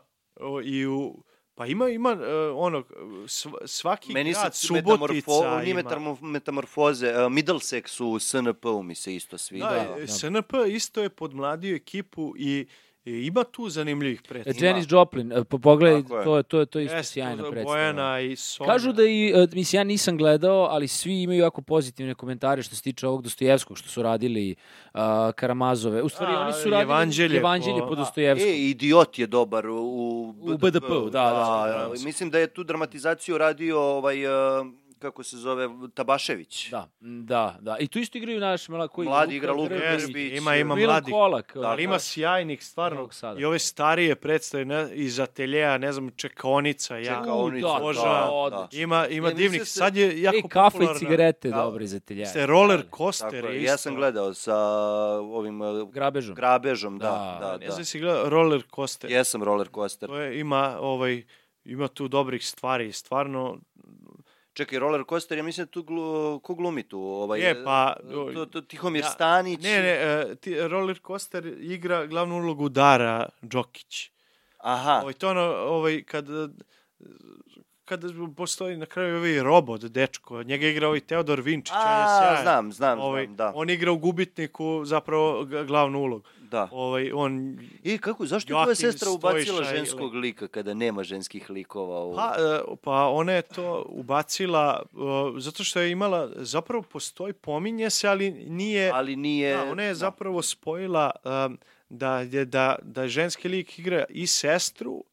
[0.64, 1.22] i u...
[1.54, 2.18] Pa ima, ima uh,
[2.54, 2.84] ono,
[3.26, 5.82] sv- svaki Meni grad, Subotica metamorfo, nije ima.
[5.82, 9.70] metamorf, metamorfoze, uh, Middlesex u SNP-u mi se isto sviđa.
[9.70, 10.06] Da, da.
[10.06, 12.66] SNP isto je podmladio ekipu i,
[13.04, 14.66] i ima tu zanimljivih E, predstava.
[14.66, 17.64] Janis Joplin, e, po- pogledaj, to je, to je, to je isto Jeste, sjajna predstava.
[17.64, 18.70] Bojana i Sonja.
[18.70, 22.76] Kažu da i, e, mislim, ja nisam gledao, ali svi imaju jako pozitivne komentare što
[22.76, 24.54] se tiče ovog Dostojevskog, što su radili
[24.94, 25.00] uh,
[25.34, 26.02] Karamazove.
[26.02, 28.50] U stvari, A, oni su radili Evanđelje evanđelje po- po Dostojevskom.
[28.50, 29.74] E, Idiot je dobar u,
[30.40, 32.04] U BDP-u, da, da, da.
[32.04, 34.66] Mislim da je tu dramatizaciju radio ovaj, uh,
[35.02, 36.70] kako se zove, Tabašević.
[36.70, 37.76] Da, da, da.
[37.78, 40.32] I tu isto igraju naš mla, koji Mladi igra Luka Grbić.
[40.32, 41.12] ima, ima mladih.
[41.12, 41.52] Kolak.
[41.54, 43.08] Da, Ali ima sjajnih, stvarno.
[43.38, 47.04] I ove starije predstave ne, iz ateljeja, ne znam, Čekaonica, ja.
[47.16, 48.28] Čekaonica, da, Boža, da, da.
[48.30, 48.68] odlično.
[48.74, 49.60] Ima, ima Ja divnih.
[49.60, 50.98] da se- Sad je jako E, kafe i popularna.
[50.98, 52.26] cigarete, Kao- dobro iz ateljeja.
[52.26, 53.72] Ste roller coaster je, isto.
[53.72, 54.56] ja sam gledao sa
[55.18, 56.34] ovim uh, Grabežom.
[56.34, 57.06] grabežom, da,
[57.40, 57.72] Da, da, Ne da.
[57.72, 59.10] znam si gledao roller coaster.
[59.12, 60.08] Jesam roller coaster.
[60.08, 61.22] To je, ima, ovaj,
[61.64, 63.58] ima tu dobrih stvari, stvarno.
[64.52, 67.00] Čekaj, roller coaster, ja mislim da tu glu, ko glumi tu?
[67.00, 67.96] Ovaj, Je, pa,
[68.34, 69.62] To, to, Tihomir ja- Stanić.
[69.62, 74.10] Ne, ne, e, ti, roller coaster igra glavnu ulogu Dara Đokić.
[74.58, 76.26] Aha, Ovaj, to ono, ovaj, kad,
[77.84, 78.02] kad
[78.36, 82.42] postoji na kraju ovaj robot, dečko, njega igra ovaj Teodor Vinčić, on je A, sjajan.
[82.42, 83.52] znam, znam, ovaj, znam, da.
[83.54, 86.24] On igra u Gubitniku zapravo glavnu ulogu.
[86.52, 86.68] Da.
[86.72, 91.50] Ovaj, on, I kako, zašto je tvoja sestra ubacila ili- ženskog lika kada nema ženskih
[91.50, 92.04] likova?
[92.04, 92.14] U...
[92.14, 97.90] pa, e, pa ona je to ubacila uh, zato što je imala, zapravo postoji, pominje
[97.90, 98.90] se, ali nije...
[98.94, 99.56] ali nije...
[99.56, 99.94] Da, ona je da.
[99.94, 101.58] zapravo spojila um,
[101.88, 105.04] da, je, da, da ženski lik igra i sestru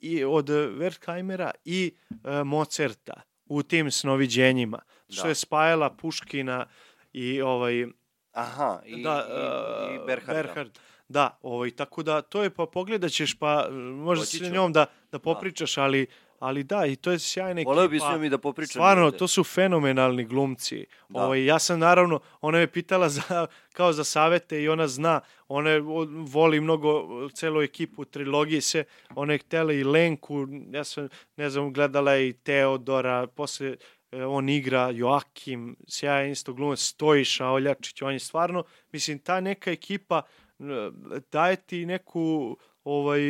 [0.00, 4.78] i od Wertheimera i uh, Mozarta u tim snoviđenjima.
[5.08, 5.28] Što Da.
[5.28, 6.66] je spajala Puškina
[7.12, 7.86] i ovaj
[8.36, 10.42] Aha, i, da, i, i uh, Berharda.
[10.42, 10.78] Berhard.
[11.08, 14.86] Da, ovaj, tako da to je, pa pogledat ćeš, pa možda Hoći se njom da,
[15.12, 16.06] da popričaš, ali,
[16.38, 17.70] ali da, i to je sjajna ekipa.
[17.70, 18.70] Voleo bi se mi da popričam.
[18.70, 20.86] Stvarno, to su fenomenalni glumci.
[21.08, 21.22] Da.
[21.22, 25.70] Ovaj, ja sam naravno, ona me pitala za, kao za savete i ona zna, ona
[25.70, 25.80] je,
[26.28, 28.84] voli mnogo celu ekipu trilogije se,
[29.14, 33.76] ona je htela i Lenku, ja sam, ne znam, gledala i Teodora, posle e,
[34.24, 40.22] on igra Joakim, sjajan isto glumac, Stojiša, Oljačić, on je stvarno, mislim, ta neka ekipa
[40.58, 40.64] e,
[41.32, 43.20] daje ti neku ovaj,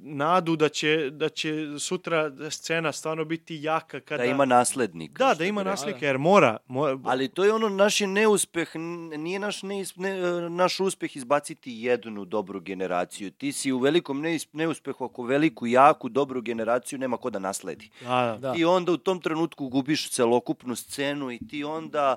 [0.00, 4.22] nadu da će, da će sutra scena stvarno biti jaka kada...
[4.22, 5.18] Da ima naslednik.
[5.18, 6.56] Da, da ima naslike, jer mora.
[6.66, 8.76] mora Ali to je ono naš je neuspeh,
[9.18, 9.84] nije naš, ne,
[10.50, 13.30] naš uspeh izbaciti jednu dobru generaciju.
[13.30, 17.90] Ti si u velikom neuspehu ako veliku, jaku, dobru generaciju nema ko da nasledi.
[18.02, 18.52] da, da.
[18.52, 22.16] Ti onda u tom trenutku gubiš celokupnu scenu i ti onda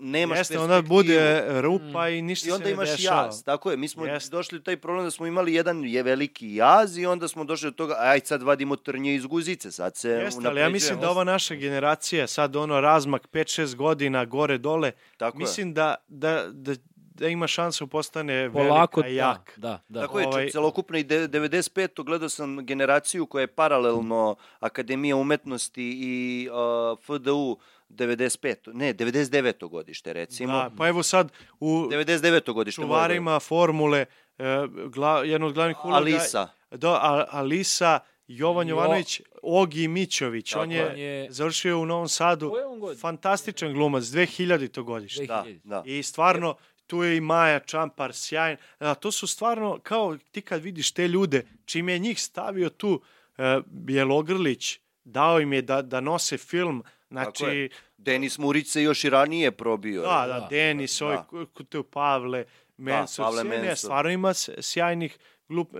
[0.00, 0.62] nemaš Jeste, perspektivu.
[0.64, 1.20] onda bude
[1.52, 3.22] rupa i ništa I onda se ne imaš dešava.
[3.22, 3.76] jaz, tako je.
[3.76, 4.30] Mi smo Jeste.
[4.30, 7.66] došli u taj problem da smo imali jedan je veliki jaz i onda smo došli
[7.66, 11.10] do toga, aj sad vadimo trnje iz guzice, sad se Jeste, ali ja mislim da
[11.10, 16.74] ova naša generacija, sad ono razmak 5-6 godina, gore, dole, Tako mislim da, da, da,
[17.14, 19.52] da ima šansu postane Polako, velika i jak.
[19.56, 20.00] da, da, da.
[20.00, 22.04] Tako je, Ovaj- celokupno i de- 95.
[22.04, 27.58] gledao sam generaciju koja je paralelno Akademija umetnosti i uh, FDU
[27.92, 28.54] 95.
[28.66, 29.68] Ne, 99.
[29.68, 30.52] godište, recimo.
[30.52, 32.52] Da, pa evo sad u 99.
[32.52, 32.82] godište.
[32.82, 34.04] čuvarima formule,
[34.38, 34.44] e,
[34.86, 35.96] gla, jedno od glavnih uloga...
[35.96, 36.48] Alisa.
[36.70, 37.98] Da, A- Alisa,
[38.28, 40.50] Jovan Jo- Jovanović, Ogi Mićović.
[40.50, 40.76] Tako on je.
[40.76, 42.52] je, On je- završio u Novom Sadu.
[43.00, 44.82] Fantastičan glumac, 2000.
[44.82, 45.26] godište.
[45.26, 45.60] Da, 2000.
[45.64, 45.82] da.
[45.86, 46.56] I stvarno,
[46.86, 48.56] tu je i Maja Čampar, sjajan.
[48.78, 53.00] A, to su stvarno, kao ti kad vidiš te ljude, čim je njih stavio tu
[53.38, 56.82] e, Bjelogrlić, dao im je da, da nose film,
[57.12, 57.68] znači, je.
[57.96, 60.02] Denis Murić se još i ranije probio.
[60.02, 61.06] da, da, Da, Denis, da.
[61.06, 61.64] ovaj, da.
[61.64, 62.44] tu Pavle,
[62.76, 63.76] Mensur, Pavle sve, ne, Mensur.
[63.78, 65.18] stvarno ima sjajnih,
[65.48, 65.78] glup, e,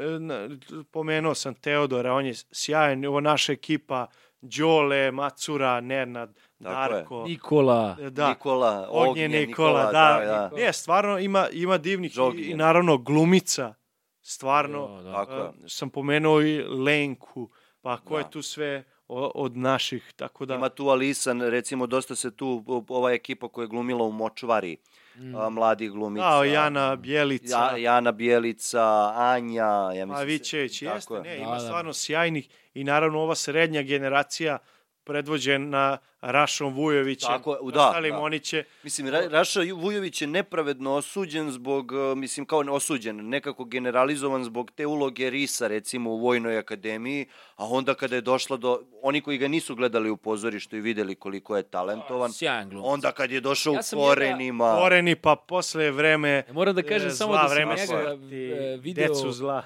[0.85, 4.07] pomenuo sam Teodora, on je sjajan, ovo naša ekipa,
[4.41, 6.93] Đole, Macura, Nenad, Tako je.
[6.93, 7.97] Darko, Nikola.
[8.01, 10.51] e, da, Nikola, Ognje Nikola, da, da, da.
[10.57, 12.43] Ne, stvarno ima, ima divnih i, Žognje.
[12.43, 13.75] i naravno glumica,
[14.23, 15.13] stvarno, Da, da.
[15.13, 15.43] Tako je.
[15.43, 18.19] uh, sam pomenuo i Lenku, pa ko Da.
[18.19, 18.85] je tu sve
[19.35, 20.55] od naših, tako da...
[20.55, 24.77] Ima tu Alisa, recimo, dosta se tu, ova ekipa koja je glumila u Močvari,
[25.17, 25.37] Mm.
[25.37, 26.31] a, mladih glumica.
[26.31, 28.83] Da, Jana Bjelica, Ja, Jana Bjelica,
[29.15, 30.15] Anja, ja mislim...
[30.17, 31.21] Pavićević, tako jeste, je.
[31.21, 31.61] ne, Da, ima da.
[31.61, 34.59] stvarno sjajnih i naravno ova srednja generacija
[35.05, 38.19] predvođena Rašom Vujovićem, Tako da, ostalim, da.
[38.19, 43.65] oni će, Mislim, Ra Raša Vujović je nepravedno osuđen zbog, e, mislim, kao osuđen, nekako
[43.65, 48.73] generalizovan zbog te uloge Risa, recimo, u Vojnoj akademiji, a onda kada je došla do,
[49.03, 52.89] oni koji ga nisu gledali u pozorištu i videli koliko je talentovan, Sjajan glumac.
[52.89, 54.77] onda kad je došao Ja u sam njega- Korenima...
[54.77, 57.87] Koreni, pa posle vreme E, Moram da kažem e, samo zla da sam vreme njega
[57.87, 59.63] smrti, e, video Decu zla.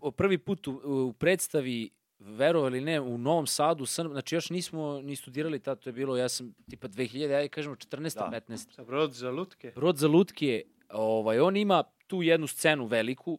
[0.00, 5.00] o prvi put u, u predstavi verovali ne, u Novom Sadu, Srb, znači još nismo
[5.02, 8.14] ni studirali tad, to je bilo, ja sam tipa 2000, ajde kažemo 14.
[8.14, 8.40] Da.
[8.48, 8.74] 15.
[8.74, 9.72] Sa brod za lutke.
[9.76, 13.38] Brod za lutke, ovaj, on ima tu jednu scenu veliku,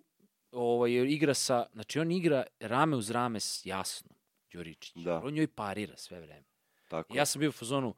[0.52, 4.18] ovaj, igra sa, znači on igra rame uz rame s Jasnom
[4.54, 5.04] Đuričić.
[5.04, 5.22] Da.
[5.24, 6.46] On njoj parira sve vreme.
[6.88, 7.14] Tako.
[7.14, 7.96] I ja sam bio u fazonu,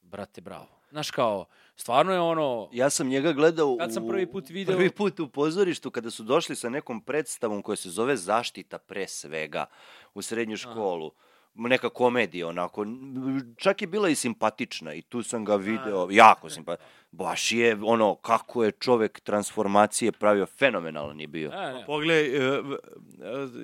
[0.00, 0.79] brate, bravo.
[0.90, 1.44] Znaš kao,
[1.76, 5.28] stvarno je ono, Ja sam njega gledao Kad sam prvi put video- prvi put u
[5.28, 9.66] pozorištu kada su došli sa nekom predstavom koja se zove Zaštita pre svega
[10.14, 11.12] u srednju školu.
[11.54, 12.86] Neka komedija, onako.
[13.56, 16.86] Čak je bila i simpatična i tu sam ga video, jako simpatična.
[17.10, 21.50] Baš je, ono, kako je čovek transformacije pravio, fenomenalan je bio.
[21.50, 22.62] ne, ne, Pogledaj, e, e,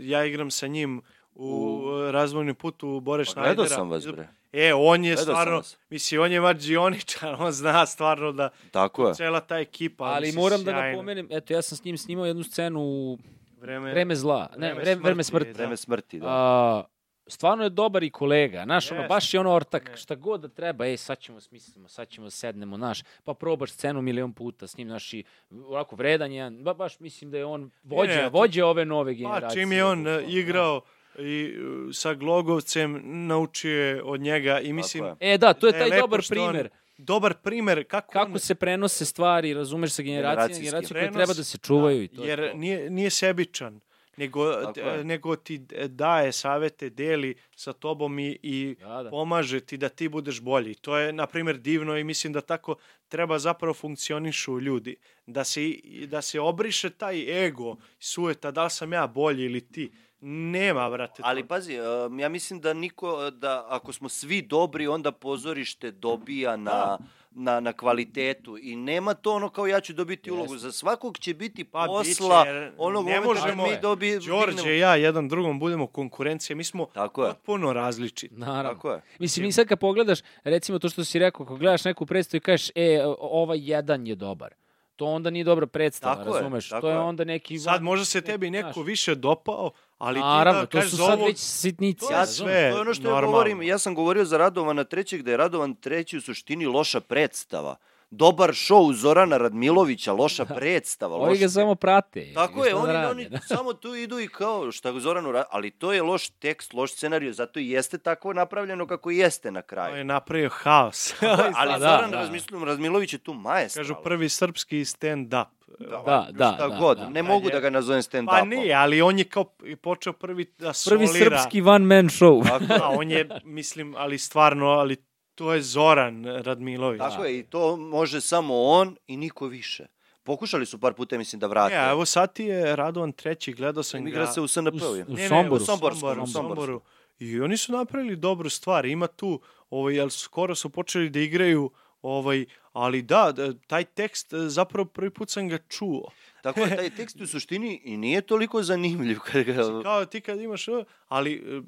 [0.00, 1.02] ja igram sa njim
[1.36, 3.55] u e, razvojni put u Bore Pa Šnajdera.
[3.55, 4.28] gledao sam vas, bre.
[4.55, 5.76] E, on je Gledao stvarno, vas.
[5.90, 9.15] mislim, on je mađioničar, on zna stvarno da Tako je.
[9.15, 10.89] cela ta ekipa, ali moram da sjajna.
[10.89, 13.18] napomenem, eto, ja sam s njim snimao jednu scenu u
[13.58, 15.58] Vreme, Vreme zla, ne, Vreme vreme, vreme smrti, smrti.
[15.58, 16.26] Vreme smrti, da.
[16.28, 16.84] A,
[17.26, 19.97] stvarno je dobar i kolega, znaš, ono, baš je ono ortak, Ne.
[19.97, 24.02] šta god da treba, ej, sad ćemo smislimo, sad ćemo sednemo, znaš, pa probaš scenu
[24.02, 27.70] milion puta s njim, znaš, i ovako vredan je, ba, baš mislim da je on
[27.84, 29.62] vođa, ne, to- vođa ove nove Pa, generacije.
[29.62, 30.81] čim je on bukvalno, igrao
[31.19, 31.55] i
[31.89, 35.05] e, sa Glogovcem, naučio je od njega i mislim...
[35.05, 35.11] je.
[35.11, 35.17] da.
[35.20, 36.69] E, da, to je da taj dobar što on- primer.
[36.99, 41.35] Dobar primer kako, Kako on, se prenose stvari, razumeš, sa generacije na generaciju koje treba
[41.35, 42.57] da se čuvaju i to je jer to.
[42.59, 43.81] nije, nije sebičan,
[44.17, 44.45] nego,
[44.77, 45.05] je.
[45.05, 49.11] nego ti daje savete, deli sa tobom i, i Da, da.
[49.11, 50.75] pomaže ti da ti budeš bolji.
[50.75, 52.77] To je, na primjer, divno i mislim da tako
[53.09, 54.97] treba zapravo funkcionišu ljudi.
[55.27, 55.61] Da se,
[56.07, 59.93] da se obriše taj ego, sueta, da li sam ja bolji ili ti.
[60.20, 61.15] Nema, brate.
[61.15, 61.23] to.
[61.23, 66.57] Ali pazi, um, ja mislim da niko, da ako smo svi dobri, onda pozorište dobija
[66.57, 66.99] na, Da.
[67.33, 70.57] na, na kvalitetu i nema to ono kao ja ću dobiti ulogu.
[70.57, 72.03] Za svakog će biti Pa, posla
[72.43, 76.57] biće, jer onog ne možemo- mi dobi, Đorđe i ja jedan drugom budemo konkurencija.
[76.57, 77.31] Mi smo Tako je.
[77.31, 78.35] potpuno različiti.
[78.35, 78.70] Naravno.
[78.70, 79.01] Tako je.
[79.19, 82.43] Mislim, i sad kad pogledaš, recimo to što si rekao, ako gledaš neku predstavu i
[82.43, 84.55] kažeš, e, ovaj jedan je dobar.
[84.97, 86.68] To onda nije dobra predstava, Tako je, razumeš?
[86.68, 86.99] tako to je je.
[87.00, 87.58] onda neki...
[87.58, 88.62] Sad možda se tebi znaš.
[88.62, 92.00] neko više dopao, ali Naravno, ti da to kažeš su za sad ovog- već sitnice.
[92.00, 92.52] To je razumeš?
[92.52, 92.70] sve.
[92.70, 93.31] To je ono što ja normalno.
[93.31, 93.62] govorim.
[93.62, 97.76] Ja sam govorio za Radovana trećeg, da je Radovan treći u suštini loša predstava.
[98.10, 101.17] Dobar šou Zorana Radmilovića, loša predstava.
[101.17, 102.33] Ovi loša ga samo prate.
[102.35, 103.39] Tako je, da oni, oni da.
[103.55, 107.33] samo tu idu i kao šta Zoranu radi, ali to je loš tekst, loš scenariju,
[107.33, 109.97] zato i jeste tako napravljeno kako i jeste na kraju.
[109.97, 111.15] je napravio haos.
[111.57, 112.17] ali da, Zoran da.
[112.17, 113.85] Razmišljam, Razmilović je tu maestral.
[113.85, 115.47] Kažu prvi srpski stand-up.
[115.81, 117.09] Da, da, šta da, god, da.
[117.09, 118.26] ne mogu je- da ga nazovem stand-upom.
[118.31, 119.44] Pa nije, ali on je kao
[119.76, 121.39] počeo prvi da Prvi solira.
[121.39, 122.44] srpski one man show.
[122.44, 124.97] Tako, A on je, mislim, ali stvarno, ali
[125.36, 126.98] to je Zoran Radmilović.
[127.00, 129.86] Tako je, i to može samo on i niko više.
[130.23, 131.74] Pokušali su par puta, mislim, da vrate.
[131.76, 134.26] Ne, evo sad ti je Radovan treći, gledao sam Igra ga.
[134.26, 134.86] se u SNP-u.
[134.86, 135.55] U- u Ne, ne, Somboru.
[135.55, 136.32] u Somboru, Somborskom, u Somborskom.
[136.32, 136.81] Somboru.
[137.18, 138.86] I oni su napravili dobru stvar.
[138.86, 139.40] Ima tu,
[139.70, 141.70] ovaj, jel skoro su počeli da igraju,
[142.02, 146.10] ovaj, ali da, da, taj tekst e, zapravo prvi put sam ga čuo.
[146.42, 149.18] Tako je, taj tekst u suštini i nije toliko zanimljiv.
[149.20, 149.82] Kad ga...
[149.82, 150.73] Kao ti kad imaš, e,
[151.08, 151.60] ali e,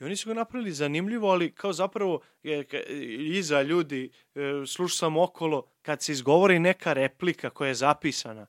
[0.00, 2.94] i oni su ga napravili zanimljivo, ali kao zapravo e, ka- e,
[3.28, 8.46] iza ljudi, e, slušao sam okolo, kad se izgovori neka replika koja je zapisana,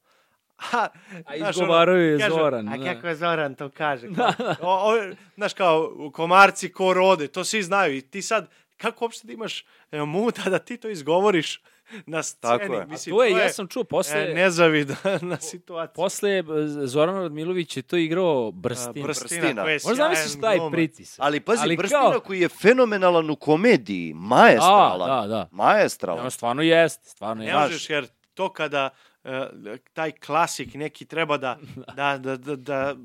[0.73, 0.87] A,
[1.25, 2.93] A izgovaraju je kažu, Zoran, A da.
[2.93, 4.07] kako je Zoran to kaže?
[4.59, 7.95] Kao, o, o, znaš kao, komarci ko rode, to svi znaju.
[7.95, 11.61] I ti sad, kako uopšte da imaš e, muta da ti to izgovoriš
[12.05, 12.41] na sceni?
[12.41, 12.79] Tako je.
[12.79, 14.95] A A Mislim, to je, ja sam čuo, posle, e, nezavidna
[15.41, 15.93] situacija.
[15.93, 16.43] posle e,
[16.79, 18.51] Zoran Radmilović je to igrao A.
[18.51, 19.05] Brstina.
[19.05, 21.19] Brstina, je Možda zamisliš taj pritisak.
[21.19, 25.09] Ali pazi, Ali Brstina kao- koji je fenomenalan u komediji, maestralan.
[25.11, 25.49] Da, da, da.
[25.51, 26.19] Maestralan.
[26.19, 27.59] Ono stvarno jeste, stvarno Ne jeste.
[27.61, 28.89] možeš, jer to kada
[29.23, 29.47] e,
[29.93, 31.57] taj klasik neki treba da,
[31.95, 32.95] da, da, da, da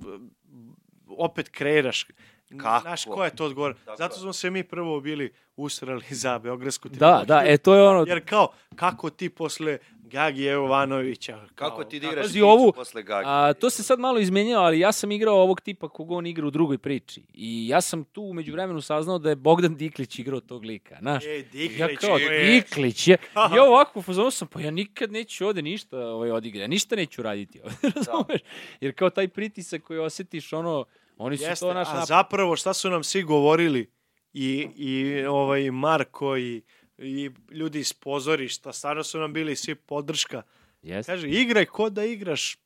[1.08, 2.06] opet kreiraš.
[2.52, 2.82] Kako?
[2.82, 3.74] Znaš, ko je to odgovor?
[3.98, 8.04] Zato smo se mi prvo bili usrali za Beogradsku Da, da, e to je ono,
[8.08, 11.40] Jer kao, kako ti posle Gagi Jovanovića?
[11.54, 13.24] Kao, Kako ti da igraš Ticu ovu, posle Gagi?
[13.26, 16.46] A, to se sad malo izmenjalo, ali ja sam igrao ovog tipa koga on igra
[16.46, 17.22] u drugoj priči.
[17.34, 21.24] I ja sam tu umeđu vremenu saznao da je Bogdan Diklić igrao tog lika, znaš.
[21.24, 23.16] E, Diklić, Ja kao, je- Diklić je.
[23.52, 26.62] I ja ovako fazonu sam, pa ja nikad neću ovde ništa ovaj, odigrati.
[26.62, 28.40] Ja ništa neću raditi ovde, razumeš?
[28.80, 30.84] Jer kao taj pritisak koji osjetiš, ono,
[31.22, 33.90] oni su Jeste, to naš a zapravo šta su nam svi govorili
[34.32, 36.62] i, i ovaj Marko i,
[36.98, 40.42] i ljudi iz pozorišta, stvarno su nam bili svi podrška.
[40.82, 41.12] Jeste.
[41.12, 42.56] Kaže, igraj ko da igraš,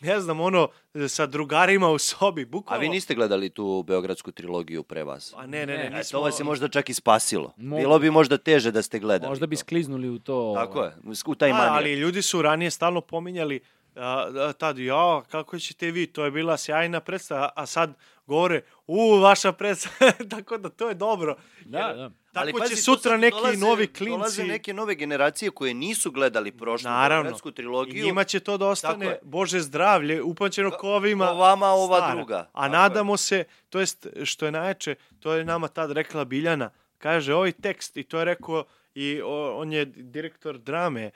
[0.00, 0.68] ne znam, ono,
[1.08, 2.80] sa drugarima u sobi, A bukvalno.
[2.80, 5.32] vi niste gledali tu beogradsku trilogiju pre vas?
[5.36, 7.52] A ne, ne, ne, Ne, E, to vas je možda čak i spasilo.
[7.56, 9.30] Mo- Bilo bi možda teže da ste gledali.
[9.30, 9.60] Možda bi to.
[9.60, 10.52] skliznuli u to.
[10.56, 10.90] Tako ovaj.
[10.90, 10.96] je,
[11.26, 11.72] u taj A, manija.
[11.72, 13.75] ali ljudi su ranije stalno pominjali a, a,
[14.52, 17.92] tad, ja, kako ćete vi, to je bila sjajna predstava, a sad
[18.26, 21.36] govore, u, vaša predstava, tako da to je dobro.
[21.60, 22.10] Da, Jer da.
[22.32, 24.10] Tako Ali će pazi, sutra neki dolaze- novi klinci...
[24.10, 28.04] Dolaze neke nove generacije koje nisu gledali prošlu beogradsku I trilogiju.
[28.04, 29.18] njima će to da ostane, je.
[29.22, 31.26] Bože zdravlje, upaćeno ko ovima.
[31.26, 32.14] ko vama ova stara.
[32.14, 32.36] druga.
[32.52, 36.70] A Tako nadamo se, to jest, što je najjače, to je nama tad rekla Biljana,
[36.98, 41.10] kaže, ovaj tekst, i to je rekao, i o, on je direktor drame,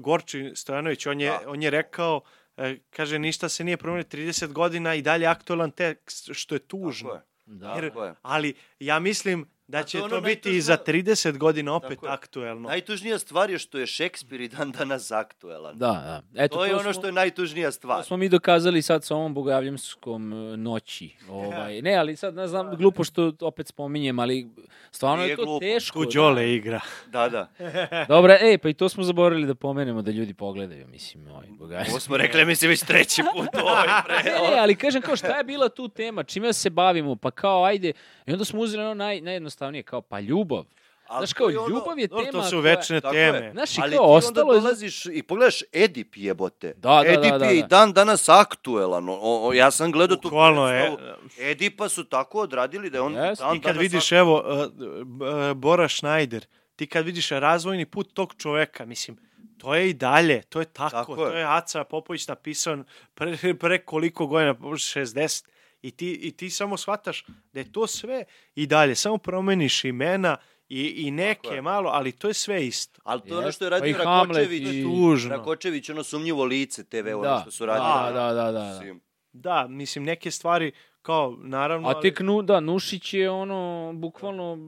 [0.00, 1.50] Gorči Stojanović, on je, Da.
[1.50, 2.20] on je rekao,
[2.56, 7.08] e, kaže, ništa se nije promenilo 30 godina i dalje aktualan tekst, što je tužno.
[7.08, 7.32] Tako je.
[7.46, 7.72] Da.
[7.74, 8.14] Jer-.
[8.22, 11.74] Ali ja mislim da će to je to, ono biti i za najtužnije- 30 godina
[11.74, 12.12] opet Tako je.
[12.12, 12.68] aktuelno.
[12.68, 15.78] Najtužnija stvar je što je Šekspir i dan danas aktuelan.
[15.78, 16.22] Da, da.
[16.36, 18.04] Eto, to je ono smo- što je najtužnija To stvar.
[18.04, 21.10] smo mi dokazali sad sa ovom bogavljamskom e, noći.
[21.28, 24.46] Ovaj, ne, ali sad ne znam, glupo što opet spominjem, ali
[24.90, 25.60] stvarno Nije je to glupo.
[25.60, 26.04] teško.
[26.04, 26.80] Tu Đole igra.
[27.06, 27.48] Da, da.
[27.90, 28.04] Da.
[28.08, 31.86] Dobra, ej, pa i to smo zaboravili da pomenemo da ljudi pogledaju, mislim, ovaj, bogavljam.
[31.90, 34.16] Ovo smo rekli, mislim, već treći put ovaj pre.
[34.32, 37.64] Ne, ne, ali kažem kao šta je bila tu tema, čime se bavimo, pa kao
[37.64, 37.92] ajde,
[38.26, 39.20] i onda smo uzeli ono naj,
[39.54, 40.64] najjednostavnije, kao pa ljubav.
[41.06, 43.32] Ali Znaš to kao, je ono- ljubav je tema to su koja- večne Tako je.
[43.32, 43.50] teme.
[43.52, 44.60] Znaš, i Ali kao ti ostalo onda je...
[44.60, 46.74] dolaziš i pogledaš Edip jebote.
[46.76, 47.66] Da, da, Edip da, da, je i da.
[47.66, 49.08] dan danas aktuelan.
[49.08, 50.92] O, o, ja sam gledao tu Bukvalno je.
[51.40, 53.44] Edipa su tako odradili da je on Jeste.
[53.44, 58.34] dan Ti kad vidiš, evo, uh, uh, Bora Schneider, ti kad vidiš razvojni put tog
[58.34, 59.16] čoveka, mislim,
[59.58, 61.38] to je i dalje, to je tako, Tako to je.
[61.38, 62.78] je Aca Popović napisao
[63.14, 65.44] pre, pre koliko godina, 60,
[65.82, 70.36] i ti, i ti samo shvataš da je to sve i dalje, samo promeniš imena
[70.68, 71.62] i, i neke je.
[71.62, 73.00] malo, ali to je sve isto.
[73.04, 74.62] Ali to je ono što je Pa radio Hamlet Rakočević.
[74.68, 75.30] i- Tužno.
[75.30, 78.14] Rakočević, ono sumnjivo lice TV, ono Da, što su radili.
[78.14, 78.94] da, da, da, da, da.
[79.34, 81.88] Da, mislim, neke stvari, kao, naravno...
[81.88, 84.58] A tek nu, da, Nušić je ono, bukvalno...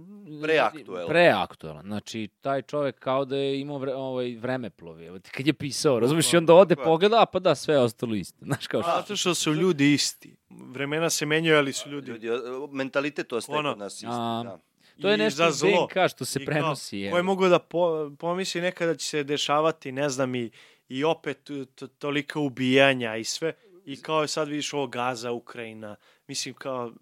[0.42, 1.08] Preaktuelan.
[1.08, 1.84] Preaktuelan.
[1.86, 5.20] Znači, taj čovek kao da je imao vre, ovaj, vremeplovi.
[5.32, 8.44] Kad je pisao, razumiješ, i onda ode, pogleda, a pa da, sve je ostalo isto.
[8.48, 8.96] Znaš kao šta?
[9.00, 10.36] Zato što su ljudi isti.
[10.50, 12.10] Vremena se menjaju, ali su ljudi.
[12.10, 12.28] ljudi,
[12.72, 14.06] mentalitet ostaje Ono, kod nas isti.
[14.08, 14.58] a, da.
[15.02, 15.44] To je nešto.
[15.44, 17.08] DNK što se I kao, prenosi.
[17.10, 20.50] Ko je mogu da po, pomisli nekada da će se dešavati, ne znam, i,
[20.88, 23.52] i opet t- t- tolika ubijanja i sve.
[23.84, 25.96] I kao je sad vidiš ovo Gaza, Ukrajina.
[26.28, 26.92] Mislim, kao...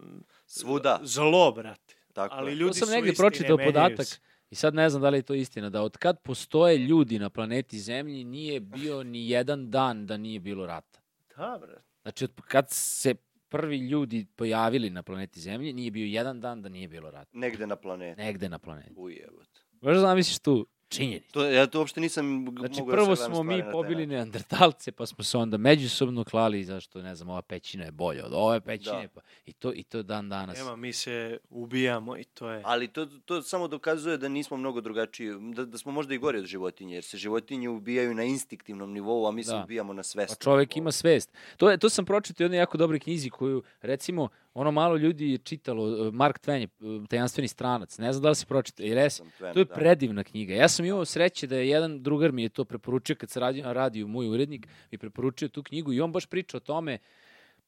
[0.46, 1.00] Svuda.
[1.02, 1.94] Zlo, brate.
[2.12, 4.18] Tako Ali ljudi To sam isti, pročitao podatak se.
[4.50, 7.30] i sad ne znam da li je to istina, da od kad postoje ljudi na
[7.30, 11.00] planeti Zemlji nije bio ni jedan dan da nije bilo rata.
[11.36, 11.82] Da, brate.
[12.02, 13.14] Znači, od kad se
[13.48, 17.30] prvi ljudi pojavili na planeti Zemlji, nije bio jedan dan da nije bilo rata.
[17.32, 18.20] Negde na planeti.
[18.20, 18.94] Negde na planeti.
[18.96, 19.60] Ujebote.
[19.80, 20.66] Možda zamisliš tu.
[20.92, 21.32] Činjenica.
[21.32, 24.92] To, ja to uopšte nisam Znači, mogao da prvo sagledam smo mi na pobili neandertalce,
[24.92, 28.60] pa smo se onda međusobno klali, zašto, ne znam, ova pećina je bolja od ove
[28.60, 29.08] pećine, Da.
[29.08, 30.58] pa, i, to, i to dan danas.
[30.58, 32.62] Nema, mi se ubijamo i to je...
[32.64, 36.38] Ali to, to samo dokazuje da nismo mnogo drugačiji, da, da smo možda i gori
[36.38, 39.62] od životinje, jer se životinje ubijaju na instinktivnom nivou, a mi se Da.
[39.64, 40.82] ubijamo na Pa svesnom čovek nivou.
[40.82, 41.32] ima svest.
[41.56, 45.30] To, je, to sam pročitao u jednoj jako dobroj knjizi koju, recimo, ono malo ljudi
[45.30, 49.00] je čitalo, Mark Twain je uh, tajanstveni stranac, ne znam da li si pročitao, ili
[49.00, 49.22] jesi?
[49.38, 49.74] To je da.
[49.74, 50.54] predivna knjiga.
[50.54, 53.64] Ja sam imao sreće da je jedan drugar mi je to preporučio kad se radio
[53.64, 56.98] na radiju, moj urednik mi preporučio tu knjigu i on baš priča o tome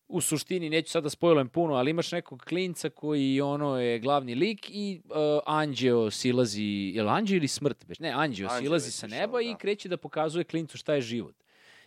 [0.09, 4.71] u suštini, neću sada spojlujem puno, ali imaš nekog klinca koji ono je glavni lik
[4.71, 5.15] i uh,
[5.47, 7.87] anđeo silazi, je li anđeo ili smrt?
[7.87, 7.99] Beš?
[7.99, 9.57] Ne, anđeo Anđeo silazi sa neba i da.
[9.57, 11.35] kreće da pokazuje klincu šta je život.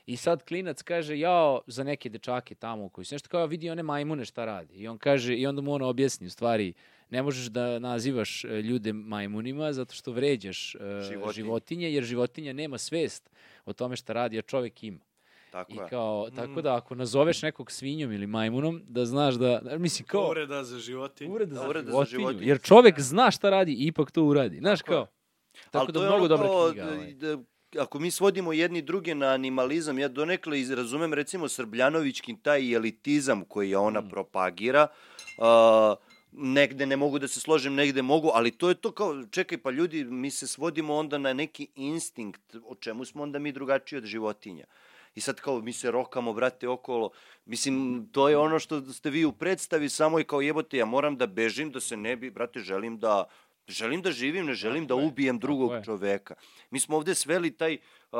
[0.07, 3.83] I sad klinac kaže, jao, za neke dečake tamo koji su nešto kao, vidi one
[3.83, 4.73] majmune šta radi.
[4.73, 6.73] I on kaže, i onda mu on objasni, u stvari,
[7.09, 11.33] ne možeš da nazivaš e, ljude majmunima zato što vređaš e, Životinje.
[11.33, 13.29] životinje, jer životinja nema svest
[13.65, 14.99] o tome šta radi, a čovek ima.
[15.51, 15.87] Tako I je.
[15.89, 16.61] kao, tako Mm.
[16.61, 20.79] da ako nazoveš nekog svinjom ili majmunom, da znaš da, da mislim kao, Uvreda za
[20.79, 21.29] životinje.
[21.29, 22.47] uvreda Da, za, uvreda za životinju, životinju.
[22.47, 24.57] jer čovek zna šta radi i ipak to uradi.
[24.57, 24.97] Znaš Tako je.
[24.97, 25.07] kao,
[25.63, 26.85] tako Ali da to je mnogo ono dobra knjiga.
[27.17, 27.43] da- Ovaj.
[27.71, 33.43] Ako mi svodimo jedni druge na animalizam, ja donekle iz- razumem recimo Srbljanovićkin taj elitizam
[33.43, 34.09] koji ona Mm.
[34.09, 34.87] propagira,
[35.37, 35.95] a,
[36.31, 39.71] negde ne mogu da se složim, negde mogu, ali to je to kao, čekaj, pa
[39.71, 44.05] ljudi, mi se svodimo onda na neki instinkt, o čemu smo onda mi drugačiji od
[44.05, 44.65] životinja.
[45.15, 47.09] I sad kao mi se rokamo, brate, okolo.
[47.45, 51.17] Mislim, to je ono što ste vi u predstavi, samo i kao jebote, ja moram
[51.17, 53.25] da bežim, da se ne bi, brate, želim da
[53.67, 56.35] želim da živim, ne želim da je, ubijem drugog čoveka.
[56.71, 57.77] Mi smo ovde sveli taj
[58.11, 58.19] uh,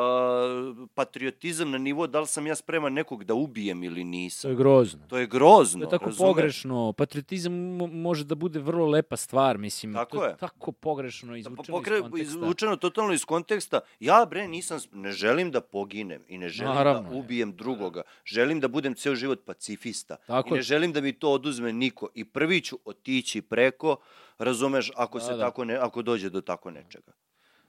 [0.89, 4.51] patriotizam na nivo da li sam ja spreman nekog da ubijem ili To nisam.
[4.51, 4.99] je grozno.
[5.07, 5.79] To je grozno.
[5.79, 6.27] To je tako razumeš?
[6.27, 6.93] pogrešno.
[6.93, 9.93] Patriotizam mo- može da bude vrlo lepa stvar, mislim.
[9.93, 10.37] Tako to je.
[10.37, 12.23] tako pogrešno Pa izvučeno pokre, iz konteksta.
[12.29, 13.79] izvučeno totalno iz konteksta.
[13.99, 17.19] Ja, bre, nisam, ne želim da poginem i ne želim Naravno da je.
[17.19, 18.01] ubijem drugoga.
[18.25, 20.15] Želim da budem ceo život pacifista.
[20.17, 20.61] Tako I ne je.
[20.63, 22.07] želim da mi to oduzme niko.
[22.13, 23.95] I prvi ću otići preko,
[24.37, 25.39] razumeš, ako, Da, se da.
[25.39, 27.11] tako ne, ako dođe do tako nečega.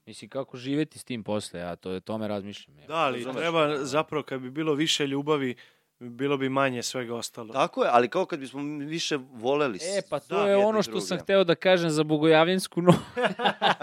[0.09, 2.79] Mislim, kako živeti s tim posle, ja to, o tome razmišljam.
[2.79, 2.87] Ja.
[2.87, 5.55] Da, ali treba zapravo kad bi bilo više ljubavi,
[6.01, 7.53] bilo bi manje svega ostalo.
[7.53, 10.91] Tako je, ali kao kad bismo više voleli E, pa to da, je ono što
[10.91, 11.07] druge.
[11.07, 12.95] sam hteo da kažem za Bogojavljensku no.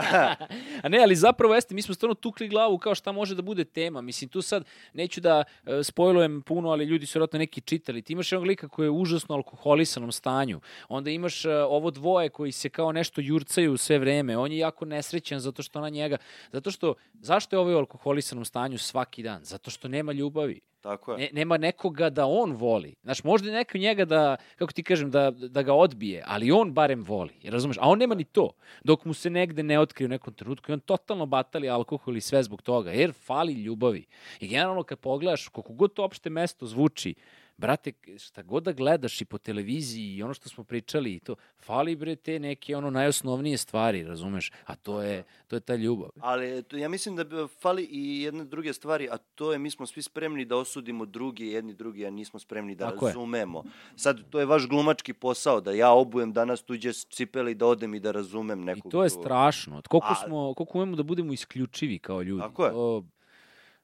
[0.83, 3.65] A ne, ali zapravo jeste, mi smo stvarno tukli glavu kao šta može da bude
[3.65, 4.01] tema.
[4.01, 8.01] Mislim, tu sad neću da e, spojlujem puno, ali ljudi su vjerojatno neki čitali.
[8.01, 10.61] Ti imaš jednog lika koji je u užasno alkoholisanom stanju.
[10.89, 14.37] Onda imaš e, ovo dvoje koji se kao nešto jurcaju sve vreme.
[14.37, 16.17] On je jako nesrećan zato što na njega...
[16.51, 19.43] Zato što, zašto je ovaj u alkoholisanom stanju svaki dan?
[19.43, 20.61] Zato što nema ljubavi.
[20.85, 21.17] Tako je.
[21.17, 22.95] Ne, nema nekoga da on voli.
[23.03, 27.03] Znaš, možda neko njega da, kako ti kažem, da, da ga odbije, ali on barem
[27.03, 27.33] voli.
[27.43, 27.77] Razumeš?
[27.77, 28.51] A on nema ni to.
[28.83, 32.21] Dok mu se negde ne otkrije u nekom trenutku i on totalno batali alkohol i
[32.21, 32.91] sve zbog toga.
[32.91, 34.05] Jer fali ljubavi.
[34.39, 37.15] I generalno kad pogledaš, koliko god to opšte mesto zvuči,
[37.57, 41.35] brate, šta god da gledaš i po televiziji i ono što smo pričali i to,
[41.59, 44.51] fali bre te neke ono najosnovnije stvari, razumeš?
[44.65, 46.09] A to je, to je ta ljubav.
[46.19, 49.71] Ali to, ja mislim da bi fali i jedne druge stvari, a to je mi
[49.71, 53.09] smo svi spremni da osudimo drugi, jedni drugi, a nismo spremni da Tako je.
[53.09, 53.63] razumemo.
[53.95, 57.93] Sad, to je vaš glumački posao, da ja obujem danas tuđe cipele i da odem
[57.95, 59.81] i da razumem I nekog to je strašno.
[59.89, 62.41] Koliko, A- smo, koliko umemo da budemo isključivi kao ljudi.
[62.41, 62.71] Tako je.
[62.71, 63.05] To,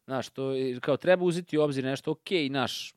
[0.06, 2.94] znaš, to je, kao treba uzeti u obzir nešto, ok, naš,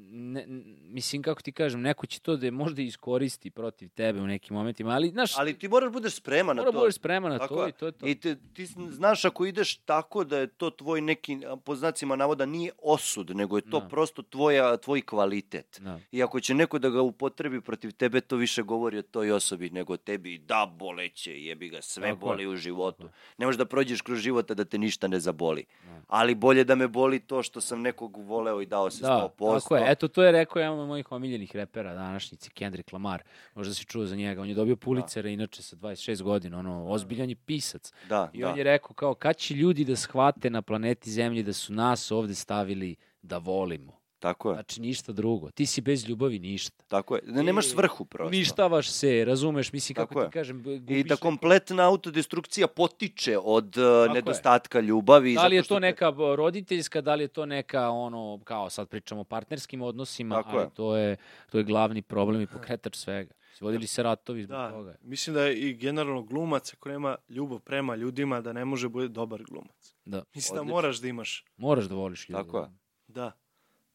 [0.00, 0.44] ne,
[0.82, 4.56] mislim, kako ti kažem, neko će to da je možda iskoristi protiv tebe u nekim
[4.56, 6.72] momentima, ali, znaš, Ali ti moraš budeš spreman na to.
[6.72, 8.06] budeš spreman na Tako to i to je to.
[8.06, 12.46] I te, ti znaš ako ideš tako da je to tvoj neki, po znacima navoda,
[12.46, 13.88] nije osud, nego je to Da.
[13.88, 15.78] prosto tvoja, tvoj kvalitet.
[15.80, 15.98] Da.
[16.12, 19.70] I ako će neko da ga upotrebi protiv tebe, to više govori o toj osobi
[19.70, 20.38] nego o tebi.
[20.38, 22.98] Da, boleće, jebi ga, sve Tako boli u životu.
[22.98, 25.64] Tako Ne možeš da prođeš kroz života da te ništa ne zaboli.
[25.84, 26.00] Da.
[26.08, 29.54] Ali bolje da me boli to što sam nekog voleo i dao se Da, 100%.
[29.54, 29.87] tako je.
[29.90, 33.22] Eto, to je rekao jedan od mojih omiljenih repera današnjici, Kendrick Lamar.
[33.54, 34.42] Možda si čuo za njega.
[34.42, 36.58] On je dobio Pulitzera, inače sa 26 godina.
[36.58, 37.92] Ono, ozbiljan je pisac.
[38.08, 38.48] Da, I da.
[38.48, 42.10] on je rekao kao, kad će ljudi da shvate na planeti Zemlji da su nas
[42.10, 43.97] ovde stavili da volimo?
[44.20, 44.54] Tako je.
[44.54, 45.50] Znači, ništa drugo.
[45.50, 46.84] Ti si bez ljubavi ništa.
[46.84, 47.22] Tako je.
[47.24, 48.28] Da nemaš svrhu prosto.
[48.28, 50.30] Uništavaš se, razumeš, mislim, kako Tako ti je.
[50.32, 54.14] kažem, b- I gubiš da kompletna autodestrukcija potiče od uh, je.
[54.14, 55.34] nedostatka ljubavi.
[55.34, 58.88] Da li je to te- neka roditeljska, da li je to neka ono kao sad
[58.88, 60.70] pričamo o partnerskim odnosima, Tako ali je.
[60.70, 61.16] to je
[61.46, 63.34] to je glavni problem i pokretač svega.
[63.60, 64.94] Vodili se ratovi zbog Da, toga.
[65.02, 69.08] mislim da je i generalno glumac ako nema ljubav prema ljudima da ne može bude
[69.08, 69.94] dobar glumac.
[70.04, 70.22] Da.
[70.34, 70.74] Mislim da Odlično.
[70.74, 71.44] moraš da imaš.
[71.56, 72.42] Moraš da voliš ljude.
[72.42, 72.66] Tako je.
[73.08, 73.32] Da.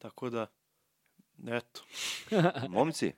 [0.04, 0.48] Tako da,
[1.48, 1.82] eto.
[2.70, 3.12] Momci,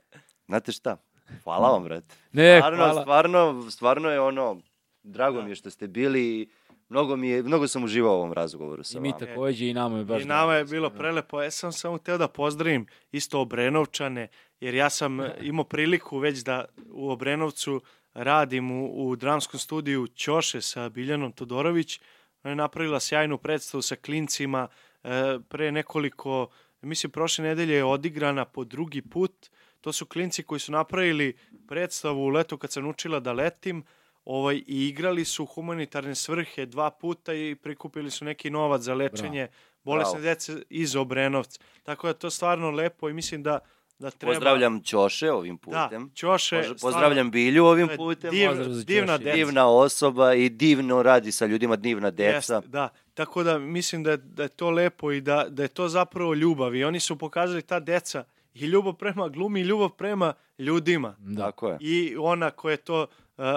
[0.48, 0.98] znate šta?
[1.44, 2.16] Hvala vam, brate.
[2.32, 3.02] Ne, Stvarno, hvala.
[3.02, 4.62] stvarno, stvarno je ono,
[5.04, 5.44] drago Da.
[5.44, 6.50] mi je što ste bili
[6.90, 9.26] Mnogo, mi je, mnogo sam uživao u ovom razgovoru sa I mi vama.
[9.26, 11.42] takođe i nama je baš I nama je bilo prelepo.
[11.42, 14.28] Ja sam samo teo da pozdravim isto Obrenovčane,
[14.60, 17.82] jer ja sam imao priliku već da u Obrenovcu
[18.14, 22.00] radim u, u dramskom studiju Ćoše sa Biljanom Todorović.
[22.44, 24.68] Ona je napravila sjajnu predstavu sa klincima.
[25.04, 26.48] E, pre nekoliko,
[26.86, 29.50] mislim, prošle nedelje je odigrana po drugi put.
[29.82, 31.34] To su klinci koji su napravili
[31.68, 33.84] predstavu u letu kad sam učila da letim
[34.26, 39.48] ovaj, i igrali su humanitarne svrhe dva puta i prikupili su neki novac za lečenje
[39.84, 40.24] bolesne Bravo.
[40.26, 41.60] dece iz Obrenovca.
[41.84, 43.60] Tako da to stvarno lepo i mislim da,
[44.00, 44.34] da treba...
[44.34, 46.12] Pozdravljam Ćoše ovim Da, putem.
[46.16, 48.32] Ćoše, Poz- Pozdravljam Bilju ovim putem.
[48.32, 49.24] div- divna Ćoše.
[49.24, 49.36] deca.
[49.36, 52.54] Divna osoba i divno radi sa ljudima, divna deca.
[52.56, 55.68] Jeste, da, tako da mislim da je, da je to lepo i da, da je
[55.68, 59.90] to zapravo ljubav i oni su pokazali ta deca i ljubav prema glumi i ljubav
[59.90, 61.16] prema ljudima.
[61.20, 61.46] Da.
[61.46, 61.78] Tako je.
[61.82, 63.08] I ona koja je to uh,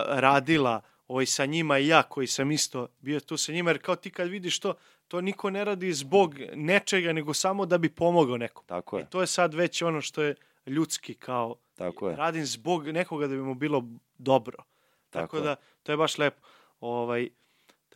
[0.09, 3.97] radila ovaj, sa njima i ja koji sam isto bio tu sa njima, jer kao
[3.97, 4.75] ti kad vidiš to,
[5.09, 8.65] to niko ne radi zbog nečega, nego samo da bi pomogao nekom.
[8.67, 9.07] Tako I je.
[9.11, 10.35] to je sad već ono što je
[10.67, 12.17] ljudski kao Tako je.
[12.17, 13.85] radim zbog nekoga da bi mu bilo
[14.19, 14.57] dobro.
[15.11, 15.43] Tako, Tako je.
[15.43, 16.41] da, to je baš lepo.
[16.81, 17.29] Ovaj,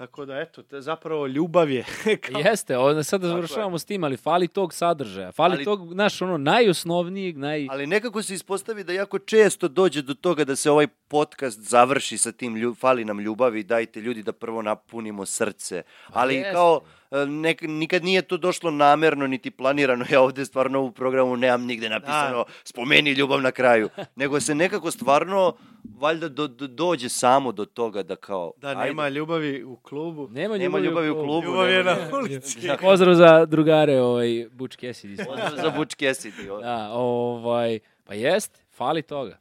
[0.02, 1.84] tako da, eto, to je zapravo ljubav je.
[2.26, 5.32] kao, Jeste, onda sad završavamo s tim, ali fali tog sadržaja.
[5.32, 7.66] Fali Ali- tog, znaš, ono, najosnovnijeg, naj...
[7.70, 12.18] Ali nekako se ispostavi da jako često dođe do toga da se ovaj podcast završi
[12.18, 15.82] sa tim lju, fali nam ljubavi, dajte ljudi da prvo napunimo srce.
[16.08, 16.52] Ali jeste.
[16.52, 16.80] kao
[17.28, 20.04] nek, nikad nije to došlo namerno niti planirano.
[20.12, 23.88] Ja ovde stvarno u programu nemam nigde napisano spomeni ljubav na kraju.
[24.16, 25.56] Nego se nekako stvarno
[25.98, 30.28] valjda do, do, dođe samo do toga da kao Da, ajde, nema ljubavi u klubu.
[30.30, 31.46] Nema nema ljubavi u klubu.
[31.46, 32.60] Ljubav je nema- na ulici.
[32.60, 32.76] Da.
[32.76, 35.24] Pozdrav za drugare, ovaj, Butch Cassidy.
[35.26, 36.60] Pozdrav za Butch Cassidy.
[36.60, 39.38] Da, ovaj, pa jest, fali toga.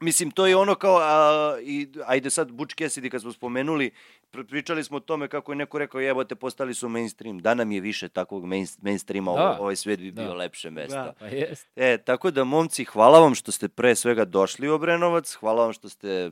[0.00, 3.90] Mislim, to je ono kao, a, i, ajde sad Butch Cassidy kad smo spomenuli,
[4.44, 7.38] pričali smo o tome kako je neko rekao, jebote, postali su mainstream.
[7.38, 9.56] Da nam je više takvog main, mainstreama, Da.
[9.60, 10.22] ovaj svet bi Da.
[10.22, 10.94] bio lepše mesto.
[10.94, 11.14] Da.
[11.18, 11.68] Pa jest.
[11.76, 15.72] E, tako da, momci, hvala vam što ste pre svega došli u Obrenovac, hvala vam
[15.72, 16.30] što ste,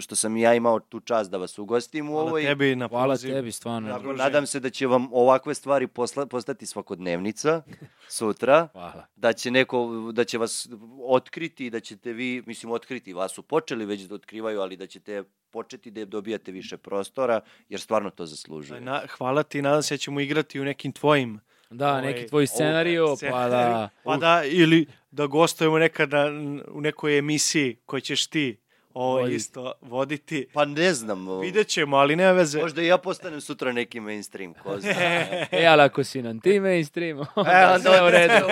[0.00, 2.42] što sam ja imao tu čast da vas ugostim u Hvala ovoj.
[2.42, 3.88] tebi na Hvala tebi, stvarno.
[3.88, 3.94] Da.
[3.94, 7.62] Tako, nadam se da će vam ovakve stvari posla, postati svakodnevnica
[8.08, 9.06] sutra Hvala.
[9.16, 10.68] da će neko, da će vas
[11.00, 14.86] otkriti i da ćete vi, mislim otkriti, vas su počeli već da otkrivaju, ali da
[14.86, 18.80] ćete početi da dobijate više prostora, jer stvarno to zaslužuje.
[18.80, 22.46] Na, hvala ti, nadam se da ćemo igrati u nekim tvojim Da, Ovaj, neki tvoj
[22.46, 23.50] scenarijo, pa scenariju.
[23.50, 23.88] da...
[24.04, 26.26] Pa da, ili da gostujemo nekada
[26.68, 28.56] u nekoj emisiji koju ćeš ti
[28.94, 29.36] ovo Voditi.
[29.36, 30.46] isto voditi.
[30.52, 32.60] Pa ne znam, Vidjet ćemo, ali nema veze.
[32.60, 34.90] možda i ja postanem sutra neki mainstream, ko zna.
[35.52, 38.46] E, ali ako si nam ti mainstream, onda E, je onda sve u redu.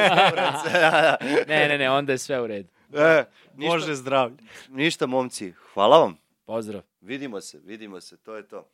[1.49, 2.69] ne, ne, ne, onda je sve u redu.
[2.95, 3.25] e,
[3.55, 4.37] ništa, Može zdravlje.
[4.71, 6.22] ništa, momci, hvala vam.
[6.45, 6.83] Pozdrav.
[7.01, 8.69] Vidimo se, vidimo se, to je to.